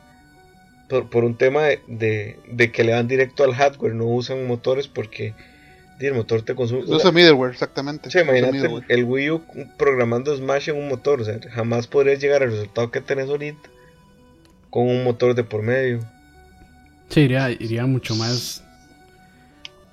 Por, 0.88 1.26
un 1.26 1.36
tema 1.36 1.64
de, 1.64 2.39
de, 2.48 2.72
que 2.72 2.86
le 2.86 2.93
dan 2.93 3.10
directo 3.10 3.43
al 3.43 3.54
hardware, 3.54 3.93
no 3.93 4.06
usan 4.06 4.48
motores 4.48 4.88
porque 4.88 5.34
el 6.00 6.14
motor 6.14 6.43
te 6.43 6.56
consume. 6.56 6.84
Usa 6.86 7.12
middleware, 7.12 7.52
exactamente. 7.52 8.10
Sí, 8.10 8.20
imagínate 8.20 8.70
el, 8.88 9.04
Wii 9.04 9.32
U 9.32 9.43
programando 9.78 10.36
Smash 10.36 10.70
en 10.70 10.78
un 10.78 10.88
motor. 10.88 11.22
O 11.22 11.26
sea, 11.26 11.39
jamás 11.52 11.88
podrías 11.88 12.22
llegar 12.22 12.41
al 12.41 12.52
resultado 12.52 12.89
que 12.89 13.02
tenés 13.02 13.28
ahorita 13.28 13.70
con 14.70 14.88
un 14.88 15.04
motor 15.04 15.36
de 15.36 15.43
por 15.43 15.62
medio. 15.62 16.00
Sí, 17.10 17.22
iría, 17.22 17.50
iría 17.52 17.86
mucho 17.86 18.16
más. 18.16 18.64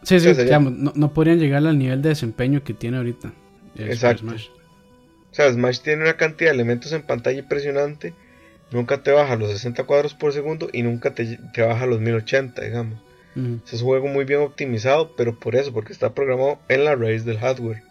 Sí, 0.02 0.20
sí, 0.20 0.32
no, 0.60 0.92
no, 0.94 1.12
podrían 1.14 1.38
llegar 1.38 1.66
al 1.66 1.78
nivel 1.78 2.02
de 2.02 2.10
desempeño 2.10 2.62
que 2.62 2.74
tiene 2.74 2.98
ahorita. 2.98 3.32
Exacto. 3.78 4.26
O 5.34 5.36
sea, 5.36 5.52
Smash 5.52 5.80
tiene 5.80 6.04
una 6.04 6.16
cantidad 6.16 6.50
de 6.50 6.54
elementos 6.54 6.92
en 6.92 7.02
pantalla 7.02 7.40
impresionante. 7.40 8.14
Nunca 8.70 9.02
te 9.02 9.10
baja 9.10 9.34
los 9.34 9.50
60 9.50 9.82
cuadros 9.82 10.14
por 10.14 10.32
segundo 10.32 10.68
y 10.72 10.84
nunca 10.84 11.12
te, 11.12 11.40
te 11.52 11.62
baja 11.62 11.86
los 11.86 12.00
1080, 12.00 12.62
digamos. 12.62 13.00
Es 13.66 13.80
un 13.80 13.88
juego 13.88 14.06
muy 14.06 14.24
bien 14.24 14.42
optimizado, 14.42 15.16
pero 15.16 15.36
por 15.36 15.56
eso, 15.56 15.72
porque 15.72 15.92
está 15.92 16.14
programado 16.14 16.60
en 16.68 16.84
la 16.84 16.94
raíz 16.94 17.24
del 17.24 17.40
hardware. 17.40 17.82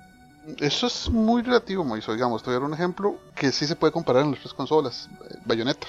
Eso 0.61 0.87
es 0.87 1.09
muy 1.09 1.41
relativo, 1.41 1.83
Moiso. 1.83 2.13
Digamos, 2.13 2.43
te 2.43 2.49
voy 2.49 2.55
a 2.55 2.59
dar 2.61 2.69
un 2.69 2.73
ejemplo 2.73 3.17
que 3.35 3.51
sí 3.51 3.67
se 3.67 3.75
puede 3.75 3.91
comparar 3.91 4.23
en 4.23 4.31
las 4.31 4.39
tres 4.39 4.53
consolas. 4.53 5.09
Bayonetta. 5.43 5.87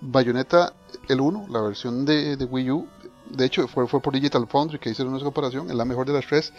Bayonetta, 0.00 0.72
el 1.08 1.20
1, 1.20 1.46
la 1.50 1.62
versión 1.62 2.04
de, 2.04 2.36
de 2.36 2.44
Wii 2.44 2.70
U, 2.70 2.86
de 3.28 3.44
hecho 3.44 3.66
fue, 3.66 3.88
fue 3.88 4.00
por 4.00 4.14
Digital 4.14 4.46
Foundry 4.46 4.78
que 4.78 4.90
hicieron 4.90 5.14
una 5.14 5.24
comparación, 5.24 5.68
es 5.68 5.74
la 5.74 5.84
mejor 5.84 6.06
de 6.06 6.12
las 6.12 6.24
tres. 6.24 6.52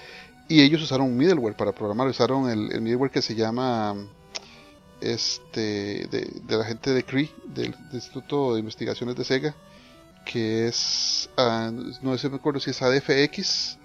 Y 0.49 0.63
ellos 0.63 0.81
usaron 0.81 1.07
un 1.07 1.15
middleware 1.15 1.55
para 1.55 1.71
programar, 1.71 2.09
usaron 2.09 2.49
el, 2.49 2.73
el 2.73 2.81
middleware 2.81 3.11
que 3.11 3.21
se 3.21 3.35
llama 3.35 3.95
este 5.01 6.07
de, 6.07 6.57
la 6.57 6.65
gente 6.65 6.91
de 6.91 7.03
CRI, 7.03 7.31
del, 7.45 7.75
Instituto 7.91 8.53
de 8.53 8.59
Investigaciones 8.59 9.15
de 9.15 9.23
Sega, 9.23 9.55
que 10.25 10.67
es, 10.67 11.29
ah, 11.37 11.71
no 12.01 12.17
sé, 12.17 12.29
me 12.29 12.35
acuerdo 12.35 12.59
si 12.59 12.71
es 12.71 12.81
ADFX, 12.81 13.77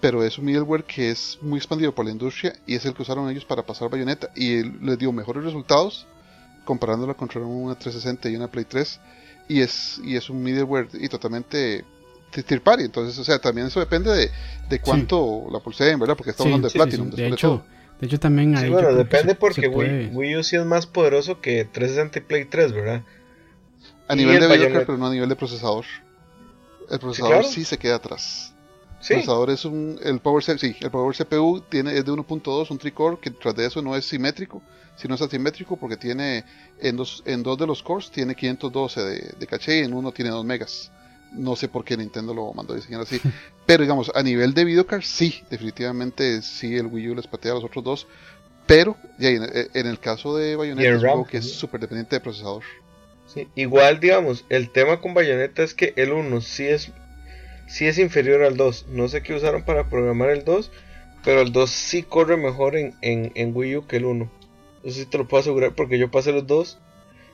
pero 0.00 0.24
es 0.24 0.36
un 0.38 0.44
middleware 0.44 0.84
que 0.84 1.10
es 1.10 1.38
muy 1.40 1.58
expandido 1.58 1.94
por 1.94 2.04
la 2.04 2.10
industria 2.10 2.54
y 2.66 2.74
es 2.74 2.84
el 2.84 2.94
que 2.94 3.02
usaron 3.02 3.30
ellos 3.30 3.44
para 3.44 3.62
pasar 3.62 3.88
Bayonetta 3.88 4.30
y 4.34 4.62
les 4.62 4.98
dio 4.98 5.12
mejores 5.12 5.44
resultados 5.44 6.06
comparándola 6.64 7.14
contra 7.14 7.40
una 7.40 7.74
360 7.74 8.28
y 8.28 8.36
una 8.36 8.48
Play 8.50 8.64
3 8.64 9.00
y 9.48 9.60
es, 9.60 10.00
y 10.04 10.16
es 10.16 10.28
un 10.28 10.42
middleware 10.42 10.88
y 10.94 11.08
totalmente 11.08 11.84
tier 12.40 12.62
party. 12.62 12.84
Entonces, 12.84 13.18
o 13.18 13.24
sea, 13.24 13.38
también 13.38 13.66
eso 13.66 13.80
depende 13.80 14.10
de, 14.10 14.30
de 14.68 14.80
cuánto 14.80 15.46
la 15.50 15.60
pulseen, 15.60 15.98
¿verdad? 15.98 16.16
Porque 16.16 16.30
estamos 16.30 16.48
hablando 16.48 16.68
de 16.68 16.74
Platinum. 16.74 17.10
De 17.10 17.28
hecho, 17.28 17.64
de, 18.02 18.06
hecho, 18.08 18.18
también 18.18 18.56
hay. 18.56 18.68
bueno, 18.68 18.94
depende 18.94 19.36
porque 19.36 19.68
Wii, 19.68 20.36
U 20.36 20.42
sí 20.42 20.56
es 20.56 20.64
más 20.64 20.86
poderoso 20.86 21.40
que 21.40 21.64
360 21.64 22.18
y 22.18 22.22
Play 22.22 22.44
3, 22.46 22.72
¿verdad? 22.72 23.02
A 24.08 24.16
nivel 24.16 24.40
de 24.40 24.48
videocard, 24.48 24.86
pero 24.86 24.98
no 24.98 25.06
a 25.06 25.12
nivel 25.12 25.28
de 25.28 25.36
procesador. 25.36 25.84
El 26.90 26.98
procesador 26.98 27.44
sí, 27.44 27.64
se 27.64 27.78
queda 27.78 27.94
atrás. 27.94 28.54
El 29.02 29.06
procesador 29.06 29.50
es 29.50 29.64
un. 29.64 30.00
El 30.02 30.18
Power, 30.18 30.42
sí, 30.42 30.74
el 30.80 30.90
Power 30.90 31.14
CPU 31.14 31.60
tiene, 31.60 31.96
es 31.96 32.04
de 32.04 32.10
1.2, 32.10 32.72
un 32.72 32.78
tricore, 32.78 33.18
que 33.20 33.30
tras 33.30 33.54
de 33.54 33.66
eso 33.66 33.80
no 33.80 33.94
es 33.94 34.04
simétrico, 34.04 34.60
sino 34.96 35.14
es 35.14 35.22
asimétrico 35.22 35.76
porque 35.76 35.96
tiene. 35.96 36.44
En 36.80 36.96
dos, 36.96 37.22
en 37.24 37.44
dos 37.44 37.56
de 37.56 37.68
los 37.68 37.84
cores 37.84 38.10
tiene 38.10 38.34
512 38.34 39.00
de, 39.00 39.34
de 39.38 39.46
caché 39.46 39.78
y 39.78 39.84
en 39.84 39.94
uno 39.94 40.10
tiene 40.10 40.32
2 40.32 40.44
megas. 40.44 40.90
No 41.32 41.56
sé 41.56 41.68
por 41.68 41.84
qué 41.84 41.96
Nintendo 41.96 42.34
lo 42.34 42.52
mandó 42.52 42.74
a 42.74 42.76
diseñar 42.76 43.00
así. 43.00 43.20
pero 43.66 43.82
digamos, 43.82 44.10
a 44.14 44.22
nivel 44.22 44.54
de 44.54 44.64
videocard, 44.64 45.02
sí, 45.02 45.42
definitivamente 45.50 46.42
sí, 46.42 46.76
el 46.76 46.86
Wii 46.86 47.10
U 47.10 47.14
les 47.14 47.26
patea 47.26 47.52
a 47.52 47.54
los 47.56 47.64
otros 47.64 47.84
dos. 47.84 48.06
Pero, 48.66 48.96
ya, 49.18 49.30
en, 49.30 49.42
en, 49.74 49.86
el 49.86 49.98
caso 49.98 50.36
de 50.36 50.56
Bayonetta, 50.56 51.12
es 51.20 51.28
que 51.28 51.38
es 51.38 51.52
súper 51.52 51.80
dependiente 51.80 52.16
de 52.16 52.20
procesador. 52.20 52.62
Sí, 53.26 53.48
igual, 53.54 53.98
digamos, 53.98 54.44
el 54.50 54.70
tema 54.70 55.00
con 55.00 55.14
Bayonetta 55.14 55.62
es 55.62 55.74
que 55.74 55.94
el 55.96 56.12
1 56.12 56.40
sí 56.42 56.66
es, 56.66 56.92
sí 57.66 57.86
es 57.86 57.98
inferior 57.98 58.42
al 58.42 58.56
2. 58.56 58.86
No 58.90 59.08
sé 59.08 59.22
qué 59.22 59.34
usaron 59.34 59.64
para 59.64 59.88
programar 59.88 60.30
el 60.30 60.44
2, 60.44 60.70
pero 61.24 61.40
el 61.40 61.52
2 61.52 61.70
sí 61.70 62.02
corre 62.02 62.36
mejor 62.36 62.76
en, 62.76 62.94
en, 63.00 63.32
en 63.34 63.56
Wii 63.56 63.76
U 63.78 63.86
que 63.86 63.96
el 63.96 64.04
1. 64.04 64.30
Eso 64.84 64.98
sí 64.98 65.06
te 65.06 65.18
lo 65.18 65.28
puedo 65.28 65.40
asegurar 65.40 65.74
porque 65.74 65.98
yo 65.98 66.10
pasé 66.10 66.32
los 66.32 66.46
dos 66.46 66.78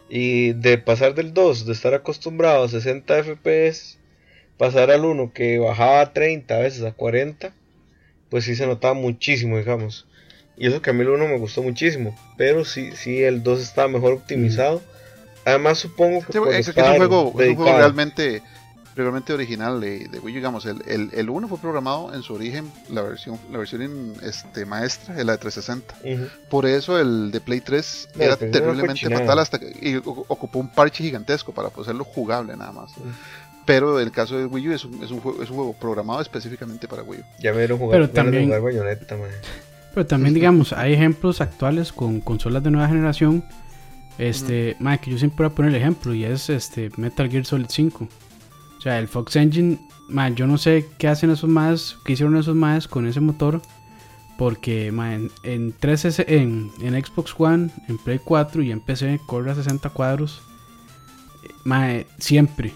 y 0.09 0.53
de 0.53 0.79
pasar 0.79 1.15
del 1.15 1.35
2, 1.35 1.67
de 1.67 1.73
estar 1.73 1.95
acostumbrado 1.95 2.65
a 2.65 2.69
60 2.69 3.25
FPS, 3.25 3.99
pasar 4.57 4.91
al 4.91 5.05
1 5.05 5.33
que 5.33 5.59
bajaba 5.59 6.01
a 6.01 6.13
30, 6.13 6.55
a 6.55 6.59
veces 6.59 6.85
a 6.85 6.93
40, 6.93 7.53
pues 8.31 8.45
sí 8.45 8.57
se 8.57 8.67
notaba 8.67 8.95
muchísimo, 8.95 9.59
digamos. 9.59 10.07
Y 10.57 10.67
eso 10.67 10.83
que 10.83 10.91
a 10.91 10.93
mí 10.93 11.03
el 11.03 11.11
1 11.11 11.29
me 11.29 11.39
gustó 11.39 11.63
muchísimo, 11.63 12.19
pero 12.37 12.65
sí, 12.65 12.91
sí 12.95 13.23
el 13.23 13.43
2 13.43 13.61
estaba 13.61 13.89
mejor 13.89 14.15
optimizado. 14.15 14.83
Además 15.45 15.79
supongo 15.79 16.21
que... 16.21 16.39
es, 16.59 16.69
un 16.69 16.75
juego, 16.97 17.35
es 17.39 17.49
un 17.51 17.57
juego 17.57 17.79
realmente 17.79 18.43
realmente 19.03 19.33
original 19.33 19.81
de, 19.81 20.09
Wii 20.23 20.35
digamos, 20.35 20.67
el, 20.67 20.83
el, 20.87 21.11
el 21.13 21.31
1 21.31 21.49
fue 21.49 21.59
programado 21.59 22.15
en 22.15 22.23
su 22.23 22.35
origen, 22.35 22.71
la 22.91 23.03
versión, 23.03 23.39
la 23.51 23.59
versión 23.59 24.15
este, 24.23 24.67
maestra, 24.67 25.15
la 25.25 25.33
de 25.33 25.39
360. 25.39 25.95
Por 26.49 26.67
eso 26.67 26.99
el 26.99 27.31
de 27.31 27.41
Play 27.41 27.61
3 27.61 28.09
era 28.19 28.37
terriblemente 28.37 29.09
fatal 29.09 29.39
hasta 29.39 29.59
que 29.59 29.69
y 29.81 29.97
ocupó 29.97 30.59
un 30.59 30.69
parche 30.69 31.05
gigantesco 31.05 31.53
para 31.53 31.69
hacerlo 31.69 32.05
jugable 32.05 32.57
nada 32.57 32.73
más. 32.73 32.93
Pero 33.65 34.01
el 34.01 34.11
caso 34.11 34.39
de 34.39 34.47
Wii 34.47 34.69
U 34.69 34.73
es 34.73 34.85
un, 34.85 35.03
es 35.03 35.11
un, 35.11 35.21
juego, 35.21 35.43
es 35.43 35.51
un 35.51 35.57
juego 35.57 35.73
programado 35.75 36.21
específicamente 36.23 36.89
para 36.89 37.03
Wii 37.03 37.21
U. 37.21 37.25
Ya 37.39 37.53
me 37.53 37.69
jugar, 37.69 38.01
pero 38.01 38.11
también, 38.11 38.51
Pero 39.95 40.07
también, 40.07 40.35
digamos, 40.35 40.73
hay 40.73 40.95
ejemplos 40.95 41.41
actuales 41.41 41.93
con 41.93 42.21
consolas 42.21 42.63
de 42.63 42.71
nueva 42.71 42.89
generación. 42.89 43.45
Este, 44.17 44.77
que 45.01 45.11
yo 45.11 45.19
siempre 45.19 45.47
voy 45.47 45.53
a 45.53 45.55
poner 45.55 45.71
el 45.71 45.77
ejemplo 45.81 46.13
y 46.13 46.25
es 46.25 46.51
este 46.51 46.91
Metal 46.97 47.31
Gear 47.31 47.45
Solid 47.45 47.67
5. 47.69 48.09
O 48.79 48.81
sea, 48.81 48.99
el 49.01 49.09
Fox 49.09 49.35
Engine, 49.35 49.79
man, 50.09 50.37
yo 50.37 50.47
no 50.47 50.57
sé 50.57 50.89
qué 50.99 51.09
hacen 51.09 51.31
esos 51.31 51.51
más, 51.51 51.99
qué 52.05 52.13
hicieron 52.13 52.37
esos 52.37 52.55
más 52.55 52.87
con 52.87 53.07
ese 53.07 53.21
motor. 53.21 53.61
Porque 54.39 54.93
man, 54.93 55.33
en, 55.43 55.75
3 55.79 56.21
en, 56.29 56.71
en, 56.81 57.05
Xbox 57.05 57.35
One, 57.37 57.71
en 57.89 57.99
Play 57.99 58.21
4 58.23 58.63
y 58.63 58.71
en 58.71 58.79
PC 58.79 59.21
corre 59.27 59.51
a 59.51 59.57
60 59.57 59.91
cuadros. 59.91 60.43
Man, 61.65 62.07
siempre. 62.19 62.73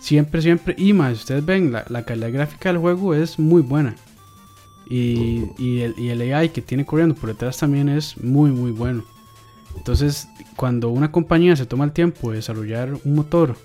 Siempre, 0.00 0.40
siempre. 0.40 0.74
Y 0.78 0.94
más, 0.94 1.18
ustedes 1.18 1.44
ven, 1.44 1.72
la, 1.72 1.84
la, 1.90 2.04
calidad 2.04 2.32
gráfica 2.32 2.70
del 2.70 2.78
juego 2.78 3.14
es 3.14 3.38
muy 3.38 3.60
buena. 3.60 3.96
Y, 4.88 5.44
y, 5.58 5.80
el, 5.80 5.94
y 5.98 6.08
el 6.08 6.22
AI 6.32 6.48
que 6.48 6.62
tiene 6.62 6.86
corriendo 6.86 7.14
por 7.14 7.28
detrás 7.28 7.58
también 7.58 7.90
es 7.90 8.16
muy, 8.16 8.50
muy 8.50 8.70
bueno. 8.70 9.04
Entonces, 9.76 10.26
cuando 10.56 10.88
una 10.88 11.12
compañía 11.12 11.54
se 11.54 11.66
toma 11.66 11.84
el 11.84 11.92
tiempo 11.92 12.30
de 12.30 12.36
desarrollar 12.36 12.94
un 13.04 13.14
motor 13.14 13.56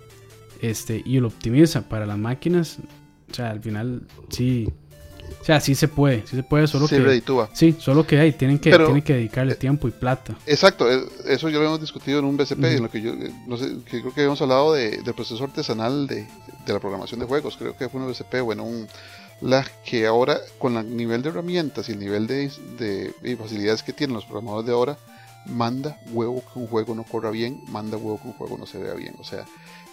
este, 0.64 1.02
y 1.06 1.20
lo 1.20 1.28
optimiza 1.28 1.82
para 1.90 2.06
las 2.06 2.18
máquinas, 2.18 2.78
o 3.30 3.34
sea, 3.34 3.52
al 3.52 3.62
final 3.62 4.08
sí, 4.30 4.72
o 5.42 5.44
sea, 5.44 5.60
sí 5.60 5.76
se 5.76 5.90
puede, 5.90 6.26
sí 6.26 6.38
se 6.38 6.44
puede, 6.44 6.68
solo 6.68 6.88
que 6.88 7.22
sí, 7.52 7.76
solo 7.78 8.08
que 8.08 8.18
hay, 8.18 8.32
tienen 8.32 8.60
que 8.60 8.72
tienen 8.72 9.02
que 9.02 9.14
dedicarle 9.14 9.54
eh, 9.54 9.58
tiempo 9.58 9.90
y 9.90 9.92
plata. 9.92 10.38
Exacto, 10.48 10.90
eh, 10.90 11.04
eso 11.26 11.50
ya 11.50 11.58
lo 11.58 11.66
hemos 11.66 11.82
discutido 11.82 12.20
en 12.20 12.26
un 12.26 12.38
BCP, 12.38 12.64
en 12.64 12.84
lo 12.84 12.90
que 12.90 13.02
yo 13.02 13.12
eh, 13.12 13.30
no 13.46 13.58
sé, 13.58 13.76
que 13.90 14.00
creo 14.00 14.14
que 14.14 14.22
habíamos 14.22 14.42
hablado 14.42 14.74
de, 14.74 15.02
del 15.02 15.14
proceso 15.14 15.44
artesanal 15.44 16.08
de, 16.08 16.28
de, 16.66 16.74
la 16.74 16.80
programación 16.80 17.20
de 17.20 17.26
juegos, 17.26 17.58
creo 17.58 17.76
que 17.76 17.90
fue 17.90 18.00
un 18.00 18.10
BCP, 18.10 18.42
bueno, 18.42 18.64
un 18.64 18.88
la 19.42 19.66
que 19.84 20.08
ahora 20.08 20.40
con 20.60 20.78
el 20.78 20.96
nivel 20.96 21.22
de 21.22 21.30
herramientas 21.30 21.90
y 21.90 21.92
el 21.92 22.00
nivel 22.00 22.26
de, 22.26 22.50
de, 22.80 23.36
facilidades 23.36 23.84
que 23.84 23.92
tienen 23.92 24.16
los 24.16 24.24
programadores 24.24 24.66
de 24.66 24.72
ahora, 24.72 24.98
manda 25.46 25.98
huevo 26.14 26.42
que 26.42 26.60
un 26.60 26.68
juego 26.68 26.96
no 26.96 27.04
corra 27.04 27.32
bien, 27.32 27.62
manda 27.68 27.98
huevo 27.98 28.22
que 28.22 28.28
un 28.30 28.34
juego 28.34 28.58
no 28.58 28.66
se 28.66 28.78
vea 28.78 28.94
bien, 28.94 29.16
o 29.20 29.26
sea, 29.26 29.46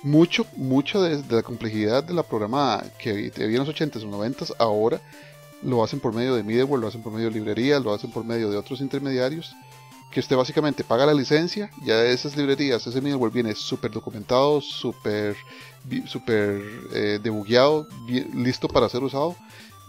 mucho, 0.03 0.46
mucho 0.57 1.03
de, 1.03 1.22
la 1.28 1.42
complejidad 1.42 2.05
de 2.05 2.14
la 2.14 2.22
programada 2.22 2.90
que 2.98 3.32
había 3.36 3.59
en 3.61 3.66
los 3.66 3.68
80s 3.68 4.03
o 4.03 4.07
90s, 4.07 4.55
ahora 4.59 5.01
lo 5.62 5.84
hacen 5.84 6.01
por 6.01 6.14
medio 6.14 6.34
de 6.34 6.42
middleware, 6.42 6.80
lo 6.80 6.88
hacen 6.88 7.03
por 7.03 7.12
medio 7.12 7.28
de 7.28 7.34
librerías, 7.34 7.82
lo 7.82 7.92
hacen 7.92 8.11
por 8.11 8.24
medio 8.24 8.51
de 8.51 8.57
otros 8.57 8.80
intermediarios, 8.80 9.55
que 10.11 10.20
usted 10.20 10.36
básicamente 10.36 10.84
paga 10.84 11.07
la 11.07 11.14
licencia, 11.14 11.70
ya 11.84 11.96
de 11.96 12.12
esas 12.12 12.36
librerías, 12.36 12.86
ese 12.86 13.01
middleware 13.01 13.32
viene 13.32 13.55
súper 13.55 13.90
documentado, 13.90 14.61
súper 14.61 15.36
super, 16.07 16.62
eh, 16.92 17.18
debugueado, 17.22 17.86
listo 18.34 18.68
para 18.68 18.88
ser 18.88 19.03
usado. 19.03 19.36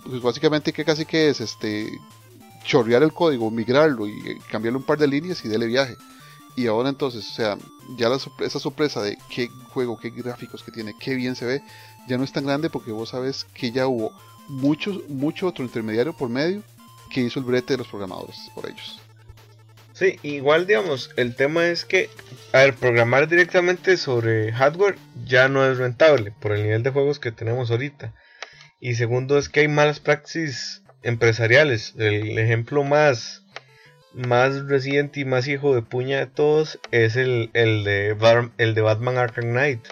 Pues 0.04 0.22
básicamente 0.22 0.74
que 0.74 0.86
casi 0.86 1.06
que 1.06 1.30
es 1.30 1.42
este 1.42 2.00
chorrear 2.64 3.04
el 3.04 3.14
código, 3.14 3.52
migrarlo 3.52 4.08
y 4.08 4.40
cambiarle 4.50 4.78
un 4.78 4.86
par 4.86 4.98
de 4.98 5.08
líneas 5.08 5.44
y 5.46 5.48
dele 5.48 5.68
viaje. 5.68 5.96
Y 6.56 6.68
ahora 6.68 6.90
entonces, 6.90 7.28
o 7.30 7.34
sea, 7.34 7.58
ya 7.98 8.10
la 8.10 8.18
esa 8.40 8.60
sorpresa 8.60 9.02
de 9.02 9.18
qué 9.30 9.48
juego, 9.74 10.00
qué 10.00 10.10
gráficos 10.10 10.64
que 10.64 10.72
tiene, 10.72 10.96
qué 11.00 11.16
bien 11.16 11.36
se 11.36 11.46
ve, 11.46 11.62
ya 12.08 12.18
no 12.18 12.24
es 12.24 12.32
tan 12.32 12.46
grande 12.46 12.70
porque 12.70 12.92
vos 12.92 13.10
sabes 13.10 13.46
que 13.54 13.72
ya 13.72 13.88
hubo 13.88 14.12
mucho, 14.48 15.02
mucho 15.08 15.48
otro 15.48 15.64
intermediario 15.64 16.14
por 16.14 16.30
medio 16.30 16.64
que 17.10 17.22
hizo 17.22 17.40
el 17.40 17.46
brete 17.46 17.74
de 17.74 17.78
los 17.80 17.88
programadores 17.88 18.50
por 18.56 18.70
ellos. 18.70 19.00
Sí, 19.94 20.18
igual 20.24 20.66
digamos, 20.66 21.12
el 21.16 21.36
tema 21.36 21.68
es 21.68 21.86
que, 21.86 22.10
a 22.54 22.60
ver, 22.60 22.74
programar 22.74 23.28
directamente 23.28 23.98
sobre 23.98 24.52
hardware 24.52 24.98
ya 25.26 25.48
no 25.48 25.70
es 25.70 25.78
rentable 25.78 26.32
por 26.40 26.54
el 26.54 26.64
nivel 26.64 26.82
de 26.82 26.90
juegos 26.90 27.20
que 27.20 27.32
tenemos 27.32 27.70
ahorita. 27.70 28.14
Y 28.80 28.96
segundo 28.96 29.38
es 29.38 29.48
que 29.48 29.60
hay 29.60 29.68
malas 29.68 30.00
praxis 30.00 30.82
empresariales. 31.04 31.94
El 31.98 32.38
ejemplo 32.40 32.84
más 32.84 33.41
más 34.14 34.68
reciente 34.68 35.22
y 35.22 35.26
más 35.26 35.48
hijo 35.48 35.74
de 35.74 35.82
puña 35.82 36.20
de 36.20 36.28
todos 36.28 36.80
es 36.92 37.16
el, 37.16 37.50
el, 37.54 37.84
de, 37.84 38.16
el 38.58 38.76
de 38.76 38.82
Batman 38.82 39.18
Arkham 39.18 39.52
Knight. 39.52 39.88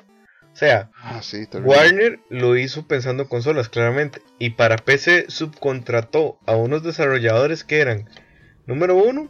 O 0.54 0.58
sea, 0.60 0.90
ah, 1.02 1.22
Warner 1.64 2.20
lo 2.30 2.58
hizo 2.58 2.86
pensando 2.86 3.24
en 3.24 3.30
consolas, 3.30 3.70
claramente. 3.70 4.22
Y 4.40 4.52
para 4.52 4.78
PC 4.78 5.26
subcontrató 5.30 6.38
a 6.46 6.56
unos 6.56 6.84
desarrolladores 6.84 7.64
que 7.64 7.80
eran, 7.80 8.10
número 8.66 8.98
uno, 8.98 9.30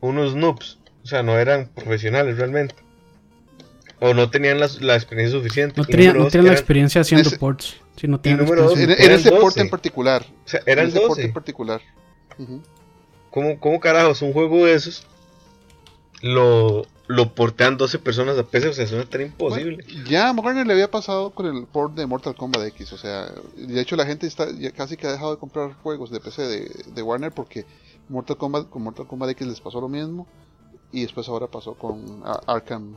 unos 0.00 0.34
noobs. 0.34 0.80
O 1.04 1.06
sea, 1.06 1.22
no 1.22 1.38
eran 1.38 1.68
profesionales 1.68 2.36
realmente. 2.36 2.74
O 4.00 4.14
no 4.14 4.30
tenían 4.30 4.58
la, 4.58 4.68
la 4.80 4.96
experiencia 4.96 5.38
suficiente. 5.38 5.74
No, 5.76 5.86
tenían, 5.86 6.16
la 6.18 6.52
experiencia 6.52 7.02
haciendo 7.02 7.30
ports. 7.38 7.76
no 8.02 8.18
en, 8.24 8.40
ese 8.90 9.30
port 9.30 9.56
en 9.58 9.70
particular. 9.70 10.24
O 10.44 10.48
sea, 10.48 10.62
eran 10.66 10.86
en 10.86 10.90
ese 10.90 11.00
port 11.06 11.20
en 11.20 11.32
particular. 11.32 11.80
¿Cómo, 13.30 13.58
¿Cómo 13.60 13.80
carajos 13.80 14.22
un 14.22 14.32
juego 14.32 14.66
de 14.66 14.74
esos 14.74 15.06
lo, 16.22 16.84
lo 17.06 17.34
portean 17.34 17.76
12 17.76 17.98
personas 17.98 18.38
a 18.38 18.42
PC? 18.42 18.68
O 18.68 18.72
sea, 18.72 18.84
es 18.84 19.10
tan 19.10 19.22
imposible. 19.22 19.84
ya 20.08 20.28
a 20.28 20.32
Warner 20.32 20.66
le 20.66 20.72
había 20.72 20.90
pasado 20.90 21.30
con 21.30 21.46
el 21.46 21.66
port 21.66 21.94
de 21.94 22.06
Mortal 22.06 22.34
Kombat 22.34 22.66
X. 22.68 22.92
O 22.92 22.98
sea, 22.98 23.30
de 23.56 23.80
hecho 23.80 23.96
la 23.96 24.06
gente 24.06 24.26
está 24.26 24.48
casi 24.76 24.96
que 24.96 25.06
ha 25.06 25.12
dejado 25.12 25.32
de 25.32 25.38
comprar 25.38 25.74
juegos 25.82 26.10
de 26.10 26.20
PC 26.20 26.42
de, 26.42 26.84
de 26.86 27.02
Warner 27.02 27.32
porque 27.32 27.66
Mortal 28.08 28.36
Kombat, 28.36 28.68
con 28.68 28.82
Mortal 28.82 29.06
Kombat 29.06 29.30
X 29.30 29.46
les 29.46 29.60
pasó 29.60 29.80
lo 29.80 29.88
mismo. 29.88 30.26
Y 30.92 31.02
después 31.02 31.28
ahora 31.28 31.46
pasó 31.46 31.74
con 31.74 32.22
Arkham 32.46 32.96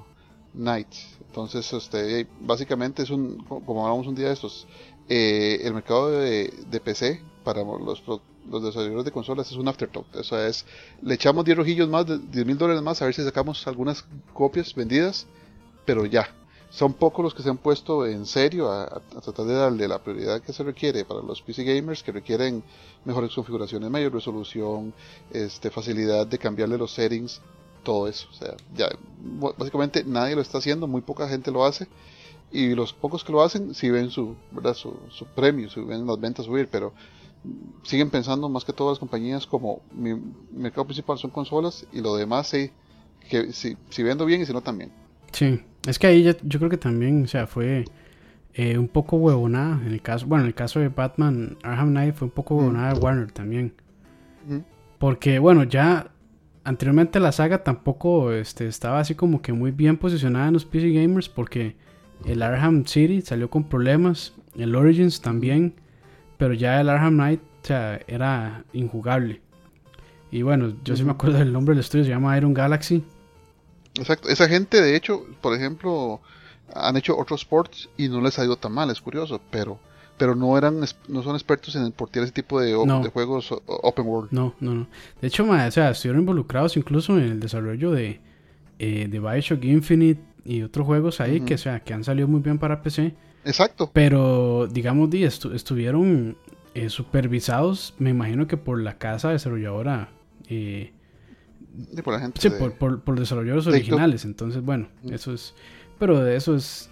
Knight. 0.53 0.88
Entonces, 1.27 1.71
este, 1.73 2.27
básicamente 2.41 3.03
es 3.03 3.11
un, 3.11 3.38
como 3.43 3.86
hablamos 3.86 4.07
un 4.07 4.15
día 4.15 4.27
de 4.27 4.34
estos, 4.34 4.67
eh, 5.09 5.59
el 5.63 5.73
mercado 5.75 6.09
de, 6.09 6.51
de 6.69 6.79
PC 6.79 7.21
para 7.43 7.63
los, 7.63 8.01
los 8.50 8.64
desarrolladores 8.64 9.06
de 9.06 9.12
consolas 9.12 9.52
es 9.52 9.58
un 9.58 9.68
afterthought. 9.68 10.16
Eso 10.16 10.39
es, 10.39 10.66
le 11.02 11.14
echamos 11.16 11.46
10 11.46 11.58
rojillos 11.58 11.89
más, 11.89 12.06
10 12.06 12.46
mil 12.46 12.58
dólares 12.58 12.82
más, 12.82 13.02
a 13.02 13.06
ver 13.06 13.14
si 13.14 13.24
sacamos 13.24 13.66
algunas 13.68 14.06
copias 14.34 14.74
vendidas, 14.74 15.28
pero 15.86 16.06
ya. 16.06 16.28
Son 16.70 16.94
pocos 16.94 17.24
los 17.24 17.36
que 17.36 17.44
se 17.44 17.50
han 17.50 17.58
puesto 17.58 18.08
en 18.08 18.26
serio 18.26 18.72
a, 18.72 19.00
tratar 19.22 19.46
de 19.46 19.54
darle 19.54 19.88
la 19.88 20.02
prioridad 20.02 20.41
que 20.41 20.54
se 20.54 20.64
requiere 20.64 21.06
para 21.06 21.22
los 21.22 21.39
PC 21.39 21.64
gamers 21.64 22.02
que 22.02 22.12
requieren 22.12 22.64
mejores 23.06 23.32
configuraciones, 23.36 23.91
mayor 23.91 24.12
resolución, 24.12 24.91
este, 25.32 25.70
facilidad 25.70 26.26
de 26.26 26.39
cambiarle 26.39 26.80
los 26.80 26.91
settings, 26.91 27.41
todo 27.84 28.08
eso. 28.08 28.28
O 28.32 28.34
sea, 28.34 28.56
ya 28.76 28.89
básicamente 29.56 30.04
nadie 30.04 30.34
lo 30.34 30.41
está 30.41 30.58
haciendo, 30.58 30.88
muy 30.88 31.02
poca 31.02 31.30
gente 31.30 31.52
lo 31.52 31.64
hace. 31.64 31.88
y 32.52 32.76
los 32.76 32.91
pocos 32.94 33.24
que 33.24 33.32
lo 33.32 33.44
hacen 33.44 33.76
si 33.76 33.89
ven 33.91 34.10
su, 34.10 34.36
¿verdad? 34.52 34.74
su, 34.74 34.98
su 35.10 35.26
premio, 35.26 35.70
si 35.70 35.80
ven 35.82 36.08
las 36.08 36.20
ventas 36.20 36.46
subir, 36.46 36.70
pero 36.72 36.94
siguen 37.84 38.10
pensando 38.10 38.50
más 38.50 38.66
que 38.66 38.74
todas 38.74 38.94
las 38.94 39.00
compañías 39.00 39.46
como 39.46 39.82
mi 39.91 40.14
mercado 40.52 40.86
principal 40.86 41.18
son 41.18 41.32
consolas 41.32 41.86
y 41.91 42.02
lo 42.02 42.16
demás 42.16 42.48
sí, 42.48 42.72
que 43.30 43.52
si, 43.52 43.78
si 43.89 44.04
vendo 44.04 44.26
bien 44.26 44.41
y 44.41 44.46
si 44.46 44.54
no 44.54 44.62
también. 44.62 44.91
Sí, 45.32 45.62
es 45.88 46.00
que 46.00 46.08
ahí 46.08 46.24
yo 46.24 46.60
creo 46.60 46.70
que 46.70 46.78
también, 46.78 47.24
o 47.24 47.28
sea, 47.28 47.48
fue 47.48 47.86
eh, 48.54 48.78
un 48.78 48.88
poco 48.88 49.18
huevonada 49.18 49.82
en 49.86 49.94
el 49.94 50.02
caso, 50.02 50.28
bueno, 50.28 50.44
en 50.44 50.48
el 50.50 50.56
caso 50.56 50.80
de 50.80 50.89
Batman 50.89 51.58
Arkham 51.64 51.89
Knight 51.89 52.16
fue 52.16 52.28
un 52.28 52.34
poco 52.34 52.56
huevonada 52.56 52.94
de 52.94 53.00
Warner 53.00 53.32
también. 53.32 53.74
Porque 55.00 55.39
bueno, 55.39 55.64
ya 55.64 56.12
anteriormente 56.64 57.20
la 57.20 57.32
saga 57.32 57.64
tampoco 57.64 58.32
este, 58.32 58.68
estaba 58.68 59.00
así 59.00 59.16
como 59.16 59.41
que 59.41 59.54
muy 59.54 59.72
bien 59.72 59.98
posicionada 59.98 60.48
en 60.48 60.54
los 60.54 60.66
PC 60.66 60.91
gamers 60.91 61.30
porque 61.30 61.76
el 62.26 62.41
Arkham 62.41 62.86
City 62.86 63.22
salió 63.22 63.50
con 63.50 63.66
problemas, 63.66 64.34
el 64.56 64.76
Origins 64.76 65.22
también, 65.22 65.74
pero 66.44 66.56
ya 66.56 66.82
el 66.82 66.89
Arkham 66.89 67.14
Knight 67.14 67.39
era 68.06 68.66
injugable. 68.74 69.39
Y 70.30 70.41
bueno, 70.41 70.74
yo 70.84 70.94
sí 70.98 71.06
me 71.06 71.12
acuerdo 71.12 71.39
del 71.39 71.54
nombre 71.54 71.74
del 71.74 71.80
estudio, 71.80 72.04
se 72.04 72.10
llama 72.10 72.38
Iron 72.38 72.54
Galaxy. 72.54 73.02
Exacto, 73.94 74.28
esa 74.28 74.50
gente 74.50 74.82
de 74.82 74.94
hecho, 74.98 75.26
por 75.39 75.56
ejemplo, 75.56 76.20
han 76.76 76.98
hecho 76.98 77.18
otros 77.18 77.44
sports 77.44 77.88
y 77.96 78.10
no 78.10 78.20
les 78.20 78.38
ha 78.39 78.44
ido 78.44 78.58
tan 78.58 78.74
mal, 78.74 78.89
es 78.89 79.00
curioso, 79.00 79.39
pero 79.52 79.80
pero 80.18 80.36
no 80.36 80.58
eran 80.58 80.82
no 81.08 81.24
son 81.24 81.36
expertos 81.36 81.78
en 81.78 81.89
portear 81.94 82.26
ese 82.26 82.34
tipo 82.34 82.60
de, 82.60 82.72
de, 82.72 83.10
juegos 83.10 83.50
open 83.66 84.06
world. 84.06 84.32
No, 84.34 84.54
no, 84.60 84.74
no. 84.74 84.88
De 85.22 85.30
hecho, 85.30 85.46
o 85.50 85.72
sea, 85.72 85.91
estuvieron 85.91 86.24
involucrados 86.24 86.76
incluso 86.76 87.18
en 87.18 87.24
el 87.24 87.39
desarrollo 87.39 87.91
de, 87.91 88.20
eh, 88.80 89.08
de 89.10 89.20
Bioshock 89.22 89.64
Infinite 89.64 90.22
y 90.44 90.62
otros 90.64 90.86
juegos 90.86 91.22
ahí 91.22 91.39
que, 91.39 91.58
sea, 91.58 91.80
que 91.80 91.94
han 91.94 92.04
salido 92.04 92.28
muy 92.28 92.41
bien 92.41 92.60
para 92.60 92.82
PC. 92.82 93.16
Exacto. 93.46 93.89
Pero, 93.94 94.68
digamos, 94.68 95.14
estuvieron 95.14 96.38
eh, 96.74 96.89
supervisados, 96.89 97.94
me 98.00 98.10
imagino 98.10 98.48
que 98.48 98.58
por 98.58 98.82
la 98.82 98.98
casa 98.98 99.30
desarrolladora. 99.30 100.10
Eh, 100.50 100.91
por 102.04 102.14
la 102.14 102.20
gente 102.20 102.41
sí, 102.41 102.50
por, 102.50 103.00
por, 103.02 103.20
desarrolladores 103.20 103.68
originales. 103.68 104.26
Entonces, 104.26 104.64
bueno, 104.64 104.88
eso 105.10 105.34
es. 105.34 105.54
Pero 106.00 106.20
de 106.20 106.36
eso 106.36 106.56
es. 106.56 106.89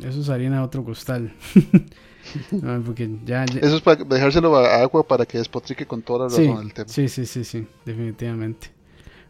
Eso 0.00 0.20
es 0.20 0.28
harina 0.28 0.56
de 0.56 0.62
otro 0.62 0.84
costal. 0.84 1.32
porque 2.86 3.10
ya, 3.24 3.44
Eso 3.44 3.76
es 3.76 3.82
para 3.82 4.04
dejárselo 4.04 4.56
a 4.56 4.82
agua 4.82 5.06
para 5.06 5.26
que 5.26 5.38
despotrique 5.38 5.86
con 5.86 6.02
toda 6.02 6.28
la 6.28 6.36
razón 6.36 6.66
el 6.66 6.74
tema. 6.74 6.88
Sí, 6.88 7.08
sí, 7.08 7.26
sí, 7.26 7.44
sí, 7.44 7.66
definitivamente. 7.84 8.68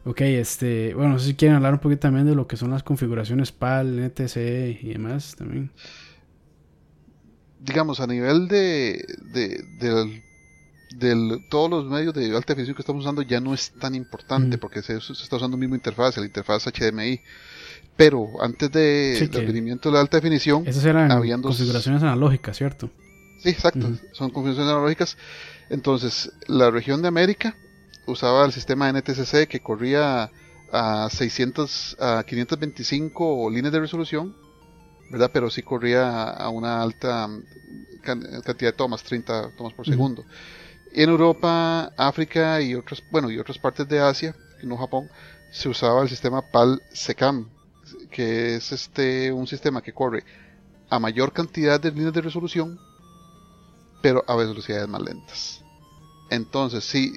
Ok, 0.04 0.20
este, 0.22 0.92
bueno, 0.94 1.12
no 1.12 1.18
sé 1.18 1.28
si 1.28 1.34
quieren 1.34 1.56
hablar 1.56 1.74
un 1.74 1.78
poquito 1.78 2.00
también 2.00 2.26
de 2.26 2.34
lo 2.34 2.46
que 2.46 2.56
son 2.56 2.70
las 2.70 2.82
configuraciones 2.82 3.52
PAL, 3.52 3.98
NTC 3.98 4.36
y 4.82 4.92
demás 4.92 5.34
también. 5.36 5.70
Digamos, 7.64 8.00
a 8.00 8.06
nivel 8.06 8.46
de, 8.48 9.04
de, 9.32 10.22
del, 10.96 11.46
todos 11.48 11.70
los 11.70 11.84
medios 11.86 12.14
de 12.14 12.26
alta 12.36 12.52
definición 12.52 12.76
que 12.76 12.82
estamos 12.82 13.02
usando 13.02 13.22
ya 13.22 13.40
no 13.40 13.54
es 13.54 13.72
tan 13.80 13.94
importante 13.94 14.58
porque 14.58 14.82
se, 14.82 14.96
está 14.96 15.36
usando 15.36 15.56
la 15.56 15.60
misma 15.60 15.76
interfaz, 15.76 16.16
la 16.16 16.26
interfaz 16.26 16.66
HDMI. 16.66 17.20
Pero 17.96 18.42
antes 18.42 18.70
de, 18.72 19.28
del 19.30 19.78
de 19.80 19.90
la 19.90 20.00
alta 20.00 20.16
definición, 20.16 20.66
esas 20.66 20.84
eran 20.84 21.08
configuraciones 21.40 22.02
analógicas, 22.02 22.56
¿cierto? 22.56 22.90
Sí, 23.38 23.50
exacto, 23.50 23.92
son 24.12 24.30
configuraciones 24.30 24.72
analógicas. 24.72 25.16
Entonces, 25.70 26.32
la 26.48 26.70
región 26.70 27.02
de 27.02 27.08
América 27.08 27.56
usaba 28.06 28.44
el 28.44 28.52
sistema 28.52 28.92
NTSC 28.92 29.46
que 29.46 29.60
corría 29.60 30.30
a 30.72 31.08
600 31.10 31.96
a 32.00 32.24
525 32.26 33.50
líneas 33.50 33.72
de 33.72 33.80
resolución, 33.80 34.36
¿verdad? 35.10 35.30
Pero 35.32 35.50
sí 35.50 35.62
corría 35.62 36.30
a 36.30 36.48
una 36.48 36.82
alta 36.82 37.28
cantidad 38.02 38.70
de 38.70 38.72
tomas, 38.72 39.02
30 39.02 39.50
tomas 39.56 39.72
por 39.72 39.86
segundo. 39.86 40.24
En 40.92 41.10
Europa, 41.10 41.92
África 41.96 42.60
y 42.60 42.74
otras, 42.74 43.02
bueno, 43.10 43.30
y 43.30 43.38
otras 43.38 43.58
partes 43.58 43.88
de 43.88 44.00
Asia, 44.00 44.36
no 44.62 44.76
Japón, 44.76 45.08
se 45.50 45.68
usaba 45.68 46.02
el 46.02 46.08
sistema 46.08 46.42
PAL-SECAM, 46.42 47.48
que 48.10 48.56
es 48.56 48.72
este 48.72 49.32
un 49.32 49.46
sistema 49.46 49.82
que 49.82 49.92
corre 49.92 50.24
a 50.88 50.98
mayor 50.98 51.32
cantidad 51.32 51.80
de 51.80 51.90
líneas 51.90 52.12
de 52.12 52.20
resolución, 52.20 52.78
pero 54.02 54.24
a 54.26 54.36
velocidades 54.36 54.88
más 54.88 55.02
lentas. 55.02 55.64
Entonces, 56.30 56.84
sí, 56.84 57.12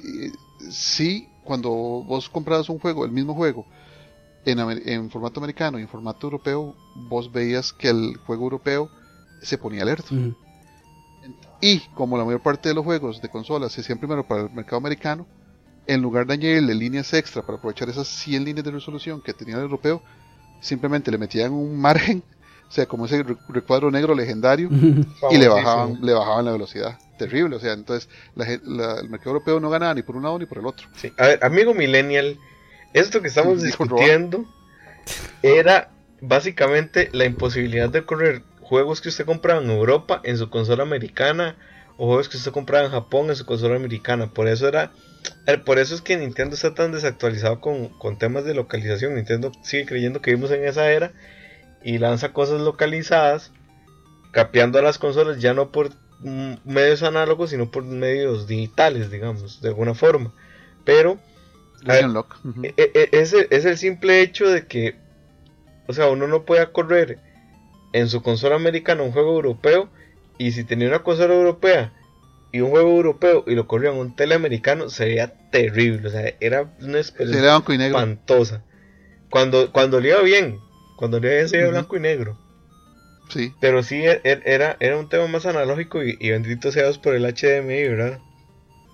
sí, 0.70 1.28
cuando 1.44 1.70
vos 1.70 2.28
comprabas 2.28 2.68
un 2.68 2.78
juego, 2.78 3.04
el 3.04 3.12
mismo 3.12 3.34
juego, 3.34 3.66
en, 4.52 5.10
formato 5.10 5.40
americano 5.40 5.78
y 5.78 5.82
en 5.82 5.88
formato 5.88 6.26
europeo, 6.26 6.74
vos 6.94 7.30
veías 7.30 7.72
que 7.72 7.88
el 7.88 8.16
juego 8.26 8.44
europeo 8.44 8.90
se 9.42 9.58
ponía 9.58 9.82
alerta. 9.82 10.14
Y 11.60 11.80
como 11.94 12.16
la 12.16 12.24
mayor 12.24 12.42
parte 12.42 12.68
de 12.68 12.74
los 12.74 12.84
juegos 12.84 13.20
de 13.20 13.28
consolas 13.28 13.72
se 13.72 13.80
hacían 13.80 13.98
primero 13.98 14.26
para 14.26 14.42
el 14.42 14.50
mercado 14.50 14.76
americano, 14.76 15.26
en 15.86 16.02
lugar 16.02 16.26
de 16.26 16.34
añadirle 16.34 16.74
líneas 16.74 17.12
extra 17.14 17.42
para 17.42 17.58
aprovechar 17.58 17.88
esas 17.88 18.06
100 18.06 18.44
líneas 18.44 18.64
de 18.64 18.70
resolución 18.70 19.20
que 19.22 19.32
tenía 19.32 19.56
el 19.56 19.62
europeo, 19.62 20.02
simplemente 20.60 21.10
le 21.10 21.18
metían 21.18 21.52
un 21.52 21.80
margen, 21.80 22.22
o 22.68 22.70
sea, 22.70 22.86
como 22.86 23.06
ese 23.06 23.24
recuadro 23.48 23.90
negro 23.90 24.14
legendario, 24.14 24.68
y 25.30 25.38
le 25.38 25.48
bajaban, 25.48 25.98
le 26.02 26.12
bajaban 26.12 26.44
la 26.44 26.52
velocidad 26.52 26.98
terrible. 27.18 27.56
O 27.56 27.60
sea, 27.60 27.72
entonces 27.72 28.08
el 28.36 29.08
mercado 29.08 29.30
europeo 29.30 29.60
no 29.60 29.70
ganaba 29.70 29.94
ni 29.94 30.02
por 30.02 30.16
un 30.16 30.22
lado 30.22 30.38
ni 30.38 30.46
por 30.46 30.58
el 30.58 30.66
otro. 30.66 30.88
Sí. 30.94 31.12
A 31.18 31.26
ver, 31.26 31.44
amigo 31.44 31.74
Millennial, 31.74 32.38
esto 32.92 33.20
que 33.20 33.28
estamos 33.28 33.62
discutiendo 33.62 34.44
era 35.42 35.90
básicamente 36.20 37.08
la 37.12 37.24
imposibilidad 37.24 37.88
de 37.88 38.04
correr 38.04 38.42
juegos 38.60 39.00
que 39.00 39.08
usted 39.08 39.24
compraba 39.24 39.62
en 39.62 39.70
Europa 39.70 40.20
en 40.24 40.36
su 40.36 40.50
consola 40.50 40.82
americana 40.82 41.56
o 41.96 42.06
juegos 42.06 42.28
que 42.28 42.36
usted 42.36 42.52
compraba 42.52 42.84
en 42.84 42.90
Japón 42.90 43.30
en 43.30 43.36
su 43.36 43.46
consola 43.46 43.76
americana. 43.76 44.32
Por 44.32 44.46
eso 44.48 44.68
era 44.68 44.92
eh, 45.46 45.58
por 45.58 45.78
eso 45.78 45.94
es 45.94 46.02
que 46.02 46.16
Nintendo 46.16 46.54
está 46.54 46.74
tan 46.74 46.92
desactualizado 46.92 47.60
con, 47.60 47.88
con, 47.88 48.18
temas 48.18 48.44
de 48.44 48.54
localización. 48.54 49.14
Nintendo 49.14 49.52
sigue 49.62 49.86
creyendo 49.86 50.20
que 50.20 50.30
vivimos 50.30 50.50
en 50.50 50.64
esa 50.64 50.90
era 50.90 51.12
y 51.82 51.98
lanza 51.98 52.32
cosas 52.32 52.60
localizadas, 52.60 53.52
capeando 54.32 54.78
a 54.78 54.82
las 54.82 54.98
consolas 54.98 55.40
ya 55.40 55.54
no 55.54 55.70
por 55.70 55.90
medios 56.20 57.02
análogos, 57.02 57.50
sino 57.50 57.70
por 57.70 57.84
medios 57.84 58.46
digitales, 58.46 59.10
digamos, 59.10 59.60
de 59.60 59.68
alguna 59.68 59.94
forma. 59.94 60.32
Pero 60.84 61.18
e, 61.86 62.74
e, 62.76 63.08
es, 63.12 63.32
el 63.32 63.78
simple 63.78 64.20
hecho 64.20 64.48
de 64.48 64.66
que, 64.66 64.96
o 65.86 65.92
sea, 65.92 66.08
uno 66.08 66.26
no 66.26 66.44
puede 66.44 66.70
correr 66.72 67.18
en 67.92 68.08
su 68.08 68.22
consola 68.22 68.56
americana 68.56 69.02
un 69.02 69.12
juego 69.12 69.34
europeo 69.34 69.88
y 70.38 70.52
si 70.52 70.64
tenía 70.64 70.88
una 70.88 71.02
consola 71.02 71.34
europea 71.34 71.92
y 72.52 72.60
un 72.60 72.70
juego 72.70 72.90
europeo 72.90 73.44
y 73.46 73.54
lo 73.54 73.66
corría 73.66 73.90
en 73.90 73.98
un 73.98 74.16
teleamericano 74.16 74.88
sería 74.88 75.32
terrible, 75.50 76.08
o 76.08 76.10
sea, 76.10 76.34
era 76.40 76.70
una 76.80 76.98
experiencia 76.98 77.86
espantosa. 77.86 78.62
Cuando, 79.30 79.70
cuando 79.72 80.00
le 80.00 80.08
iba 80.08 80.22
bien, 80.22 80.58
cuando 80.96 81.20
le 81.20 81.28
iba 81.28 81.36
bien 81.36 81.48
sería 81.48 81.68
blanco 81.68 81.96
y 81.96 82.00
negro. 82.00 82.38
Sí. 83.28 83.52
Pero 83.60 83.82
sí, 83.82 83.96
e, 83.96 84.20
era, 84.24 84.76
era 84.80 84.96
un 84.96 85.08
tema 85.08 85.26
más 85.26 85.44
analógico 85.44 86.02
y, 86.02 86.30
bendito 86.30 86.72
sea 86.72 86.90
por 87.02 87.14
el 87.14 87.24
HDMI, 87.24 87.88
¿verdad? 87.88 88.18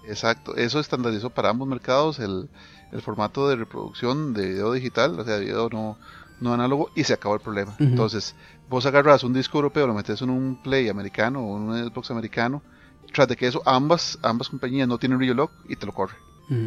Exacto, 0.09 0.57
eso 0.57 0.80
estandarizó 0.80 1.30
para 1.30 1.51
ambos 1.51 1.68
mercados 1.68 2.18
el, 2.18 2.49
formato 3.03 3.49
de 3.49 3.57
reproducción 3.57 4.34
de 4.34 4.49
video 4.49 4.72
digital, 4.72 5.18
o 5.18 5.24
sea, 5.24 5.38
video 5.38 5.68
no, 5.70 5.99
no 6.40 6.55
análogo, 6.55 6.90
y 6.95 7.05
se 7.05 7.14
acabó 7.14 7.34
el 7.34 7.40
problema. 7.40 7.74
Entonces, 7.78 8.34
vos 8.68 8.86
agarras 8.86 9.24
un 9.24 9.32
disco 9.32 9.59
europeo, 9.59 9.86
lo 9.86 9.95
metes 9.95 10.22
en 10.22 10.30
un 10.30 10.62
Play 10.62 10.88
americano 10.88 11.40
o 11.40 11.57
en 11.57 11.62
un 11.62 11.90
Xbox 11.90 12.11
americano, 12.11 12.62
tras 13.12 13.28
de 13.28 13.36
que 13.36 13.47
eso, 13.47 13.62
ambas, 13.64 14.18
ambas 14.22 14.49
compañías 14.49 14.88
no 14.88 14.99
tienen 14.99 15.18
Lock 15.36 15.53
y 15.68 15.76
te 15.76 15.86
lo 15.86 15.92
corre. 15.92 16.16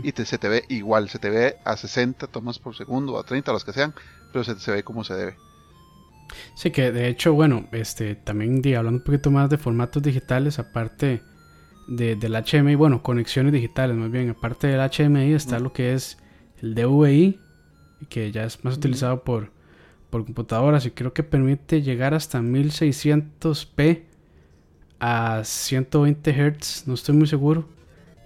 Y 0.02 0.12
te, 0.12 0.26
se 0.26 0.40
te 0.40 0.50
ve 0.50 0.64
igual, 0.70 1.08
se 1.08 1.20
te 1.20 1.30
ve 1.30 1.58
a 1.64 1.78
60 1.78 2.26
tomas 2.28 2.58
por 2.58 2.76
segundo, 2.76 3.20
a 3.20 3.24
30, 3.24 3.54
las 3.54 3.64
que 3.64 3.74
sean, 3.74 3.94
pero 4.34 4.44
se, 4.44 4.60
se 4.60 4.72
ve 4.72 4.84
como 4.84 5.04
se 5.04 5.14
debe. 5.14 5.38
Sí, 6.56 6.72
que 6.72 6.92
de 6.92 7.08
hecho, 7.08 7.34
bueno, 7.34 7.68
este 7.72 8.16
también 8.16 8.62
hablando 8.76 8.98
un 8.98 9.04
poquito 9.04 9.30
más 9.30 9.52
de 9.52 9.60
formatos 9.60 10.02
digitales, 10.02 10.58
aparte 10.58 11.22
de, 11.88 12.16
del 12.16 12.34
HMI, 12.34 12.76
bueno, 12.76 13.02
conexiones 13.02 13.54
digitales 13.54 13.96
más 13.96 14.12
bien, 14.12 14.30
aparte 14.30 14.68
del 14.68 14.90
HMI 14.90 15.34
está 15.34 15.60
lo 15.60 15.74
que 15.74 15.94
es 15.94 16.18
el 16.62 16.76
DVI, 16.76 17.40
que 18.10 18.32
ya 18.32 18.44
es 18.44 18.64
más 18.64 18.78
utilizado 18.78 19.24
por, 19.24 19.52
por 20.10 20.26
computadoras 20.26 20.86
y 20.86 20.92
creo 20.92 21.14
que 21.14 21.24
permite 21.24 21.82
llegar 21.82 22.14
hasta 22.14 22.40
1600p 22.40 24.04
a 25.00 25.42
120 25.44 26.32
Hz, 26.34 26.88
no 26.88 26.94
estoy 26.94 27.16
muy 27.16 27.28
seguro. 27.28 27.68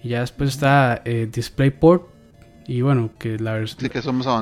Y 0.03 0.09
ya 0.09 0.22
después 0.22 0.49
está 0.49 1.01
eh, 1.05 1.30
DisplayPort, 1.32 2.07
y 2.68 2.82
bueno, 2.82 3.12
que 3.18 3.38
la, 3.38 3.64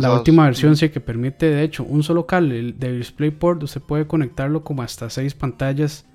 la 0.02 0.14
última 0.14 0.46
versión 0.46 0.76
sí 0.76 0.90
que 0.90 1.00
permite, 1.00 1.48
de 1.48 1.64
hecho, 1.64 1.84
un 1.84 2.04
solo 2.04 2.26
cable 2.26 2.74
de 2.74 2.98
DisplayPort, 2.98 3.64
usted 3.64 3.82
puede 3.82 4.08
conectarlo 4.08 4.64
como 4.64 4.84
hasta 4.84 5.10
seis 5.10 5.34
pantallas, 5.34 6.06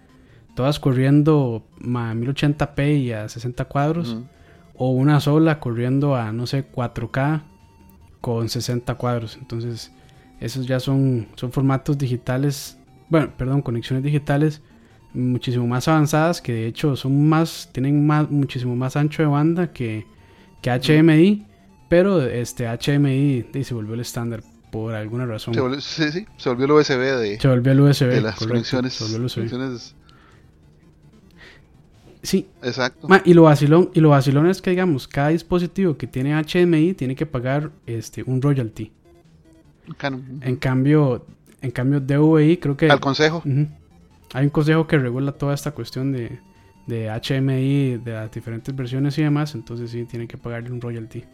todas 0.54 0.78
corriendo 0.80 1.64
a 1.80 2.14
1080p 2.14 3.00
y 3.00 3.12
a 3.12 3.28
60 3.28 3.64
cuadros, 3.66 4.18
o 4.76 4.90
una 4.90 5.20
sola 5.20 5.60
corriendo 5.60 6.16
a, 6.16 6.32
no 6.32 6.46
sé, 6.46 6.70
4K 6.70 7.42
con 8.20 8.48
60 8.48 8.94
cuadros. 8.96 9.36
Entonces, 9.40 9.92
esos 10.40 10.66
ya 10.66 10.80
son, 10.80 11.28
son 11.36 11.52
formatos 11.52 11.98
digitales 11.98 12.78
bueno, 13.08 13.32
perdón, 13.36 13.62
conexiones 13.62 14.02
digitales 14.02 14.60
muchísimo 15.12 15.66
más 15.66 15.86
avanzadas 15.86 16.40
que 16.40 16.52
de 16.52 16.66
hecho 16.66 16.96
son 16.96 17.28
más, 17.28 17.68
tienen 17.72 18.04
más, 18.06 18.30
muchísimo 18.30 18.74
más 18.74 18.96
ancho 18.96 19.22
de 19.22 19.28
banda 19.28 19.72
que, 19.72 20.06
que 20.60 20.70
HMI, 20.70 21.46
pero 21.88 22.20
este 22.22 22.66
HMI 22.66 23.46
se 23.62 23.74
volvió 23.74 23.94
el 23.94 24.00
estándar 24.00 24.42
por 24.72 24.94
alguna 24.94 25.26
razón. 25.26 25.54
Se 25.54 25.60
volvió, 25.60 25.80
sí, 25.80 26.10
sí, 26.10 26.26
se 26.36 26.48
volvió 26.48 26.64
el 26.64 26.72
USB 26.72 26.98
de, 26.98 27.38
se 27.38 27.46
volvió 27.46 27.72
el 27.72 27.80
USB, 27.80 28.06
de 28.08 28.20
las 28.20 28.36
conexiones. 28.36 28.98
conexiones 28.98 29.94
Sí. 32.24 32.48
Exacto. 32.62 33.06
y 33.24 33.34
lo 33.34 33.42
vacilón, 33.42 33.90
y 33.92 34.00
lo 34.00 34.08
vacilón 34.08 34.48
es 34.48 34.62
que 34.62 34.70
digamos, 34.70 35.06
cada 35.06 35.28
dispositivo 35.28 35.96
que 35.96 36.06
tiene 36.06 36.34
HMI 36.34 36.94
tiene 36.94 37.14
que 37.14 37.26
pagar 37.26 37.70
este 37.86 38.22
un 38.22 38.40
royalty. 38.40 38.90
En 40.40 40.56
cambio, 40.56 41.26
en 41.60 41.70
cambio 41.70 42.00
DVI 42.00 42.56
creo 42.56 42.76
que 42.76 42.90
al 42.90 43.00
consejo. 43.00 43.42
Hay 44.32 44.44
un 44.44 44.50
consejo 44.50 44.86
que 44.86 44.98
regula 44.98 45.32
toda 45.32 45.54
esta 45.54 45.72
cuestión 45.72 46.12
de, 46.12 46.40
de 46.86 47.08
HMI, 47.08 47.98
de 47.98 48.12
las 48.12 48.32
diferentes 48.32 48.74
versiones 48.74 49.16
y 49.18 49.22
demás, 49.22 49.54
entonces 49.54 49.90
sí 49.90 50.06
tiene 50.06 50.26
que 50.26 50.38
pagarle 50.38 50.72
un 50.72 50.80
royalty. 50.80 51.24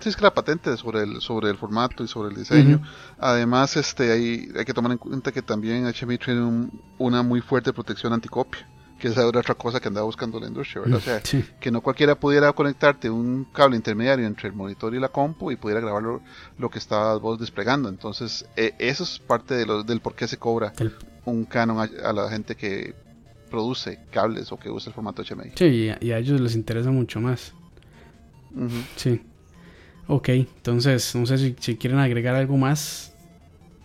Sí, 0.00 0.08
es 0.08 0.16
que 0.16 0.22
la 0.22 0.32
patente 0.32 0.74
sobre 0.78 1.02
el, 1.02 1.20
sobre 1.20 1.50
el 1.50 1.58
formato 1.58 2.04
y 2.04 2.08
sobre 2.08 2.30
el 2.30 2.36
diseño. 2.36 2.80
Además, 3.18 3.76
este, 3.76 4.12
hay, 4.12 4.48
hay 4.56 4.64
que 4.64 4.72
tomar 4.72 4.92
en 4.92 4.98
cuenta 4.98 5.30
que 5.30 5.42
también 5.42 5.84
HMI 5.84 6.16
tiene 6.16 6.70
una 6.96 7.22
muy 7.22 7.42
fuerte 7.42 7.70
protección 7.72 8.14
anticopia 8.14 8.66
que 9.04 9.10
esa 9.10 9.20
era 9.28 9.38
otra 9.38 9.54
cosa 9.54 9.80
que 9.80 9.88
andaba 9.88 10.06
buscando 10.06 10.40
la 10.40 10.46
industria, 10.46 10.80
¿verdad? 10.80 10.96
O 10.96 11.00
sea, 11.02 11.20
que 11.60 11.70
no 11.70 11.82
cualquiera 11.82 12.14
pudiera 12.14 12.50
conectarte 12.54 13.10
un 13.10 13.44
cable 13.52 13.76
intermediario 13.76 14.26
entre 14.26 14.48
el 14.48 14.54
monitor 14.54 14.94
y 14.94 14.98
la 14.98 15.10
compu 15.10 15.50
y 15.50 15.56
pudiera 15.56 15.78
grabar 15.78 16.02
lo, 16.02 16.70
que 16.70 16.78
estabas 16.78 17.20
vos 17.20 17.38
desplegando. 17.38 17.90
Entonces, 17.90 18.46
e, 18.56 18.74
eso 18.78 19.04
es 19.04 19.18
parte 19.18 19.56
de 19.56 19.66
del 19.84 20.00
por 20.00 20.14
qué 20.14 20.26
se 20.26 20.38
cobra 20.38 20.72
un 21.26 21.44
canon 21.44 21.80
a, 21.80 22.12
la 22.14 22.30
gente 22.30 22.54
que 22.56 22.94
produce 23.50 24.00
cables 24.10 24.50
o 24.52 24.56
que 24.58 24.70
usa 24.70 24.88
el 24.88 24.94
formato 24.94 25.22
HMI. 25.22 25.52
Sí, 25.54 25.92
y 26.00 26.10
a, 26.10 26.16
ellos 26.16 26.40
les 26.40 26.54
interesa 26.54 26.90
mucho 26.90 27.20
más. 27.20 27.52
Sí. 28.96 29.20
Ok, 30.06 30.30
entonces, 30.30 31.14
no 31.14 31.26
sé 31.26 31.36
si, 31.36 31.56
si 31.60 31.76
quieren 31.76 31.98
agregar 31.98 32.36
algo 32.36 32.56
más. 32.56 33.14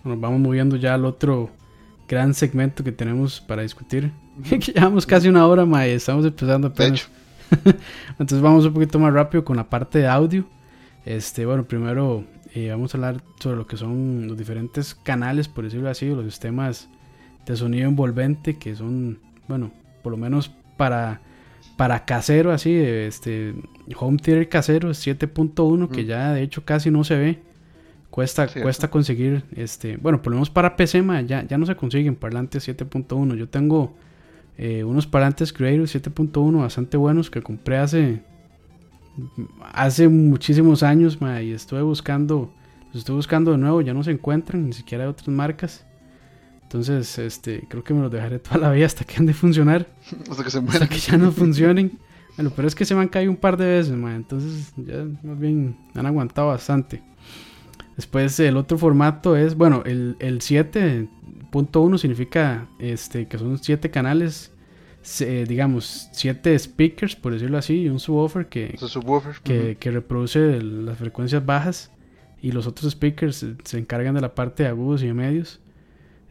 Nos 0.06 0.18
vamos 0.18 0.40
moviendo 0.40 0.78
ya 0.78 0.94
al 0.94 1.04
otro 1.04 1.50
gran 2.08 2.34
segmento 2.34 2.86
que 2.86 2.94
tenemos 2.94 3.42
para 3.42 3.64
discutir. 3.64 4.14
Llevamos 4.74 5.06
casi 5.06 5.28
una 5.28 5.46
hora, 5.48 5.66
ma, 5.66 5.86
estamos 5.86 6.26
empezando 6.26 6.68
apenas. 6.68 7.10
Entonces 8.12 8.42
vamos 8.42 8.66
un 8.66 8.74
poquito 8.74 9.00
más 9.00 9.14
rápido 9.14 9.44
con 9.44 9.58
la 9.58 9.70
parte 9.70 10.00
de 10.00 10.08
audio. 10.08 10.46
Este, 11.06 11.46
bueno, 11.46 11.64
primero 11.64 12.24
eh, 12.54 12.70
vamos 12.70 12.94
a 12.94 12.98
hablar 12.98 13.22
sobre 13.40 13.58
lo 13.58 13.68
que 13.68 13.78
son 13.78 14.28
los 14.28 14.38
diferentes 14.38 14.96
canales, 14.96 15.48
por 15.48 15.64
decirlo 15.64 15.90
así, 15.90 16.08
los 16.10 16.26
sistemas 16.26 16.90
de 17.46 17.56
sonido 17.56 17.88
envolvente 17.88 18.58
que 18.58 18.76
son, 18.76 19.20
bueno, 19.48 19.72
por 20.04 20.12
lo 20.12 20.18
menos 20.18 20.52
para 20.78 21.22
para 21.80 22.04
casero 22.04 22.52
así, 22.52 22.76
este 22.76 23.56
home 23.96 24.18
theater 24.18 24.50
casero 24.50 24.90
7.1 24.90 25.88
que 25.88 26.04
ya 26.04 26.34
de 26.34 26.42
hecho 26.42 26.66
casi 26.66 26.92
no 26.92 27.06
se 27.06 27.16
ve. 27.16 27.40
Cuesta, 28.10 28.48
cuesta 28.48 28.90
conseguir, 28.90 29.46
este, 29.56 29.96
bueno, 29.96 30.22
por 30.22 30.32
lo 30.32 30.38
menos 30.38 30.50
para 30.50 30.76
PC, 30.76 31.02
ya, 31.26 31.48
ya 31.48 31.58
no 31.58 31.66
se 31.66 31.78
consiguen 31.78 32.18
parlantes 32.18 32.68
7.1. 32.68 33.36
Yo 33.36 33.48
tengo 33.48 33.96
eh, 34.62 34.84
unos 34.84 35.08
parlantes 35.08 35.54
Creator 35.54 35.86
7.1 35.86 36.60
bastante 36.60 36.98
buenos 36.98 37.32
que 37.32 37.42
compré 37.42 37.78
hace 37.78 38.22
hace 39.72 40.10
muchísimos 40.10 40.84
años 40.84 41.18
y 41.42 41.54
estuve 41.54 41.82
buscando 41.82 42.52
los 42.88 42.98
estoy 42.98 43.16
buscando 43.16 43.52
de 43.52 43.58
nuevo 43.58 43.80
ya 43.80 43.94
no 43.94 44.04
se 44.04 44.12
encuentran 44.12 44.66
ni 44.66 44.74
siquiera 44.74 45.06
hay 45.06 45.10
otras 45.10 45.30
marcas. 45.30 45.86
Entonces 46.64 47.18
este 47.20 47.68
creo 47.70 47.86
que 47.86 47.94
me 47.94 48.02
los 48.02 48.12
dejaré 48.12 48.40
toda 48.40 48.58
la 48.58 48.72
vida 48.72 48.86
hasta 48.86 49.06
que 49.06 49.16
han 49.16 49.28
de 49.28 49.34
funcionar. 49.34 49.88
Hasta 50.30 50.44
que 50.44 50.50
se 50.50 50.60
hasta 50.60 50.90
que 50.90 51.00
ya 51.00 51.18
no 51.18 51.32
funcionen. 51.32 51.98
Bueno 52.36 52.52
pero 52.54 52.68
es 52.68 52.76
que 52.76 52.84
se 52.84 52.94
me 52.96 53.00
han 53.00 53.08
caído 53.08 53.32
un 53.32 53.38
par 53.38 53.56
de 53.56 53.66
veces 53.66 53.94
entonces 53.94 54.74
ya 54.76 55.06
más 55.24 55.40
bien 55.40 55.78
han 55.96 56.06
aguantado 56.06 56.50
bastante. 56.50 57.02
Después 57.96 58.38
el 58.42 58.58
otro 58.58 58.78
formato 58.78 59.38
es 59.38 59.56
bueno 59.56 59.84
el, 59.86 60.18
el 60.20 60.42
7 60.42 61.08
punto 61.52 61.82
uno 61.82 61.98
significa 61.98 62.68
este, 62.80 63.28
que 63.28 63.38
son 63.38 63.58
siete 63.58 63.90
canales, 63.90 64.52
digamos, 65.48 66.10
siete 66.12 66.58
speakers, 66.58 67.16
por 67.16 67.34
decirlo 67.34 67.58
así, 67.58 67.82
y 67.82 67.90
un 67.90 68.00
subwoofer 68.00 68.48
que, 68.48 68.76
que, 69.80 69.92
reproduce 69.92 70.62
las 70.62 70.98
frecuencias 70.98 71.46
bajas 71.46 71.92
y 72.42 72.52
los 72.52 72.68
otros 72.68 72.92
speakers 72.92 73.46
se, 73.64 73.78
encargan 73.78 74.16
de 74.16 74.22
la 74.22 74.36
parte 74.36 74.64
de 74.64 74.70
agudos 74.70 75.04
y 75.04 75.08
de 75.08 75.14
medios. 75.14 75.60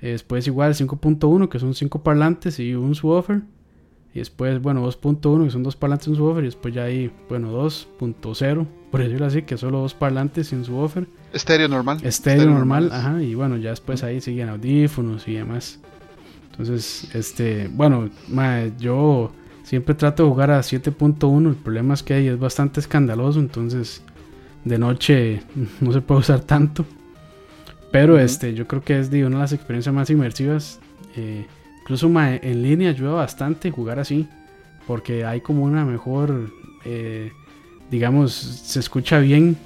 después 0.00 0.46
igual 0.46 0.74
5.1 0.74 1.48
que 1.48 1.58
son 1.58 1.74
cinco 1.74 2.02
parlantes 2.02 2.58
y 2.60 2.74
un 2.74 2.94
subwoofer. 2.94 3.42
Y 4.14 4.20
después, 4.20 4.60
bueno, 4.60 4.86
2.1 4.86 5.44
que 5.44 5.50
son 5.50 5.62
dos 5.62 5.76
parlantes 5.76 6.08
y 6.08 6.10
un 6.10 6.16
subwoofer. 6.16 6.44
Y 6.44 6.46
después 6.46 6.74
ya 6.74 6.84
hay, 6.84 7.10
bueno, 7.28 7.52
2.0, 7.52 8.66
por 8.90 9.00
decirlo 9.00 9.26
así, 9.26 9.42
que 9.42 9.56
solo 9.56 9.80
dos 9.80 9.94
parlantes 9.94 10.52
y 10.52 10.56
un 10.56 10.64
subwoofer. 10.64 11.06
Estéreo 11.32 11.68
normal. 11.68 11.98
Estéreo, 12.02 12.46
normal, 12.46 12.90
ajá. 12.92 13.22
Y 13.22 13.34
bueno, 13.34 13.56
ya 13.56 13.70
después 13.70 14.02
ahí 14.02 14.20
siguen 14.20 14.48
audífonos 14.48 15.28
y 15.28 15.34
demás. 15.34 15.78
Entonces, 16.50 17.14
este, 17.14 17.68
bueno, 17.68 18.10
yo 18.80 19.30
siempre 19.62 19.94
trato 19.94 20.24
de 20.24 20.28
jugar 20.30 20.50
a 20.50 20.60
7.1. 20.60 21.48
El 21.48 21.54
problema 21.54 21.94
es 21.94 22.02
que 22.02 22.14
ahí 22.14 22.26
es 22.26 22.38
bastante 22.38 22.80
escandaloso. 22.80 23.38
Entonces, 23.38 24.02
de 24.64 24.78
noche 24.78 25.42
no 25.80 25.92
se 25.92 26.00
puede 26.00 26.20
usar 26.20 26.40
tanto. 26.40 26.84
Pero 27.92 28.18
este, 28.18 28.54
yo 28.54 28.66
creo 28.66 28.82
que 28.82 28.98
es 28.98 29.10
de 29.10 29.24
una 29.24 29.36
de 29.36 29.42
las 29.42 29.52
experiencias 29.52 29.94
más 29.94 30.10
inmersivas. 30.10 30.80
Eh, 31.16 31.46
incluso 31.88 32.12
en 32.20 32.62
línea 32.62 32.90
ayuda 32.90 33.12
bastante 33.12 33.70
jugar 33.70 33.98
así. 33.98 34.28
Porque 34.86 35.24
hay 35.24 35.40
como 35.40 35.64
una 35.64 35.84
mejor 35.84 36.50
eh, 36.84 37.30
digamos, 37.90 38.32
se 38.32 38.80
escucha 38.80 39.18
bien 39.18 39.56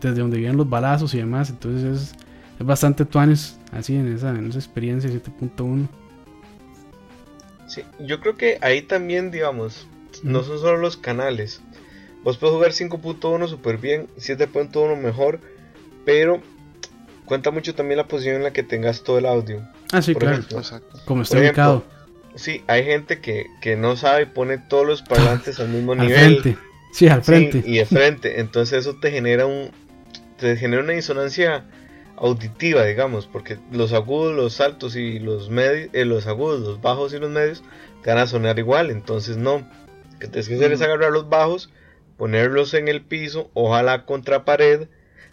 desde 0.00 0.20
donde 0.20 0.38
vienen 0.38 0.56
los 0.56 0.68
balazos 0.68 1.14
y 1.14 1.18
demás. 1.18 1.50
Entonces 1.50 2.14
es, 2.58 2.66
bastante 2.66 3.04
tuanes 3.04 3.58
así 3.72 3.96
en 3.96 4.12
esa, 4.14 4.30
en 4.30 4.48
esa 4.48 4.58
experiencia 4.58 5.10
7.1. 5.10 5.88
Sí, 7.66 7.82
yo 7.98 8.20
creo 8.20 8.36
que 8.36 8.58
ahí 8.60 8.82
también, 8.82 9.30
digamos, 9.30 9.88
no 10.22 10.42
son 10.42 10.58
solo 10.58 10.78
los 10.78 10.96
canales. 10.96 11.60
Vos 12.22 12.38
puedes 12.38 12.54
jugar 12.54 12.70
5.1 12.70 13.48
súper 13.48 13.78
bien, 13.78 14.06
7.1 14.16 14.96
mejor, 14.96 15.40
pero 16.04 16.40
cuenta 17.24 17.50
mucho 17.50 17.74
también 17.74 17.96
la 17.96 18.06
posición 18.06 18.36
en 18.36 18.42
la 18.44 18.52
que 18.52 18.62
tengas 18.62 19.02
todo 19.02 19.18
el 19.18 19.26
audio. 19.26 19.66
Ah, 19.92 20.02
sí, 20.02 20.14
claro. 20.14 20.42
Como 21.04 21.22
está 21.22 21.38
ubicado. 21.38 21.84
Sí, 22.34 22.64
hay 22.66 22.84
gente 22.84 23.20
que, 23.20 23.46
que, 23.60 23.76
no 23.76 23.94
sabe 23.94 24.22
y 24.22 24.26
pone 24.26 24.56
todos 24.56 24.86
los 24.86 25.02
parlantes 25.02 25.60
al 25.60 25.68
mismo 25.68 25.94
nivel. 25.94 26.56
Sí, 26.92 27.08
al 27.08 27.22
frente. 27.22 27.62
y 27.64 27.76
de 27.76 27.86
frente. 27.86 28.40
Entonces 28.40 28.80
eso 28.80 28.96
te 28.98 29.10
genera 29.10 29.46
un. 29.46 29.70
Te 30.38 30.56
genera 30.56 30.82
una 30.82 30.94
disonancia 30.94 31.64
auditiva, 32.16 32.84
digamos, 32.84 33.26
porque 33.26 33.58
los 33.70 33.92
agudos, 33.92 34.34
los 34.34 34.60
altos 34.60 34.96
y 34.96 35.18
los 35.18 35.50
medios, 35.50 35.90
eh, 35.92 36.04
los 36.04 36.26
agudos, 36.26 36.60
los 36.60 36.80
bajos 36.80 37.12
y 37.12 37.18
los 37.18 37.30
medios 37.30 37.62
te 38.02 38.10
van 38.10 38.18
a 38.18 38.26
sonar 38.26 38.58
igual, 38.58 38.90
entonces 38.90 39.36
no. 39.36 39.68
Que 40.18 40.28
tienes 40.28 40.48
que 40.48 40.54
hacer 40.54 40.72
es 40.72 40.82
agarrar 40.82 41.10
los 41.10 41.28
bajos, 41.28 41.70
ponerlos 42.16 42.74
en 42.74 42.88
el 42.88 43.02
piso, 43.02 43.50
ojalá 43.54 44.04
contra 44.04 44.44
pared, 44.44 44.88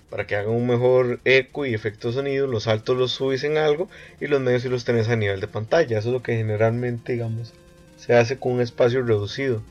para 0.09 0.25
que 0.25 0.35
hagan 0.35 0.53
un 0.53 0.67
mejor 0.67 1.19
eco 1.25 1.65
y 1.65 1.73
efecto 1.73 2.11
sonido, 2.11 2.47
los 2.47 2.67
altos 2.67 2.97
los 2.97 3.11
subes 3.11 3.43
en 3.43 3.57
algo 3.57 3.89
y 4.19 4.27
los 4.27 4.41
medios 4.41 4.63
si 4.63 4.69
los 4.69 4.85
tenés 4.85 5.09
a 5.09 5.15
nivel 5.15 5.39
de 5.39 5.47
pantalla, 5.47 5.99
eso 5.99 6.09
es 6.09 6.13
lo 6.13 6.23
que 6.23 6.35
generalmente, 6.35 7.13
digamos, 7.13 7.53
se 7.97 8.15
hace 8.15 8.37
con 8.37 8.53
un 8.53 8.61
espacio 8.61 9.03
reducido 9.03 9.61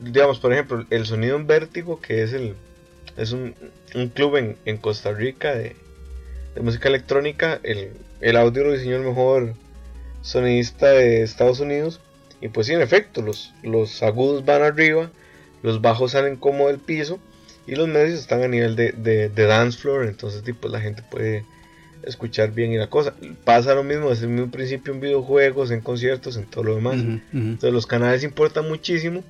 digamos, 0.00 0.38
por 0.38 0.52
ejemplo, 0.52 0.84
el 0.90 1.06
sonido 1.06 1.36
en 1.36 1.46
vértigo, 1.46 2.00
que 2.00 2.22
es 2.22 2.32
el 2.32 2.54
es 3.16 3.32
un, 3.32 3.54
club 4.14 4.36
en, 4.36 4.56
en, 4.64 4.76
Costa 4.76 5.12
Rica 5.12 5.54
de, 5.54 5.74
música 6.60 6.88
electrónica, 6.88 7.58
el, 7.64 7.90
el, 8.20 8.36
audio 8.36 8.64
lo 8.64 8.72
diseñó 8.72 8.96
el 8.96 9.02
mejor 9.02 9.54
sonidista 10.22 10.88
de 10.90 11.22
Estados 11.22 11.58
Unidos. 11.60 12.00
Y 12.40 12.48
pues 12.48 12.68
sí, 12.68 12.74
en 12.74 12.80
efecto, 12.80 13.20
los, 13.22 13.52
los 13.64 14.02
agudos 14.04 14.44
van 14.44 14.62
arriba, 14.62 15.10
los 15.62 15.80
bajos 15.80 16.12
salen 16.12 16.36
como 16.36 16.68
del 16.68 16.78
piso 16.78 17.18
y 17.68 17.76
los 17.76 17.86
medios 17.86 18.18
están 18.18 18.42
a 18.42 18.48
nivel 18.48 18.74
de, 18.74 18.92
de, 18.92 19.44
dance 19.44 19.78
floor, 19.78 20.06
entonces 20.06 20.42
tipo, 20.42 20.68
la 20.68 20.80
gente 20.80 21.02
puede 21.08 21.44
escuchar 22.02 22.52
bien 22.52 22.72
y 22.72 22.78
la 22.78 22.88
cosa. 22.88 23.14
Pasa 23.44 23.74
lo 23.74 23.84
mismo 23.84 24.10
desde 24.10 24.24
el 24.24 24.32
mismo 24.32 24.50
principio 24.50 24.94
en 24.94 25.00
videojuegos, 25.00 25.70
en 25.70 25.80
conciertos, 25.80 26.36
en 26.36 26.46
todo 26.46 26.64
lo 26.64 26.74
demás. 26.76 26.96
Entonces 27.32 27.72
los 27.72 27.86
canales 27.86 28.24
importan 28.24 28.68
muchísimo 28.68 29.22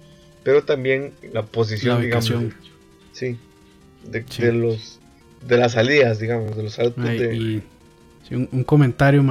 pero 0.49 0.65
también 0.65 1.13
la 1.35 1.43
posición, 1.43 2.01
digamos. 2.01 2.33
Sí, 3.13 3.37
de, 4.11 4.53
los 4.53 4.99
de 5.47 5.59
las 5.59 5.73
salidas, 5.73 6.21
digamos, 6.21 6.57
de 6.57 6.63
los 6.63 6.79
autos 6.79 7.05
de... 7.05 7.61
un, 8.31 8.65
comentario, 8.65 9.23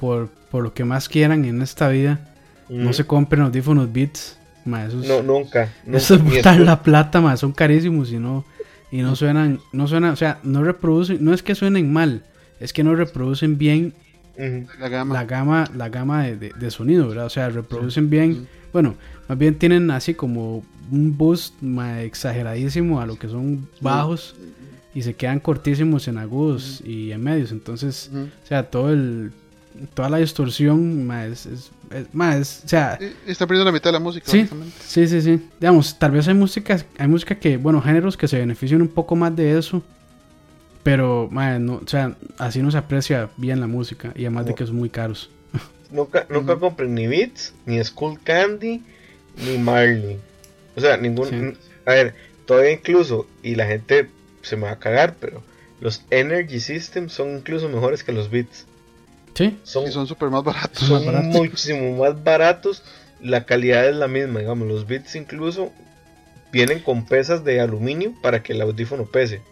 por, 0.00 0.28
por 0.50 0.62
lo 0.62 0.72
que 0.72 0.84
más 0.84 1.08
quieran 1.08 1.44
en 1.44 1.60
esta 1.60 1.90
vida, 1.90 2.34
no 2.70 2.94
se 2.94 3.04
compren 3.04 3.42
audífonos 3.42 3.92
Beats. 3.92 4.38
No, 4.64 5.22
nunca. 5.22 5.72
Eso 5.90 6.14
es 6.14 6.24
botar 6.24 6.60
la 6.60 6.82
plata, 6.82 7.20
ma, 7.20 7.36
son 7.36 7.52
carísimos 7.52 8.10
y 8.12 8.18
no, 8.18 8.44
y 8.90 9.02
no 9.02 9.16
suenan, 9.16 9.60
no 9.72 9.88
suenan, 9.88 10.12
o 10.12 10.16
sea, 10.16 10.38
no 10.42 10.62
reproducen, 10.62 11.24
no 11.24 11.34
es 11.34 11.42
que 11.42 11.54
suenen 11.54 11.92
mal, 11.92 12.24
es 12.60 12.72
que 12.72 12.84
no 12.84 12.94
reproducen 12.94 13.58
bien 13.58 13.94
la 14.36 14.88
gama, 14.88 15.14
la 15.14 15.24
gama, 15.24 15.70
la 15.76 15.88
gama 15.88 16.24
de, 16.24 16.50
de, 16.50 16.70
sonido, 16.70 17.08
¿verdad? 17.08 17.26
O 17.26 17.30
sea, 17.30 17.48
reproducen 17.50 18.10
bien. 18.10 18.48
Bueno, 18.72 18.96
más 19.28 19.38
bien 19.38 19.56
tienen 19.56 19.90
así 19.90 20.14
como 20.14 20.64
un 20.90 21.16
boost 21.16 21.54
exageradísimo 22.00 23.00
a 23.00 23.06
lo 23.06 23.16
que 23.16 23.28
son 23.28 23.68
bajos 23.80 24.34
y 24.94 25.02
se 25.02 25.14
quedan 25.14 25.40
cortísimos 25.40 26.08
en 26.08 26.18
agudos 26.18 26.82
y 26.84 27.12
en 27.12 27.22
medios. 27.22 27.52
Entonces, 27.52 28.10
o 28.12 28.46
sea, 28.46 28.70
todo 28.70 28.92
el 28.92 29.32
toda 29.94 30.08
la 30.08 30.18
distorsión 30.18 31.06
más 31.06 31.46
es, 31.46 31.70
más, 32.12 32.62
o 32.64 32.68
sea, 32.68 32.98
está 33.26 33.46
perdiendo 33.46 33.66
la 33.66 33.72
mitad 33.72 33.90
de 33.90 33.92
la 33.92 34.00
música. 34.00 34.30
Sí, 34.30 34.48
sí, 34.80 35.06
sí, 35.06 35.20
sí. 35.22 35.48
Digamos, 35.60 35.98
tal 35.98 36.12
vez 36.12 36.28
hay 36.28 36.34
música, 36.34 36.84
hay 36.98 37.08
música 37.08 37.34
que, 37.36 37.56
bueno, 37.56 37.80
géneros 37.80 38.16
que 38.16 38.28
se 38.28 38.38
benefician 38.38 38.82
un 38.82 38.88
poco 38.88 39.16
más 39.16 39.34
de 39.34 39.58
eso, 39.58 39.82
pero, 40.82 41.28
no, 41.32 41.76
o 41.76 41.88
sea, 41.88 42.14
así 42.38 42.62
no 42.62 42.70
se 42.70 42.78
aprecia 42.78 43.30
bien 43.36 43.60
la 43.60 43.66
música 43.66 44.12
y 44.14 44.22
además 44.22 44.46
de 44.46 44.54
que 44.54 44.66
son 44.66 44.76
muy 44.76 44.90
caros. 44.90 45.30
Nunca, 45.90 46.26
nunca 46.28 46.56
compren 46.56 46.92
ni 46.94 47.06
Beats, 47.06 47.54
ni 47.66 47.82
Skull 47.82 48.18
Candy, 48.24 48.82
ni 49.36 49.58
Marley. 49.58 50.18
O 50.74 50.80
sea, 50.80 50.96
ningún. 50.96 51.56
A 51.86 51.92
ver, 51.92 52.14
todavía 52.46 52.72
incluso, 52.72 53.28
y 53.44 53.54
la 53.54 53.66
gente 53.66 54.08
se 54.42 54.56
me 54.56 54.64
va 54.64 54.72
a 54.72 54.78
cagar, 54.78 55.14
pero 55.20 55.42
los 55.80 56.04
Energy 56.10 56.58
Systems 56.58 57.12
son 57.12 57.36
incluso 57.36 57.68
mejores 57.68 58.02
que 58.02 58.12
los 58.12 58.30
Beats. 58.30 58.66
Sí. 59.34 59.58
Son 59.62 60.06
súper 60.06 60.30
más 60.30 60.44
baratos. 60.44 60.86
Son 60.86 61.26
muchísimo 61.28 61.96
más 61.98 62.22
baratos. 62.22 62.82
La 63.20 63.44
calidad 63.44 63.88
es 63.88 63.96
la 63.96 64.08
misma, 64.08 64.40
digamos. 64.40 64.68
Los 64.68 64.86
Beats 64.86 65.16
incluso 65.16 65.72
vienen 66.52 66.80
con 66.80 67.06
pesas 67.06 67.44
de 67.44 67.60
aluminio 67.60 68.14
para 68.22 68.42
que 68.42 68.52
el 68.52 68.60
audífono 68.60 69.06
pese. 69.06 69.42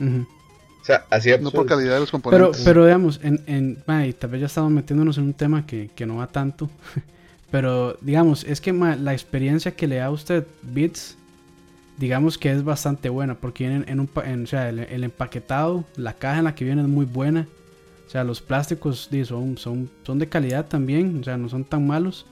O 0.00 0.84
sea, 0.84 1.04
así 1.10 1.30
No 1.40 1.50
por 1.50 1.66
calidad 1.66 1.94
de 1.94 2.00
los 2.00 2.10
componentes. 2.10 2.58
Pero, 2.58 2.64
pero 2.64 2.84
digamos, 2.86 3.20
en, 3.22 3.42
en 3.46 3.82
tal 4.14 4.30
vez 4.30 4.40
ya 4.40 4.46
estamos 4.46 4.70
metiéndonos 4.70 5.18
en 5.18 5.24
un 5.24 5.34
tema 5.34 5.66
que, 5.66 5.90
que 5.94 6.06
no 6.06 6.16
va 6.16 6.28
tanto. 6.28 6.70
Pero 7.50 7.96
digamos, 8.00 8.44
es 8.44 8.60
que 8.60 8.72
la 8.72 9.12
experiencia 9.12 9.72
que 9.72 9.86
le 9.86 9.96
da 9.96 10.06
a 10.06 10.10
usted 10.10 10.46
Beats, 10.62 11.16
digamos 11.96 12.36
que 12.36 12.52
es 12.52 12.62
bastante 12.62 13.08
buena, 13.08 13.36
porque 13.36 13.66
vienen 13.66 13.86
en 13.88 14.00
un, 14.00 14.10
o 14.42 14.46
sea, 14.46 14.68
el, 14.68 15.02
empaquetado, 15.02 15.84
la 15.96 16.12
caja 16.12 16.38
en 16.38 16.44
la 16.44 16.54
que 16.54 16.64
viene 16.64 16.82
es 16.82 16.88
muy 16.88 17.06
buena. 17.06 17.48
O 18.08 18.10
sea, 18.10 18.24
los 18.24 18.40
plásticos 18.40 19.10
son, 19.26 19.58
son, 19.58 19.90
son 20.02 20.18
de 20.18 20.26
calidad 20.26 20.66
también, 20.66 21.18
o 21.20 21.24
sea, 21.24 21.36
no 21.36 21.50
son 21.50 21.62
tan 21.62 21.86
malos. 21.86 22.24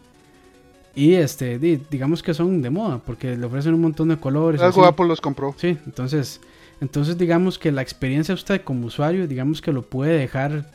Y 0.95 1.13
este, 1.13 1.59
digamos 1.59 2.23
que 2.23 2.33
son 2.33 2.63
de 2.63 2.71
moda, 2.71 3.03
porque 3.05 3.37
le 3.37 3.45
ofrecen 3.45 3.75
un 3.75 3.83
montón 3.83 4.09
de 4.09 4.17
colores. 4.17 4.63
Algo 4.63 4.87
Apple 4.87 5.07
los 5.07 5.21
compró. 5.21 5.55
Sí, 5.59 5.77
entonces, 5.85 6.41
entonces 6.81 7.19
digamos 7.19 7.59
que 7.59 7.71
la 7.73 7.83
experiencia 7.83 8.35
usted 8.35 8.63
como 8.63 8.87
usuario, 8.87 9.29
digamos 9.29 9.61
que 9.61 9.71
lo 9.71 9.83
puede 9.83 10.19
dejar 10.19 10.73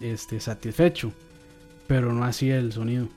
este, 0.00 0.38
satisfecho, 0.38 1.10
pero 1.88 2.12
no 2.12 2.22
así 2.22 2.48
el 2.48 2.72
sonido. 2.72 3.08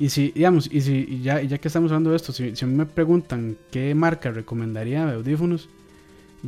Y 0.00 0.08
si, 0.08 0.32
digamos, 0.32 0.68
y 0.68 0.80
si 0.80 1.22
ya, 1.22 1.42
ya 1.42 1.58
que 1.58 1.68
estamos 1.68 1.92
hablando 1.92 2.10
de 2.10 2.16
esto, 2.16 2.32
si, 2.32 2.56
si 2.56 2.66
me 2.66 2.86
preguntan 2.86 3.56
qué 3.70 3.94
marca 3.94 4.32
recomendaría 4.32 5.06
de 5.06 5.14
audífonos, 5.14 5.68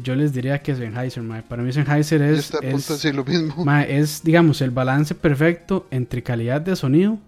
yo 0.02 0.14
les 0.14 0.32
diría 0.32 0.62
que 0.62 0.72
es 0.72 0.78
Sennheiser, 0.78 1.22
Para 1.48 1.62
mí 1.62 1.72
Sennheiser 1.72 2.22
es... 2.22 2.52
Es, 2.62 3.14
lo 3.14 3.24
mismo. 3.24 3.64
es, 3.88 4.22
digamos, 4.22 4.60
el 4.60 4.70
balance 4.70 5.14
perfecto 5.14 5.86
entre 5.90 6.22
calidad 6.22 6.60
de 6.60 6.76
sonido, 6.76 7.18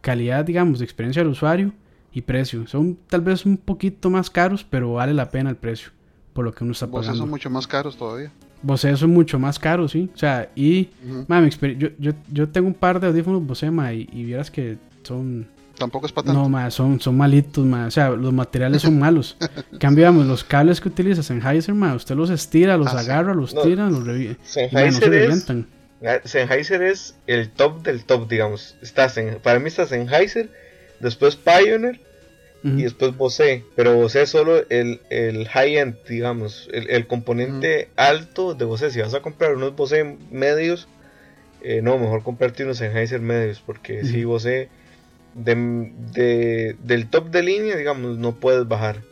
calidad, 0.00 0.44
digamos, 0.44 0.78
de 0.78 0.84
experiencia 0.84 1.22
del 1.22 1.32
usuario 1.32 1.72
y 2.12 2.22
precio. 2.22 2.66
Son 2.66 2.98
tal 3.08 3.20
vez 3.20 3.46
un 3.46 3.56
poquito 3.56 4.10
más 4.10 4.30
caros, 4.30 4.64
pero 4.68 4.94
vale 4.94 5.14
la 5.14 5.30
pena 5.30 5.50
el 5.50 5.56
precio 5.56 5.90
por 6.32 6.44
lo 6.44 6.52
que 6.52 6.64
uno 6.64 6.72
está 6.72 6.86
pagando. 6.86 7.18
son 7.18 7.30
mucho 7.30 7.50
más 7.50 7.66
caros 7.66 7.96
todavía. 7.96 8.30
Bose 8.62 8.94
son 8.96 9.10
mucho 9.10 9.38
más 9.38 9.58
caros, 9.58 9.92
sí. 9.92 10.10
O 10.14 10.18
sea, 10.18 10.50
y, 10.54 10.90
yo, 11.78 11.88
yo, 11.98 12.12
yo, 12.30 12.48
tengo 12.48 12.68
un 12.68 12.74
par 12.74 13.00
de 13.00 13.06
audífonos 13.06 13.46
Bose, 13.46 13.70
ma, 13.70 13.92
y, 13.92 14.08
y 14.12 14.24
vieras 14.24 14.50
que 14.50 14.76
son 15.02 15.46
tampoco 15.80 16.06
es 16.06 16.12
para 16.12 16.26
tanto. 16.26 16.40
No, 16.40 16.48
ma, 16.48 16.70
son, 16.70 17.00
son 17.00 17.16
malitos, 17.16 17.64
ma. 17.64 17.86
O 17.86 17.90
sea, 17.90 18.10
los 18.10 18.32
materiales 18.32 18.82
son 18.82 18.98
malos. 19.06 19.36
Cambiamos 19.80 20.26
los 20.26 20.44
cables 20.44 20.80
que 20.80 20.88
utiliza 20.88 21.22
Sennheiser, 21.22 21.74
ma, 21.74 21.94
usted 21.94 22.14
los 22.14 22.30
estira, 22.30 22.76
los 22.76 22.94
ah, 22.94 23.00
agarra, 23.00 23.34
los 23.34 23.60
tira, 23.60 23.90
los 23.90 24.06
revienta. 24.06 24.40
Sennheiser, 24.44 25.14
es, 25.14 25.46
Sennheiser 26.24 26.82
es 26.82 27.16
el 27.26 27.50
top 27.50 27.82
del 27.82 28.04
top, 28.04 28.28
digamos. 28.28 28.76
Está 28.82 29.10
para 29.42 29.58
mí 29.58 29.68
está 29.68 29.86
Sennheiser, 29.86 30.50
después 31.00 31.36
Pioneer 31.36 31.98
y 32.62 32.82
después 32.82 33.16
Bose. 33.16 33.64
Pero 33.74 33.96
Bose 33.96 34.22
es 34.22 34.28
solo 34.28 34.62
el, 34.68 35.00
el 35.08 35.48
high-end, 35.48 35.96
digamos. 36.06 36.68
El, 36.72 36.90
el 36.90 37.06
componente 37.06 37.88
alto 37.96 38.54
de 38.54 38.66
Bose. 38.66 38.90
Si 38.90 39.00
vas 39.00 39.14
a 39.14 39.22
comprar 39.22 39.54
unos 39.54 39.74
Bose 39.74 40.18
medios, 40.30 40.86
eh, 41.62 41.80
no, 41.82 41.96
mejor 41.98 42.22
comprarte 42.22 42.64
unos 42.64 42.76
Sennheiser 42.76 43.20
medios. 43.20 43.62
Porque 43.64 44.04
si 44.04 44.24
Bose 44.24 44.68
de, 45.34 46.76
del 46.82 47.08
top 47.08 47.30
de 47.30 47.42
línea, 47.42 47.76
digamos, 47.76 48.18
no 48.18 48.36
puedes 48.36 48.66
bajar. 48.66 49.02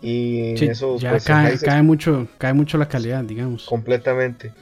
Y 0.00 0.54
eso 0.64 0.96
ya 0.98 1.10
pues, 1.10 1.24
cae, 1.24 1.82
mucho, 1.82 2.28
cae 2.38 2.52
mucho 2.52 2.78
la 2.78 2.88
calidad, 2.88 3.24
digamos. 3.24 3.64
Completamente. 3.64 4.52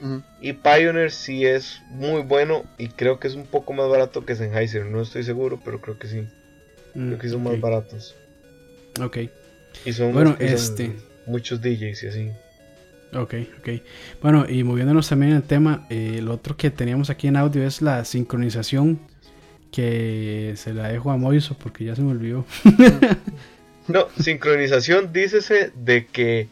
Y 0.41 0.53
Pioneer 0.53 1.11
sí 1.11 1.45
es 1.45 1.81
muy 1.91 2.23
bueno 2.23 2.63
y 2.79 2.87
creo 2.87 3.19
que 3.19 3.27
es 3.27 3.35
un 3.35 3.45
poco 3.45 3.73
más 3.73 3.87
barato 3.87 4.25
que 4.25 4.35
Sennheiser. 4.35 4.85
No 4.85 5.01
estoy 5.01 5.23
seguro, 5.23 5.59
pero 5.63 5.79
creo 5.79 5.99
que 5.99 6.07
sí. 6.07 6.21
Mm, 6.95 7.07
creo 7.07 7.19
que 7.19 7.29
son 7.29 7.43
más 7.43 7.59
baratos. 7.59 8.15
Ok. 8.99 9.17
Y 9.85 9.93
son, 9.93 10.11
bueno, 10.11 10.35
este... 10.39 10.95
muchos 11.27 11.61
DJs 11.61 12.03
y 12.03 12.07
así. 12.07 12.31
Ok, 13.13 13.35
ok. 13.59 13.69
Bueno, 14.21 14.45
y 14.49 14.63
moviéndonos 14.63 15.07
también 15.07 15.33
en 15.33 15.37
el 15.37 15.43
tema, 15.43 15.85
eh, 15.89 16.19
lo 16.21 16.33
otro 16.33 16.57
que 16.57 16.71
teníamos 16.71 17.11
aquí 17.11 17.27
en 17.27 17.37
audio 17.37 17.65
es 17.65 17.83
la 17.83 18.03
sincronización 18.05 18.99
que 19.71 20.53
se 20.55 20.73
la 20.73 20.89
dejo 20.89 21.11
a 21.11 21.17
Moiso 21.17 21.57
porque 21.57 21.85
ya 21.85 21.95
se 21.95 22.01
me 22.01 22.11
olvidó. 22.11 22.45
no, 23.87 24.07
sincronización, 24.19 25.13
dícese 25.13 25.71
de 25.75 26.05
que 26.05 26.47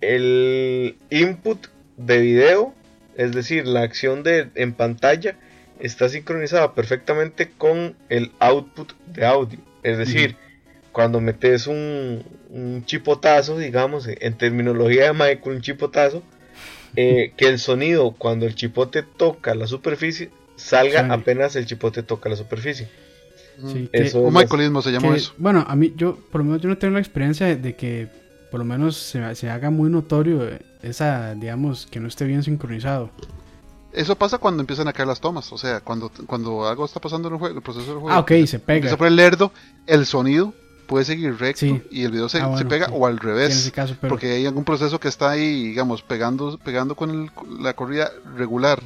el 0.00 0.96
input 1.10 1.66
de 1.96 2.18
video, 2.18 2.74
es 3.16 3.32
decir, 3.32 3.66
la 3.66 3.82
acción 3.82 4.22
de, 4.22 4.50
en 4.54 4.72
pantalla, 4.72 5.36
está 5.80 6.08
sincronizada 6.08 6.74
perfectamente 6.74 7.50
con 7.50 7.96
el 8.08 8.32
output 8.38 8.92
de 9.06 9.26
audio. 9.26 9.58
Es 9.82 9.98
decir, 9.98 10.36
cuando 10.92 11.20
metes 11.20 11.66
un, 11.66 12.24
un, 12.50 12.84
chipotazo, 12.86 13.58
digamos, 13.58 14.08
en 14.08 14.34
terminología 14.38 15.06
de 15.06 15.12
Michael, 15.12 15.56
un 15.56 15.60
chipotazo, 15.60 16.22
eh, 16.96 17.32
que 17.36 17.48
el 17.48 17.58
sonido 17.58 18.12
cuando 18.12 18.46
el 18.46 18.54
chipote 18.54 19.02
toca 19.02 19.54
la 19.54 19.66
superficie 19.66 20.30
salga 20.56 21.12
apenas 21.12 21.56
el 21.56 21.66
chipote 21.66 22.02
toca 22.02 22.28
la 22.28 22.36
superficie. 22.36 22.88
Sí, 23.66 23.88
eso 23.92 24.20
un 24.20 24.34
michaelismo 24.34 24.82
se 24.82 24.90
llamó 24.90 25.14
eso. 25.14 25.32
Bueno, 25.38 25.64
a 25.66 25.76
mí, 25.76 25.92
yo, 25.96 26.16
por 26.30 26.40
lo 26.40 26.44
menos, 26.44 26.62
yo 26.62 26.68
no 26.68 26.76
tengo 26.76 26.94
la 26.94 27.00
experiencia 27.00 27.54
de 27.54 27.76
que 27.76 28.08
por 28.50 28.58
lo 28.58 28.64
menos 28.64 28.96
se, 28.96 29.34
se, 29.34 29.50
haga 29.50 29.70
muy 29.70 29.90
notorio 29.90 30.48
esa, 30.82 31.34
digamos, 31.34 31.86
que 31.86 32.00
no 32.00 32.08
esté 32.08 32.24
bien 32.24 32.42
sincronizado. 32.42 33.10
Eso 33.92 34.16
pasa 34.16 34.38
cuando 34.38 34.60
empiezan 34.60 34.88
a 34.88 34.92
caer 34.92 35.06
las 35.06 35.20
tomas, 35.20 35.52
o 35.52 35.58
sea, 35.58 35.80
cuando, 35.80 36.10
cuando 36.26 36.68
algo 36.68 36.84
está 36.84 37.00
pasando 37.00 37.28
en 37.28 37.34
el, 37.34 37.40
juego, 37.40 37.56
el 37.56 37.62
proceso 37.62 37.86
del 37.86 38.00
juego. 38.00 38.10
Ah, 38.10 38.20
ok, 38.20 38.32
se 38.46 38.58
pega. 38.58 38.76
Empieza 38.78 38.96
por 38.96 39.06
el 39.06 39.14
lerdo, 39.14 39.52
el 39.86 40.04
sonido 40.04 40.52
puede 40.86 41.04
seguir 41.04 41.36
recto 41.38 41.80
y 41.90 42.02
el 42.02 42.10
video 42.10 42.28
se, 42.28 42.40
ah, 42.40 42.56
se 42.58 42.64
pega 42.64 42.88
o 42.92 43.06
al 43.06 43.18
revés. 43.18 43.72
Porque 44.08 44.32
hay 44.32 44.46
algún 44.46 44.64
proceso 44.64 44.98
que 44.98 45.08
está 45.08 45.30
ahí, 45.30 45.68
digamos, 45.68 46.02
pegando, 46.02 46.58
pegando 46.58 46.96
con 46.96 47.30
la 47.60 47.74
corrida 47.74 48.10
regular 48.36 48.80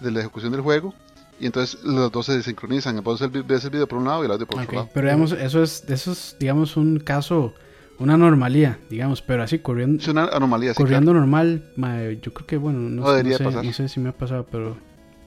de 0.00 0.10
la 0.10 0.20
ejecución 0.20 0.52
del 0.52 0.60
juego 0.60 0.94
y 1.40 1.46
entonces 1.46 1.82
los 1.82 2.12
dos 2.12 2.26
se 2.26 2.36
desincronizan. 2.36 2.98
Entonces 2.98 3.30
ves 3.46 3.64
el 3.64 3.70
video 3.70 3.88
por 3.88 3.98
un 3.98 4.04
lado 4.04 4.22
y 4.22 4.26
el 4.26 4.32
audio 4.32 4.46
por 4.46 4.60
otro 4.60 4.74
lado. 4.74 4.90
Pero 4.92 5.06
digamos, 5.06 5.32
eso 5.32 5.62
es, 5.62 5.84
eso 5.88 6.12
es, 6.12 6.36
digamos, 6.38 6.76
un 6.76 7.00
caso, 7.00 7.54
una 7.98 8.14
anomalía, 8.14 8.78
digamos, 8.90 9.22
pero 9.22 9.42
así 9.42 9.58
corriendo. 9.58 10.02
Es 10.02 10.08
una 10.08 10.26
anomalía, 10.26 10.74
Corriendo 10.74 11.14
normal, 11.14 11.72
yo 12.22 12.34
creo 12.34 12.46
que, 12.46 12.56
bueno, 12.58 12.78
no, 12.78 13.72
sé, 13.72 13.88
si 13.88 14.00
me 14.00 14.10
ha 14.10 14.12
pasado, 14.12 14.46
pero 14.50 14.76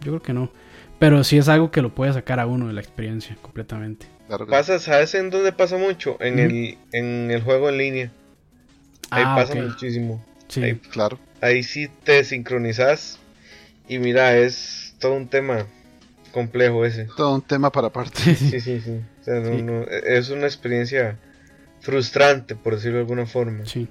yo 0.02 0.12
creo 0.12 0.22
que 0.22 0.34
no. 0.34 0.52
Pero 1.00 1.24
sí 1.24 1.38
es 1.38 1.50
algo 1.50 1.72
que 1.72 1.82
lo 1.82 1.94
puede 1.94 2.14
sacar 2.14 2.40
a 2.40 2.46
uno 2.46 2.68
de 2.68 2.74
la 2.74 2.82
experiencia 2.82 3.36
completamente. 3.42 4.06
pasa, 4.48 4.78
¿sabes 4.78 5.16
en 5.16 5.32
dónde 5.32 5.52
pasa 5.52 5.78
mucho? 5.78 6.18
En, 6.22 6.38
el, 6.38 6.78
en 6.92 7.32
el 7.32 7.42
juego 7.42 7.70
en 7.70 7.78
línea. 7.78 8.12
Ahí 9.10 9.24
ah, 9.26 9.36
pasa 9.36 9.56
muchísimo. 9.56 10.24
Sí, 10.48 10.76
claro. 10.92 11.18
Ahí 11.42 11.64
sí 11.64 11.90
te 12.04 12.24
sincronizas 12.24 13.20
y 13.88 14.00
mira, 14.00 14.38
es 14.38 14.96
todo 15.00 15.14
un 15.14 15.28
tema 15.28 15.66
complejo 16.32 16.86
ese. 16.86 17.08
Todo 17.16 17.36
un 17.36 17.42
tema 17.42 17.72
para 17.72 17.88
aparte. 17.88 18.36
Sí, 18.36 18.60
sí, 18.60 18.82
sí. 18.82 19.00
es 20.06 20.30
una 20.30 20.46
experiencia 20.46 21.18
frustrante, 21.80 22.56
por 22.56 22.76
decirlo 22.76 22.98
de 22.98 23.02
alguna 23.02 23.26
forma. 23.26 23.66
Sí. 23.66 23.88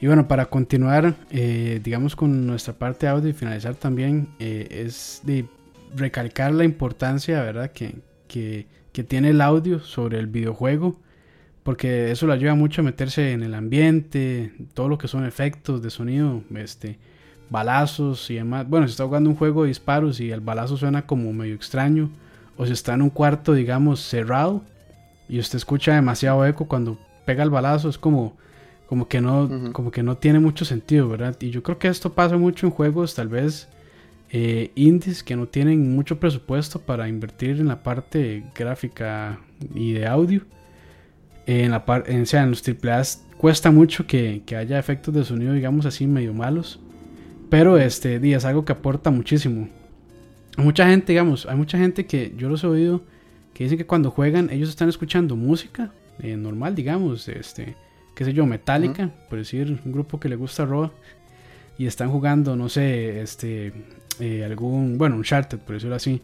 Y 0.00 0.06
bueno, 0.06 0.26
para 0.26 0.46
continuar, 0.46 1.14
eh, 1.30 1.80
digamos, 1.82 2.16
con 2.16 2.46
nuestra 2.46 2.74
parte 2.74 3.06
audio 3.06 3.30
y 3.30 3.32
finalizar 3.32 3.76
también, 3.76 4.28
eh, 4.40 4.66
es 4.70 5.20
de 5.22 5.46
recalcar 5.94 6.52
la 6.52 6.64
importancia, 6.64 7.40
¿verdad?, 7.42 7.70
que, 7.70 7.94
que, 8.26 8.66
que, 8.92 9.04
tiene 9.04 9.30
el 9.30 9.40
audio 9.40 9.78
sobre 9.78 10.18
el 10.18 10.26
videojuego, 10.26 11.00
porque 11.62 12.10
eso 12.10 12.26
le 12.26 12.32
ayuda 12.32 12.56
mucho 12.56 12.80
a 12.80 12.84
meterse 12.84 13.30
en 13.30 13.44
el 13.44 13.54
ambiente, 13.54 14.52
todo 14.74 14.88
lo 14.88 14.98
que 14.98 15.06
son 15.06 15.24
efectos 15.24 15.82
de 15.82 15.90
sonido, 15.90 16.42
este, 16.56 16.98
balazos 17.52 18.28
y 18.30 18.36
demás. 18.36 18.68
Bueno, 18.68 18.88
si 18.88 18.92
está 18.92 19.04
jugando 19.04 19.30
un 19.30 19.36
juego 19.36 19.62
de 19.62 19.68
disparos 19.68 20.18
y 20.18 20.30
el 20.30 20.40
balazo 20.40 20.76
suena 20.76 21.06
como 21.06 21.32
medio 21.32 21.54
extraño, 21.54 22.10
o 22.56 22.66
si 22.66 22.72
está 22.72 22.94
en 22.94 23.02
un 23.02 23.10
cuarto, 23.10 23.52
digamos, 23.52 24.00
cerrado 24.00 24.62
y 25.28 25.38
usted 25.38 25.58
escucha 25.58 25.94
demasiado 25.94 26.44
eco 26.44 26.66
cuando 26.66 26.98
pega 27.24 27.44
el 27.44 27.50
balazo, 27.50 27.88
es 27.88 27.98
como, 27.98 28.36
como, 28.86 29.06
que, 29.06 29.20
no, 29.20 29.72
como 29.72 29.90
que 29.90 30.02
no 30.02 30.16
tiene 30.16 30.40
mucho 30.40 30.64
sentido, 30.64 31.08
¿verdad? 31.08 31.36
Y 31.40 31.50
yo 31.50 31.62
creo 31.62 31.78
que 31.78 31.88
esto 31.88 32.12
pasa 32.12 32.36
mucho 32.36 32.66
en 32.66 32.72
juegos, 32.72 33.14
tal 33.14 33.28
vez 33.28 33.68
eh, 34.30 34.72
indies 34.74 35.22
que 35.22 35.36
no 35.36 35.46
tienen 35.46 35.94
mucho 35.94 36.18
presupuesto 36.18 36.80
para 36.80 37.08
invertir 37.08 37.60
en 37.60 37.68
la 37.68 37.82
parte 37.82 38.44
gráfica 38.54 39.38
y 39.74 39.92
de 39.92 40.06
audio. 40.06 40.42
En 41.46 41.70
la 41.72 41.84
parte, 41.84 42.12
en, 42.12 42.24
sea, 42.26 42.42
en 42.42 42.50
los 42.50 42.62
AAA 42.66 43.02
cuesta 43.36 43.70
mucho 43.70 44.06
que, 44.06 44.42
que, 44.46 44.56
haya 44.56 44.78
efectos 44.78 45.12
de 45.12 45.24
sonido, 45.24 45.52
digamos 45.52 45.86
así, 45.86 46.06
medio 46.06 46.32
malos. 46.32 46.80
Pero 47.52 47.76
este 47.76 48.32
es 48.32 48.46
algo 48.46 48.64
que 48.64 48.72
aporta 48.72 49.10
muchísimo. 49.10 49.68
mucha 50.56 50.88
gente, 50.88 51.12
digamos, 51.12 51.44
hay 51.44 51.54
mucha 51.54 51.76
gente 51.76 52.06
que 52.06 52.32
yo 52.34 52.48
los 52.48 52.64
he 52.64 52.66
oído 52.66 53.02
que 53.52 53.64
dicen 53.64 53.76
que 53.76 53.84
cuando 53.84 54.10
juegan 54.10 54.48
ellos 54.48 54.70
están 54.70 54.88
escuchando 54.88 55.36
música 55.36 55.92
eh, 56.20 56.34
normal, 56.34 56.74
digamos, 56.74 57.28
este, 57.28 57.76
qué 58.14 58.24
sé 58.24 58.32
yo, 58.32 58.46
metálica, 58.46 59.10
por 59.28 59.38
decir, 59.38 59.78
un 59.84 59.92
grupo 59.92 60.18
que 60.18 60.30
le 60.30 60.36
gusta 60.36 60.64
rock 60.64 60.94
y 61.76 61.84
están 61.84 62.10
jugando, 62.10 62.56
no 62.56 62.70
sé, 62.70 63.20
este, 63.20 63.74
eh, 64.18 64.46
algún, 64.46 64.96
bueno, 64.96 65.16
un 65.16 65.22
charter, 65.22 65.58
por 65.58 65.74
decirlo 65.74 65.96
así. 65.96 66.22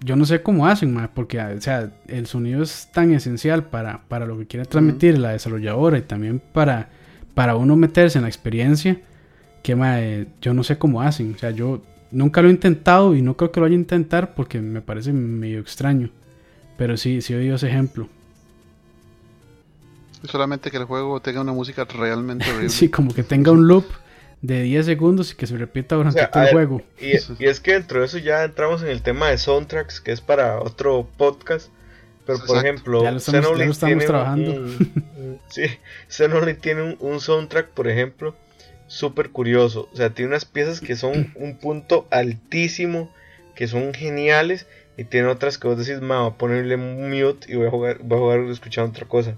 Yo 0.00 0.16
no 0.16 0.24
sé 0.24 0.42
cómo 0.42 0.66
hacen, 0.66 0.98
porque 1.14 1.38
o 1.38 1.60
sea, 1.60 1.92
el 2.08 2.26
sonido 2.26 2.64
es 2.64 2.88
tan 2.92 3.14
esencial 3.14 3.66
para, 3.66 4.00
para 4.08 4.26
lo 4.26 4.36
que 4.36 4.48
quiere 4.48 4.66
transmitir 4.66 5.16
la 5.16 5.30
desarrolladora 5.30 5.96
y 5.96 6.02
también 6.02 6.40
para, 6.40 6.88
para 7.34 7.54
uno 7.54 7.76
meterse 7.76 8.18
en 8.18 8.22
la 8.22 8.28
experiencia 8.28 8.98
que 9.62 10.26
yo 10.40 10.54
no 10.54 10.64
sé 10.64 10.78
cómo 10.78 11.02
hacen. 11.02 11.34
O 11.34 11.38
sea, 11.38 11.50
yo 11.50 11.82
nunca 12.10 12.42
lo 12.42 12.48
he 12.48 12.50
intentado 12.50 13.14
y 13.14 13.22
no 13.22 13.36
creo 13.36 13.52
que 13.52 13.60
lo 13.60 13.64
vaya 13.64 13.74
a 13.74 13.78
intentar 13.78 14.34
porque 14.34 14.60
me 14.60 14.80
parece 14.80 15.12
medio 15.12 15.60
extraño. 15.60 16.10
Pero 16.76 16.96
sí, 16.96 17.20
sí 17.20 17.34
he 17.34 17.36
oído 17.36 17.56
ese 17.56 17.68
ejemplo. 17.68 18.08
Solamente 20.24 20.70
que 20.70 20.76
el 20.76 20.84
juego 20.84 21.20
tenga 21.20 21.40
una 21.40 21.52
música 21.52 21.84
realmente 21.84 22.44
horrible. 22.50 22.68
sí, 22.68 22.88
como 22.88 23.14
que 23.14 23.22
tenga 23.22 23.52
un 23.52 23.66
loop 23.66 23.86
de 24.42 24.62
10 24.62 24.86
segundos 24.86 25.32
y 25.32 25.36
que 25.36 25.46
se 25.46 25.56
repita 25.56 25.96
durante 25.96 26.26
todo 26.26 26.42
el 26.42 26.50
juego. 26.50 26.82
Y, 26.98 27.12
es 27.12 27.60
que 27.60 27.74
dentro 27.74 28.00
de 28.00 28.06
eso 28.06 28.18
ya 28.18 28.44
entramos 28.44 28.82
en 28.82 28.88
el 28.88 29.02
tema 29.02 29.28
de 29.28 29.38
soundtracks, 29.38 30.00
que 30.00 30.12
es 30.12 30.20
para 30.20 30.60
otro 30.60 31.06
podcast. 31.16 31.70
Pero 32.26 32.38
por 32.46 32.58
ejemplo, 32.58 33.02
ya 33.02 33.10
lo 33.12 33.16
estamos, 33.18 33.78
trabajando. 34.06 34.68
sí, 35.48 35.62
Xenoblade 36.08 36.54
tiene 36.54 36.96
un 37.00 37.20
soundtrack, 37.20 37.70
por 37.70 37.88
ejemplo, 37.88 38.34
súper 38.90 39.30
curioso. 39.30 39.88
O 39.92 39.96
sea, 39.96 40.10
tiene 40.10 40.30
unas 40.30 40.44
piezas 40.44 40.80
que 40.80 40.96
son 40.96 41.32
un 41.36 41.56
punto 41.56 42.06
altísimo, 42.10 43.10
que 43.54 43.68
son 43.68 43.94
geniales, 43.94 44.66
y 44.96 45.04
tiene 45.04 45.28
otras 45.28 45.58
que 45.58 45.68
vos 45.68 45.78
decís, 45.78 46.02
ma, 46.02 46.22
voy 46.22 46.30
a 46.30 46.36
ponerle 46.36 46.76
mute 46.76 47.50
y 47.50 47.56
voy 47.56 47.68
a 47.68 47.70
jugar, 47.70 47.98
voy 48.02 48.18
a 48.18 48.20
jugar 48.20 48.40
escuchando 48.50 48.90
otra 48.90 49.06
cosa. 49.06 49.36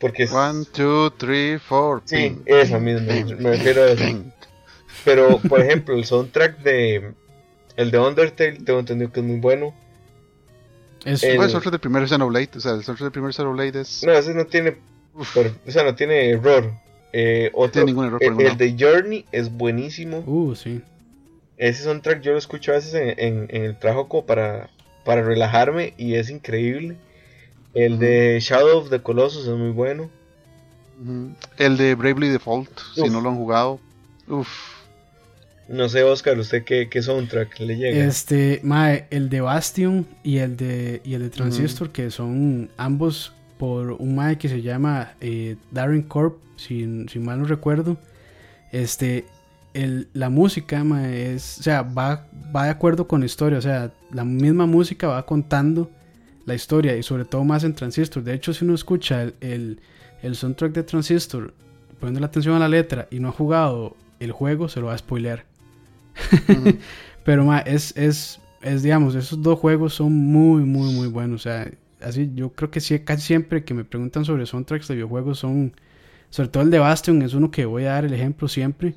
Porque 0.00 0.24
es... 0.24 0.32
One, 0.32 0.64
two, 0.72 1.12
three, 1.12 1.58
four. 1.58 2.02
Sí, 2.04 2.36
esa 2.46 2.80
misma, 2.80 3.12
me 3.38 3.52
refiero 3.52 3.84
a 3.84 3.90
eso. 3.90 4.04
Pero, 5.04 5.38
por 5.38 5.60
ejemplo, 5.60 5.94
el 5.94 6.04
soundtrack 6.04 6.58
de. 6.58 7.14
El 7.76 7.90
de 7.90 7.98
Undertale, 7.98 8.58
tengo 8.64 8.80
entendido 8.80 9.12
que 9.12 9.20
es 9.20 9.26
muy 9.26 9.38
bueno. 9.38 9.72
Es 11.04 11.22
el, 11.22 11.38
soundtrack 11.38 11.70
del 11.70 11.80
primer 11.80 12.08
Xenoblade. 12.08 12.50
O 12.56 12.60
sea, 12.60 12.72
el 12.72 12.82
soundtrack 12.82 13.06
del 13.06 13.12
primer 13.12 13.32
Xenoblade 13.32 13.80
es. 13.80 14.02
No, 14.04 14.12
ese 14.12 14.34
no 14.34 14.46
tiene. 14.46 14.76
o 15.14 15.70
sea, 15.70 15.84
no 15.84 15.94
tiene 15.94 16.30
error. 16.30 16.72
Eh, 17.12 17.50
otro, 17.52 17.82
el, 17.82 18.56
de 18.56 18.76
Journey 18.78 19.26
es 19.32 19.52
buenísimo. 19.52 20.22
Uh, 20.26 20.54
sí. 20.54 20.80
Ese 21.58 21.84
soundtrack 21.84 22.22
yo 22.22 22.32
lo 22.32 22.38
escucho 22.38 22.72
a 22.72 22.76
veces 22.76 23.14
en, 23.18 23.48
el 23.50 23.78
trabajo 23.78 24.08
como 24.08 24.26
para, 24.26 24.70
para 25.04 25.22
relajarme 25.22 25.94
y 25.98 26.14
es 26.14 26.30
increíble. 26.30 26.96
El 27.74 27.98
de 27.98 28.38
Shadow 28.40 28.78
of 28.78 28.90
the 28.90 29.00
Colossus 29.00 29.46
es 29.46 29.54
muy 29.54 29.70
bueno. 29.70 30.10
El 31.58 31.76
de 31.76 31.94
Bravely 31.94 32.28
Default, 32.28 32.70
si 32.94 33.08
no 33.08 33.20
lo 33.20 33.30
han 33.30 33.36
jugado. 33.36 33.80
Uf. 34.28 34.48
No 35.68 35.88
sé, 35.88 36.02
Oscar, 36.02 36.38
¿usted 36.38 36.64
qué, 36.64 36.88
qué 36.88 37.02
soundtrack 37.02 37.60
le 37.60 37.76
llega? 37.76 38.04
Este, 38.04 38.60
mae, 38.62 39.06
el 39.10 39.28
de 39.28 39.40
Bastion 39.40 40.06
y 40.22 40.38
el 40.38 40.56
de, 40.56 41.00
y 41.04 41.14
el 41.14 41.22
de 41.22 41.30
Transistor, 41.30 41.90
que 41.90 42.10
son 42.10 42.70
ambos 42.76 43.32
por 43.58 43.92
un 43.92 44.16
mae 44.16 44.36
que 44.38 44.48
se 44.48 44.60
llama 44.60 45.14
eh, 45.20 45.56
Darren 45.70 46.02
Corp, 46.02 46.36
si, 46.62 47.18
mal 47.18 47.40
no 47.40 47.46
recuerdo. 47.46 47.98
Este, 48.70 49.26
el, 49.74 50.08
la 50.12 50.30
música 50.30 50.82
es, 51.06 51.58
o 51.60 51.62
sea, 51.62 51.82
va, 51.82 52.26
va 52.54 52.64
de 52.64 52.70
acuerdo 52.70 53.06
con 53.06 53.20
la 53.20 53.26
historia, 53.26 53.58
o 53.58 53.62
sea, 53.62 53.92
la 54.10 54.24
misma 54.24 54.66
música 54.66 55.08
va 55.08 55.26
contando 55.26 55.90
la 56.46 56.54
historia 56.54 56.96
y 56.96 57.02
sobre 57.02 57.24
todo 57.24 57.44
más 57.44 57.64
en 57.64 57.74
Transistor. 57.74 58.22
De 58.22 58.34
hecho, 58.34 58.52
si 58.52 58.64
uno 58.64 58.74
escucha 58.74 59.22
el, 59.40 59.80
el, 60.22 60.36
soundtrack 60.36 60.72
de 60.72 60.82
Transistor, 60.82 61.54
poniendo 62.00 62.20
la 62.20 62.26
atención 62.26 62.56
a 62.56 62.58
la 62.58 62.68
letra 62.68 63.08
y 63.10 63.20
no 63.20 63.28
ha 63.28 63.32
jugado 63.32 63.96
el 64.20 64.32
juego, 64.32 64.68
se 64.68 64.80
lo 64.80 64.86
va 64.86 64.94
a 64.94 64.98
spoilear. 64.98 65.44
Pero 67.24 67.44
ma, 67.44 67.60
es, 67.60 67.96
es, 67.96 68.40
es, 68.62 68.82
digamos, 68.82 69.14
esos 69.14 69.42
dos 69.42 69.58
juegos 69.58 69.94
son 69.94 70.12
muy, 70.12 70.62
muy, 70.64 70.92
muy 70.92 71.08
buenos. 71.08 71.42
O 71.42 71.44
sea, 71.44 71.70
así 72.00 72.30
yo 72.34 72.50
creo 72.50 72.70
que 72.70 72.80
sí, 72.80 72.98
casi 73.00 73.22
siempre 73.22 73.64
que 73.64 73.74
me 73.74 73.84
preguntan 73.84 74.24
sobre 74.24 74.46
soundtracks 74.46 74.88
de 74.88 74.96
videojuegos 74.96 75.38
son, 75.38 75.72
sobre 76.32 76.48
todo 76.48 76.62
el 76.62 76.70
de 76.70 76.78
Bastion, 76.78 77.20
es 77.20 77.34
uno 77.34 77.50
que 77.50 77.66
voy 77.66 77.84
a 77.84 77.92
dar 77.92 78.06
el 78.06 78.14
ejemplo 78.14 78.48
siempre. 78.48 78.94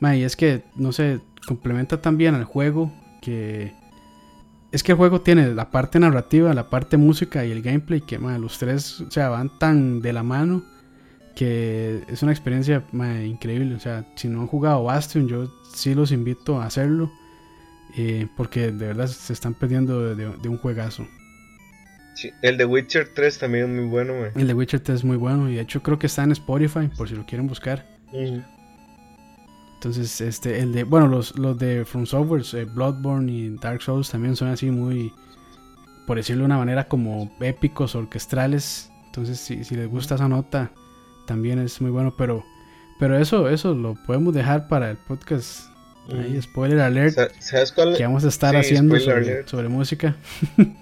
y 0.00 0.22
es 0.22 0.36
que, 0.36 0.64
no 0.74 0.90
sé, 0.90 1.20
complementa 1.46 2.00
también 2.00 2.34
al 2.34 2.44
juego 2.44 2.90
que... 3.20 3.74
Es 4.72 4.82
que 4.82 4.92
el 4.92 4.98
juego 4.98 5.20
tiene 5.20 5.52
la 5.52 5.70
parte 5.70 6.00
narrativa, 6.00 6.54
la 6.54 6.70
parte 6.70 6.96
música 6.96 7.44
y 7.44 7.52
el 7.52 7.60
gameplay 7.60 8.00
que 8.00 8.18
los 8.18 8.58
tres 8.58 9.02
o 9.02 9.30
van 9.30 9.58
tan 9.58 10.00
de 10.00 10.14
la 10.14 10.22
mano 10.22 10.64
que 11.36 12.04
es 12.08 12.22
una 12.22 12.32
experiencia 12.32 12.82
increíble. 13.22 13.74
O 13.74 13.80
sea, 13.80 14.06
si 14.16 14.28
no 14.28 14.40
han 14.40 14.46
jugado 14.46 14.84
Bastion, 14.84 15.28
yo 15.28 15.52
sí 15.74 15.94
los 15.94 16.10
invito 16.10 16.58
a 16.58 16.64
hacerlo. 16.64 17.12
Eh, 17.98 18.28
porque 18.34 18.72
de 18.72 18.86
verdad 18.86 19.08
se 19.08 19.34
están 19.34 19.52
perdiendo 19.52 20.14
de 20.14 20.48
un 20.48 20.56
juegazo 20.56 21.06
el 22.42 22.56
de 22.56 22.64
Witcher 22.64 23.08
3 23.14 23.38
también 23.38 23.64
es 23.64 23.70
muy 23.70 23.88
bueno, 23.88 24.12
El 24.34 24.46
de 24.46 24.54
Witcher 24.54 24.80
3 24.80 24.98
es 24.98 25.04
muy 25.04 25.16
bueno 25.16 25.48
y 25.48 25.54
de 25.56 25.62
hecho 25.62 25.82
creo 25.82 25.98
que 25.98 26.06
está 26.06 26.22
en 26.22 26.32
Spotify 26.32 26.88
por 26.96 27.08
si 27.08 27.14
lo 27.14 27.24
quieren 27.26 27.46
buscar. 27.46 27.86
Entonces, 29.74 30.20
este, 30.20 30.60
el 30.60 30.72
de, 30.72 30.84
bueno, 30.84 31.08
los, 31.08 31.36
los 31.36 31.58
de 31.58 31.84
From 31.84 32.06
Software, 32.06 32.44
eh, 32.52 32.64
Bloodborne 32.64 33.32
y 33.32 33.56
Dark 33.56 33.82
Souls 33.82 34.10
también 34.10 34.36
son 34.36 34.48
así 34.48 34.70
muy, 34.70 35.12
por 36.06 36.16
decirlo 36.18 36.42
de 36.42 36.46
una 36.46 36.58
manera, 36.58 36.86
como 36.86 37.34
épicos, 37.40 37.96
orquestrales. 37.96 38.90
Entonces, 39.06 39.40
si, 39.40 39.64
si 39.64 39.74
les 39.74 39.88
gusta 39.88 40.14
esa 40.14 40.28
nota, 40.28 40.70
también 41.26 41.58
es 41.58 41.80
muy 41.80 41.90
bueno, 41.90 42.14
pero, 42.16 42.44
pero 43.00 43.18
eso, 43.18 43.48
eso 43.48 43.74
lo 43.74 43.96
podemos 44.06 44.32
dejar 44.34 44.68
para 44.68 44.90
el 44.90 44.98
podcast. 44.98 45.66
Ahí, 46.12 46.40
spoiler 46.40 46.80
alert. 46.80 47.16
¿Sabes 47.40 47.72
cuál? 47.72 47.96
Que 47.96 48.04
vamos 48.04 48.24
a 48.24 48.28
estar 48.28 48.54
haciendo 48.54 48.98
sobre, 49.00 49.46
sobre 49.48 49.68
música. 49.68 50.14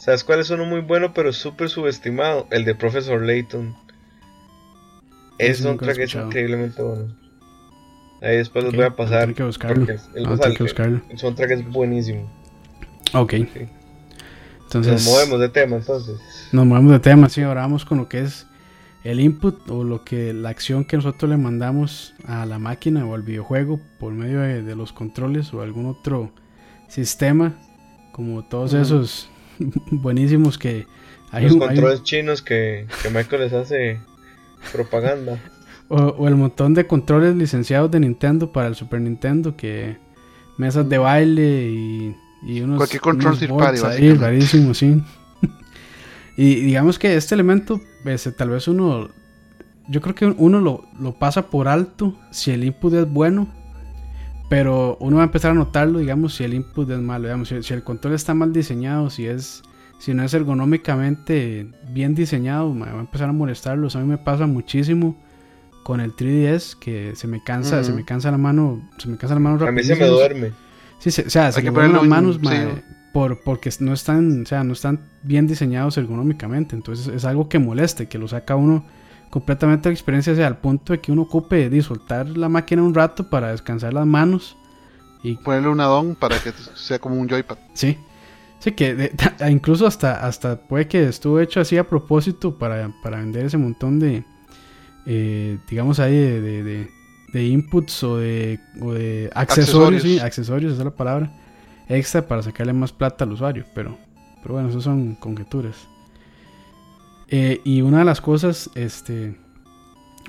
¿Sabes 0.00 0.24
cuál 0.24 0.40
es 0.40 0.48
uno 0.48 0.64
muy 0.64 0.80
bueno 0.80 1.12
pero 1.12 1.30
súper 1.30 1.68
subestimado? 1.68 2.46
El 2.50 2.64
de 2.64 2.74
Professor 2.74 3.20
Layton. 3.20 3.76
Es 5.36 5.60
un 5.60 5.76
track 5.76 5.98
es 5.98 6.14
increíblemente 6.14 6.80
bueno. 6.82 7.14
Ahí 8.22 8.38
después 8.38 8.64
los 8.64 8.74
voy 8.74 8.86
a 8.86 8.96
pasar. 8.96 9.28
Hay 9.28 9.34
que 9.34 9.42
buscarlo. 9.42 9.84
El, 9.84 10.26
el, 10.26 11.18
soundtrack 11.18 11.50
es 11.50 11.68
buenísimo. 11.68 12.30
Ok. 13.12 13.34
Entonces, 14.62 14.92
nos 14.92 15.04
movemos 15.04 15.38
de 15.38 15.50
tema 15.50 15.76
entonces. 15.76 16.18
Nos 16.50 16.64
movemos 16.64 16.92
de 16.92 17.00
tema, 17.00 17.28
sí, 17.28 17.42
ahora 17.42 17.60
vamos 17.60 17.84
con 17.84 17.98
lo 17.98 18.08
que 18.08 18.20
es 18.20 18.46
el 19.04 19.20
input 19.20 19.68
o 19.68 19.84
lo 19.84 20.02
que 20.02 20.32
la 20.32 20.48
acción 20.48 20.86
que 20.86 20.96
nosotros 20.96 21.28
le 21.28 21.36
mandamos 21.36 22.14
a 22.24 22.46
la 22.46 22.58
máquina 22.58 23.04
o 23.04 23.14
al 23.14 23.22
videojuego 23.22 23.80
por 23.98 24.14
medio 24.14 24.40
de, 24.40 24.76
los 24.76 24.94
controles 24.94 25.52
o 25.52 25.60
algún 25.60 25.84
otro 25.86 26.30
sistema 26.88 27.58
como 28.12 28.44
todos 28.44 28.72
esos 28.72 29.28
buenísimos 29.90 30.58
que 30.58 30.86
hay 31.30 31.44
los 31.44 31.56
controles 31.56 32.02
chinos 32.02 32.42
que, 32.42 32.86
que, 33.02 33.10
Michael 33.10 33.42
les 33.42 33.52
hace 33.52 34.00
propaganda. 34.72 35.38
O, 35.92 36.28
el 36.28 36.36
montón 36.36 36.72
de 36.72 36.86
controles 36.86 37.34
licenciados 37.34 37.90
de 37.90 37.98
Nintendo 37.98 38.52
para 38.52 38.68
el 38.68 38.76
Super 38.76 39.00
Nintendo 39.00 39.56
que 39.56 39.96
mesas 40.56 40.88
de 40.88 40.98
baile 40.98 41.68
y, 41.68 42.16
y 42.44 42.60
unos 42.60 42.76
cualquier 42.76 43.02
control 43.02 43.36
ahí, 43.86 44.14
rarísimo 44.14 44.72
sí. 44.72 45.02
Y 46.36 46.60
digamos 46.60 46.96
que 46.96 47.16
este 47.16 47.34
elemento 47.34 47.80
pues, 48.04 48.32
tal 48.36 48.50
vez 48.50 48.68
uno 48.68 49.08
yo 49.88 50.00
creo 50.00 50.14
que 50.14 50.26
uno 50.26 50.60
lo, 50.60 50.84
lo 50.96 51.18
pasa 51.18 51.50
por 51.50 51.66
alto 51.66 52.14
si 52.30 52.52
el 52.52 52.62
input 52.62 52.94
es 52.94 53.10
bueno 53.10 53.48
pero 54.50 54.96
uno 54.98 55.18
va 55.18 55.22
a 55.22 55.26
empezar 55.26 55.52
a 55.52 55.54
notarlo, 55.54 56.00
digamos, 56.00 56.34
si 56.34 56.42
el 56.42 56.54
input 56.54 56.90
es 56.90 56.98
malo, 56.98 57.28
digamos, 57.28 57.48
si, 57.48 57.72
el 57.72 57.84
control 57.84 58.14
está 58.14 58.34
mal 58.34 58.52
diseñado, 58.52 59.08
si 59.08 59.26
es 59.26 59.62
si 60.00 60.12
no 60.12 60.24
es 60.24 60.34
ergonómicamente 60.34 61.68
bien 61.88 62.16
diseñado, 62.16 62.76
va 62.76 62.86
a 62.86 63.00
empezar 63.00 63.28
a 63.28 63.32
molestarlos. 63.32 63.94
A 63.94 64.00
mí 64.00 64.06
me 64.06 64.18
pasa 64.18 64.46
muchísimo 64.46 65.16
con 65.84 66.00
el 66.00 66.16
3DS 66.16 66.76
que 66.80 67.12
se 67.14 67.28
me 67.28 67.44
cansa, 67.44 67.84
se 67.84 67.92
me 67.92 68.04
cansa 68.04 68.32
la 68.32 68.38
mano, 68.38 68.82
se 68.98 69.08
me 69.08 69.16
cansa 69.18 69.34
la 69.34 69.40
mano 69.40 69.64
A 69.64 69.70
mí 69.70 69.84
se 69.84 69.94
me 69.94 70.06
duerme. 70.06 70.50
Sí, 70.98 71.10
o 71.10 71.30
sea, 71.30 71.52
se 71.52 71.62
me 71.62 71.70
duermen 71.70 71.92
las 71.92 72.06
manos, 72.06 72.40
por, 73.12 73.42
porque 73.42 73.70
no 73.78 73.92
están, 73.92 74.42
o 74.42 74.46
sea, 74.46 74.64
no 74.64 74.72
están 74.72 74.98
bien 75.22 75.46
diseñados 75.46 75.96
ergonómicamente. 75.96 76.74
Entonces 76.74 77.06
es 77.06 77.24
algo 77.24 77.48
que 77.48 77.60
moleste, 77.60 78.08
que 78.08 78.18
lo 78.18 78.26
saca 78.26 78.56
uno 78.56 78.84
completamente 79.30 79.88
de 79.88 79.94
experiencia, 79.94 80.32
o 80.32 80.36
sea, 80.36 80.48
al 80.48 80.58
punto 80.58 80.92
de 80.92 81.00
que 81.00 81.12
uno 81.12 81.22
ocupe 81.22 81.70
de 81.70 81.82
soltar 81.82 82.28
la 82.28 82.48
máquina 82.48 82.82
un 82.82 82.94
rato 82.94 83.30
para 83.30 83.52
descansar 83.52 83.94
las 83.94 84.06
manos. 84.06 84.56
Y 85.22 85.36
ponerle 85.36 85.68
un 85.68 85.80
adón 85.80 86.16
para 86.16 86.38
que 86.38 86.52
sea 86.74 86.98
como 86.98 87.16
un 87.16 87.28
joypad. 87.28 87.58
Sí. 87.74 87.96
Sí, 88.58 88.72
que 88.72 89.12
incluso 89.50 89.86
hasta, 89.86 90.26
hasta 90.26 90.60
puede 90.60 90.86
que 90.86 91.08
estuvo 91.08 91.40
hecho 91.40 91.60
así 91.60 91.78
a 91.78 91.88
propósito 91.88 92.58
para, 92.58 92.92
para 93.02 93.18
vender 93.18 93.46
ese 93.46 93.56
montón 93.56 93.98
de, 93.98 94.24
eh, 95.06 95.58
digamos 95.68 95.98
ahí, 95.98 96.14
de, 96.14 96.88
de, 97.32 97.46
inputs 97.46 98.02
o 98.02 98.18
de, 98.18 98.60
o 98.82 98.92
de 98.92 99.30
accesorios, 99.34 100.02
accesorios. 100.02 100.02
Sí, 100.02 100.18
accesorios, 100.18 100.72
esa 100.72 100.82
es 100.82 100.84
la 100.84 100.94
palabra, 100.94 101.32
extra 101.88 102.26
para 102.26 102.42
sacarle 102.42 102.74
más 102.74 102.92
plata 102.92 103.24
al 103.24 103.32
usuario, 103.32 103.64
pero, 103.74 103.96
pero 104.42 104.54
bueno, 104.54 104.68
eso 104.68 104.80
son 104.82 105.14
conjeturas. 105.14 105.88
Eh, 107.30 107.60
y 107.64 107.82
una 107.82 108.00
de 108.00 108.04
las 108.04 108.20
cosas, 108.20 108.70
este, 108.74 109.36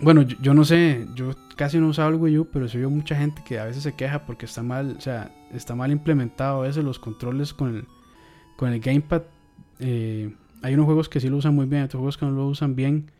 bueno, 0.02 0.22
yo, 0.22 0.54
no 0.54 0.64
sé, 0.64 1.08
yo 1.16 1.32
casi 1.56 1.80
no 1.80 1.88
uso 1.88 2.08
el 2.08 2.16
Wii 2.16 2.40
U, 2.40 2.48
pero 2.52 2.68
soy 2.68 2.82
yo 2.82 2.90
mucha 2.90 3.16
gente 3.16 3.42
que 3.44 3.60
a 3.60 3.66
veces 3.66 3.84
se 3.84 3.94
queja 3.94 4.26
porque 4.26 4.46
está 4.46 4.62
mal, 4.64 4.96
o 4.98 5.02
sea, 5.02 5.32
está 5.54 5.76
mal 5.76 5.92
implementado 5.92 6.62
a 6.62 6.68
veces 6.68 6.84
los 6.84 7.00
controles 7.00 7.54
con 7.54 7.76
el, 7.76 7.86
con 8.56 8.72
el 8.72 8.80
gamepad. 8.80 9.24
Eh, 9.80 10.34
hay 10.62 10.74
unos 10.76 10.86
juegos 10.86 11.10
que 11.10 11.20
sí 11.20 11.28
lo 11.28 11.38
usan 11.38 11.56
muy 11.56 11.66
bien, 11.66 11.84
otros 11.84 12.00
juegos 12.00 12.18
que 12.18 12.26
no 12.26 12.32
lo 12.32 12.48
usan 12.48 12.76
bien. 12.76 13.12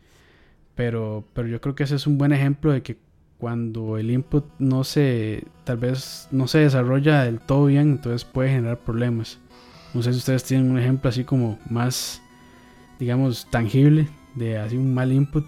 Pero, 0.74 1.24
pero 1.34 1.48
yo 1.48 1.60
creo 1.60 1.74
que 1.74 1.82
ese 1.82 1.96
es 1.96 2.06
un 2.06 2.18
buen 2.18 2.32
ejemplo 2.32 2.72
de 2.72 2.82
que 2.82 2.96
cuando 3.38 3.98
el 3.98 4.10
input 4.10 4.44
no 4.60 4.84
se, 4.84 5.44
tal 5.64 5.76
vez 5.76 6.28
no 6.30 6.46
se 6.46 6.58
desarrolla 6.58 7.24
del 7.24 7.40
todo 7.40 7.66
bien, 7.66 7.90
entonces 7.90 8.24
puede 8.24 8.50
generar 8.50 8.78
problemas. 8.78 9.38
No 9.94 10.02
sé 10.02 10.12
si 10.12 10.18
ustedes 10.18 10.44
tienen 10.44 10.70
un 10.70 10.78
ejemplo 10.78 11.10
así 11.10 11.24
como 11.24 11.58
más, 11.68 12.22
digamos, 13.02 13.48
tangible 13.50 14.08
de 14.36 14.58
así 14.58 14.76
un 14.76 14.94
mal 14.94 15.12
input, 15.12 15.44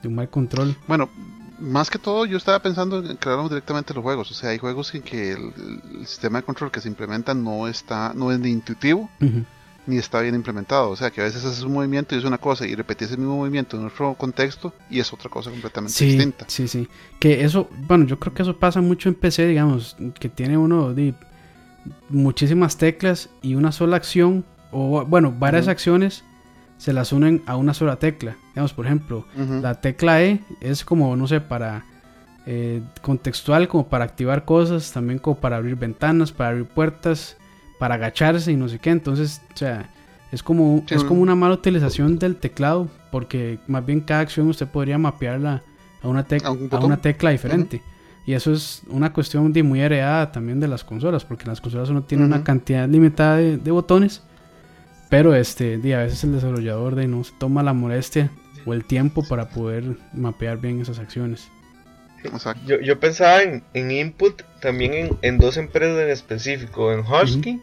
de 0.00 0.08
un 0.08 0.14
mal 0.14 0.30
control. 0.30 0.74
Bueno, 0.86 1.10
más 1.58 1.90
que 1.90 1.98
todo 1.98 2.24
yo 2.24 2.38
estaba 2.38 2.60
pensando 2.62 3.04
en 3.04 3.14
crearnos 3.18 3.50
directamente 3.50 3.92
los 3.92 4.02
juegos. 4.02 4.30
O 4.30 4.34
sea, 4.34 4.50
hay 4.50 4.58
juegos 4.58 4.94
en 4.94 5.02
que 5.02 5.32
el, 5.32 5.52
sistema 6.06 6.38
de 6.38 6.46
control 6.46 6.70
que 6.70 6.80
se 6.80 6.88
implementa 6.88 7.34
no 7.34 7.68
está, 7.68 8.14
no 8.14 8.32
es 8.32 8.40
ni 8.40 8.48
intuitivo 8.48 9.10
ni 9.86 9.98
está 9.98 10.22
bien 10.22 10.34
implementado. 10.34 10.88
O 10.88 10.96
sea, 10.96 11.10
que 11.10 11.20
a 11.20 11.24
veces 11.24 11.44
haces 11.44 11.62
un 11.62 11.74
movimiento 11.74 12.14
y 12.14 12.18
es 12.18 12.24
una 12.24 12.38
cosa 12.38 12.66
y 12.66 12.74
repetís 12.74 13.10
el 13.10 13.18
mismo 13.18 13.36
movimiento 13.36 13.76
en 13.76 13.84
otro 13.84 14.14
contexto 14.14 14.72
y 14.88 14.98
es 14.98 15.12
otra 15.12 15.28
cosa 15.28 15.50
completamente 15.50 16.02
distinta. 16.02 16.46
Sí, 16.48 16.68
sí. 16.68 16.88
Que 17.18 17.44
eso, 17.44 17.68
bueno, 17.86 18.06
yo 18.06 18.18
creo 18.18 18.32
que 18.32 18.40
eso 18.40 18.56
pasa 18.56 18.80
mucho 18.80 19.10
en 19.10 19.14
PC, 19.14 19.46
digamos, 19.46 19.94
que 20.18 20.30
tiene 20.30 20.56
uno 20.56 20.94
de 20.94 21.12
muchísimas 22.08 22.78
teclas 22.78 23.28
y 23.42 23.56
una 23.56 23.72
sola 23.72 23.96
acción, 23.96 24.46
o 24.72 25.04
bueno, 25.04 25.34
varias 25.38 25.68
acciones 25.68 26.24
se 26.78 26.92
las 26.92 27.12
unen 27.12 27.42
a 27.46 27.56
una 27.56 27.74
sola 27.74 27.96
tecla. 27.96 28.36
Digamos, 28.50 28.72
por 28.72 28.86
ejemplo, 28.86 29.26
la 29.36 29.80
tecla 29.80 30.22
E 30.22 30.40
es 30.60 30.84
como, 30.84 31.14
no 31.16 31.26
sé, 31.26 31.40
para 31.40 31.84
eh, 32.46 32.80
contextual, 33.02 33.68
como 33.68 33.88
para 33.88 34.04
activar 34.04 34.44
cosas, 34.44 34.90
también 34.92 35.18
como 35.18 35.38
para 35.38 35.56
abrir 35.56 35.76
ventanas, 35.76 36.32
para 36.32 36.50
abrir 36.50 36.64
puertas 36.64 37.36
para 37.78 37.94
agacharse 37.94 38.52
y 38.52 38.56
no 38.56 38.68
sé 38.68 38.78
qué. 38.78 38.90
Entonces, 38.90 39.40
o 39.54 39.56
sea, 39.56 39.88
es 40.32 40.42
como, 40.42 40.84
es 40.88 41.04
como 41.04 41.22
una 41.22 41.34
mala 41.34 41.54
utilización 41.54 42.18
del 42.18 42.36
teclado, 42.36 42.88
porque 43.10 43.58
más 43.66 43.86
bien 43.86 44.00
cada 44.00 44.20
acción 44.20 44.48
usted 44.48 44.66
podría 44.66 44.98
mapearla 44.98 45.62
a 46.02 46.08
una, 46.08 46.24
tecla 46.24 46.48
a, 46.48 46.84
una 46.84 46.98
tecla 46.98 47.30
diferente. 47.30 47.82
Y 48.26 48.34
eso 48.34 48.52
es 48.52 48.82
una 48.88 49.12
cuestión 49.12 49.52
de 49.54 49.62
muy 49.62 49.80
heredada 49.80 50.30
también 50.30 50.60
de 50.60 50.68
las 50.68 50.84
consolas, 50.84 51.24
porque 51.24 51.46
las 51.46 51.62
consolas 51.62 51.88
uno 51.88 52.02
tiene 52.02 52.26
una 52.26 52.44
cantidad 52.44 52.86
limitada 52.86 53.36
de, 53.36 53.70
botones, 53.70 54.22
pero 55.08 55.34
este, 55.34 55.74
a 55.94 55.98
veces 55.98 56.24
el 56.24 56.32
desarrollador 56.32 56.94
de 56.94 57.08
no 57.08 57.24
se 57.24 57.32
toma 57.38 57.62
la 57.62 57.72
molestia 57.72 58.30
o 58.66 58.74
el 58.74 58.84
tiempo 58.84 59.22
para 59.26 59.48
poder 59.48 59.96
mapear 60.12 60.58
bien 60.58 60.80
esas 60.80 60.98
acciones. 60.98 61.48
Yo, 62.66 62.80
yo 62.80 62.98
pensaba 62.98 63.42
en, 63.42 63.62
en 63.74 63.90
input 63.92 64.42
también 64.60 64.92
en, 64.92 65.18
en, 65.22 65.38
dos 65.38 65.56
empresas 65.56 65.98
en 66.00 66.10
específico, 66.10 66.92
en 66.92 67.00
Husky 67.00 67.60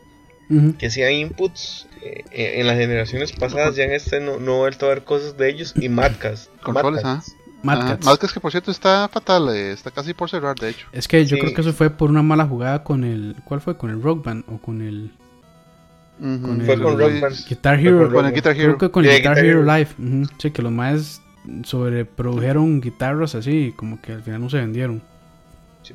que 0.78 0.90
si 0.90 1.02
hay 1.02 1.22
inputs 1.22 1.88
eh, 2.04 2.24
eh, 2.32 2.54
en 2.60 2.68
las 2.68 2.78
generaciones 2.78 3.32
pasadas, 3.32 3.76
ya 3.76 3.84
en 3.84 3.92
este 3.92 4.20
no, 4.20 4.40
no 4.40 4.56
he 4.56 4.60
vuelto 4.60 4.86
a 4.86 4.90
ver 4.90 5.04
cosas 5.04 5.38
de 5.38 5.50
ellos. 5.50 5.74
Y 5.76 5.90
Madcast. 5.90 6.50
Controles, 6.62 7.02
¿ah? 7.04 7.24
Madcast. 7.64 8.32
que 8.34 8.40
por 8.40 8.52
cierto 8.52 8.70
está 8.70 9.10
fatal, 9.12 9.50
eh, 9.50 9.72
está 9.72 9.90
casi 9.90 10.14
por 10.14 10.30
cerrar, 10.30 10.56
de 10.56 10.70
hecho. 10.70 10.88
Es 10.92 11.08
que 11.08 11.26
yo 11.26 11.38
creo 11.38 11.54
que 11.54 11.62
eso 11.62 11.74
fue 11.74 11.90
por 11.90 12.10
una 12.10 12.22
mala 12.22 12.46
jugada 12.46 12.84
con 12.84 13.04
el. 13.04 13.36
¿Cuál 13.44 13.62
fue? 13.62 13.78
¿Con 13.78 13.90
el 13.90 14.02
Rock 14.02 14.24
Band 14.24 14.44
o 14.48 14.60
con 14.60 14.82
el.? 14.82 15.12
Con 16.20 16.62
fue 16.62 16.76
el, 16.76 16.82
con 16.82 17.00
Rock 17.00 17.20
Band. 17.20 17.36
Guitar 17.48 17.80
Hero. 17.80 18.12
Con 18.12 18.26
el 18.26 18.34
Guitar 18.34 18.56
Hero. 18.56 18.78
Creo 18.78 18.78
que 18.78 18.92
con 18.92 19.06
el 19.06 19.18
Guitar, 19.18 19.38
Hero, 19.38 19.64
Live. 19.64 19.90
Sí, 20.38 20.52
que 20.52 20.62
los 20.62 20.72
más 20.72 21.22
sobreprodujeron 21.64 22.82
guitarras 22.82 23.36
así, 23.36 23.74
como 23.76 24.02
que 24.02 24.14
al 24.14 24.24
final 24.24 24.42
no 24.42 24.50
se 24.50 24.58
vendieron. 24.58 25.02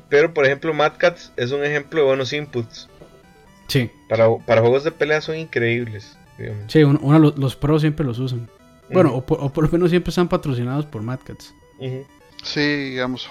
pero 0.09 0.33
por 0.33 0.45
ejemplo, 0.45 0.73
Mad 0.73 0.93
es 1.35 1.51
un 1.51 1.63
ejemplo 1.63 2.01
de 2.01 2.05
buenos 2.05 2.33
inputs. 2.33 2.89
Sí. 3.67 3.89
Para, 4.09 4.27
juegos 4.61 4.83
de 4.83 4.91
pelea 4.91 5.21
son 5.21 5.37
increíbles. 5.37 6.17
Sí, 6.67 6.83
uno, 6.83 7.19
los, 7.19 7.55
pros 7.55 7.81
siempre 7.81 8.05
los 8.05 8.19
usan. 8.19 8.49
Bueno, 8.91 9.13
o 9.13 9.25
por, 9.25 9.63
lo 9.63 9.69
menos 9.71 9.89
siempre 9.89 10.09
están 10.09 10.27
patrocinados 10.27 10.85
por 10.85 11.01
Mad 11.01 11.19
Cats. 11.23 11.53
Sí, 12.43 12.61
digamos, 12.61 13.29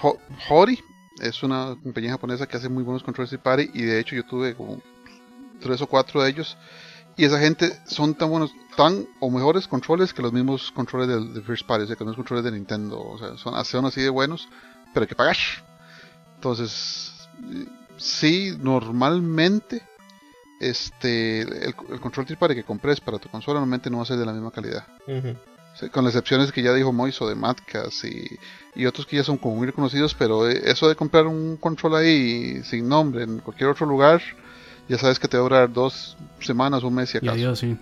Hori 0.49 0.79
es 1.21 1.43
una 1.43 1.77
compañía 1.83 2.11
japonesa 2.11 2.47
que 2.47 2.57
hace 2.57 2.69
muy 2.69 2.83
buenos 2.83 3.03
controles 3.03 3.29
de 3.31 3.37
party 3.37 3.69
y 3.73 3.83
de 3.83 3.99
hecho 3.99 4.15
yo 4.15 4.25
tuve 4.25 4.55
como 4.55 4.81
tres 5.61 5.81
o 5.81 5.87
cuatro 5.87 6.21
de 6.21 6.29
ellos 6.29 6.57
y 7.17 7.25
esa 7.25 7.39
gente 7.39 7.77
son 7.85 8.15
tan 8.15 8.29
buenos, 8.29 8.51
tan 8.75 9.05
o 9.19 9.29
mejores 9.29 9.67
controles 9.67 10.13
que 10.13 10.21
los 10.21 10.31
mismos 10.33 10.71
controles 10.71 11.33
de, 11.33 11.41
First 11.41 11.65
Party, 11.65 11.83
o 11.83 11.87
sea, 11.87 11.95
que 11.95 12.05
los 12.05 12.15
controles 12.15 12.43
de 12.45 12.51
Nintendo, 12.51 12.99
o 12.99 13.17
sea, 13.17 13.37
son, 13.37 13.63
son 13.65 13.85
así 13.85 14.01
de 14.01 14.09
buenos, 14.09 14.47
pero 14.93 15.03
hay 15.03 15.07
que 15.07 15.15
pagar. 15.15 15.37
Entonces, 16.35 17.11
sí, 17.97 18.55
normalmente 18.59 19.83
este 20.59 21.41
el, 21.41 21.73
control 21.75 22.25
trippare 22.25 22.55
que 22.55 22.63
compres 22.63 22.99
para 22.99 23.17
tu 23.17 23.29
consola 23.29 23.59
normalmente 23.59 23.89
no 23.89 23.97
va 23.97 24.03
a 24.03 24.05
ser 24.05 24.17
de 24.17 24.25
la 24.25 24.33
misma 24.33 24.51
calidad. 24.51 24.85
con 25.91 26.03
las 26.03 26.13
excepciones 26.13 26.51
que 26.51 26.61
ya 26.61 26.73
dijo 26.73 26.93
Moiso 26.93 27.27
de 27.27 27.35
Matcas 27.35 28.03
y, 28.03 28.37
y, 28.75 28.85
otros 28.85 29.05
que 29.05 29.17
ya 29.17 29.23
son 29.23 29.37
como 29.37 29.55
muy 29.55 29.67
reconocidos, 29.67 30.13
pero 30.15 30.49
eh, 30.49 30.61
eso 30.65 30.87
de 30.87 30.95
comprar 30.95 31.27
un 31.27 31.57
control 31.57 31.95
ahí 31.95 32.61
sin 32.63 32.87
nombre 32.87 33.23
en 33.23 33.39
cualquier 33.39 33.69
otro 33.69 33.85
lugar, 33.85 34.21
ya 34.91 34.97
sabes 34.97 35.19
que 35.19 35.27
te 35.29 35.37
va 35.37 35.41
a 35.41 35.43
durar 35.43 35.73
dos 35.73 36.17
semanas, 36.41 36.83
un 36.83 36.93
mes 36.93 37.15
y 37.15 37.17
acaso. 37.17 37.55
sí. 37.55 37.77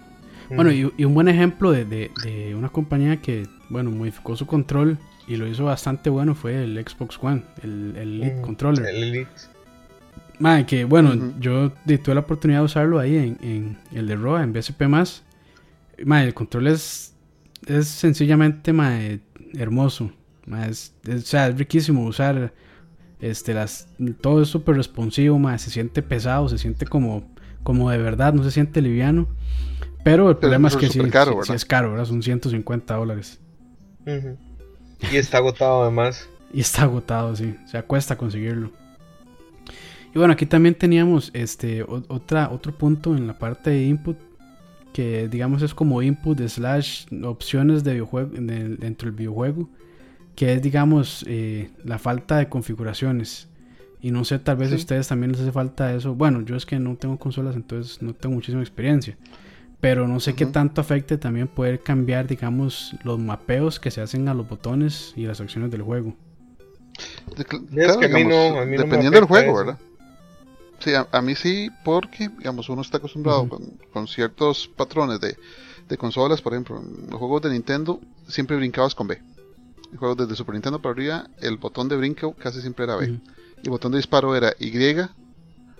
Bueno, 0.56 0.72
y, 0.72 0.84
un 1.04 1.14
buen 1.14 1.28
ejemplo 1.28 1.72
de, 1.72 1.86
de, 1.86 2.56
una 2.56 2.70
compañía 2.70 3.18
que, 3.18 3.48
bueno, 3.70 3.92
modificó 3.92 4.36
su 4.36 4.46
control 4.46 4.98
y 5.28 5.36
lo 5.36 5.48
hizo 5.48 5.66
bastante 5.66 6.10
bueno 6.10 6.34
fue 6.34 6.64
el 6.64 6.76
Xbox 6.76 7.20
One, 7.22 7.44
el, 7.64 7.96
el 7.96 8.24
Elite 8.24 8.42
Controller. 8.42 8.86
El 8.86 9.04
Elite. 9.04 9.30
Madre, 10.40 10.66
que 10.66 10.86
bueno, 10.86 11.34
yo 11.40 11.72
tuve 11.86 12.16
la 12.16 12.22
oportunidad 12.22 12.60
de 12.60 12.66
usarlo 12.66 13.00
ahí 13.00 13.16
en, 13.42 13.78
el 13.92 14.08
de 14.08 14.16
ROA, 14.16 14.44
en 14.44 14.54
BSP. 14.54 14.82
Madre, 14.84 16.28
el 16.28 16.34
control 16.34 16.68
es, 16.68 17.14
es 17.68 17.88
sencillamente 17.88 18.72
madre, 18.72 19.20
hermoso. 19.56 20.12
es, 20.68 20.94
o 21.08 21.20
sea, 21.20 21.48
es 21.48 21.58
riquísimo 21.58 22.06
usar. 22.06 22.54
Este, 23.20 23.54
las, 23.54 23.88
todo 24.22 24.42
es 24.42 24.48
súper 24.48 24.76
responsivo, 24.76 25.38
madre, 25.40 25.60
se 25.60 25.70
siente 25.70 26.02
pesado, 26.02 26.48
se 26.48 26.58
siente 26.58 26.86
como, 26.86 27.24
como 27.64 27.90
de 27.90 27.98
verdad, 27.98 28.34
no 28.34 28.44
se 28.44 28.52
siente 28.52 28.82
liviano. 28.82 29.28
Pero 30.04 30.30
el 30.30 30.38
problema 30.38 30.70
es 30.70 30.78
que 30.78 30.88
sí, 30.88 31.00
es 31.00 31.66
caro, 31.66 31.92
¿verdad? 31.92 32.06
Son 32.06 32.24
150 32.24 32.96
dólares. 32.96 33.40
Y 35.12 35.18
está 35.18 35.38
agotado 35.38 35.84
además. 35.84 36.30
y 36.54 36.62
está 36.62 36.84
agotado, 36.84 37.36
sí. 37.36 37.56
O 37.66 37.68
sea, 37.68 37.84
cuesta 37.84 38.18
conseguirlo. 38.18 38.72
Y 40.14 40.18
bueno, 40.18 40.34
aquí 40.34 40.46
también 40.46 40.76
teníamos 40.76 41.30
este 41.34 41.84
otra, 41.84 42.50
otro 42.50 42.76
punto 42.76 43.16
en 43.16 43.28
la 43.28 43.38
parte 43.38 43.70
de 43.70 43.84
input 43.84 44.18
que 44.94 45.28
digamos 45.28 45.62
es 45.62 45.76
como 45.76 46.02
input 46.02 46.40
slash 46.48 47.06
opciones 47.24 47.84
de 47.84 47.94
videojuego 47.94 48.32
dentro 48.32 49.06
del 49.08 49.16
videojuego 49.16 49.70
que 50.40 50.54
es 50.54 50.62
digamos 50.62 51.26
eh, 51.28 51.70
la 51.84 52.00
falta 52.00 52.38
de 52.38 52.48
configuraciones. 52.48 53.50
Y 54.02 54.12
no 54.12 54.24
sé 54.24 54.40
tal 54.40 54.56
vez 54.56 54.72
a 54.72 54.76
ustedes 54.76 55.10
también 55.10 55.34
les 55.34 55.42
hace 55.42 55.52
falta 55.52 55.94
eso. 55.94 56.16
Bueno 56.16 56.40
yo 56.46 56.56
es 56.56 56.66
que 56.66 56.80
no 56.80 56.96
tengo 56.96 57.20
consolas 57.20 57.58
entonces 57.58 58.02
no 58.02 58.14
tengo 58.14 58.36
muchísima 58.36 58.62
experiencia. 58.62 59.18
Pero 59.82 60.08
no 60.08 60.22
sé 60.22 60.36
qué 60.36 60.46
tanto 60.46 60.80
afecte 60.80 61.18
también 61.18 61.50
poder 61.50 61.82
cambiar 61.82 62.26
digamos 62.26 62.96
los 63.04 63.20
mapeos 63.20 63.82
que 63.82 63.92
se 63.92 64.00
hacen 64.00 64.30
a 64.30 64.34
los 64.34 64.48
botones 64.48 65.12
y 65.18 65.26
las 65.26 65.42
acciones 65.42 65.72
del 65.72 65.82
juego. 65.82 66.16
Dependiendo 67.36 69.12
del 69.12 69.26
juego 69.26 69.56
verdad 69.58 69.78
Sí, 70.80 70.94
a, 70.94 71.22
mí 71.22 71.36
sí, 71.36 71.70
porque, 71.84 72.30
digamos, 72.30 72.70
uno 72.70 72.82
está 72.82 73.00
acostumbrado 73.00 73.50
con, 73.92 74.08
ciertos 74.08 74.70
patrones 74.70 75.20
de, 75.20 75.98
consolas, 75.98 76.42
por 76.42 76.54
ejemplo, 76.54 76.80
en 76.80 77.10
los 77.10 77.20
juegos 77.20 77.42
de 77.42 77.50
Nintendo 77.50 78.00
siempre 78.30 78.56
brincabas 78.56 78.96
con 78.96 79.08
B. 79.08 79.22
Juegos 79.98 80.18
desde 80.18 80.36
Super 80.36 80.54
Nintendo 80.54 80.82
para 80.82 80.94
arriba, 80.94 81.30
el 81.40 81.58
botón 81.58 81.90
de 81.90 81.98
brinco 81.98 82.34
casi 82.34 82.62
siempre 82.62 82.86
era 82.86 82.96
B. 82.96 83.08
Y 83.08 83.66
el 83.66 83.70
botón 83.70 83.92
de 83.92 83.98
disparo 83.98 84.36
era 84.36 84.54
Y 84.60 84.72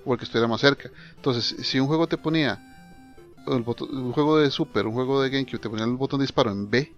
o 0.06 0.14
el 0.14 0.18
que 0.18 0.26
estuviera 0.26 0.48
más 0.48 0.62
cerca. 0.62 0.90
Entonces, 1.16 1.56
si 1.66 1.80
un 1.80 1.88
juego 1.88 2.08
te 2.08 2.18
ponía 2.18 2.60
un 3.46 3.64
juego 4.12 4.38
de 4.38 4.52
Super, 4.52 4.86
un 4.86 4.94
juego 4.94 5.22
de 5.22 5.30
GameCube, 5.30 5.60
te 5.60 5.70
ponía 5.70 5.86
el 5.86 5.94
botón 5.94 6.20
de 6.20 6.24
disparo 6.24 6.52
en 6.52 6.70
B, 6.70 6.94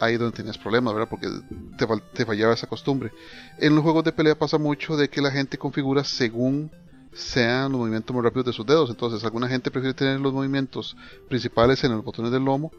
ahí 0.00 0.16
donde 0.16 0.36
tenías 0.36 0.58
problemas, 0.58 0.94
¿verdad? 0.94 1.08
Porque 1.08 1.28
te, 1.76 1.86
te, 2.14 2.26
fallaba 2.26 2.54
esa 2.54 2.66
costumbre. 2.66 3.12
En 3.58 3.74
los 3.74 3.82
juegos 3.82 4.04
de 4.04 4.12
pelea 4.12 4.38
pasa 4.38 4.58
mucho 4.58 4.96
de 4.96 5.08
que 5.08 5.20
la 5.20 5.30
gente 5.30 5.58
configura 5.58 6.04
según 6.04 6.70
sean 7.12 7.72
los 7.72 7.80
movimientos 7.80 8.14
más 8.14 8.24
rápidos 8.24 8.46
de 8.46 8.52
sus 8.52 8.66
dedos. 8.66 8.90
Entonces, 8.90 9.22
alguna 9.24 9.48
gente 9.48 9.70
prefiere 9.70 9.94
tener 9.94 10.20
los 10.20 10.32
movimientos 10.32 10.96
principales 11.28 11.82
en 11.84 11.92
los 11.92 12.04
botones 12.04 12.32
del 12.32 12.44
lomo 12.44 12.72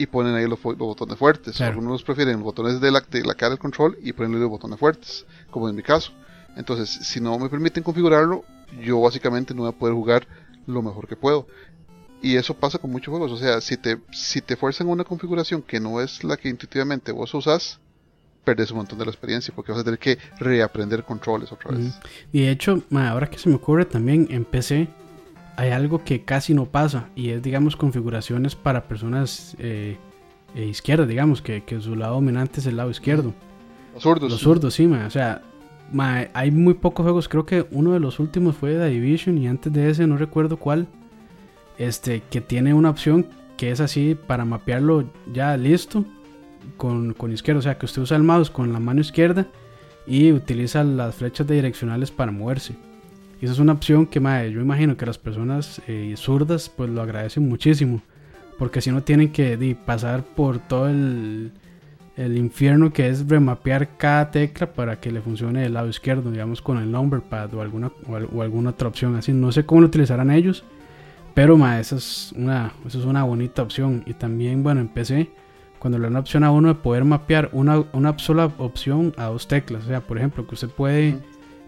y 0.00 0.06
ponen 0.06 0.34
ahí 0.34 0.46
los, 0.46 0.62
botones 0.62 1.18
fuertes. 1.18 1.60
Algunos 1.60 2.02
prefieren 2.02 2.36
los 2.36 2.42
botones 2.42 2.80
de 2.80 2.90
la, 2.90 3.00
de 3.02 3.22
la 3.22 3.34
cara 3.34 3.50
del 3.50 3.58
control 3.58 3.98
y 4.02 4.14
ponen 4.14 4.40
los 4.40 4.48
botones 4.48 4.78
fuertes, 4.78 5.26
como 5.50 5.68
en 5.68 5.76
mi 5.76 5.82
caso. 5.82 6.12
Entonces, 6.56 6.88
si 6.88 7.20
no 7.20 7.38
me 7.38 7.50
permiten 7.50 7.82
configurarlo, 7.82 8.42
yo 8.82 8.98
básicamente 8.98 9.52
no 9.52 9.60
voy 9.60 9.68
a 9.68 9.78
poder 9.78 9.94
jugar 9.94 10.26
lo 10.66 10.80
mejor 10.80 11.06
que 11.06 11.16
puedo. 11.16 11.46
Y 12.22 12.36
eso 12.36 12.54
pasa 12.54 12.78
con 12.78 12.90
muchos 12.90 13.12
juegos. 13.12 13.30
O 13.30 13.36
sea, 13.36 13.60
si 13.60 13.76
te, 13.76 13.98
si 14.10 14.40
te 14.40 14.56
fuerzan 14.56 14.88
una 14.88 15.04
configuración 15.04 15.60
que 15.60 15.80
no 15.80 16.00
es 16.00 16.24
la 16.24 16.38
que 16.38 16.48
intuitivamente 16.48 17.12
vos 17.12 17.34
usas, 17.34 17.78
perdes 18.42 18.70
un 18.70 18.78
montón 18.78 18.98
de 18.98 19.04
la 19.04 19.10
experiencia 19.10 19.52
porque 19.54 19.72
vas 19.72 19.82
a 19.82 19.84
tener 19.84 19.98
que 19.98 20.16
reaprender 20.38 21.04
controles 21.04 21.52
otra 21.52 21.72
vez. 21.72 21.92
Y 22.32 22.40
de 22.40 22.52
hecho, 22.52 22.82
ahora 22.90 23.28
que 23.28 23.38
se 23.38 23.50
me 23.50 23.56
ocurre 23.56 23.84
también 23.84 24.28
en 24.30 24.46
PC 24.46 24.88
hay 25.56 25.70
algo 25.70 26.04
que 26.04 26.24
casi 26.24 26.54
no 26.54 26.66
pasa 26.66 27.08
y 27.14 27.30
es, 27.30 27.42
digamos, 27.42 27.76
configuraciones 27.76 28.54
para 28.54 28.84
personas 28.84 29.56
eh, 29.58 29.96
eh, 30.54 30.64
izquierdas, 30.64 31.08
digamos, 31.08 31.42
que, 31.42 31.62
que, 31.64 31.80
su 31.80 31.96
lado 31.96 32.14
dominante 32.14 32.60
es 32.60 32.66
el 32.66 32.76
lado 32.76 32.90
izquierdo. 32.90 33.34
Los 33.94 34.02
zurdos. 34.02 34.30
Los 34.30 34.40
zurdos, 34.40 34.74
sí, 34.74 34.86
o 34.86 35.10
sea, 35.10 35.42
hay 36.32 36.50
muy 36.50 36.74
pocos 36.74 37.04
juegos, 37.04 37.28
creo 37.28 37.44
que 37.44 37.66
uno 37.70 37.92
de 37.92 38.00
los 38.00 38.20
últimos 38.20 38.56
fue 38.56 38.74
The 38.74 38.86
Division 38.88 39.38
y 39.38 39.48
antes 39.48 39.72
de 39.72 39.90
ese 39.90 40.06
no 40.06 40.16
recuerdo 40.16 40.56
cuál, 40.56 40.86
este, 41.78 42.22
que 42.30 42.40
tiene 42.40 42.74
una 42.74 42.90
opción 42.90 43.26
que 43.56 43.70
es 43.70 43.80
así 43.80 44.16
para 44.26 44.44
mapearlo 44.44 45.04
ya 45.32 45.56
listo 45.56 46.04
con, 46.76 47.12
con 47.14 47.32
izquierda, 47.32 47.58
o 47.58 47.62
sea 47.62 47.78
que 47.78 47.86
usted 47.86 48.02
usa 48.02 48.16
el 48.16 48.22
mouse 48.22 48.50
con 48.50 48.72
la 48.72 48.80
mano 48.80 49.00
izquierda 49.00 49.46
y 50.06 50.32
utiliza 50.32 50.84
las 50.84 51.16
flechas 51.16 51.46
direccionales 51.46 52.10
para 52.10 52.32
moverse. 52.32 52.74
Y 53.40 53.46
esa 53.46 53.54
es 53.54 53.58
una 53.58 53.72
opción 53.72 54.06
que 54.06 54.20
yo 54.20 54.60
imagino 54.60 54.96
que 54.96 55.06
las 55.06 55.18
personas 55.18 55.80
eh, 55.86 56.14
zurdas 56.16 56.68
pues 56.68 56.90
lo 56.90 57.00
agradecen 57.00 57.48
muchísimo. 57.48 58.02
Porque 58.58 58.82
si 58.82 58.90
no 58.90 59.02
tienen 59.02 59.32
que 59.32 59.76
pasar 59.86 60.22
por 60.22 60.58
todo 60.58 60.88
el, 60.90 61.52
el 62.16 62.36
infierno 62.36 62.92
que 62.92 63.08
es 63.08 63.26
remapear 63.26 63.96
cada 63.96 64.30
tecla 64.30 64.70
para 64.74 65.00
que 65.00 65.10
le 65.10 65.22
funcione 65.22 65.64
el 65.64 65.72
lado 65.72 65.88
izquierdo, 65.88 66.30
digamos 66.30 66.60
con 66.60 66.76
el 66.76 66.90
number 66.90 67.22
pad 67.22 67.54
o 67.54 67.62
alguna, 67.62 67.90
o, 68.06 68.42
alguna 68.42 68.70
otra 68.70 68.88
opción 68.88 69.16
así. 69.16 69.32
No 69.32 69.50
sé 69.52 69.64
cómo 69.64 69.80
lo 69.80 69.86
utilizarán 69.86 70.30
ellos, 70.30 70.62
pero 71.32 71.56
esa, 71.78 71.96
es 71.96 72.34
una, 72.36 72.72
esa 72.86 72.98
es 72.98 73.04
una 73.06 73.24
bonita 73.24 73.62
opción. 73.62 74.02
Y 74.04 74.12
también, 74.12 74.62
bueno, 74.62 74.82
empecé 74.82 75.30
cuando 75.78 75.98
le 75.98 76.04
dan 76.04 76.12
la 76.12 76.20
opción 76.20 76.44
a 76.44 76.50
uno 76.50 76.68
de 76.68 76.74
poder 76.74 77.06
mapear 77.06 77.48
una, 77.52 77.84
una 77.94 78.18
sola 78.18 78.52
opción 78.58 79.14
a 79.16 79.24
dos 79.24 79.48
teclas. 79.48 79.84
O 79.84 79.86
sea, 79.86 80.02
por 80.02 80.18
ejemplo, 80.18 80.46
que 80.46 80.54
usted 80.54 80.68
puede 80.68 81.18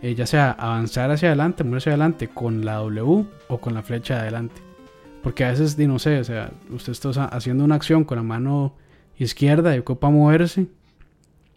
eh, 0.03 0.15
ya 0.17 0.27
sea 0.27 0.51
avanzar 0.51 1.11
hacia 1.13 1.29
adelante, 1.29 1.63
mover 1.63 1.79
hacia 1.79 1.93
adelante 1.93 2.29
con 2.29 2.65
la 2.65 2.75
W 2.75 3.25
o 3.49 3.59
con 3.59 3.75
la 3.75 3.83
flecha 3.83 4.15
de 4.15 4.21
adelante. 4.23 4.61
Porque 5.23 5.45
a 5.45 5.51
veces, 5.51 5.79
no 5.79 6.01
sé, 6.01 6.19
o 6.19 6.25
sea, 6.25 6.51
usted 6.71 6.93
está 6.93 7.27
haciendo 7.27 7.65
una 7.65 7.77
acción 7.77 8.03
con 8.03 8.17
la 8.17 8.25
mano 8.25 8.75
izquierda 9.17 9.75
y 9.77 9.79
ocupa 9.79 10.11
moverse 10.11 10.67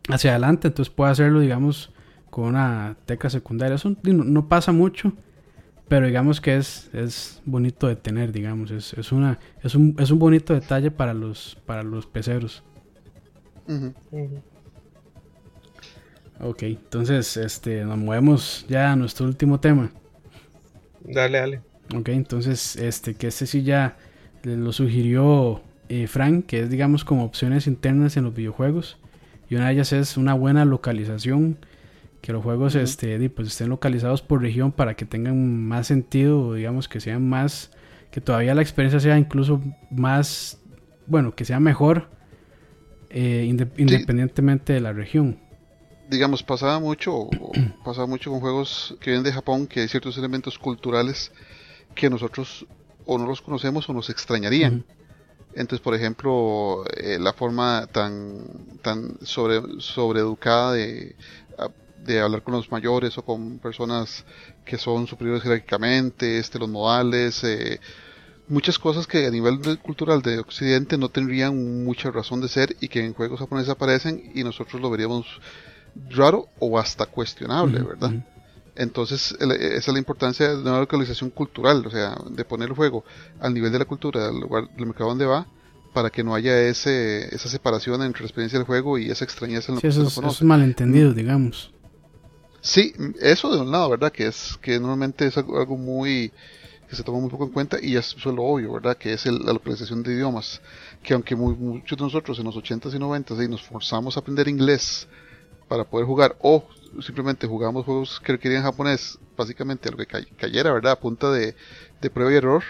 hacia 0.09 0.31
adelante, 0.31 0.67
entonces 0.67 0.93
puede 0.93 1.11
hacerlo, 1.11 1.39
digamos, 1.39 1.91
con 2.29 2.45
una 2.45 2.95
tecla 3.05 3.31
secundaria. 3.31 3.75
Eso 3.75 3.95
no, 4.03 4.47
pasa 4.47 4.71
mucho, 4.71 5.13
pero 5.87 6.05
digamos 6.05 6.39
que 6.39 6.57
es, 6.57 6.93
es 6.93 7.41
bonito 7.45 7.87
de 7.87 7.95
tener, 7.95 8.31
digamos, 8.31 8.69
es, 8.69 8.93
es, 8.93 9.11
una, 9.11 9.39
es, 9.63 9.73
un, 9.73 9.95
es 9.97 10.11
un 10.11 10.19
bonito 10.19 10.53
detalle 10.53 10.91
para 10.91 11.15
los, 11.15 11.57
para 11.65 11.81
los 11.81 12.05
peceros. 12.05 12.61
Ok, 16.39 16.63
entonces 16.63 17.37
este, 17.37 17.83
nos 17.85 17.97
movemos 17.97 18.65
ya 18.67 18.91
a 18.91 18.95
nuestro 18.95 19.25
último 19.25 19.59
tema. 19.59 19.91
Dale, 21.01 21.37
dale. 21.37 21.61
Ok, 21.95 22.09
entonces 22.09 22.75
este, 22.75 23.15
que 23.15 23.27
este 23.27 23.45
sí 23.45 23.63
ya 23.63 23.97
lo 24.43 24.71
sugirió 24.73 25.61
eh, 25.89 26.07
Frank, 26.07 26.45
que 26.45 26.61
es 26.61 26.69
digamos 26.69 27.05
como 27.05 27.23
opciones 27.23 27.67
internas 27.67 28.17
en 28.17 28.25
los 28.25 28.33
videojuegos. 28.33 28.97
Y 29.49 29.55
una 29.55 29.67
de 29.67 29.73
ellas 29.73 29.93
es 29.93 30.17
una 30.17 30.33
buena 30.33 30.65
localización, 30.65 31.57
que 32.21 32.33
los 32.33 32.43
juegos 32.43 32.73
este, 32.73 33.29
pues 33.29 33.49
estén 33.49 33.69
localizados 33.69 34.23
por 34.23 34.41
región 34.41 34.71
para 34.71 34.95
que 34.95 35.05
tengan 35.05 35.63
más 35.67 35.87
sentido, 35.87 36.55
digamos 36.55 36.89
que 36.89 36.99
sean 36.99 37.29
más, 37.29 37.71
que 38.11 38.19
todavía 38.19 38.55
la 38.55 38.63
experiencia 38.63 38.99
sea 38.99 39.17
incluso 39.19 39.61
más, 39.91 40.59
bueno, 41.05 41.35
que 41.35 41.45
sea 41.45 41.59
mejor 41.59 42.09
eh, 43.11 43.45
independientemente 43.47 44.73
de 44.73 44.81
la 44.81 44.91
región. 44.91 45.37
Digamos, 46.09 46.43
pasaba 46.43 46.79
mucho, 46.79 47.29
pasaba 47.83 48.07
mucho 48.07 48.29
con 48.31 48.39
juegos 48.39 48.95
que 48.99 49.11
vienen 49.11 49.23
de 49.23 49.33
Japón, 49.33 49.67
que 49.67 49.81
hay 49.81 49.87
ciertos 49.87 50.17
elementos 50.17 50.59
culturales 50.59 51.31
que 51.95 52.09
nosotros 52.09 52.65
o 53.05 53.17
no 53.17 53.25
los 53.25 53.41
conocemos 53.41 53.87
o 53.89 53.93
nos 53.93 54.09
extrañarían. 54.09 54.85
Entonces, 55.53 55.79
por 55.79 55.95
ejemplo, 55.95 56.83
eh, 56.97 57.17
la 57.19 57.31
forma 57.33 57.87
tan, 57.87 58.45
tan 58.81 59.17
sobre, 59.21 59.61
sobreeducada 59.79 60.73
de, 60.73 61.15
de 62.05 62.19
hablar 62.19 62.43
con 62.43 62.53
los 62.53 62.71
mayores 62.71 63.17
o 63.17 63.23
con 63.23 63.59
personas 63.59 64.25
que 64.63 64.77
son 64.77 65.07
superiores 65.07 65.43
jerárquicamente, 65.43 66.37
este, 66.37 66.59
los 66.59 66.69
modales, 66.69 67.43
eh, 67.43 67.79
muchas 68.47 68.77
cosas 68.77 69.07
que 69.07 69.25
a 69.25 69.31
nivel 69.31 69.59
cultural 69.79 70.21
de 70.21 70.39
Occidente 70.39 70.97
no 70.97 71.09
tendrían 71.09 71.83
mucha 71.83 72.11
razón 72.11 72.41
de 72.41 72.47
ser 72.47 72.75
y 72.79 72.87
que 72.87 73.03
en 73.03 73.13
juegos 73.13 73.39
japoneses 73.39 73.71
aparecen 73.71 74.31
y 74.35 74.43
nosotros 74.43 74.81
lo 74.81 74.89
veríamos 74.89 75.25
raro 76.09 76.47
o 76.59 76.77
hasta 76.77 77.05
cuestionable, 77.05 77.81
¿verdad? 77.81 78.11
Entonces, 78.75 79.35
esa 79.39 79.77
es 79.77 79.87
la 79.87 79.99
importancia 79.99 80.49
de 80.49 80.61
una 80.61 80.79
localización 80.79 81.29
cultural, 81.29 81.85
o 81.85 81.89
sea, 81.89 82.17
de 82.29 82.43
poner 82.43 82.69
el 82.69 82.75
juego 82.75 83.05
al 83.39 83.53
nivel 83.53 83.71
de 83.71 83.79
la 83.79 83.85
cultura 83.85 84.27
del 84.27 84.39
lugar 84.39 84.69
del 84.75 84.85
mercado 84.85 85.09
donde 85.09 85.25
va, 85.25 85.47
para 85.93 86.09
que 86.09 86.23
no 86.23 86.35
haya 86.35 86.61
ese, 86.61 87.33
esa 87.33 87.47
separación 87.47 88.01
entre 88.03 88.23
la 88.23 88.27
experiencia 88.27 88.59
del 88.59 88.65
juego 88.65 88.97
y 88.97 89.09
esa 89.09 89.23
extrañeza 89.23 89.71
en 89.71 89.75
lo 89.75 89.81
que 89.81 89.91
se. 89.91 90.01
Esos 90.01 90.43
malentendidos, 90.43 91.15
digamos. 91.15 91.71
Sí, 92.59 92.93
eso 93.21 93.55
de 93.55 93.61
un 93.61 93.71
lado, 93.71 93.91
¿verdad? 93.91 94.11
Que 94.11 94.27
es 94.27 94.57
que 94.61 94.77
normalmente 94.77 95.25
es 95.27 95.37
algo 95.37 95.77
muy 95.77 96.33
que 96.89 96.95
se 96.95 97.03
toma 97.03 97.19
muy 97.19 97.29
poco 97.29 97.45
en 97.45 97.51
cuenta 97.51 97.77
y 97.81 97.95
es 97.95 98.15
lo 98.25 98.43
obvio, 98.43 98.73
¿verdad? 98.73 98.97
Que 98.97 99.13
es 99.13 99.25
la 99.25 99.53
localización 99.53 100.03
de 100.03 100.13
idiomas. 100.13 100.61
Que 101.01 101.13
aunque 101.13 101.35
muchos 101.35 101.97
de 101.97 102.03
nosotros 102.03 102.37
en 102.39 102.45
los 102.45 102.55
80s 102.55 102.93
y 102.93 102.97
90s 102.97 103.49
nos 103.49 103.63
forzamos 103.63 104.17
a 104.17 104.19
aprender 104.19 104.47
inglés 104.47 105.07
para 105.67 105.83
poder 105.83 106.05
jugar 106.05 106.35
o 106.41 106.63
simplemente 107.01 107.47
jugamos 107.47 107.85
juegos 107.85 108.21
que 108.23 108.33
requerían 108.33 108.63
japonés, 108.63 109.19
básicamente 109.35 109.91
lo 109.91 109.97
que 109.97 110.07
cayera, 110.07 110.71
¿verdad? 110.71 110.93
A 110.93 110.99
punta 110.99 111.31
de, 111.31 111.55
prueba 112.13 112.31
y 112.31 112.35
error. 112.35 112.63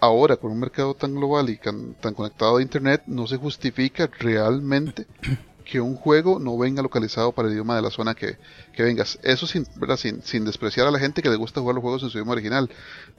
Ahora, 0.00 0.36
con 0.36 0.50
un 0.50 0.60
mercado 0.60 0.94
tan 0.94 1.14
global 1.14 1.48
y 1.50 1.56
tan, 1.56 1.94
conectado 2.14 2.56
a 2.56 2.62
Internet, 2.62 3.02
no 3.06 3.26
se 3.26 3.36
justifica 3.36 4.10
realmente 4.18 5.06
que 5.64 5.80
un 5.80 5.96
juego 5.96 6.38
no 6.38 6.58
venga 6.58 6.82
localizado 6.82 7.32
para 7.32 7.48
el 7.48 7.54
idioma 7.54 7.76
de 7.76 7.82
la 7.82 7.90
zona 7.90 8.14
que, 8.14 8.38
vengas. 8.76 9.18
Eso 9.22 9.46
sin, 9.46 9.66
sin, 9.96 10.22
sin, 10.22 10.44
despreciar 10.44 10.86
a 10.86 10.90
la 10.90 10.98
gente 10.98 11.22
que 11.22 11.30
le 11.30 11.36
gusta 11.36 11.60
jugar 11.60 11.76
los 11.76 11.82
juegos 11.82 12.02
en 12.02 12.10
su 12.10 12.18
idioma 12.18 12.32
original. 12.32 12.70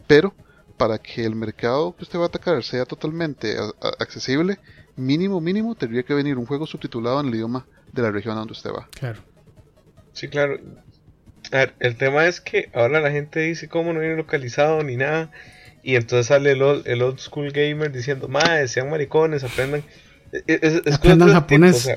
Pero 0.07 0.33
para 0.77 0.97
que 0.97 1.25
el 1.25 1.35
mercado 1.35 1.95
que 1.95 2.03
usted 2.03 2.19
va 2.19 2.23
a 2.23 2.27
atacar 2.27 2.61
sea 2.63 2.85
totalmente 2.85 3.57
accesible, 3.99 4.59
mínimo, 4.95 5.41
mínimo, 5.41 5.75
tendría 5.75 6.03
que 6.03 6.13
venir 6.13 6.37
un 6.37 6.45
juego 6.45 6.65
subtitulado 6.65 7.19
en 7.19 7.27
el 7.27 7.35
idioma 7.35 7.65
de 7.91 8.01
la 8.01 8.11
región 8.11 8.35
a 8.35 8.39
donde 8.39 8.53
usted 8.53 8.71
va. 8.71 8.87
Claro. 8.91 9.21
Sí, 10.13 10.27
claro. 10.27 10.59
A 11.51 11.57
ver, 11.57 11.73
el 11.79 11.95
tema 11.97 12.25
es 12.25 12.41
que 12.41 12.69
ahora 12.73 12.99
la 13.01 13.11
gente 13.11 13.39
dice 13.41 13.67
cómo 13.67 13.93
no 13.93 13.99
viene 13.99 14.15
localizado 14.15 14.81
ni 14.83 14.95
nada. 14.97 15.31
Y 15.83 15.95
entonces 15.95 16.27
sale 16.27 16.51
el 16.51 16.61
old, 16.63 17.19
school 17.19 17.51
gamer 17.51 17.91
diciendo, 17.91 18.27
madre, 18.27 18.67
sean 18.67 18.89
maricones, 18.89 19.43
aprendan. 19.43 19.83
E, 20.31 20.41
e, 20.47 20.59
es, 20.61 20.93
aprendan 20.93 21.31
japonés. 21.31 21.87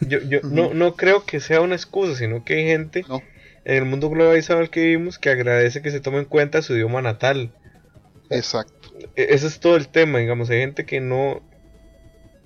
yo 0.00 0.20
yo 0.20 0.40
no, 0.44 0.72
no 0.74 0.94
creo 0.94 1.24
que 1.24 1.40
sea 1.40 1.60
una 1.60 1.74
excusa, 1.74 2.14
sino 2.14 2.44
que 2.44 2.54
hay 2.54 2.66
gente 2.66 3.04
en 3.64 3.76
el 3.76 3.84
mundo 3.84 4.08
globalizado 4.10 4.60
al 4.60 4.70
que 4.70 4.80
vivimos 4.80 5.18
que 5.18 5.30
agradece 5.30 5.82
que 5.82 5.90
se 5.90 5.98
tome 5.98 6.18
en 6.18 6.24
cuenta 6.26 6.62
su 6.62 6.74
idioma 6.74 7.02
natal. 7.02 7.52
Exacto. 8.30 8.90
E, 9.16 9.26
ese 9.30 9.48
es 9.48 9.58
todo 9.58 9.76
el 9.76 9.88
tema, 9.88 10.20
digamos. 10.20 10.48
Hay 10.50 10.60
gente 10.60 10.86
que 10.86 11.00
no. 11.00 11.42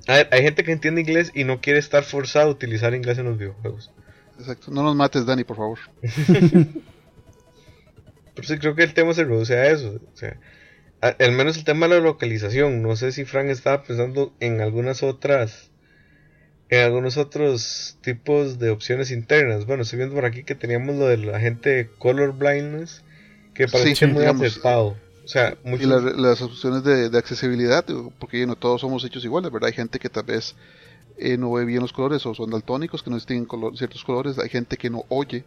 A 0.06 0.14
ver, 0.14 0.28
hay 0.32 0.42
gente 0.42 0.64
que 0.64 0.72
entiende 0.72 1.00
inglés 1.00 1.30
y 1.34 1.44
no 1.44 1.60
quiere 1.60 1.78
estar 1.78 2.04
forzado 2.04 2.48
a 2.48 2.52
utilizar 2.52 2.94
inglés 2.94 3.18
en 3.18 3.26
los 3.26 3.38
videojuegos. 3.38 3.92
Exacto. 4.38 4.70
No 4.70 4.82
nos 4.82 4.96
mates, 4.96 5.26
Dani, 5.26 5.44
por 5.44 5.56
favor. 5.56 5.78
Pero 8.34 8.48
sí 8.48 8.58
creo 8.58 8.74
que 8.74 8.84
el 8.84 8.94
tema 8.94 9.12
se 9.12 9.24
reduce 9.24 9.56
a 9.56 9.70
eso. 9.70 10.00
O 10.12 10.16
sea, 10.16 10.38
al 11.00 11.32
menos 11.32 11.56
el 11.56 11.64
tema 11.64 11.88
de 11.88 11.96
la 11.96 12.00
localización. 12.00 12.82
No 12.82 12.96
sé 12.96 13.12
si 13.12 13.24
Frank 13.24 13.48
estaba 13.48 13.82
pensando 13.82 14.32
en 14.40 14.60
algunas 14.60 15.02
otras 15.02 15.70
en 16.70 16.84
algunos 16.84 17.16
otros 17.16 17.98
tipos 18.00 18.58
de 18.58 18.70
opciones 18.70 19.10
internas. 19.10 19.66
Bueno, 19.66 19.82
estoy 19.82 19.98
viendo 19.98 20.14
por 20.14 20.24
aquí 20.24 20.44
que 20.44 20.54
teníamos 20.54 20.96
lo 20.96 21.08
de 21.08 21.16
la 21.16 21.40
gente 21.40 21.90
color 21.98 22.38
blindness, 22.38 23.02
que 23.54 23.66
parece 23.66 24.06
sí, 24.06 24.06
muy 24.06 24.24
aceptado. 24.24 24.96
Y 25.64 25.86
las 25.86 26.42
opciones 26.42 26.82
de, 26.84 27.16
accesibilidad, 27.16 27.84
porque 28.18 28.46
no 28.46 28.56
todos 28.56 28.80
somos 28.80 29.04
hechos 29.04 29.24
iguales, 29.24 29.50
¿verdad? 29.52 29.68
Hay 29.68 29.74
gente 29.74 29.98
que 29.98 30.08
tal 30.08 30.24
vez 30.24 30.54
eh, 31.16 31.36
no 31.36 31.52
ve 31.52 31.64
bien 31.64 31.80
los 31.80 31.92
colores 31.92 32.24
o 32.26 32.34
son 32.34 32.50
daltónicos, 32.50 33.02
que 33.02 33.10
no 33.10 33.16
distinguen 33.16 33.48
ciertos 33.76 34.04
colores. 34.04 34.38
Hay 34.38 34.48
gente 34.48 34.76
que 34.76 34.90
no 34.90 35.04
oye 35.08 35.44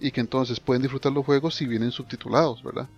y 0.00 0.10
que 0.10 0.20
entonces 0.20 0.60
pueden 0.60 0.82
disfrutar 0.82 1.12
los 1.12 1.24
juegos 1.24 1.54
si 1.54 1.66
vienen 1.66 1.90
subtitulados, 1.90 2.62
¿verdad? 2.62 2.88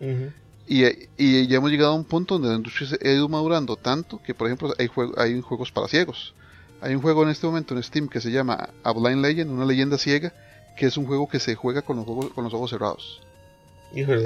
y, 0.67 0.85
y, 1.17 1.47
ya 1.47 1.59
hemos 1.59 1.71
llegado 1.71 1.93
a 1.93 1.95
un 1.95 2.05
punto 2.05 2.35
donde 2.35 2.49
la 2.49 2.57
industria 2.57 2.89
se 2.89 3.09
ha 3.09 3.13
ido 3.13 3.29
madurando 3.29 3.77
tanto 3.77 4.21
que, 4.23 4.35
por 4.35 4.49
ejemplo, 4.49 4.75
hay, 4.79 4.91
hay 5.17 5.41
juegos 5.41 5.71
para 5.71 5.89
ciegos. 5.89 6.35
Hay 6.81 6.95
un 6.95 7.03
juego 7.03 7.23
en 7.23 7.31
este 7.31 7.47
momento 7.47 7.75
en 7.75 7.83
Steam 7.83 8.09
que 8.09 8.21
se 8.21 8.31
llama 8.31 8.71
A 8.83 8.93
Blind 8.93 9.23
Legend, 9.23 9.51
una 9.51 9.65
leyenda 9.65 9.99
ciega, 9.99 10.33
que 10.77 10.87
es 10.87 10.97
un 10.97 11.07
juego 11.07 11.29
que 11.29 11.41
se 11.41 11.55
juega 11.55 11.83
con 11.83 11.97
los, 11.97 12.07
con 12.33 12.45
los 12.45 12.53
ojos 12.53 12.71
cerrados. 12.71 13.23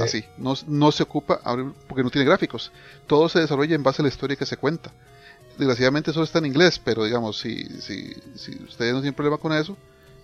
Así, 0.00 0.24
no, 0.38 0.54
no, 0.66 0.90
se 0.90 1.02
ocupa, 1.02 1.40
porque 1.86 2.02
no 2.02 2.10
tiene 2.10 2.26
gráficos. 2.26 2.72
Todo 3.06 3.28
se 3.28 3.40
desarrolla 3.40 3.74
en 3.74 3.82
base 3.82 4.02
a 4.02 4.04
la 4.04 4.08
historia 4.08 4.36
que 4.36 4.46
se 4.46 4.56
cuenta. 4.56 4.90
Desgraciadamente 5.58 6.12
solo 6.12 6.24
está 6.24 6.38
en 6.38 6.46
inglés, 6.46 6.80
pero 6.82 7.04
digamos, 7.04 7.38
si, 7.38 7.64
si, 7.80 8.14
si 8.34 8.62
ustedes 8.64 8.92
no 8.92 9.00
tienen 9.00 9.14
problema 9.14 9.36
con 9.36 9.52
eso, 9.52 9.76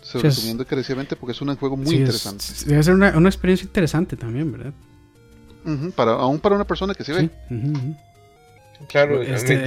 se 0.02 0.18
lo 0.18 0.28
recomiendo 0.28 0.62
encarecidamente 0.62 1.16
porque 1.16 1.32
es 1.32 1.40
un 1.40 1.54
juego 1.56 1.76
muy 1.76 1.96
interesante. 1.96 2.44
debe 2.64 2.82
ser 2.82 2.94
una, 2.94 3.16
una, 3.16 3.28
experiencia 3.28 3.66
interesante 3.66 4.16
también, 4.16 4.52
¿verdad? 4.52 4.72
para, 5.94 6.12
aún 6.12 6.38
para 6.38 6.54
una 6.54 6.64
persona 6.64 6.94
que 6.94 7.04
sí, 7.04 7.12
ve. 7.12 7.30
Claro, 8.88 9.22
este, 9.22 9.64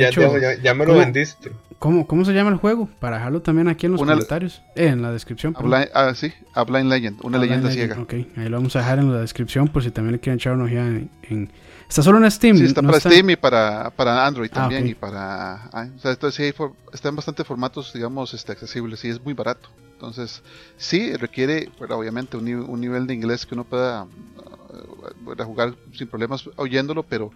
ya, 0.61 0.73
me 0.73 0.85
lo 0.85 0.95
vendiste. 0.95 1.51
¿cómo, 1.79 2.05
¿Cómo 2.05 2.25
se 2.25 2.33
llama 2.33 2.51
el 2.51 2.57
juego? 2.57 2.89
Para 2.99 3.17
dejarlo 3.17 3.41
también 3.41 3.67
aquí 3.67 3.85
en 3.85 3.93
los 3.93 4.01
comentarios. 4.01 4.61
Eh, 4.75 4.87
en 4.87 5.01
la 5.01 5.11
descripción. 5.11 5.55
ah, 5.93 6.13
sí, 6.15 6.33
A 6.53 6.63
Blind 6.63 6.89
Legend, 6.89 7.19
una 7.23 7.37
leyenda 7.37 7.71
ciega. 7.71 7.99
Ok, 7.99 8.13
ahí 8.13 8.49
lo 8.49 8.57
vamos 8.57 8.75
a 8.75 8.79
dejar 8.79 8.99
en 8.99 9.11
la 9.11 9.19
descripción 9.19 9.67
por 9.67 9.83
si 9.83 9.91
también 9.91 10.13
le 10.13 10.19
quieren 10.19 10.37
echar 10.37 10.53
una 10.53 10.65
ojeada 10.65 10.87
en, 10.87 11.51
Está 11.87 12.03
solo 12.03 12.23
en 12.23 12.29
Steam. 12.29 12.55
Sí, 12.55 12.65
está 12.65 12.83
para 12.83 12.99
Steam 12.99 13.31
y 13.31 13.35
para, 13.35 13.89
para 13.89 14.27
Android 14.27 14.49
ah, 14.53 14.55
también. 14.55 14.87
Y 14.87 14.93
para. 14.93 15.69
Ah, 15.73 15.87
o 15.95 15.99
sea, 15.99 16.11
esto 16.11 16.29
sí 16.29 16.53
está 16.93 17.09
en 17.09 17.15
bastante 17.15 17.43
formatos, 17.43 17.91
digamos, 17.93 18.33
este, 18.35 18.51
accesibles 18.51 19.03
y 19.05 19.09
es 19.09 19.23
muy 19.23 19.33
barato. 19.33 19.69
Entonces, 19.93 20.43
sí, 20.77 21.15
requiere, 21.15 21.69
bueno, 21.79 21.97
obviamente, 21.97 22.37
un, 22.37 22.47
un, 22.47 22.79
nivel 22.79 23.07
de 23.07 23.15
inglés 23.15 23.45
que 23.45 23.55
uno 23.55 23.63
pueda 23.63 24.03
uh, 24.03 25.43
jugar 25.43 25.73
sin 25.93 26.07
problemas 26.07 26.47
oyéndolo, 26.55 27.03
pero 27.03 27.31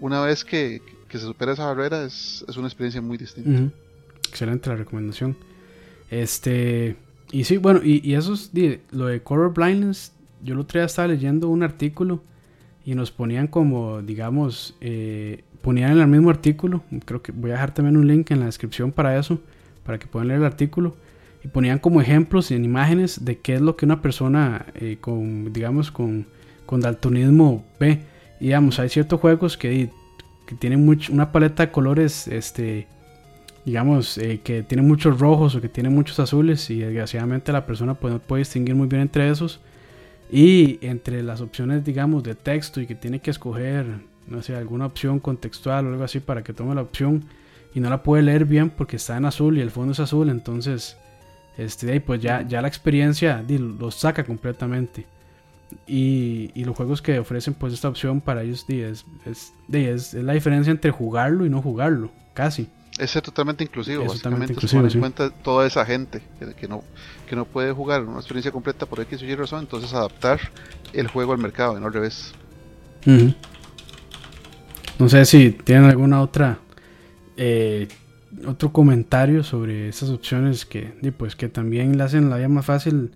una 0.00 0.20
vez 0.22 0.44
que, 0.44 0.80
que 1.08 1.18
se 1.18 1.24
supera 1.24 1.52
esa 1.52 1.66
barrera 1.66 2.04
es, 2.04 2.44
es 2.48 2.56
una 2.56 2.68
experiencia 2.68 3.00
muy 3.00 3.16
distinta. 3.16 3.72
Excelente 4.28 4.68
la 4.68 4.76
recomendación. 4.76 5.36
Este, 6.10 6.96
y 7.32 7.44
sí, 7.44 7.56
bueno, 7.56 7.80
y, 7.82 8.06
y 8.08 8.14
eso 8.14 8.34
es 8.34 8.50
lo 8.90 9.06
de 9.06 9.22
color 9.22 9.52
blindness. 9.54 10.12
Yo 10.42 10.54
el 10.54 10.60
otro 10.60 10.78
día 10.78 10.86
estaba 10.86 11.08
leyendo 11.08 11.48
un 11.48 11.62
artículo 11.62 12.22
y 12.84 12.94
nos 12.94 13.10
ponían 13.10 13.48
como, 13.48 14.00
digamos, 14.02 14.76
eh, 14.80 15.44
ponían 15.62 15.92
en 15.92 15.98
el 15.98 16.06
mismo 16.06 16.30
artículo. 16.30 16.82
Creo 17.04 17.22
que 17.22 17.32
voy 17.32 17.50
a 17.50 17.54
dejar 17.54 17.74
también 17.74 17.96
un 17.96 18.06
link 18.06 18.30
en 18.30 18.40
la 18.40 18.46
descripción 18.46 18.92
para 18.92 19.18
eso, 19.18 19.40
para 19.84 19.98
que 19.98 20.06
puedan 20.06 20.28
leer 20.28 20.40
el 20.40 20.46
artículo. 20.46 20.96
Y 21.44 21.48
ponían 21.48 21.78
como 21.78 22.00
ejemplos 22.00 22.50
en 22.50 22.64
imágenes 22.64 23.24
de 23.24 23.38
qué 23.38 23.54
es 23.54 23.60
lo 23.60 23.76
que 23.76 23.84
una 23.84 24.02
persona 24.02 24.66
eh, 24.74 24.98
con, 25.00 25.52
digamos, 25.52 25.90
con, 25.90 26.26
con 26.66 26.80
daltonismo 26.80 27.64
ve. 27.78 28.00
Y 28.40 28.46
digamos, 28.46 28.78
hay 28.78 28.88
ciertos 28.88 29.20
juegos 29.20 29.56
que 29.56 29.90
que 30.48 30.54
tienen 30.54 30.86
mucho, 30.86 31.12
una 31.12 31.30
paleta 31.30 31.66
de 31.66 31.70
colores, 31.70 32.26
este, 32.26 32.86
digamos, 33.66 34.16
eh, 34.16 34.40
que 34.42 34.62
tiene 34.62 34.82
muchos 34.82 35.20
rojos 35.20 35.54
o 35.54 35.60
que 35.60 35.68
tiene 35.68 35.90
muchos 35.90 36.18
azules 36.20 36.70
y 36.70 36.78
desgraciadamente 36.78 37.52
la 37.52 37.66
persona 37.66 37.92
pues, 37.92 38.14
no 38.14 38.18
puede 38.18 38.40
distinguir 38.40 38.74
muy 38.74 38.88
bien 38.88 39.02
entre 39.02 39.28
esos. 39.28 39.60
Y 40.32 40.78
entre 40.80 41.22
las 41.22 41.42
opciones, 41.42 41.84
digamos, 41.84 42.22
de 42.22 42.34
texto 42.34 42.80
y 42.80 42.86
que 42.86 42.94
tiene 42.94 43.20
que 43.20 43.30
escoger, 43.30 43.84
no 44.26 44.40
sé, 44.40 44.56
alguna 44.56 44.86
opción 44.86 45.20
contextual 45.20 45.84
o 45.86 45.90
algo 45.90 46.04
así 46.04 46.18
para 46.18 46.42
que 46.42 46.54
tome 46.54 46.74
la 46.74 46.80
opción 46.80 47.26
y 47.74 47.80
no 47.80 47.90
la 47.90 48.02
puede 48.02 48.22
leer 48.22 48.46
bien 48.46 48.70
porque 48.70 48.96
está 48.96 49.18
en 49.18 49.26
azul 49.26 49.58
y 49.58 49.60
el 49.60 49.70
fondo 49.70 49.92
es 49.92 50.00
azul, 50.00 50.30
entonces, 50.30 50.96
este, 51.58 52.00
pues 52.00 52.22
ya, 52.22 52.40
ya 52.40 52.62
la 52.62 52.68
experiencia 52.68 53.44
lo 53.46 53.90
saca 53.90 54.24
completamente. 54.24 55.04
Y, 55.86 56.50
y, 56.54 56.64
los 56.64 56.76
juegos 56.76 57.02
que 57.02 57.18
ofrecen 57.18 57.52
pues 57.54 57.74
esta 57.74 57.88
opción 57.88 58.22
para 58.22 58.42
ellos 58.42 58.64
es, 58.68 59.04
es, 59.26 59.52
es, 59.70 60.14
la 60.14 60.32
diferencia 60.32 60.70
entre 60.70 60.90
jugarlo 60.90 61.44
y 61.44 61.50
no 61.50 61.60
jugarlo, 61.60 62.10
casi. 62.32 62.68
Es 62.98 63.12
totalmente 63.12 63.64
inclusivo, 63.64 64.04
básicamente 64.04 64.54
inclusivo, 64.54 64.86
en 64.86 64.98
cuenta 64.98 65.30
toda 65.30 65.66
esa 65.66 65.84
gente 65.84 66.22
que, 66.58 66.66
no, 66.66 66.82
que 67.28 67.36
no 67.36 67.44
puede 67.44 67.72
jugar 67.72 68.02
una 68.02 68.16
experiencia 68.16 68.50
completa 68.50 68.86
por 68.86 69.00
X 69.00 69.22
o 69.22 69.24
Y 69.24 69.34
razón, 69.34 69.60
entonces 69.60 69.92
adaptar 69.92 70.40
el 70.92 71.06
juego 71.06 71.32
al 71.32 71.38
mercado 71.38 71.76
y 71.76 71.80
no 71.80 71.86
al 71.86 71.92
revés. 71.92 72.32
No 74.98 75.08
sé 75.08 75.24
si 75.26 75.50
tienen 75.50 75.84
alguna 75.84 76.20
otra 76.20 76.58
eh, 77.36 77.88
otro 78.46 78.72
comentario 78.72 79.44
sobre 79.44 79.88
esas 79.88 80.10
opciones 80.10 80.66
que 80.66 80.92
pues 81.16 81.36
que 81.36 81.48
también 81.48 81.96
le 81.96 82.04
hacen 82.04 82.30
la 82.30 82.36
vida 82.36 82.48
más 82.48 82.66
fácil 82.66 83.12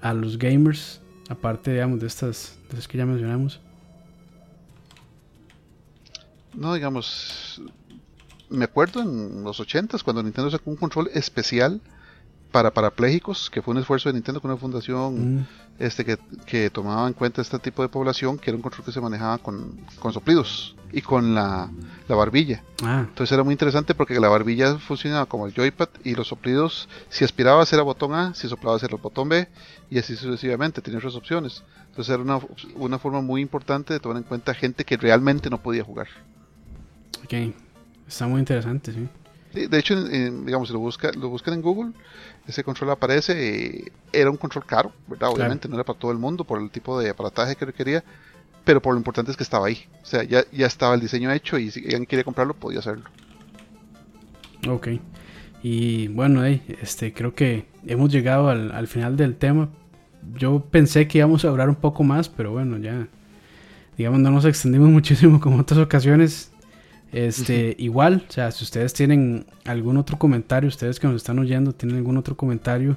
a 0.00 0.14
los 0.14 0.38
gamers 0.38 1.00
Aparte, 1.28 1.72
digamos, 1.72 2.00
de 2.00 2.06
estas, 2.06 2.58
de 2.70 2.80
que 2.86 2.98
ya 2.98 3.04
mencionamos. 3.06 3.60
No, 6.54 6.74
digamos, 6.74 7.60
me 8.48 8.64
acuerdo 8.64 9.02
en 9.02 9.44
los 9.44 9.60
80 9.60 9.98
cuando 10.04 10.22
Nintendo 10.22 10.50
sacó 10.50 10.70
un 10.70 10.76
control 10.76 11.10
especial 11.12 11.80
para 12.50 12.72
parapléjicos, 12.72 13.50
que 13.50 13.62
fue 13.62 13.72
un 13.72 13.80
esfuerzo 13.80 14.08
de 14.08 14.14
Nintendo 14.14 14.40
con 14.40 14.50
una 14.50 14.58
fundación 14.58 15.36
mm. 15.36 15.46
este 15.78 16.04
que, 16.04 16.18
que, 16.46 16.70
tomaba 16.70 17.06
en 17.06 17.12
cuenta 17.12 17.42
este 17.42 17.58
tipo 17.58 17.82
de 17.82 17.88
población, 17.88 18.38
que 18.38 18.50
era 18.50 18.56
un 18.56 18.62
control 18.62 18.84
que 18.84 18.92
se 18.92 19.00
manejaba 19.00 19.38
con, 19.38 19.76
con 19.98 20.12
soplidos 20.12 20.74
y 20.92 21.02
con 21.02 21.34
la, 21.34 21.70
la 22.08 22.16
barbilla. 22.16 22.62
Ah. 22.82 23.04
Entonces 23.06 23.32
era 23.32 23.44
muy 23.44 23.52
interesante 23.52 23.94
porque 23.94 24.18
la 24.18 24.28
barbilla 24.28 24.78
funcionaba 24.78 25.26
como 25.26 25.46
el 25.46 25.54
joypad 25.54 25.88
y 26.04 26.14
los 26.14 26.28
soplidos, 26.28 26.88
si 27.10 27.24
aspirabas 27.24 27.72
era 27.72 27.82
botón 27.82 28.14
A, 28.14 28.34
si 28.34 28.48
soplabas 28.48 28.82
era 28.82 28.96
el 28.96 29.02
botón 29.02 29.28
B 29.28 29.46
y 29.90 29.98
así 29.98 30.16
sucesivamente, 30.16 30.80
tenía 30.80 30.98
otras 30.98 31.14
opciones. 31.14 31.62
Entonces 31.90 32.14
era 32.14 32.22
una, 32.22 32.40
una 32.76 32.98
forma 32.98 33.20
muy 33.20 33.42
importante 33.42 33.92
de 33.92 34.00
tomar 34.00 34.18
en 34.18 34.22
cuenta 34.22 34.54
gente 34.54 34.84
que 34.84 34.96
realmente 34.96 35.50
no 35.50 35.58
podía 35.58 35.84
jugar. 35.84 36.08
Ok, 37.24 37.52
está 38.06 38.26
muy 38.26 38.40
interesante, 38.40 38.92
sí. 38.92 39.08
De, 39.52 39.78
hecho, 39.78 40.02
digamos, 40.04 40.68
si 40.68 40.74
lo, 40.74 40.80
busca, 40.80 41.10
lo 41.12 41.28
buscan 41.28 41.54
en 41.54 41.62
Google, 41.62 41.92
ese 42.46 42.62
control 42.64 42.90
aparece. 42.90 43.90
era 44.12 44.30
un 44.30 44.36
control 44.36 44.64
caro, 44.66 44.92
¿verdad? 45.06 45.30
Obviamente 45.30 45.68
no 45.68 45.74
era 45.74 45.84
para 45.84 45.98
todo 45.98 46.12
el 46.12 46.18
mundo 46.18 46.44
por 46.44 46.60
el 46.60 46.70
tipo 46.70 47.00
de 47.00 47.10
aparataje 47.10 47.56
que 47.56 47.64
requería, 47.64 48.04
pero 48.64 48.82
por 48.82 48.94
lo 48.94 48.98
importante 48.98 49.30
es 49.30 49.36
que 49.36 49.42
estaba 49.42 49.66
ahí. 49.66 49.86
O 50.02 50.06
sea, 50.06 50.22
ya, 50.22 50.44
ya 50.52 50.66
estaba 50.66 50.94
el 50.94 51.00
diseño 51.00 51.32
hecho 51.32 51.58
y 51.58 51.70
si 51.70 51.80
alguien 51.84 52.06
quería 52.06 52.24
comprarlo, 52.24 52.54
podía 52.54 52.80
hacerlo. 52.80 53.04
Ok. 54.68 54.88
Y 55.62 56.08
bueno, 56.08 56.44
este, 56.44 57.12
creo 57.12 57.34
que 57.34 57.66
hemos 57.86 58.12
llegado 58.12 58.48
al, 58.48 58.70
al 58.72 58.86
final 58.86 59.16
del 59.16 59.36
tema. 59.36 59.70
Yo 60.34 60.60
pensé 60.60 61.08
que 61.08 61.18
íbamos 61.18 61.44
a 61.44 61.48
hablar 61.48 61.68
un 61.68 61.76
poco 61.76 62.04
más, 62.04 62.28
pero 62.28 62.52
bueno, 62.52 62.76
ya 62.78 63.08
digamos, 63.98 64.20
no 64.20 64.30
nos 64.30 64.44
extendimos 64.44 64.88
muchísimo 64.90 65.40
como 65.40 65.58
otras 65.58 65.80
ocasiones. 65.80 66.52
Este, 67.12 67.74
igual, 67.78 68.24
o 68.28 68.32
sea, 68.32 68.50
si 68.50 68.64
ustedes 68.64 68.92
tienen 68.92 69.46
algún 69.64 69.96
otro 69.96 70.18
comentario, 70.18 70.68
ustedes 70.68 71.00
que 71.00 71.06
nos 71.06 71.16
están 71.16 71.38
oyendo, 71.38 71.72
tienen 71.72 71.96
algún 71.96 72.18
otro 72.18 72.36
comentario 72.36 72.96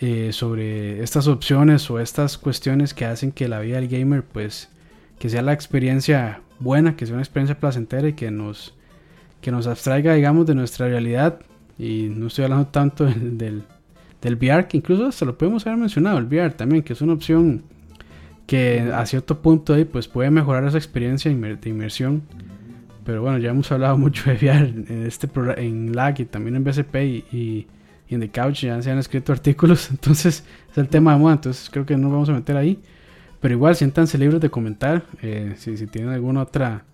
eh, 0.00 0.32
sobre 0.32 1.02
estas 1.02 1.26
opciones 1.28 1.90
o 1.90 2.00
estas 2.00 2.38
cuestiones 2.38 2.94
que 2.94 3.04
hacen 3.04 3.32
que 3.32 3.48
la 3.48 3.60
vida 3.60 3.76
del 3.76 3.88
gamer, 3.88 4.22
pues, 4.22 4.70
que 5.18 5.28
sea 5.28 5.42
la 5.42 5.52
experiencia 5.52 6.40
buena, 6.58 6.96
que 6.96 7.04
sea 7.04 7.14
una 7.14 7.22
experiencia 7.22 7.58
placentera 7.58 8.08
y 8.08 8.14
que 8.14 8.30
nos, 8.30 8.74
que 9.42 9.50
nos 9.50 9.66
abstraiga, 9.66 10.14
digamos, 10.14 10.46
de 10.46 10.54
nuestra 10.54 10.88
realidad. 10.88 11.40
Y 11.78 12.08
no 12.10 12.28
estoy 12.28 12.44
hablando 12.44 12.68
tanto 12.68 13.04
del, 13.04 13.64
del, 14.22 14.34
VR, 14.36 14.68
que 14.68 14.78
incluso 14.78 15.06
hasta 15.06 15.26
lo 15.26 15.36
podemos 15.36 15.66
haber 15.66 15.78
mencionado, 15.78 16.18
el 16.18 16.24
VR 16.24 16.52
también, 16.52 16.82
que 16.82 16.94
es 16.94 17.02
una 17.02 17.12
opción 17.12 17.62
que 18.46 18.90
a 18.94 19.04
cierto 19.04 19.42
punto 19.42 19.74
ahí, 19.74 19.84
pues, 19.84 20.08
puede 20.08 20.30
mejorar 20.30 20.64
esa 20.64 20.78
experiencia 20.78 21.30
de 21.30 21.68
inmersión 21.68 22.22
pero 23.08 23.22
bueno, 23.22 23.38
ya 23.38 23.48
hemos 23.48 23.72
hablado 23.72 23.96
mucho 24.04 24.28
de 24.28 24.36
VR 24.36 24.68
en 24.68 25.06
este 25.06 25.30
en 25.56 25.96
LAG 25.96 26.20
y 26.20 26.24
también 26.26 26.56
en 26.56 26.64
BCP 26.64 26.96
y, 27.32 27.66
en 28.10 28.20
The 28.20 28.28
Couch 28.28 28.64
ya 28.64 28.82
se 28.82 28.90
han 28.90 28.98
escrito 28.98 29.32
artículos, 29.38 29.90
entonces 29.90 30.44
es 30.70 30.76
el 30.76 30.88
tema 30.88 31.14
de 31.14 31.18
moda, 31.18 31.32
entonces 31.32 31.70
creo 31.70 31.86
que 31.86 31.96
no 31.96 32.10
vamos 32.10 32.28
a 32.28 32.32
meter 32.32 32.58
ahí. 32.58 32.78
Pero 33.40 33.54
igual, 33.54 33.76
siéntanse 33.76 34.18
libres 34.18 34.42
de 34.42 34.50
comentar 34.50 35.06
eh, 35.22 35.54
si, 35.56 35.74
tienen 35.86 36.10
alguna 36.10 36.42
otra 36.42 36.84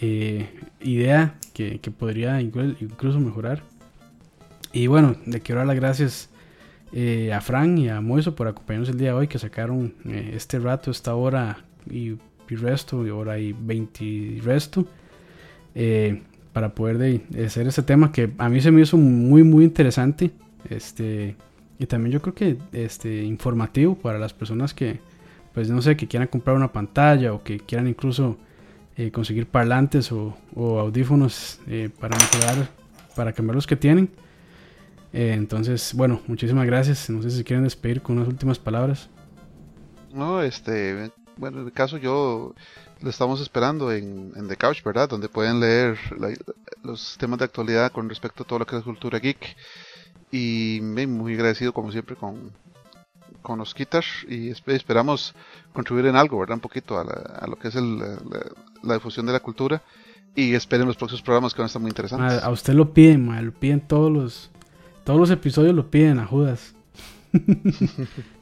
eh, 0.00 0.50
idea 0.80 1.36
que, 1.54 1.78
podría 1.96 2.40
incluso 2.40 3.20
mejorar. 3.20 3.62
Y 4.72 4.88
bueno, 4.88 5.14
le 5.26 5.40
quiero 5.42 5.60
dar 5.60 5.68
las 5.68 5.76
gracias 5.76 6.28
eh, 6.92 7.32
a 7.32 7.40
Fran 7.40 7.78
y 7.78 7.88
a 7.88 8.00
Moiso 8.00 8.34
por 8.34 8.48
acompañarnos 8.48 8.88
el 8.88 8.98
día 8.98 9.10
de 9.10 9.14
hoy, 9.14 9.28
que 9.28 9.38
sacaron 9.38 9.94
este 10.04 10.58
rato, 10.58 10.90
esta 10.90 11.14
hora 11.14 11.58
y, 11.88 12.16
y 12.48 12.56
resto, 12.56 13.06
y 13.06 13.10
hora 13.10 13.38
y 13.38 13.52
20 13.52 14.04
y 14.04 14.40
resto. 14.40 14.88
Eh, 15.74 16.22
para 16.52 16.74
poder 16.74 17.22
hacer 17.44 17.66
ese 17.66 17.82
tema 17.82 18.12
que 18.12 18.30
a 18.36 18.48
mí 18.50 18.60
se 18.60 18.70
me 18.70 18.82
hizo 18.82 18.96
muy, 18.98 19.42
muy 19.42 19.64
interesante. 19.64 20.30
Este, 20.68 21.34
y 21.78 21.86
también 21.86 22.12
yo 22.12 22.20
creo 22.20 22.34
que 22.34 22.58
este, 22.72 23.22
informativo 23.22 23.94
para 23.94 24.18
las 24.18 24.34
personas 24.34 24.74
que, 24.74 25.00
pues 25.54 25.70
no 25.70 25.80
sé, 25.80 25.96
que 25.96 26.06
quieran 26.06 26.28
comprar 26.28 26.54
una 26.54 26.70
pantalla 26.70 27.32
o 27.32 27.42
que 27.42 27.58
quieran 27.58 27.88
incluso 27.88 28.36
eh, 28.98 29.10
conseguir 29.10 29.46
parlantes 29.46 30.12
o, 30.12 30.36
audífonos 30.54 31.58
eh, 31.66 31.88
para 31.98 32.18
para 33.16 33.32
cambiar 33.32 33.54
los 33.54 33.66
que 33.66 33.76
tienen. 33.76 34.10
Entonces, 35.14 35.92
bueno, 35.94 36.20
muchísimas 36.26 36.66
gracias. 36.66 37.10
No 37.10 37.22
sé 37.22 37.30
si 37.30 37.44
quieren 37.44 37.64
despedir 37.64 38.00
con 38.00 38.16
unas 38.16 38.28
últimas 38.28 38.58
palabras. 38.58 39.08
No, 40.12 40.42
este, 40.42 41.10
bueno, 41.36 41.60
en 41.60 41.66
el 41.66 41.72
caso 41.72 41.96
yo 41.96 42.54
lo 43.02 43.10
estamos 43.10 43.40
esperando 43.40 43.92
en, 43.92 44.32
en 44.36 44.48
The 44.48 44.56
Couch, 44.56 44.82
¿verdad? 44.82 45.08
Donde 45.08 45.28
pueden 45.28 45.60
leer 45.60 45.98
los 46.82 47.16
temas 47.18 47.38
de 47.38 47.44
actualidad 47.44 47.92
con 47.92 48.08
respecto 48.08 48.42
a 48.42 48.46
todo 48.46 48.60
lo 48.60 48.66
que 48.66 48.76
es 48.76 48.82
cultura 48.82 49.18
geek. 49.18 49.56
Y 50.30 50.80
muy 50.80 51.34
agradecido 51.34 51.72
como 51.72 51.92
siempre 51.92 52.16
con, 52.16 52.52
con 53.42 53.58
los 53.58 53.74
Kitas 53.74 54.06
y 54.28 54.50
esperamos 54.50 55.34
contribuir 55.74 56.06
en 56.06 56.16
algo, 56.16 56.38
¿verdad? 56.38 56.54
Un 56.54 56.60
poquito 56.60 56.98
a, 56.98 57.46
lo 57.46 57.56
que 57.56 57.68
es 57.68 57.74
el, 57.74 57.98
la, 58.82 58.94
difusión 58.94 59.26
de 59.26 59.32
la 59.32 59.40
cultura. 59.40 59.82
Y 60.34 60.54
esperen 60.54 60.86
los 60.86 60.96
próximos 60.96 61.20
programas 61.20 61.52
que 61.52 61.58
van 61.58 61.64
a 61.64 61.66
estar 61.66 61.82
muy 61.82 61.90
interesantes. 61.90 62.42
A, 62.42 62.48
usted 62.50 62.72
lo 62.72 62.94
piden, 62.94 63.44
lo 63.44 63.52
piden 63.52 63.80
todos 63.80 64.10
los 64.10 64.50
todos 65.04 65.18
los 65.18 65.30
episodios 65.30 65.74
lo 65.74 65.90
piden 65.90 66.18
a 66.20 66.26
Judas. 66.26 66.74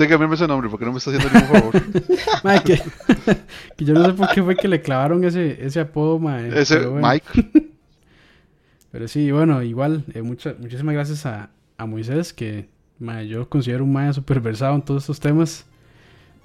Tengo 0.00 0.08
que 0.08 0.14
cambiarme 0.14 0.34
ese 0.36 0.48
nombre 0.48 0.70
porque 0.70 0.86
no 0.86 0.92
me 0.92 0.98
está 0.98 1.10
haciendo 1.10 1.28
ningún 1.28 1.60
favor. 1.60 2.64
que, 3.76 3.84
yo 3.84 3.92
no 3.92 4.06
sé 4.06 4.12
por 4.14 4.30
qué 4.30 4.42
fue 4.42 4.56
que 4.56 4.66
le 4.66 4.80
clavaron 4.80 5.22
ese, 5.24 5.62
ese 5.62 5.78
apodo, 5.78 6.18
Ese 6.54 6.86
Mike. 6.86 7.26
Pero 8.92 9.08
sí, 9.08 9.30
bueno, 9.30 9.62
igual, 9.62 10.04
eh, 10.14 10.22
muchísimas 10.22 10.94
gracias 10.94 11.26
a, 11.26 11.50
a 11.76 11.84
Moisés, 11.84 12.32
que 12.32 12.70
yo 13.28 13.46
considero 13.50 13.84
un 13.84 13.92
maya 13.92 14.14
super 14.14 14.40
versado 14.40 14.74
en 14.74 14.80
todos 14.80 15.02
estos 15.02 15.20
temas. 15.20 15.66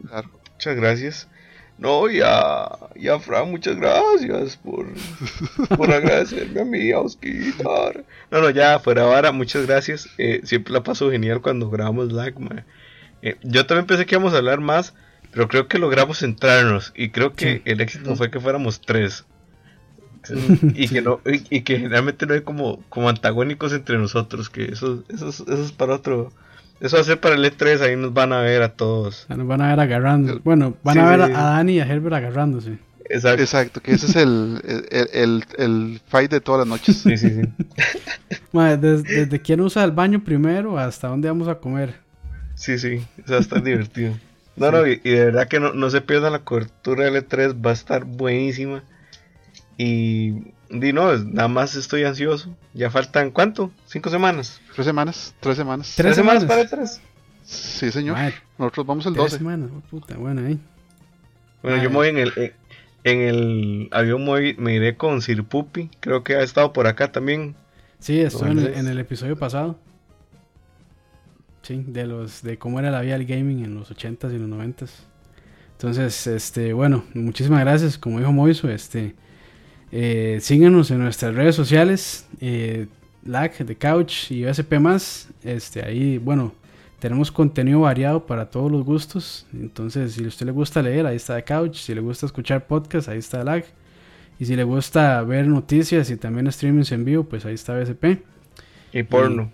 Claro, 0.06 0.30
muchas 0.52 0.76
gracias. 0.76 1.30
No, 1.78 2.10
ya, 2.10 2.68
ya, 2.98 3.20
Fran, 3.20 3.52
muchas 3.52 3.78
gracias 3.78 4.58
por, 4.58 4.86
por 5.78 5.94
agradecerme 5.94 6.60
a 6.60 6.66
mí, 6.66 6.92
a 6.92 7.00
Osquitar. 7.00 8.04
No, 8.30 8.42
no, 8.42 8.50
ya, 8.50 8.80
fuera 8.80 9.04
ahora, 9.04 9.32
muchas 9.32 9.66
gracias. 9.66 10.10
Eh, 10.18 10.42
siempre 10.44 10.74
la 10.74 10.84
paso 10.84 11.10
genial 11.10 11.42
cuando 11.42 11.70
grabamos 11.70 12.12
lag, 12.12 12.34
eh, 13.30 13.38
yo 13.44 13.66
también 13.66 13.86
pensé 13.86 14.06
que 14.06 14.16
íbamos 14.16 14.34
a 14.34 14.38
hablar 14.38 14.60
más, 14.60 14.94
pero 15.32 15.48
creo 15.48 15.68
que 15.68 15.80
logramos 15.80 16.20
centrarnos. 16.20 16.94
Y 16.96 17.10
creo 17.10 17.34
que 17.34 17.62
el 17.66 17.82
éxito 17.82 18.16
fue 18.16 18.32
que 18.32 18.40
fuéramos 18.40 18.82
tres. 18.82 19.26
y 20.74 20.88
que 20.88 21.02
no 21.04 21.22
y, 21.26 21.62
que 21.62 21.78
generalmente 21.78 22.26
no 22.26 22.34
hay 22.34 22.42
como, 22.42 22.82
como 22.90 23.10
antagónicos 23.10 23.74
entre 23.74 24.00
nosotros, 24.00 24.50
que 24.50 24.66
eso, 24.66 25.04
eso, 25.08 25.30
eso 25.30 25.64
es 25.64 25.72
para 25.72 25.94
otro 25.94 26.32
eso 26.80 26.98
va 26.98 27.02
a 27.02 27.06
ser 27.06 27.20
para 27.20 27.36
el 27.36 27.46
E3, 27.46 27.82
ahí 27.82 27.96
nos 27.96 28.14
van 28.14 28.34
a 28.34 28.42
ver 28.42 28.62
a 28.62 28.70
todos. 28.70 29.26
Nos 29.30 29.48
van 29.48 29.62
a 29.62 29.70
ver 29.70 29.80
agarrando. 29.80 30.42
Bueno, 30.44 30.76
van 30.84 30.98
a 30.98 31.10
ver 31.10 31.22
a 31.22 31.28
Dani 31.30 31.74
y 31.74 31.80
a 31.80 31.86
Herbert 31.86 32.16
agarrándose. 32.16 32.78
Exacto. 33.08 33.42
Exacto, 33.42 33.82
que 33.82 33.94
ese 33.94 34.08
es 34.08 34.16
el, 34.16 34.62
el, 35.14 35.46
el, 35.58 36.02
fight 36.08 36.32
de 36.32 36.42
todas 36.42 36.60
las 36.60 36.68
noches. 36.68 36.98
Sí, 36.98 37.16
sí, 37.18 37.30
sí. 37.30 37.42
desde, 38.80 39.42
quién 39.42 39.62
usa 39.62 39.84
el 39.84 39.92
baño 39.92 40.24
primero 40.24 40.78
hasta 40.78 41.08
dónde 41.08 41.28
vamos 41.28 41.48
a 41.48 41.56
comer. 41.56 42.05
Sí, 42.56 42.80
sí, 42.80 43.06
o 43.24 43.28
sea, 43.28 43.38
está 43.40 43.60
divertido. 43.62 44.14
No, 44.56 44.72
no, 44.72 44.88
y, 44.88 44.98
de 44.98 45.26
verdad 45.26 45.48
que 45.48 45.60
no, 45.60 45.74
no 45.74 45.90
se 45.90 46.02
pierdan 46.02 46.32
la 46.32 46.40
cobertura 46.40 47.06
del 47.06 47.16
E3, 47.16 47.66
va 47.66 47.72
a 47.72 47.74
estar 47.74 48.06
buenísima. 48.06 48.84
Y 49.78 50.54
Di 50.70 50.94
no, 50.94 51.16
nada 51.18 51.48
más 51.48 51.76
estoy 51.76 52.04
ansioso. 52.04 52.56
Ya 52.74 52.90
faltan 52.90 53.32
cuánto? 53.32 53.72
¿Cinco 53.86 54.10
semanas? 54.10 54.60
Tres 54.74 54.86
semanas, 54.86 55.36
tres 55.40 55.58
semanas. 55.58 55.94
¿Tres, 55.96 56.16
semanas? 56.16 56.46
para 56.46 56.62
el 56.62 56.70
tres? 56.70 57.02
Sí, 57.44 57.92
señor. 57.92 58.18
Nosotros 58.58 58.86
vamos 58.86 59.06
el 59.06 59.14
12. 59.14 59.30
Tres 59.30 59.38
semanas, 59.38 59.70
oh, 59.76 59.82
puta, 59.90 60.18
bueno 60.18 60.46
ahí. 60.46 60.60
Bueno, 61.62 61.82
yo 61.82 61.90
me 61.90 61.96
voy 61.96 62.10
en 62.10 62.18
el, 62.18 62.54
en 63.04 63.22
el 63.22 63.90
avión 63.92 64.26
me 64.58 64.74
iré 64.74 64.98
con 64.98 65.22
Sir 65.22 65.44
Puppy. 65.44 65.90
Creo 66.00 66.24
que 66.24 66.36
ha 66.36 66.42
estado 66.42 66.74
por 66.74 66.88
acá 66.88 67.12
también. 67.12 67.56
Sí, 68.00 68.22
estuvo 68.22 68.48
en, 68.48 68.60
en, 68.60 68.88
el 68.88 69.00
episodio 69.00 69.38
pasado. 69.38 69.80
Sí, 71.66 71.84
de 71.88 72.06
los 72.06 72.44
de 72.44 72.60
cómo 72.60 72.80
era 72.80 72.92
la 72.92 73.02
vida 73.02 73.18
del 73.18 73.26
gaming 73.26 73.66
en 73.66 73.74
los 73.74 73.90
80s 73.90 74.32
y 74.32 74.38
los 74.38 74.48
90s. 74.48 74.92
Entonces, 75.72 76.28
este, 76.28 76.74
bueno, 76.74 77.04
muchísimas 77.16 77.62
gracias. 77.62 77.98
Como 77.98 78.20
dijo 78.20 78.32
Moiso, 78.32 78.70
este, 78.70 79.16
eh, 79.92 80.38
síganos 80.42 80.92
en 80.92 81.00
nuestras 81.00 81.34
redes 81.34 81.56
sociales, 81.56 82.28
eh, 82.40 82.86
LAG 83.24 83.66
de 83.66 83.76
Couch 83.76 84.30
y 84.30 84.46
OSP 84.46 84.74
más. 84.80 85.30
Este, 85.44 85.84
ahí, 85.84 86.20
bueno, 86.20 86.54
tenemos 87.00 87.32
contenido 87.32 87.80
variado 87.80 88.28
para 88.28 88.52
todos 88.52 88.72
los 88.72 88.86
gustos. 88.86 89.48
Entonces, 89.52 90.14
si 90.14 90.24
a 90.24 90.28
usted 90.28 90.46
le 90.46 90.52
gusta 90.52 90.84
leer, 90.84 91.08
ahí 91.08 91.16
está 91.16 91.36
The 91.36 91.46
Couch. 91.46 91.78
Si 91.78 91.96
le 91.96 92.02
gusta 92.02 92.28
escuchar 92.28 92.68
podcast, 92.68 93.10
ahí 93.10 93.18
está 93.18 93.44
LAG. 93.44 93.66
Y 94.38 94.46
si 94.46 94.56
le 94.56 94.66
gusta 94.66 95.20
ver 95.24 95.48
noticias 95.48 96.12
y 96.12 96.18
también 96.18 96.52
streamings 96.52 96.92
en 96.92 97.06
vivo, 97.06 97.24
pues 97.24 97.44
ahí 97.44 97.56
está 97.56 97.76
BSP. 97.76 98.22
Y 98.94 99.02
porno. 99.02 99.52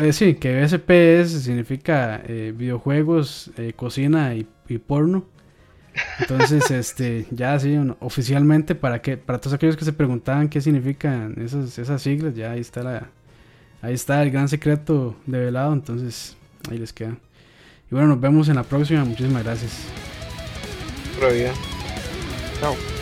Eh, 0.00 0.12
sí, 0.12 0.34
que 0.34 0.60
BSP 0.60 1.26
significa 1.26 2.22
eh, 2.26 2.52
videojuegos, 2.56 3.50
cocina 3.76 4.34
y 4.34 4.78
porno. 4.78 5.26
Entonces, 6.20 6.70
este, 6.70 7.26
ya 7.30 7.58
sí, 7.58 7.76
oficialmente, 8.00 8.74
para 8.74 9.00
que, 9.00 9.16
para 9.16 9.38
todos 9.40 9.54
aquellos 9.54 9.76
que 9.76 9.84
se 9.84 9.92
preguntaban 9.92 10.48
qué 10.48 10.60
significan 10.60 11.34
esas, 11.38 11.78
esas 11.78 12.02
siglas, 12.02 12.34
ya 12.34 12.52
ahí 12.52 12.60
está 12.60 12.82
la, 12.82 13.10
ahí 13.82 13.94
está 13.94 14.22
el 14.22 14.30
gran 14.30 14.48
secreto 14.48 15.16
develado, 15.26 15.72
entonces 15.72 16.36
ahí 16.70 16.78
les 16.78 16.92
queda. 16.92 17.16
Y 17.90 17.94
bueno, 17.94 18.08
nos 18.08 18.20
vemos 18.20 18.48
en 18.48 18.56
la 18.56 18.64
próxima, 18.64 19.04
muchísimas 19.04 19.44
gracias. 19.44 19.84
Chao. 22.60 22.95